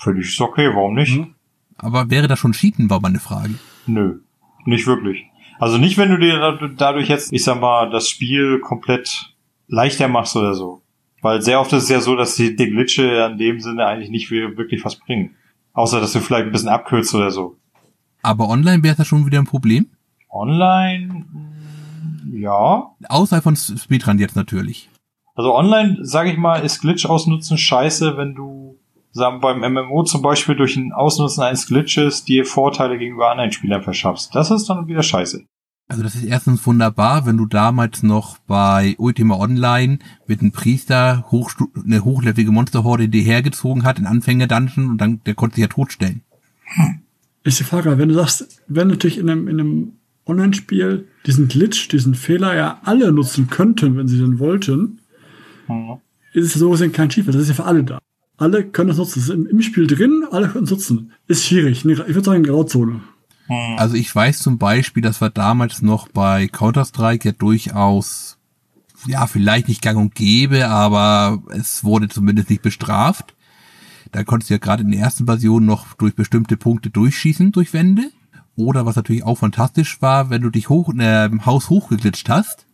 Völlig 0.00 0.28
ist 0.28 0.40
okay, 0.40 0.68
warum 0.74 0.94
nicht? 0.94 1.16
Mhm. 1.16 1.34
Aber 1.78 2.10
wäre 2.10 2.28
das 2.28 2.38
schon 2.38 2.52
Cheaten, 2.52 2.90
war 2.90 3.00
meine 3.00 3.20
Frage. 3.20 3.54
Nö, 3.86 4.20
nicht 4.64 4.86
wirklich. 4.86 5.24
Also 5.58 5.78
nicht, 5.78 5.96
wenn 5.98 6.10
du 6.10 6.18
dir 6.18 6.38
da- 6.38 6.68
dadurch 6.76 7.08
jetzt, 7.08 7.32
ich 7.32 7.44
sag 7.44 7.60
mal, 7.60 7.90
das 7.90 8.08
Spiel 8.08 8.58
komplett 8.60 9.32
leichter 9.68 10.08
machst 10.08 10.34
oder 10.36 10.54
so. 10.54 10.82
Weil 11.20 11.40
sehr 11.40 11.60
oft 11.60 11.72
ist 11.72 11.84
es 11.84 11.88
ja 11.88 12.00
so, 12.00 12.16
dass 12.16 12.34
die, 12.34 12.56
die 12.56 12.70
Glitche 12.70 13.04
in 13.30 13.38
dem 13.38 13.60
Sinne 13.60 13.86
eigentlich 13.86 14.10
nicht 14.10 14.30
wir- 14.30 14.56
wirklich 14.56 14.84
was 14.84 14.96
bringen. 14.96 15.36
Außer, 15.72 16.00
dass 16.00 16.12
du 16.12 16.20
vielleicht 16.20 16.46
ein 16.46 16.52
bisschen 16.52 16.68
abkürzt 16.68 17.14
oder 17.14 17.30
so. 17.30 17.56
Aber 18.22 18.48
online 18.48 18.82
wäre 18.82 18.96
das 18.96 19.06
schon 19.06 19.26
wieder 19.26 19.38
ein 19.38 19.46
Problem? 19.46 19.88
Online, 20.30 21.26
ja. 22.32 22.90
Außerhalb 23.08 23.42
von 23.42 23.56
Speedrun 23.56 24.18
jetzt 24.18 24.36
natürlich. 24.36 24.88
Also 25.34 25.54
online, 25.54 25.98
sage 26.02 26.30
ich 26.30 26.38
mal, 26.38 26.62
ist 26.64 26.80
Glitch 26.80 27.06
ausnutzen 27.06 27.58
scheiße, 27.58 28.16
wenn 28.16 28.34
du 28.34 28.78
sagen, 29.12 29.40
beim 29.40 29.60
MMO 29.60 30.04
zum 30.04 30.22
Beispiel 30.22 30.56
durch 30.56 30.76
ein 30.76 30.92
Ausnutzen 30.92 31.42
eines 31.42 31.66
Glitches 31.66 32.24
dir 32.24 32.44
Vorteile 32.44 32.98
gegenüber 32.98 33.30
anderen 33.30 33.52
Spielern 33.52 33.82
verschaffst. 33.82 34.34
Das 34.34 34.50
ist 34.50 34.68
dann 34.68 34.86
wieder 34.86 35.02
scheiße. 35.02 35.44
Also 35.88 36.02
das 36.02 36.14
ist 36.14 36.24
erstens 36.24 36.66
wunderbar, 36.66 37.26
wenn 37.26 37.36
du 37.36 37.44
damals 37.44 38.02
noch 38.02 38.38
bei 38.46 38.94
Ultima 38.98 39.36
Online 39.36 39.98
mit 40.26 40.40
einem 40.40 40.52
Priester 40.52 41.26
hochstu 41.30 41.66
eine 41.84 42.04
hochlevelige 42.04 42.52
Monsterhorde 42.52 43.08
dir 43.08 43.22
hergezogen 43.22 43.84
hat 43.84 43.98
in 43.98 44.06
Anfänger-Dungeon 44.06 44.90
und 44.90 44.98
dann 44.98 45.20
der 45.24 45.34
konnte 45.34 45.56
sich 45.56 45.62
ja 45.62 45.68
totstellen. 45.68 46.22
Ist 47.44 47.58
die 47.60 47.64
Frage, 47.64 47.98
wenn 47.98 48.08
du 48.08 48.14
sagst, 48.14 48.60
wenn 48.68 48.88
natürlich 48.88 49.18
in 49.18 49.28
einem, 49.28 49.48
in 49.48 49.58
einem 49.60 49.92
Online-Spiel 50.26 51.08
diesen 51.26 51.48
Glitch, 51.48 51.88
diesen 51.88 52.14
Fehler 52.14 52.54
ja 52.54 52.80
alle 52.84 53.10
nutzen 53.12 53.48
könnten, 53.50 53.96
wenn 53.96 54.08
sie 54.08 54.18
denn 54.18 54.38
wollten, 54.38 54.98
Mhm. 55.68 55.98
ist 56.32 56.46
es 56.46 56.54
ja 56.54 56.60
so 56.60 56.70
gesehen 56.70 56.92
kein 56.92 57.10
Schiefel. 57.10 57.32
Das 57.32 57.42
ist 57.42 57.48
ja 57.48 57.54
für 57.54 57.64
alle 57.64 57.84
da. 57.84 57.98
Alle 58.36 58.64
können 58.64 58.90
es 58.90 58.96
nutzen. 58.96 59.14
Das 59.20 59.24
ist 59.28 59.34
im, 59.34 59.46
im 59.46 59.62
Spiel 59.62 59.86
drin, 59.86 60.24
alle 60.30 60.48
können 60.48 60.64
es 60.64 60.70
nutzen. 60.70 61.12
Ist 61.28 61.44
schwierig. 61.46 61.84
Nee, 61.84 61.92
Ich 61.92 61.98
würde 62.14 62.24
sagen, 62.24 62.42
Grauzone. 62.42 63.00
Mhm. 63.48 63.76
Also 63.78 63.94
ich 63.96 64.14
weiß 64.14 64.38
zum 64.40 64.58
Beispiel, 64.58 65.02
das 65.02 65.20
war 65.20 65.30
damals 65.30 65.82
noch 65.82 66.08
bei 66.08 66.48
Counter-Strike 66.48 67.28
ja 67.28 67.32
durchaus, 67.32 68.38
ja, 69.06 69.26
vielleicht 69.26 69.68
nicht 69.68 69.82
gang 69.82 69.98
und 69.98 70.14
gäbe, 70.14 70.68
aber 70.68 71.42
es 71.50 71.82
wurde 71.84 72.08
zumindest 72.08 72.50
nicht 72.50 72.62
bestraft. 72.62 73.34
Da 74.12 74.24
konntest 74.24 74.50
du 74.50 74.54
ja 74.54 74.58
gerade 74.58 74.82
in 74.82 74.90
der 74.90 75.00
ersten 75.00 75.24
Version 75.24 75.64
noch 75.64 75.94
durch 75.94 76.14
bestimmte 76.14 76.56
Punkte 76.56 76.90
durchschießen, 76.90 77.50
durch 77.50 77.72
Wände. 77.72 78.10
Oder 78.54 78.84
was 78.84 78.96
natürlich 78.96 79.24
auch 79.24 79.36
fantastisch 79.36 80.02
war, 80.02 80.28
wenn 80.28 80.42
du 80.42 80.50
dich 80.50 80.68
hoch, 80.68 80.92
äh, 80.98 81.24
im 81.24 81.46
Haus 81.46 81.70
hochgeglitscht 81.70 82.28
hast 82.28 82.66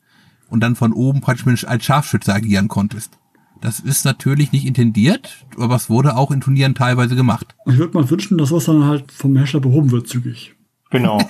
und 0.50 0.60
dann 0.60 0.74
von 0.74 0.92
oben 0.92 1.20
praktisch 1.20 1.64
als 1.64 1.84
Scharfschütze 1.84 2.34
agieren 2.34 2.66
konntest. 2.66 3.18
Das 3.60 3.80
ist 3.80 4.04
natürlich 4.04 4.52
nicht 4.52 4.66
intendiert, 4.66 5.46
aber 5.56 5.76
es 5.76 5.88
wurde 5.88 6.16
auch 6.16 6.30
in 6.30 6.40
Turnieren 6.40 6.74
teilweise 6.74 7.16
gemacht. 7.16 7.54
Und 7.64 7.74
ich 7.74 7.78
würde 7.78 7.96
mal 7.96 8.10
wünschen, 8.10 8.38
dass 8.38 8.52
was 8.52 8.64
dann 8.64 8.84
halt 8.84 9.10
vom 9.10 9.36
Hersteller 9.36 9.62
behoben 9.62 9.90
wird, 9.90 10.08
zügig. 10.08 10.54
Genau. 10.90 11.18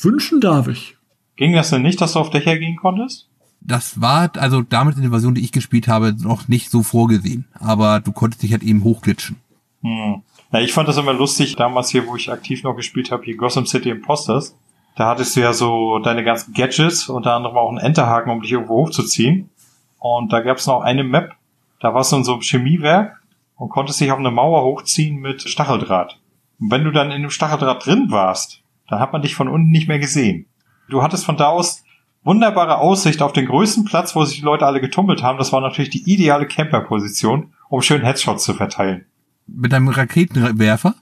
Wünschen 0.00 0.40
darf 0.40 0.68
ich. 0.68 0.96
Ging 1.36 1.52
das 1.52 1.70
denn 1.70 1.82
nicht, 1.82 2.00
dass 2.00 2.12
du 2.12 2.20
auf 2.20 2.30
Dächer 2.30 2.58
gehen 2.58 2.76
konntest? 2.76 3.28
Das 3.64 4.00
war 4.00 4.30
also 4.36 4.62
damit 4.62 4.96
in 4.96 5.02
der 5.02 5.10
Version, 5.10 5.34
die 5.34 5.42
ich 5.42 5.52
gespielt 5.52 5.88
habe, 5.88 6.14
noch 6.18 6.48
nicht 6.48 6.70
so 6.70 6.82
vorgesehen. 6.82 7.46
Aber 7.58 8.00
du 8.00 8.12
konntest 8.12 8.42
dich 8.42 8.52
halt 8.52 8.62
eben 8.62 8.84
hochglitschen. 8.84 9.36
Hm. 9.82 10.22
Na, 10.50 10.60
ich 10.60 10.72
fand 10.72 10.88
das 10.88 10.98
immer 10.98 11.12
lustig, 11.12 11.56
damals 11.56 11.88
hier, 11.90 12.06
wo 12.06 12.14
ich 12.14 12.30
aktiv 12.30 12.62
noch 12.62 12.74
gespielt 12.74 13.10
habe, 13.10 13.24
hier 13.24 13.36
Gotham 13.36 13.66
City 13.66 13.90
Imposters. 13.90 14.54
Da 14.96 15.08
hattest 15.08 15.34
du 15.34 15.40
ja 15.40 15.52
so 15.52 15.98
deine 15.98 16.22
ganzen 16.22 16.52
Gadgets, 16.52 17.08
unter 17.08 17.34
anderem 17.34 17.56
auch 17.56 17.70
einen 17.70 17.78
Enterhaken, 17.78 18.30
um 18.30 18.42
dich 18.42 18.52
irgendwo 18.52 18.76
hochzuziehen. 18.76 19.50
Und 19.98 20.32
da 20.32 20.40
gab 20.40 20.58
es 20.58 20.66
noch 20.66 20.82
eine 20.82 21.02
Map, 21.02 21.34
da 21.80 21.94
warst 21.94 22.12
du 22.12 22.16
in 22.16 22.24
so 22.24 22.34
einem 22.34 22.42
Chemiewerk 22.42 23.20
und 23.56 23.70
konntest 23.70 24.00
dich 24.00 24.12
auf 24.12 24.18
eine 24.18 24.30
Mauer 24.30 24.62
hochziehen 24.64 25.16
mit 25.16 25.42
Stacheldraht. 25.42 26.20
Und 26.60 26.70
wenn 26.70 26.84
du 26.84 26.90
dann 26.90 27.10
in 27.10 27.22
dem 27.22 27.30
Stacheldraht 27.30 27.84
drin 27.86 28.06
warst, 28.10 28.62
dann 28.88 29.00
hat 29.00 29.12
man 29.12 29.22
dich 29.22 29.34
von 29.34 29.48
unten 29.48 29.70
nicht 29.70 29.88
mehr 29.88 29.98
gesehen. 29.98 30.46
Du 30.88 31.02
hattest 31.02 31.24
von 31.24 31.36
da 31.36 31.48
aus 31.48 31.83
wunderbare 32.24 32.78
Aussicht 32.78 33.22
auf 33.22 33.32
den 33.32 33.46
größten 33.46 33.84
Platz, 33.84 34.16
wo 34.16 34.24
sich 34.24 34.38
die 34.38 34.44
Leute 34.44 34.66
alle 34.66 34.80
getummelt 34.80 35.22
haben. 35.22 35.38
Das 35.38 35.52
war 35.52 35.60
natürlich 35.60 35.90
die 35.90 36.10
ideale 36.10 36.46
Camperposition, 36.46 37.52
um 37.68 37.82
schön 37.82 38.02
Headshots 38.02 38.44
zu 38.44 38.54
verteilen. 38.54 39.06
Mit 39.46 39.72
einem 39.74 39.88
Raketenwerfer? 39.88 40.94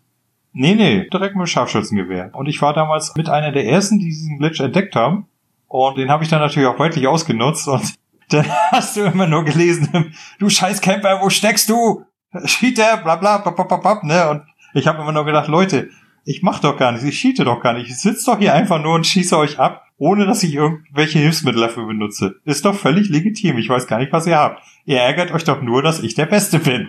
Nee, 0.52 0.74
nee, 0.74 1.08
direkt 1.08 1.34
mit 1.34 1.46
dem 1.46 1.46
Scharfschützengewehr. 1.46 2.30
Und 2.34 2.46
ich 2.46 2.60
war 2.60 2.74
damals 2.74 3.14
mit 3.16 3.28
einer 3.28 3.52
der 3.52 3.66
ersten, 3.66 3.98
die 3.98 4.06
diesen 4.06 4.38
Glitch 4.38 4.60
entdeckt 4.60 4.94
haben. 4.94 5.26
Und 5.68 5.96
den 5.96 6.10
habe 6.10 6.24
ich 6.24 6.28
dann 6.28 6.40
natürlich 6.40 6.68
auch 6.68 6.76
deutlich 6.76 7.06
ausgenutzt. 7.06 7.68
Und 7.68 7.94
dann 8.28 8.46
hast 8.70 8.96
du 8.96 9.02
immer 9.02 9.26
nur 9.26 9.44
gelesen, 9.44 10.14
du 10.38 10.50
scheiß 10.50 10.80
Camper, 10.80 11.20
wo 11.22 11.30
steckst 11.30 11.70
du? 11.70 12.04
Cheater, 12.44 12.98
bla 12.98 13.16
bla, 13.16 13.38
bla, 13.38 13.52
bla, 13.52 13.64
bla, 13.64 13.76
bla 13.76 14.00
ne? 14.02 14.30
Und 14.30 14.42
ich 14.74 14.86
habe 14.86 15.02
immer 15.02 15.12
nur 15.12 15.24
gedacht, 15.24 15.48
Leute, 15.48 15.90
ich 16.24 16.42
mach 16.42 16.60
doch 16.60 16.76
gar 16.76 16.92
nichts, 16.92 17.06
ich 17.06 17.18
cheate 17.18 17.44
doch 17.44 17.60
gar 17.60 17.72
nicht. 17.74 17.88
Ich 17.88 17.98
sitze 17.98 18.30
doch 18.30 18.38
hier 18.38 18.54
einfach 18.54 18.80
nur 18.80 18.94
und 18.94 19.06
schieße 19.06 19.36
euch 19.36 19.58
ab, 19.58 19.84
ohne 20.02 20.26
dass 20.26 20.42
ich 20.42 20.54
irgendwelche 20.54 21.20
Hilfsmittel 21.20 21.60
dafür 21.60 21.86
benutze. 21.86 22.34
Ist 22.44 22.64
doch 22.64 22.74
völlig 22.74 23.08
legitim. 23.08 23.56
Ich 23.58 23.68
weiß 23.68 23.86
gar 23.86 23.98
nicht, 24.00 24.12
was 24.12 24.26
ihr 24.26 24.36
habt. 24.36 24.60
Ihr 24.84 24.98
ärgert 24.98 25.30
euch 25.30 25.44
doch 25.44 25.62
nur, 25.62 25.80
dass 25.80 26.00
ich 26.00 26.14
der 26.16 26.26
Beste 26.26 26.58
bin. 26.58 26.88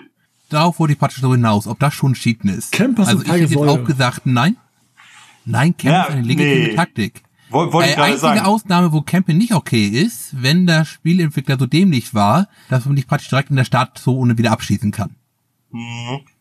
darauf 0.49 0.79
wollte 0.79 0.93
ich 0.93 0.99
praktisch 0.99 1.21
so 1.21 1.31
hinaus, 1.31 1.67
ob 1.67 1.79
das 1.79 1.93
schon 1.93 2.13
Cheaten 2.15 2.49
ist. 2.49 2.71
Camper 2.71 3.07
also 3.07 3.21
ich 3.21 3.27
hätte 3.31 3.39
jetzt 3.53 3.57
auch 3.57 3.83
gesagt, 3.83 4.21
nein. 4.25 4.57
Nein, 5.45 5.75
Camp 5.77 5.93
Ja, 5.93 6.03
ist 6.05 6.09
eine 6.11 6.21
legitime 6.23 6.67
nee. 6.69 6.75
Taktik. 6.75 7.21
Woll- 7.51 7.71
Wollte 7.71 7.89
ich 7.89 7.93
Äh, 7.93 7.97
gerade 7.97 8.07
einzige 8.13 8.27
sagen. 8.27 8.39
Ausnahme, 8.39 8.91
wo 8.93 9.01
Camping 9.01 9.37
nicht 9.37 9.53
okay 9.53 9.85
ist, 9.85 10.41
wenn 10.41 10.65
der 10.65 10.83
Spielentwickler 10.85 11.59
so 11.59 11.67
dämlich 11.67 12.15
war, 12.15 12.47
dass 12.69 12.85
man 12.85 12.95
nicht 12.95 13.07
praktisch 13.07 13.29
direkt 13.29 13.51
in 13.51 13.57
der 13.57 13.65
Startzone 13.65 14.39
wieder 14.39 14.51
abschießen 14.51 14.89
kann. 14.91 15.11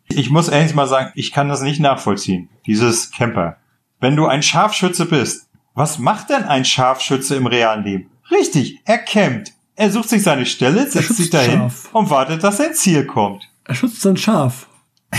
Ich 0.08 0.30
muss 0.30 0.48
ehrlich 0.48 0.74
mal 0.74 0.86
sagen, 0.88 1.10
ich 1.14 1.32
kann 1.32 1.48
das 1.48 1.60
nicht 1.62 1.80
nachvollziehen. 1.80 2.48
Dieses 2.66 3.10
Camper. 3.10 3.56
Wenn 4.00 4.16
du 4.16 4.26
ein 4.26 4.42
Scharfschütze 4.42 5.04
bist, 5.06 5.48
was 5.74 5.98
macht 5.98 6.30
denn 6.30 6.44
ein 6.44 6.64
Scharfschütze 6.64 7.36
im 7.36 7.46
realen 7.46 7.84
Leben? 7.84 8.10
Richtig, 8.30 8.80
er 8.84 8.98
campt. 8.98 9.52
Er 9.74 9.90
sucht 9.90 10.08
sich 10.10 10.22
seine 10.22 10.46
Stelle, 10.46 10.88
setzt 10.90 11.16
sich 11.16 11.30
dahin 11.30 11.58
scharf. 11.58 11.88
und 11.92 12.10
wartet, 12.10 12.44
dass 12.44 12.58
sein 12.58 12.74
Ziel 12.74 13.06
kommt. 13.06 13.48
Er 13.64 13.74
schützt 13.74 14.02
sein 14.02 14.16
Schaf. 14.16 14.66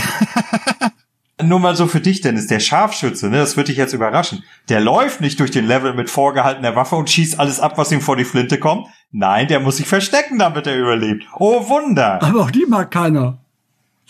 Nur 1.42 1.60
mal 1.60 1.76
so 1.76 1.88
für 1.88 2.00
dich, 2.00 2.22
Dennis, 2.22 2.48
der 2.48 2.60
Scharfschütze, 2.60 3.30
ne, 3.30 3.38
das 3.38 3.58
wird 3.58 3.68
dich 3.68 3.78
jetzt 3.78 3.94
überraschen. 3.94 4.44
Der 4.70 4.80
läuft 4.80 5.20
nicht 5.20 5.40
durch 5.40 5.52
den 5.52 5.66
Level 5.66 5.94
mit 5.94 6.10
vorgehaltener 6.10 6.76
Waffe 6.76 6.96
und 6.96 7.10
schießt 7.10 7.40
alles 7.40 7.60
ab, 7.60 7.78
was 7.78 7.92
ihm 7.92 8.02
vor 8.02 8.16
die 8.16 8.24
Flinte 8.24 8.60
kommt. 8.60 8.88
Nein, 9.12 9.48
der 9.48 9.60
muss 9.60 9.78
sich 9.78 9.88
verstecken, 9.88 10.38
damit 10.38 10.68
er 10.68 10.78
überlebt. 10.78 11.26
Oh 11.38 11.68
Wunder. 11.68 12.22
Aber 12.22 12.44
auch 12.44 12.52
die 12.52 12.66
mag 12.68 12.92
keiner. 12.92 13.40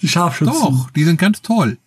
Die 0.02 0.08
Scharfschützen. 0.10 0.54
Doch, 0.54 0.90
die 0.92 1.06
sind 1.06 1.18
ganz 1.20 1.42
toll. 1.42 1.78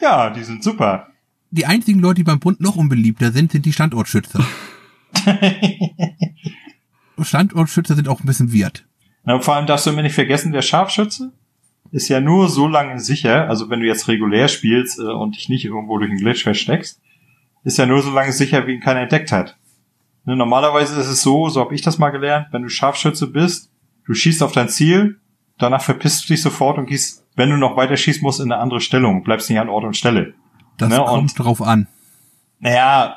Ja, 0.00 0.30
die 0.30 0.42
sind 0.42 0.64
super. 0.64 1.08
Die 1.50 1.66
einzigen 1.66 2.00
Leute, 2.00 2.16
die 2.16 2.24
beim 2.24 2.40
Bund 2.40 2.60
noch 2.60 2.76
unbeliebter 2.76 3.32
sind, 3.32 3.52
sind 3.52 3.64
die 3.64 3.72
Standortschützer. 3.72 4.44
Standortschützer 7.20 7.94
sind 7.94 8.08
auch 8.08 8.20
ein 8.20 8.26
bisschen 8.26 8.52
weird. 8.52 8.86
Na, 9.24 9.40
vor 9.40 9.56
allem 9.56 9.66
darfst 9.66 9.86
du 9.86 9.90
immer 9.90 10.02
nicht 10.02 10.14
vergessen, 10.14 10.52
der 10.52 10.62
Scharfschütze 10.62 11.32
ist 11.90 12.08
ja 12.08 12.20
nur 12.20 12.48
so 12.48 12.68
lange 12.68 13.00
sicher, 13.00 13.48
also 13.48 13.70
wenn 13.70 13.80
du 13.80 13.86
jetzt 13.86 14.08
regulär 14.08 14.48
spielst 14.48 14.98
äh, 14.98 15.02
und 15.02 15.36
dich 15.36 15.48
nicht 15.48 15.64
irgendwo 15.64 15.98
durch 15.98 16.10
einen 16.10 16.20
Glitch 16.20 16.42
versteckst, 16.42 17.00
ist 17.64 17.78
ja 17.78 17.86
nur 17.86 18.02
so 18.02 18.10
lange 18.10 18.32
sicher, 18.32 18.66
wie 18.66 18.74
ihn 18.74 18.80
keiner 18.80 19.00
entdeckt 19.00 19.32
hat. 19.32 19.56
Ne, 20.24 20.36
normalerweise 20.36 21.00
ist 21.00 21.08
es 21.08 21.22
so, 21.22 21.48
so 21.48 21.60
habe 21.60 21.74
ich 21.74 21.80
das 21.80 21.98
mal 21.98 22.10
gelernt, 22.10 22.48
wenn 22.52 22.62
du 22.62 22.68
Scharfschütze 22.68 23.26
bist, 23.28 23.72
du 24.06 24.12
schießt 24.12 24.42
auf 24.42 24.52
dein 24.52 24.68
Ziel, 24.68 25.18
danach 25.56 25.82
verpisst 25.82 26.24
du 26.24 26.34
dich 26.34 26.42
sofort 26.42 26.76
und 26.76 26.86
gehst, 26.86 27.26
wenn 27.36 27.50
du 27.50 27.56
noch 27.56 27.76
weiter 27.76 27.96
schießen 27.96 28.22
musst, 28.22 28.40
in 28.40 28.52
eine 28.52 28.60
andere 28.60 28.80
Stellung, 28.80 29.22
bleibst 29.22 29.48
nicht 29.48 29.58
an 29.58 29.70
Ort 29.70 29.84
und 29.84 29.96
Stelle. 29.96 30.34
Das 30.78 30.88
Ne, 30.90 30.96
kommt 30.96 31.10
und- 31.22 31.38
drauf 31.38 31.60
an. 31.62 31.86
Naja, 32.60 33.16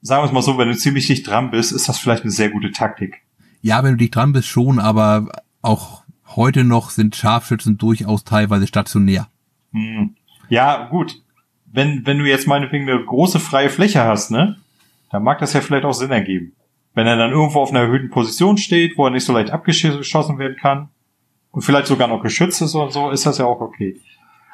sagen 0.00 0.22
wir 0.22 0.26
es 0.26 0.32
mal 0.32 0.42
so, 0.42 0.56
wenn 0.58 0.68
du 0.68 0.76
ziemlich 0.76 1.06
dicht 1.06 1.26
dran 1.26 1.50
bist, 1.50 1.72
ist 1.72 1.88
das 1.88 1.98
vielleicht 1.98 2.22
eine 2.22 2.30
sehr 2.30 2.50
gute 2.50 2.70
Taktik. 2.70 3.22
Ja, 3.60 3.82
wenn 3.82 3.92
du 3.92 3.96
dich 3.98 4.10
dran 4.10 4.32
bist, 4.32 4.46
schon, 4.48 4.78
aber 4.78 5.28
auch 5.62 6.02
heute 6.36 6.62
noch 6.64 6.90
sind 6.90 7.16
Scharfschützen 7.16 7.76
durchaus 7.78 8.24
teilweise 8.24 8.66
stationär. 8.66 9.28
Hm. 9.72 10.14
Ja, 10.48 10.86
gut. 10.88 11.20
Wenn, 11.66 12.06
wenn 12.06 12.18
du 12.18 12.24
jetzt 12.24 12.46
meinetwegen 12.46 12.88
eine 12.88 13.04
große 13.04 13.40
freie 13.40 13.68
Fläche 13.68 14.04
hast, 14.04 14.30
ne, 14.30 14.56
dann 15.10 15.22
mag 15.22 15.38
das 15.40 15.52
ja 15.52 15.60
vielleicht 15.60 15.84
auch 15.84 15.92
Sinn 15.92 16.10
ergeben. 16.12 16.52
Wenn 16.94 17.06
er 17.06 17.16
dann 17.16 17.30
irgendwo 17.32 17.60
auf 17.60 17.70
einer 17.70 17.80
erhöhten 17.80 18.10
Position 18.10 18.56
steht, 18.56 18.96
wo 18.96 19.04
er 19.06 19.10
nicht 19.10 19.24
so 19.24 19.32
leicht 19.32 19.50
abgeschossen 19.50 20.38
werden 20.38 20.56
kann 20.56 20.88
und 21.50 21.62
vielleicht 21.62 21.86
sogar 21.86 22.08
noch 22.08 22.22
geschützt 22.22 22.62
ist 22.62 22.74
oder 22.74 22.90
so, 22.90 23.10
ist 23.10 23.26
das 23.26 23.38
ja 23.38 23.44
auch 23.44 23.60
okay. 23.60 24.00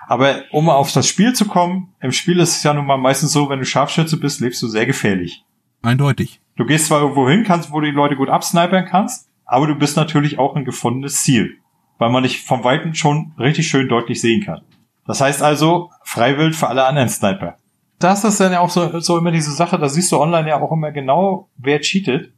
Aber 0.06 0.42
um 0.50 0.68
auf 0.68 0.92
das 0.92 1.08
Spiel 1.08 1.32
zu 1.32 1.46
kommen, 1.46 1.94
im 2.00 2.12
Spiel 2.12 2.38
ist 2.40 2.56
es 2.56 2.62
ja 2.62 2.74
nun 2.74 2.86
mal 2.86 2.98
meistens 2.98 3.32
so, 3.32 3.48
wenn 3.48 3.58
du 3.58 3.64
Scharfschütze 3.64 4.18
bist, 4.18 4.40
lebst 4.40 4.62
du 4.62 4.68
sehr 4.68 4.86
gefährlich. 4.86 5.44
Eindeutig. 5.82 6.40
Du 6.56 6.64
gehst 6.64 6.86
zwar 6.86 7.00
irgendwo 7.00 7.28
hin, 7.28 7.44
kannst, 7.44 7.72
wo 7.72 7.80
du 7.80 7.86
die 7.86 7.92
Leute 7.92 8.16
gut 8.16 8.28
absnipern 8.28 8.86
kannst, 8.86 9.28
aber 9.44 9.66
du 9.66 9.74
bist 9.74 9.96
natürlich 9.96 10.38
auch 10.38 10.56
ein 10.56 10.64
gefundenes 10.64 11.22
Ziel, 11.22 11.58
weil 11.98 12.10
man 12.10 12.22
dich 12.22 12.42
vom 12.42 12.64
Weiten 12.64 12.94
schon 12.94 13.32
richtig 13.38 13.68
schön 13.68 13.88
deutlich 13.88 14.20
sehen 14.20 14.42
kann. 14.44 14.62
Das 15.06 15.20
heißt 15.20 15.42
also, 15.42 15.90
freiwillig 16.02 16.56
für 16.56 16.68
alle 16.68 16.86
anderen 16.86 17.08
Sniper. 17.08 17.56
Das 17.98 18.24
ist 18.24 18.40
dann 18.40 18.52
ja 18.52 18.60
auch 18.60 18.70
so, 18.70 19.00
so 19.00 19.18
immer 19.18 19.30
diese 19.30 19.52
Sache, 19.52 19.78
da 19.78 19.88
siehst 19.88 20.12
du 20.12 20.20
online 20.20 20.48
ja 20.48 20.60
auch 20.60 20.72
immer 20.72 20.92
genau, 20.92 21.48
wer 21.56 21.80
cheatet. 21.80 22.32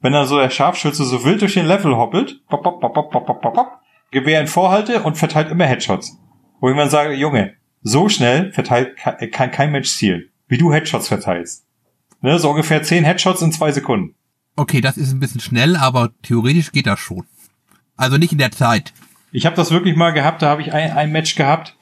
Wenn 0.00 0.12
dann 0.12 0.26
so 0.26 0.38
der 0.38 0.50
Scharfschütze 0.50 1.04
so 1.04 1.24
wild 1.24 1.42
durch 1.42 1.54
den 1.54 1.66
Level 1.66 1.96
hoppelt, 1.96 2.46
pop, 2.48 2.62
pop, 2.62 2.80
pop, 2.80 2.94
pop, 2.94 3.10
pop, 3.10 3.26
pop, 3.26 3.54
pop, 3.54 3.80
Gewehr 4.10 4.40
in 4.40 4.46
Vorhalte 4.46 5.02
und 5.02 5.16
verteilt 5.16 5.50
immer 5.50 5.64
Headshots. 5.64 6.18
Wo 6.62 6.70
ich 6.70 6.76
mir 6.76 6.88
sage, 6.88 7.12
Junge, 7.14 7.54
so 7.82 8.08
schnell 8.08 8.52
verteilt, 8.52 8.96
kann, 8.96 9.50
kein 9.50 9.72
Mensch 9.72 9.96
zielen, 9.96 10.28
wie 10.46 10.58
du 10.58 10.72
Headshots 10.72 11.08
verteilst. 11.08 11.66
Ne, 12.20 12.38
so 12.38 12.50
ungefähr 12.50 12.84
10 12.84 13.02
Headshots 13.02 13.42
in 13.42 13.50
zwei 13.50 13.72
Sekunden. 13.72 14.14
Okay, 14.54 14.80
das 14.80 14.96
ist 14.96 15.12
ein 15.12 15.18
bisschen 15.18 15.40
schnell, 15.40 15.74
aber 15.74 16.12
theoretisch 16.22 16.70
geht 16.70 16.86
das 16.86 17.00
schon. 17.00 17.24
Also 17.96 18.16
nicht 18.16 18.30
in 18.30 18.38
der 18.38 18.52
Zeit. 18.52 18.92
Ich 19.32 19.44
habe 19.44 19.56
das 19.56 19.72
wirklich 19.72 19.96
mal 19.96 20.12
gehabt, 20.12 20.40
da 20.40 20.50
habe 20.50 20.62
ich 20.62 20.72
ein, 20.72 20.92
ein 20.92 21.10
Match 21.10 21.34
gehabt. 21.34 21.74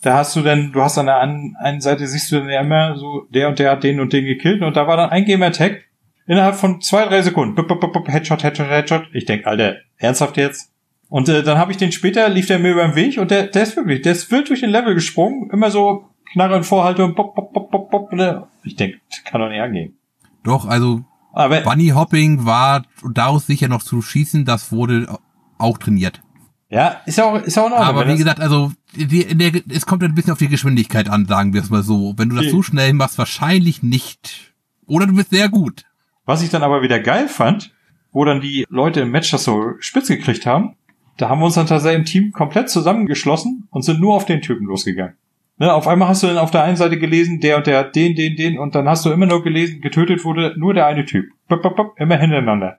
Da 0.00 0.18
hast 0.18 0.36
du 0.36 0.42
dann, 0.42 0.70
du 0.70 0.80
hast 0.80 0.96
an 0.96 1.06
der 1.06 1.18
einen 1.18 1.80
Seite 1.80 2.06
siehst 2.06 2.30
du 2.30 2.38
dann 2.38 2.50
ja 2.50 2.60
immer 2.60 2.96
so, 2.98 3.26
der 3.30 3.48
und 3.48 3.58
der 3.58 3.72
hat 3.72 3.82
den 3.82 3.98
und 3.98 4.12
den 4.12 4.26
gekillt 4.26 4.62
und 4.62 4.76
da 4.76 4.86
war 4.86 4.96
dann 4.96 5.10
ein 5.10 5.24
Gamer-Tag 5.24 5.86
innerhalb 6.28 6.54
von 6.54 6.80
zwei, 6.80 7.04
drei 7.06 7.22
Sekunden. 7.22 7.56
Bup, 7.56 7.66
bup, 7.66 7.80
bup, 7.80 8.06
Headshot, 8.06 8.44
Headshot, 8.44 8.68
Headshot. 8.68 9.08
Ich 9.12 9.24
denk, 9.24 9.44
Alter, 9.44 9.78
ernsthaft 9.96 10.36
jetzt? 10.36 10.69
Und 11.10 11.28
äh, 11.28 11.42
dann 11.42 11.58
habe 11.58 11.72
ich 11.72 11.76
den 11.76 11.92
später, 11.92 12.28
lief 12.28 12.46
der 12.46 12.60
mir 12.60 12.70
über 12.70 12.84
den 12.86 12.94
Weg 12.94 13.18
und 13.18 13.30
der, 13.30 13.48
der 13.48 13.64
ist 13.64 13.76
wirklich, 13.76 14.00
der 14.02 14.12
ist 14.12 14.30
wild 14.30 14.48
durch 14.48 14.60
den 14.60 14.70
Level 14.70 14.94
gesprungen, 14.94 15.50
immer 15.50 15.70
so 15.70 16.06
Knarre 16.32 16.56
in 16.56 16.64
Vorhalte 16.64 17.04
und 17.04 17.16
pop, 17.16 17.34
pop, 17.34 17.52
pop, 17.52 17.70
pop, 17.70 17.90
pop. 17.90 18.12
Ne? 18.12 18.46
Ich 18.62 18.76
denk, 18.76 18.94
das 19.10 19.24
kann 19.24 19.40
doch 19.40 19.48
nicht 19.48 19.60
angehen. 19.60 19.98
Doch, 20.44 20.66
also 20.66 21.04
Aber 21.32 21.60
Bunny 21.62 21.88
Hopping 21.88 22.46
war 22.46 22.84
daraus 23.12 23.46
sicher 23.46 23.66
noch 23.66 23.82
zu 23.82 24.00
schießen, 24.00 24.44
das 24.44 24.70
wurde 24.70 25.18
auch 25.58 25.78
trainiert. 25.78 26.22
ja, 26.68 27.00
ist 27.06 27.18
ja 27.18 27.24
auch, 27.24 27.42
ist 27.42 27.56
ja 27.56 27.62
auch 27.62 27.66
in 27.66 27.72
Ordnung. 27.72 27.88
Aber 27.88 28.08
wie 28.08 28.16
gesagt, 28.16 28.38
also 28.40 28.70
die, 28.94 29.22
in 29.22 29.38
der, 29.40 29.52
es 29.68 29.86
kommt 29.86 30.04
ein 30.04 30.14
bisschen 30.14 30.32
auf 30.32 30.38
die 30.38 30.48
Geschwindigkeit 30.48 31.10
an, 31.10 31.26
sagen 31.26 31.52
wir 31.52 31.60
es 31.60 31.70
mal 31.70 31.82
so. 31.82 32.14
Wenn 32.16 32.28
du 32.28 32.36
das 32.36 32.52
so 32.52 32.62
schnell 32.62 32.92
machst, 32.92 33.18
wahrscheinlich 33.18 33.82
nicht. 33.82 34.54
Oder 34.86 35.06
du 35.06 35.14
bist 35.14 35.30
sehr 35.30 35.48
gut. 35.48 35.84
Was 36.24 36.42
ich 36.42 36.50
dann 36.50 36.62
aber 36.62 36.82
wieder 36.82 37.00
geil 37.00 37.26
fand, 37.26 37.72
wo 38.12 38.24
dann 38.24 38.40
die 38.40 38.64
Leute 38.68 39.00
im 39.00 39.10
Match 39.10 39.30
das 39.32 39.42
so 39.42 39.72
spitz 39.80 40.06
gekriegt 40.08 40.46
haben, 40.46 40.76
da 41.16 41.28
haben 41.28 41.40
wir 41.40 41.46
uns 41.46 41.54
dann 41.54 41.66
tatsächlich 41.66 41.98
im 41.98 42.04
Team 42.04 42.32
komplett 42.32 42.70
zusammengeschlossen 42.70 43.68
und 43.70 43.82
sind 43.82 44.00
nur 44.00 44.14
auf 44.14 44.26
den 44.26 44.40
Typen 44.40 44.66
losgegangen. 44.66 45.14
Ne, 45.58 45.72
auf 45.72 45.86
einmal 45.86 46.08
hast 46.08 46.22
du 46.22 46.26
dann 46.26 46.38
auf 46.38 46.50
der 46.50 46.62
einen 46.62 46.76
Seite 46.76 46.98
gelesen, 46.98 47.40
der 47.40 47.58
und 47.58 47.66
der 47.66 47.78
hat 47.78 47.94
den, 47.94 48.14
den, 48.14 48.34
den, 48.34 48.58
und 48.58 48.74
dann 48.74 48.88
hast 48.88 49.04
du 49.04 49.10
immer 49.10 49.26
nur 49.26 49.42
gelesen, 49.42 49.82
getötet 49.82 50.24
wurde 50.24 50.54
nur 50.56 50.72
der 50.72 50.86
eine 50.86 51.04
Typ. 51.04 51.26
Bop, 51.48 51.60
bop, 51.60 51.76
bop, 51.76 52.00
immer 52.00 52.16
hintereinander. 52.16 52.78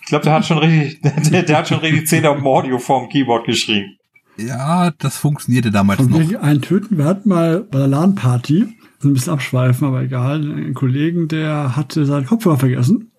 Ich 0.00 0.06
glaube, 0.06 0.24
der 0.24 0.32
hat 0.32 0.46
schon 0.46 0.58
richtig, 0.58 1.02
der, 1.30 1.42
der 1.42 1.58
hat 1.58 1.68
schon 1.68 1.80
richtig 1.80 2.06
Zähne 2.06 2.30
auf 2.30 2.38
dem 2.38 2.46
Audio 2.46 2.78
vorm 2.78 3.10
Keyboard 3.10 3.44
geschrieben. 3.46 3.98
Ja, 4.38 4.90
das 4.98 5.18
funktionierte 5.18 5.70
damals 5.70 6.00
Von 6.00 6.10
noch. 6.10 6.40
einen 6.40 6.62
töten. 6.62 6.96
Wir 6.96 7.04
hatten 7.04 7.28
mal 7.28 7.60
bei 7.60 7.78
der 7.78 7.88
LAN-Party, 7.88 8.68
ein 9.02 9.12
bisschen 9.12 9.34
abschweifen, 9.34 9.86
aber 9.86 10.02
egal, 10.02 10.40
einen 10.40 10.74
Kollegen, 10.74 11.28
der 11.28 11.76
hatte 11.76 12.06
seinen 12.06 12.24
Kopfhörer 12.24 12.58
vergessen 12.58 13.12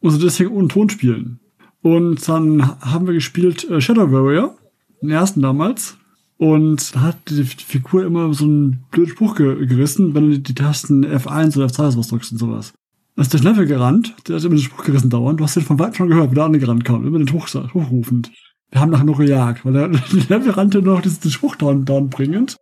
und 0.00 0.10
so 0.10 0.18
deswegen 0.18 0.50
ohne 0.50 0.68
Ton 0.68 0.90
spielen. 0.90 1.40
Und 1.84 2.26
dann 2.26 2.80
haben 2.80 3.06
wir 3.06 3.12
gespielt 3.12 3.68
äh, 3.68 3.78
Shadow 3.78 4.10
Warrior, 4.10 4.56
den 5.02 5.10
ersten 5.10 5.42
damals. 5.42 5.98
Und 6.38 6.94
da 6.94 7.02
hat 7.02 7.28
die 7.28 7.44
Figur 7.44 8.06
immer 8.06 8.32
so 8.32 8.46
einen 8.46 8.86
blöden 8.90 9.10
Spruch 9.10 9.36
ge 9.36 9.66
gerissen, 9.66 10.14
wenn 10.14 10.30
du 10.30 10.38
die 10.38 10.54
Tasten 10.54 11.04
F1 11.04 11.58
oder 11.58 11.66
F2 11.66 11.98
was 11.98 12.08
drückst 12.08 12.32
und 12.32 12.38
sowas. 12.38 12.72
Dann 13.14 13.22
ist 13.22 13.34
der 13.34 13.40
Level 13.40 13.66
gerannt, 13.66 14.14
der 14.26 14.36
hat 14.36 14.44
immer 14.44 14.54
den 14.54 14.62
Spruch 14.62 14.82
gerissen 14.82 15.10
dauernd. 15.10 15.38
Du 15.38 15.44
hast 15.44 15.56
den 15.56 15.62
von 15.62 15.78
weitem 15.78 15.94
schon 15.94 16.08
gehört, 16.08 16.30
wie 16.30 16.36
der 16.36 16.44
andere 16.44 16.60
gerannt 16.60 16.86
kam, 16.86 17.06
immer 17.06 17.18
den 17.18 17.30
Hoch, 17.34 17.48
hochrufend. 17.52 18.32
Wir 18.70 18.80
haben 18.80 18.90
nachher 18.90 19.04
noch 19.04 19.18
gejagt, 19.18 19.66
weil 19.66 19.74
der 19.74 19.88
Level 20.30 20.52
rannte 20.52 20.80
noch 20.80 21.02
diesen 21.02 21.30
Spruch 21.30 21.56
down, 21.56 21.84
down 21.84 22.08
bringend. 22.08 22.56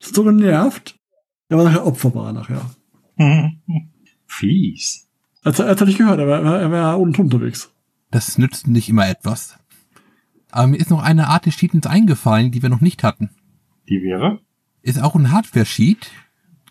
Ist 0.00 0.16
so 0.16 0.24
genervt. 0.24 0.96
Der 1.48 1.58
war 1.58 1.64
nachher 1.64 1.86
Opfer 1.86 2.12
war 2.12 2.26
er 2.26 2.32
nachher. 2.32 2.70
Fies. 4.26 5.06
Er 5.44 5.52
hat 5.52 5.80
er 5.80 5.86
nicht 5.86 5.98
gehört, 5.98 6.18
er 6.18 6.26
war, 6.26 6.60
er 6.60 6.70
war 6.72 6.96
Ton 6.96 7.26
unterwegs. 7.26 7.70
Das 8.14 8.38
nützt 8.38 8.68
nicht 8.68 8.88
immer 8.88 9.08
etwas. 9.08 9.58
Aber 10.52 10.68
mir 10.68 10.76
ist 10.76 10.90
noch 10.90 11.02
eine 11.02 11.26
Art 11.26 11.46
des 11.46 11.56
Cheatens 11.56 11.84
eingefallen, 11.86 12.52
die 12.52 12.62
wir 12.62 12.68
noch 12.68 12.80
nicht 12.80 13.02
hatten. 13.02 13.30
Die 13.88 14.00
wäre? 14.02 14.38
Ist 14.82 15.02
auch 15.02 15.16
ein 15.16 15.32
Hardware-Cheat. 15.32 16.12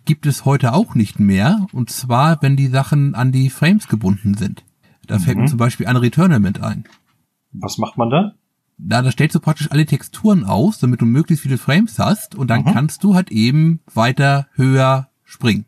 Gibt 0.06 0.26
es 0.26 0.46
heute 0.46 0.72
auch 0.74 0.96
nicht 0.96 1.20
mehr. 1.20 1.68
Und 1.74 1.90
zwar, 1.90 2.42
wenn 2.42 2.56
die 2.56 2.68
Sachen 2.68 3.14
an 3.14 3.34
die 3.34 3.50
Frames 3.50 3.90
gebunden 3.90 4.36
sind. 4.36 4.64
Da 5.06 5.20
fällt 5.20 5.36
mir 5.36 5.44
Mhm. 5.44 5.48
zum 5.50 5.58
Beispiel 5.58 5.86
ein 5.88 5.98
Returnament 5.98 6.62
ein. 6.64 6.86
Was 7.52 7.78
macht 7.78 7.98
man 7.98 8.10
da? 8.10 8.36
Da, 8.78 9.02
da 9.02 9.12
stellst 9.12 9.36
du 9.36 9.42
praktisch 9.42 9.70
alle 9.70 9.86
Texturen 9.86 10.46
aus, 10.46 10.80
damit 10.80 11.02
du 11.02 11.06
möglichst 11.06 11.44
viele 11.44 11.58
Frames 11.58 12.00
hast 12.00 12.36
und 12.36 12.48
dann 12.50 12.62
Mhm. 12.62 12.72
kannst 12.74 13.04
du 13.04 13.16
halt 13.16 13.32
eben 13.32 13.82
weiter, 13.94 14.48
höher 14.54 15.10
springen. 15.26 15.66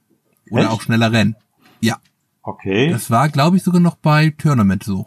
Oder 0.52 0.64
Echt? 0.64 0.72
auch 0.72 0.82
schneller 0.82 1.12
rennen. 1.12 1.36
Ja, 1.82 1.98
Okay. 2.44 2.90
das 2.92 3.12
war, 3.12 3.28
glaube 3.28 3.58
ich, 3.58 3.64
sogar 3.64 3.82
noch 3.82 3.96
bei 3.96 4.30
Tournament 4.30 4.84
so. 4.84 5.06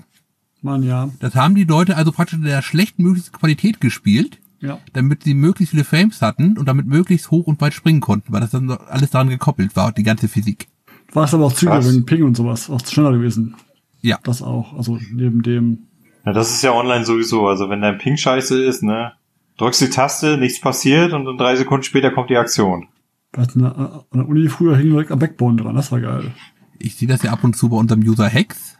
Mann, 0.62 0.82
ja. 0.82 1.08
Das 1.20 1.34
haben 1.34 1.54
die 1.54 1.64
Leute 1.64 1.96
also 1.96 2.12
praktisch 2.12 2.38
in 2.38 2.44
der 2.44 2.62
schlechtmöglichsten 2.62 3.32
Qualität 3.38 3.80
gespielt, 3.80 4.40
Ja. 4.60 4.78
damit 4.92 5.22
sie 5.24 5.34
möglichst 5.34 5.70
viele 5.72 5.84
Frames 5.84 6.20
hatten 6.20 6.58
und 6.58 6.66
damit 6.66 6.86
möglichst 6.86 7.30
hoch 7.30 7.46
und 7.46 7.60
weit 7.60 7.74
springen 7.74 8.00
konnten, 8.00 8.32
weil 8.32 8.40
das 8.40 8.50
dann 8.50 8.70
alles 8.70 9.10
daran 9.10 9.28
gekoppelt 9.28 9.76
war, 9.76 9.92
die 9.92 10.02
ganze 10.02 10.28
Physik. 10.28 10.68
War 11.12 11.24
es 11.24 11.34
aber 11.34 11.46
auch 11.46 11.52
zügiger 11.52 11.84
wegen 11.84 12.04
Ping 12.04 12.22
und 12.24 12.36
sowas. 12.36 12.68
Auch 12.68 12.80
schneller 12.84 13.12
gewesen. 13.12 13.54
Ja. 14.00 14.18
Das 14.24 14.42
auch. 14.42 14.74
Also 14.76 14.98
neben 15.12 15.42
dem. 15.42 15.78
Ja, 16.26 16.32
das 16.32 16.52
ist 16.52 16.62
ja 16.62 16.72
online 16.72 17.04
sowieso. 17.04 17.46
Also 17.46 17.70
wenn 17.70 17.80
dein 17.80 17.98
Ping 17.98 18.16
scheiße 18.16 18.62
ist, 18.62 18.82
ne, 18.82 19.12
drückst 19.56 19.80
die 19.80 19.90
Taste, 19.90 20.36
nichts 20.36 20.60
passiert 20.60 21.12
und 21.12 21.24
dann 21.24 21.38
drei 21.38 21.56
Sekunden 21.56 21.84
später 21.84 22.10
kommt 22.10 22.28
die 22.30 22.36
Aktion. 22.36 22.88
Was 23.32 23.54
an 23.56 23.62
der, 23.62 23.76
an 23.76 24.02
der 24.12 24.28
Uni 24.28 24.48
früher 24.48 24.76
hing 24.76 24.90
direkt 24.90 25.10
am 25.12 25.18
Backbone 25.18 25.60
dran, 25.62 25.74
das 25.76 25.90
war 25.92 26.00
geil. 26.00 26.32
Ich 26.78 26.96
sehe 26.96 27.08
das 27.08 27.22
ja 27.22 27.32
ab 27.32 27.42
und 27.44 27.56
zu 27.56 27.68
bei 27.70 27.76
unserem 27.76 28.00
User 28.02 28.28
Hex. 28.28 28.77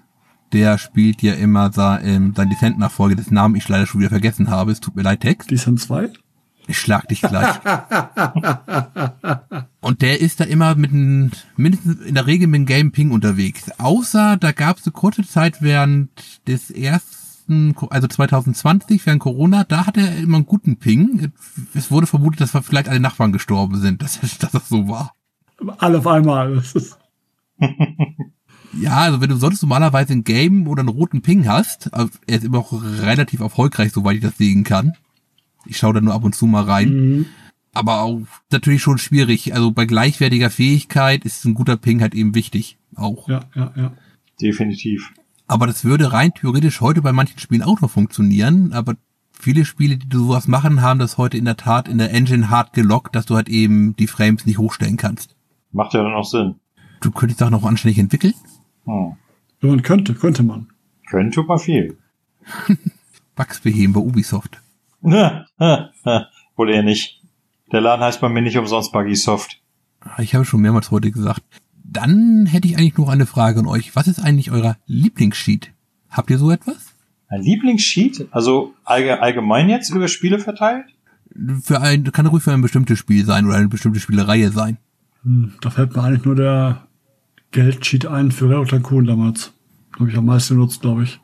Der 0.53 0.79
spielt 0.79 1.23
ja 1.23 1.35
immer 1.35 1.73
sa, 1.73 2.01
ähm, 2.01 2.33
sein 2.37 2.49
Descent-Nachfolge, 2.49 3.17
dessen 3.17 3.35
Namen 3.35 3.57
ich 3.57 3.69
leider 3.69 3.87
schon 3.87 4.01
wieder 4.01 4.11
vergessen 4.11 4.51
habe. 4.51 4.73
Es 4.73 4.81
tut 4.81 4.97
mir 4.97 5.03
leid, 5.03 5.21
Text. 5.21 5.51
Descent 5.51 5.81
2? 5.81 6.11
Ich 6.69 6.79
schlag 6.79 7.09
dich 7.09 7.23
gleich. 7.23 7.57
und 9.81 10.03
der 10.03 10.21
ist 10.21 10.41
da 10.41 10.45
immer 10.45 10.75
mit 10.75 10.91
einem, 10.91 11.31
mindestens 11.57 12.01
in 12.01 12.15
der 12.15 12.27
Regel 12.27 12.47
mit 12.47 12.59
einem 12.59 12.67
Game 12.67 12.93
Ping 12.93 13.11
unterwegs. 13.11 13.71
Außer 13.79 14.37
da 14.37 14.53
gab 14.53 14.77
es 14.77 14.85
eine 14.85 14.93
kurze 14.93 15.27
Zeit 15.27 15.63
während 15.63 16.11
des 16.47 16.71
ersten, 16.71 17.75
also 17.89 18.07
2020, 18.07 19.07
während 19.07 19.23
Corona, 19.23 19.65
da 19.65 19.87
hat 19.87 19.97
er 19.97 20.15
immer 20.19 20.37
einen 20.37 20.47
guten 20.47 20.77
Ping. 20.77 21.33
Es 21.73 21.91
wurde 21.91 22.07
vermutet, 22.07 22.43
dass 22.43 22.51
vielleicht 22.67 22.91
alle 22.91 23.01
Nachbarn 23.01 23.33
gestorben 23.33 23.81
sind, 23.81 24.03
dass, 24.03 24.21
dass 24.21 24.53
das 24.53 24.69
so 24.69 24.89
war. 24.89 25.15
Alle 25.79 25.99
auf 25.99 26.07
einmal. 26.07 26.63
Ja, 28.73 28.99
also 28.99 29.21
wenn 29.21 29.31
du 29.31 29.37
sonst 29.37 29.63
normalerweise 29.63 30.13
ein 30.13 30.25
Game 30.25 30.67
oder 30.69 30.81
einen 30.81 30.89
roten 30.89 31.23
Ping 31.23 31.49
hast, 31.49 31.91
er 31.93 32.09
ist 32.27 32.45
immer 32.45 32.59
auch 32.59 32.73
relativ 32.73 33.41
erfolgreich, 33.41 33.93
soweit 33.93 34.17
ich 34.17 34.23
das 34.23 34.37
sehen 34.37 34.65
kann. 34.65 34.95
Ich 35.67 35.79
schaue 35.79 35.95
da 35.95 36.01
nur 36.01 36.15
ab 36.15 36.25
und 36.25 36.35
zu 36.35 36.47
mal 36.47 36.65
rein. 36.65 36.89
Mhm. 36.89 37.27
Aber 37.73 38.03
auch 38.03 38.21
natürlich 38.51 38.83
schon 38.83 38.99
schwierig. 38.99 39.55
Also 39.55 39.71
bei 39.71 39.87
gleichwertiger 39.87 40.51
Fähigkeit 40.51 41.25
ist 41.25 41.45
ein 41.45 41.55
guter 41.55 41.77
Ping 41.77 42.01
halt 42.01 42.15
eben 42.15 42.35
wichtig. 42.35 42.79
Auch. 42.97 43.29
Ja, 43.29 43.45
ja, 43.55 43.73
ja. 43.77 43.93
Definitiv. 44.41 45.13
Aber 45.47 45.67
das 45.67 45.85
würde 45.85 46.13
rein 46.13 46.33
theoretisch 46.35 46.81
heute 46.81 47.03
bei 47.03 47.13
manchen 47.13 47.39
Spielen 47.39 47.63
auch 47.63 47.81
noch 47.81 47.91
funktionieren. 47.91 48.73
Aber 48.73 48.97
viele 49.33 49.65
Spiele, 49.65 49.97
die 49.97 50.17
sowas 50.17 50.49
machen, 50.49 50.83
haben 50.83 50.99
das 50.99 51.19
heute 51.19 51.39
in 51.39 51.45
der 51.45 51.57
Tat 51.57 51.89
in 51.89 51.99
der 51.99 52.13
Engine 52.13 52.51
hart 52.51 52.73
gelockt, 52.73 53.15
dass 53.15 53.27
du 53.27 53.37
halt 53.37 53.49
eben 53.49 53.95
die 53.97 54.09
Frames 54.09 54.45
nicht 54.47 54.59
hochstellen 54.59 54.97
kannst. 54.97 55.37
Macht 55.73 55.95
ja 55.95 56.03
dann 56.03 56.15
auch 56.15 56.25
Sinn. 56.25 56.57
Du 57.01 57.11
könntest 57.11 57.43
auch 57.43 57.51
noch 57.51 57.65
anständig 57.65 57.99
entwickeln. 57.99 58.35
Hm. 58.89 59.17
Wenn 59.61 59.71
man 59.71 59.83
könnte, 59.83 60.15
könnte 60.15 60.43
man. 60.43 60.69
Können 61.11 61.31
tut 61.31 61.47
man 61.49 61.59
viel. 61.59 61.99
Bugs 63.37 63.61
beheben 63.61 63.93
bei 63.93 64.01
Ubisoft. 64.01 64.61
Wohl 65.03 66.71
eher 66.71 66.83
nicht. 66.83 67.23
Der 67.73 67.81
Laden 67.81 68.03
heißt 68.03 68.21
bei 68.21 68.29
mir 68.29 68.43
nicht 68.43 68.57
umsonst 68.59 68.93
Buggysoft. 68.93 69.61
Ich 70.19 70.35
habe 70.35 70.45
schon 70.45 70.61
mehrmals 70.61 70.91
heute 70.91 71.11
gesagt. 71.11 71.43
Dann 71.85 72.47
hätte 72.47 72.69
ich 72.69 72.77
eigentlich 72.77 72.97
noch 72.99 73.09
eine 73.09 73.27
Frage 73.27 73.61
an 73.61 73.67
euch. 73.67 73.95
Was 73.97 74.09
ist 74.09 74.21
eigentlich 74.21 74.51
euer 74.51 74.77
Lieblingssheet? 74.87 75.73
Habt 76.11 76.31
ihr 76.31 76.39
so 76.39 76.51
etwas? 76.51 76.95
Ein 77.29 77.43
Lieblingssheet? 77.43 78.29
Also 78.31 78.75
allge- 78.85 79.21
allgemein 79.21 79.69
jetzt 79.69 79.91
über 79.91 80.09
Spiele 80.09 80.39
verteilt? 80.39 80.87
Für 81.63 81.81
ein, 81.81 82.11
kann 82.13 82.27
ruhig 82.27 82.43
für 82.43 82.53
ein 82.53 82.63
bestimmtes 82.63 82.99
Spiel 82.99 83.25
sein 83.25 83.47
oder 83.47 83.57
eine 83.57 83.69
bestimmte 83.69 84.01
Spielereihe 84.01 84.51
sein. 84.51 84.79
Hm, 85.23 85.53
da 85.61 85.71
fällt 85.71 85.95
mir 85.95 86.03
eigentlich 86.03 86.25
nur 86.25 86.35
der 86.37 86.88
Geldsheet 87.51 88.07
ein 88.07 88.31
für 88.31 88.49
Railroad 88.49 88.69
Tycoon 88.69 89.07
damals. 89.07 89.53
Habe 89.99 90.11
ich 90.11 90.17
am 90.17 90.27
meisten 90.27 90.55
genutzt, 90.55 90.81
glaube 90.81 91.05
ich. 91.05 91.21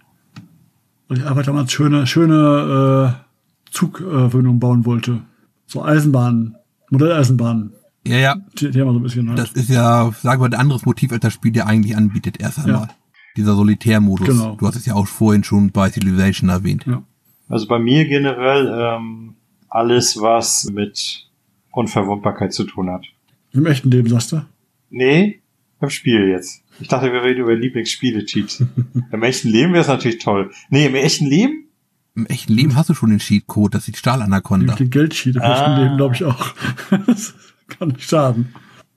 Weil 1.08 1.18
ich 1.18 1.26
einfach 1.26 1.44
damals 1.44 1.72
schöne, 1.72 2.06
schöne 2.06 3.16
äh, 3.16 3.70
Zugverbindungen 3.70 4.58
bauen 4.58 4.84
wollte. 4.84 5.20
So 5.66 5.84
Eisenbahnen, 5.84 6.56
Modelleisenbahnen. 6.90 7.72
Ja, 8.06 8.16
ja. 8.16 8.36
Die, 8.58 8.70
die 8.70 8.80
haben 8.80 8.88
wir 8.88 8.92
so 8.92 8.98
ein 8.98 9.02
bisschen 9.02 9.28
halt. 9.28 9.38
Das 9.38 9.52
ist 9.52 9.68
ja, 9.68 10.10
sagen 10.22 10.40
wir, 10.42 10.46
ein 10.46 10.54
anderes 10.54 10.84
Motiv, 10.86 11.12
als 11.12 11.20
das 11.20 11.32
Spiel 11.32 11.52
dir 11.52 11.66
eigentlich 11.66 11.96
anbietet, 11.96 12.40
erst 12.40 12.58
einmal. 12.58 12.88
Dieser 13.36 13.54
Solitärmodus. 13.54 14.28
Genau. 14.28 14.56
Du 14.56 14.66
hast 14.66 14.76
es 14.76 14.86
ja 14.86 14.94
auch 14.94 15.06
vorhin 15.06 15.42
schon 15.42 15.70
bei 15.70 15.90
Civilization 15.90 16.50
erwähnt. 16.50 16.84
ja. 16.86 17.02
Also 17.48 17.66
bei 17.66 17.78
mir 17.78 18.06
generell 18.06 18.72
ähm, 18.78 19.34
alles, 19.68 20.20
was 20.20 20.70
mit 20.72 21.28
Unverwundbarkeit 21.72 22.52
zu 22.52 22.64
tun 22.64 22.90
hat. 22.90 23.06
Im 23.52 23.66
echten 23.66 23.90
Leben, 23.90 24.08
sagst 24.08 24.32
du? 24.32 24.42
Nee, 24.90 25.42
im 25.85 25.91
Spiel 25.91 26.28
jetzt. 26.28 26.62
Ich 26.80 26.89
dachte, 26.89 27.12
wir 27.12 27.22
reden 27.22 27.41
über 27.41 27.55
Lieblingsspiele-Cheats. 27.55 28.64
Im 29.12 29.22
echten 29.22 29.49
Leben 29.49 29.72
wäre 29.72 29.82
es 29.82 29.89
natürlich 29.89 30.18
toll. 30.18 30.51
Nee, 30.70 30.87
im 30.87 30.95
echten 30.97 31.26
Leben? 31.26 31.68
Im 32.16 32.26
echten 32.26 32.53
Leben 32.53 32.74
hast 32.74 32.89
du 32.91 32.95
schon 32.95 33.11
den 33.11 33.18
Cheatcode, 33.20 33.74
das 33.74 33.87
ist 33.87 33.95
die 33.95 33.99
Stahlanaconda. 33.99 34.74
Den 34.74 34.91
Geldsheet 34.91 35.37
im 35.37 35.43
Ah. 35.43 35.53
echten 35.55 35.82
Leben, 35.82 35.97
glaube 35.97 36.14
ich, 36.16 36.24
auch. 36.24 36.53
das 37.07 37.35
kann 37.68 37.89
nicht 37.89 38.09
schaden. 38.09 38.55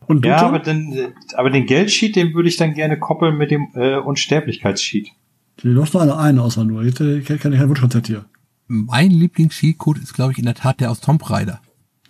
Und 0.08 0.24
du, 0.26 0.30
Ja, 0.30 0.40
Tom? 0.40 0.48
aber, 0.50 0.60
den, 0.60 1.14
aber 1.36 1.50
den 1.52 1.66
Geldsheet, 1.66 2.16
den 2.16 2.34
würde 2.34 2.50
ich 2.50 2.58
dann 2.58 2.74
gerne 2.74 2.98
koppeln 2.98 3.38
mit 3.38 3.52
dem 3.52 3.68
äh, 3.76 3.98
Unsterblichkeitssheet. 3.98 5.10
Die 5.62 5.68
noch 5.68 5.92
nur 5.94 6.02
eine, 6.04 6.18
eine 6.18 6.42
Auswahl 6.42 6.66
nur. 6.66 6.84
Jetzt 6.84 7.00
äh, 7.02 7.22
kann 7.22 7.52
ich 7.54 7.60
kein 7.60 7.70
Wunschkonzert 7.70 8.08
hier. 8.08 8.26
Mein 8.68 9.12
Lieblings-Cheatcode 9.12 10.00
ist, 10.00 10.14
glaube 10.14 10.32
ich, 10.34 10.40
in 10.40 10.46
der 10.46 10.56
Tat 10.56 10.80
der 10.80 10.92
aus 10.92 11.00
Tomb 11.02 11.30
Raider. 11.30 11.62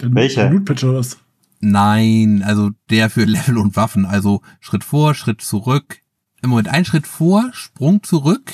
Der, 0.02 0.14
Welcher? 0.14 0.44
Der 0.44 0.52
Loot 0.52 0.66
Pitcher 0.66 0.90
oder 0.90 1.00
was? 1.00 1.18
Nein, 1.60 2.44
also 2.46 2.72
der 2.90 3.10
für 3.10 3.24
Level 3.26 3.58
und 3.58 3.76
Waffen. 3.76 4.06
Also 4.06 4.42
Schritt 4.60 4.84
vor, 4.84 5.16
Schritt 5.16 5.42
zurück. 5.42 6.00
Im 6.44 6.52
Moment 6.52 6.68
ein 6.70 6.86
Schritt 6.86 7.08
vor, 7.08 7.50
Sprung 7.54 8.04
zurück. 8.04 8.54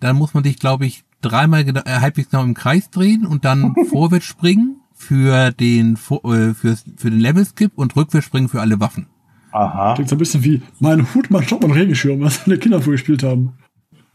Dann 0.00 0.16
muss 0.16 0.34
man 0.34 0.44
sich, 0.44 0.58
glaube 0.58 0.86
ich, 0.86 1.02
dreimal 1.20 1.62
äh, 1.66 2.00
halbwegs 2.00 2.30
genau 2.30 2.44
im 2.44 2.54
Kreis 2.54 2.90
drehen 2.90 3.26
und 3.26 3.44
dann 3.44 3.74
vorwärts 3.90 4.26
springen 4.26 4.76
für 4.94 5.50
den 5.52 5.96
Vor- 5.96 6.24
äh, 6.32 6.54
für, 6.54 6.76
für 6.96 7.10
den 7.10 7.18
Level 7.20 7.44
Skip 7.44 7.72
und 7.76 7.96
rückwärts 7.96 8.26
springen 8.26 8.48
für 8.48 8.60
alle 8.60 8.78
Waffen. 8.80 9.06
Aha. 9.52 9.94
Klingt 9.94 10.08
so 10.10 10.16
ein 10.16 10.18
bisschen 10.18 10.44
wie 10.44 10.62
mein 10.80 11.14
Hut, 11.14 11.30
mein 11.30 11.42
Stopp 11.44 11.64
und 11.64 11.72
Regenschirm, 11.72 12.20
was 12.20 12.46
meine 12.46 12.58
Kinder 12.58 12.80
früher 12.82 12.92
gespielt 12.92 13.22
haben. 13.22 13.54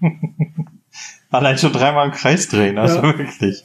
Allein 1.29 1.57
schon 1.57 1.71
dreimal 1.73 2.07
im 2.07 2.13
Kreis 2.13 2.47
drehen, 2.47 2.77
also 2.77 2.97
Ja. 2.97 3.03
wirklich. 3.03 3.63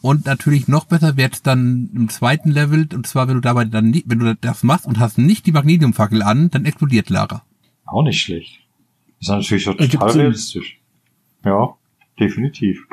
Und 0.00 0.26
natürlich 0.26 0.68
noch 0.68 0.84
besser 0.84 1.16
wird's 1.16 1.42
dann 1.42 1.90
im 1.94 2.08
zweiten 2.08 2.50
Level, 2.50 2.88
und 2.94 3.06
zwar 3.06 3.26
wenn 3.26 3.34
du 3.34 3.40
dabei 3.40 3.64
dann 3.64 3.90
nicht, 3.90 4.08
wenn 4.08 4.20
du 4.20 4.36
das 4.36 4.62
machst 4.62 4.86
und 4.86 4.98
hast 4.98 5.18
nicht 5.18 5.46
die 5.46 5.52
Magnesiumfackel 5.52 6.22
an, 6.22 6.50
dann 6.50 6.64
explodiert 6.64 7.10
Lara. 7.10 7.42
Auch 7.84 8.02
nicht 8.02 8.20
schlecht. 8.20 8.60
Ist 9.20 9.28
natürlich 9.28 9.64
so 9.64 9.72
Ergibt 9.72 9.94
total 9.94 10.12
Sinn. 10.12 10.20
realistisch. 10.20 10.80
Ja, 11.44 11.74
definitiv. 12.20 12.86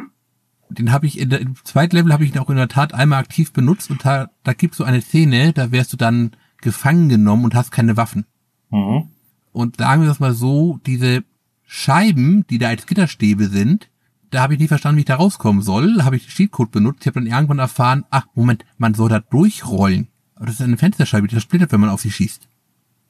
Den 0.70 0.92
habe 0.92 1.06
ich 1.06 1.20
in 1.20 1.30
der, 1.30 1.42
im 1.42 1.56
zweiten 1.64 1.96
Level 1.96 2.12
habe 2.12 2.26
ich 2.26 2.34
ihn 2.34 2.40
auch 2.40 2.50
in 2.50 2.56
der 2.56 2.68
Tat 2.68 2.94
einmal 2.94 3.20
aktiv 3.20 3.54
benutzt 3.54 3.92
und 3.92 4.04
da, 4.04 4.32
da 4.44 4.54
gibt's 4.54 4.78
so 4.78 4.84
eine 4.84 5.02
Szene, 5.02 5.54
da 5.54 5.72
wärst 5.72 5.94
du 5.94 5.98
dann 5.98 6.32
gefangen 6.62 7.10
genommen 7.10 7.46
und 7.46 7.54
hast 7.54 7.72
keine 7.72 7.98
Waffen. 7.98 8.26
Mhm. 8.72 9.10
Und 9.52 9.78
sagen 9.78 10.02
wir 10.02 10.10
das 10.10 10.20
mal 10.20 10.34
so, 10.34 10.80
diese 10.86 11.24
Scheiben, 11.66 12.46
die 12.50 12.58
da 12.58 12.70
als 12.70 12.88
Gitterstäbe 12.88 13.48
sind, 13.48 13.90
da 14.32 14.42
habe 14.42 14.54
ich 14.54 14.60
nicht 14.60 14.70
verstanden, 14.70 14.98
wie 14.98 15.02
ich 15.02 15.06
da 15.06 15.16
rauskommen 15.16 15.62
soll. 15.62 15.96
Da 15.98 16.06
habe 16.06 16.16
ich 16.16 16.26
den 16.26 16.32
Cheatcode 16.32 16.72
benutzt. 16.72 17.00
Ich 17.02 17.08
habe 17.08 17.20
dann 17.20 17.32
irgendwann 17.32 17.60
erfahren, 17.60 18.06
ach, 18.10 18.26
Moment, 18.36 18.66
man 18.78 18.94
soll 18.94 19.10
da 19.10 19.20
durchrollen. 19.20 20.08
Aber 20.36 20.48
das 20.48 20.56
ist 20.56 20.62
eine 20.62 20.78
Fensterscheibe, 20.78 21.28
die 21.28 21.36
zersplittert, 21.36 21.72
wenn 21.72 21.80
man 21.80 21.90
auf 21.90 22.02
sie 22.02 22.12
schießt. 22.12 22.48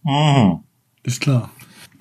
Mhm. 0.04 0.60
Ist 1.04 1.22
klar. 1.22 1.50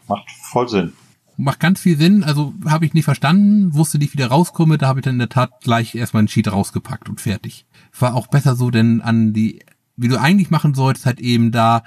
Macht 0.09 0.31
voll 0.31 0.69
Sinn. 0.69 0.93
Macht 1.37 1.61
ganz 1.61 1.81
viel 1.81 1.97
Sinn, 1.97 2.23
also 2.23 2.55
habe 2.65 2.87
ich 2.87 2.95
nicht 2.95 3.07
verstanden, 3.07 3.75
wusste 3.75 3.99
nicht, 3.99 4.13
wie 4.13 4.19
da 4.19 4.29
rauskomme, 4.29 4.79
da 4.79 4.87
habe 4.87 5.01
ich 5.01 5.05
dann 5.05 5.17
in 5.17 5.19
der 5.19 5.29
Tat 5.29 5.51
gleich 5.63 5.97
erstmal 5.97 6.21
einen 6.21 6.29
Cheat 6.29 6.53
rausgepackt 6.53 7.09
und 7.09 7.21
fertig. 7.21 7.67
War 7.99 8.15
auch 8.15 8.29
besser 8.29 8.55
so, 8.55 8.71
denn 8.71 9.01
an 9.01 9.33
die, 9.33 9.65
wie 9.97 10.07
du 10.07 10.21
eigentlich 10.21 10.51
machen 10.51 10.75
solltest, 10.75 11.07
halt 11.07 11.19
eben 11.19 11.51
da 11.51 11.83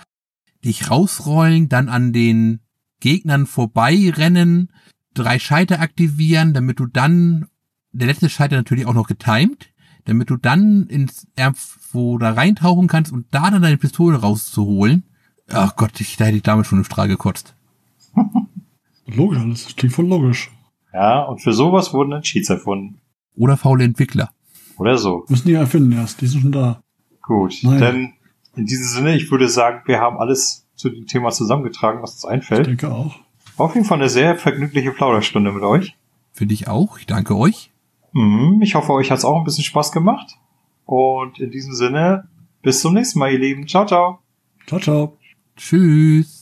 dich 0.66 0.92
rausrollen, 0.92 1.70
dann 1.70 1.88
an 1.88 2.12
den 2.12 2.60
Gegnern 3.00 3.46
vorbeirennen, 3.46 4.70
drei 5.18 5.40
Scheiter 5.40 5.80
aktivieren, 5.80 6.54
damit 6.54 6.80
du 6.80 6.86
dann, 6.86 7.48
der 7.92 8.08
letzte 8.08 8.30
Scheiter 8.30 8.56
natürlich 8.56 8.86
auch 8.86 8.94
noch 8.94 9.08
getimed, 9.08 9.70
damit 10.06 10.30
du 10.30 10.38
dann 10.38 10.88
ins 10.88 11.28
irgendwo 11.38 12.18
da 12.18 12.32
reintauchen 12.32 12.88
kannst 12.88 13.12
und 13.12 13.26
da 13.32 13.52
dann 13.52 13.62
deine 13.62 13.78
Pistole 13.78 14.18
rauszuholen. 14.18 15.04
Ach 15.50 15.76
Gott, 15.76 16.00
ich, 16.00 16.18
da 16.18 16.26
hätte 16.26 16.38
ich 16.38 16.44
damit 16.44 16.66
schon 16.66 16.80
im 16.80 16.84
Strahl 16.86 17.08
gekotzt. 17.08 17.56
Logisch 19.06 19.40
alles. 19.40 19.64
Das 19.66 19.76
klingt 19.76 19.94
voll 19.94 20.08
logisch. 20.08 20.52
Ja, 20.94 21.24
und 21.24 21.42
für 21.42 21.54
sowas 21.54 21.94
wurden 21.94 22.12
dann 22.12 22.22
Cheats 22.24 22.50
erfunden. 22.50 23.00
Oder 23.36 23.56
faule 23.56 23.84
Entwickler. 23.84 24.32
Oder 24.78 24.98
so. 24.98 25.26
Müssen 25.30 25.48
die 25.48 25.54
erfinden 25.54 25.92
erst. 25.94 26.22
Die 26.22 26.28
sind 26.28 26.42
schon 26.42 26.52
da. 26.52 26.82
Gut. 27.22 27.56
Naja. 27.62 27.92
Denn 27.92 28.14
in 28.56 28.66
diesem 28.66 28.88
Sinne, 28.88 29.16
ich 29.16 29.30
würde 29.32 29.48
sagen, 29.48 29.82
wir 29.86 30.00
haben 30.00 30.18
alles 30.18 30.68
zu 30.76 30.90
dem 30.90 31.06
Thema 31.08 31.30
zusammengetragen, 31.32 32.02
was 32.02 32.14
uns 32.16 32.24
Ich 32.24 32.30
einfällt. 32.30 32.68
denke 32.68 32.92
auch. 32.92 33.20
Auf 33.58 33.74
jeden 33.76 33.86
Fall 33.86 33.98
eine 34.00 34.10
sehr 34.10 34.36
vergnügliche 34.36 34.92
Plauderstunde 34.92 35.52
mit 35.52 35.64
euch. 35.64 35.96
Finde 36.34 36.54
ich 36.54 36.68
auch. 36.68 37.00
Ich 37.00 37.06
danke 37.08 37.36
euch. 37.36 37.72
Mhm, 38.14 38.62
Ich 38.62 38.76
hoffe, 38.76 38.94
euch 38.94 39.12
hat 39.12 39.18
es 39.20 39.26
auch 39.26 39.38
ein 39.40 39.44
bisschen 39.44 39.64
Spaß 39.64 39.92
gemacht. 39.92 40.38
Und 40.86 41.40
in 41.40 41.52
diesem 41.52 41.74
Sinne, 41.74 42.28
bis 42.62 42.80
zum 42.82 42.94
nächsten 42.94 43.20
Mal, 43.20 43.34
ihr 43.34 43.40
Lieben. 43.40 43.68
Ciao, 43.68 43.86
ciao. 43.86 44.20
Ciao, 44.68 44.80
ciao. 44.80 45.18
Tschüss. 45.56 46.37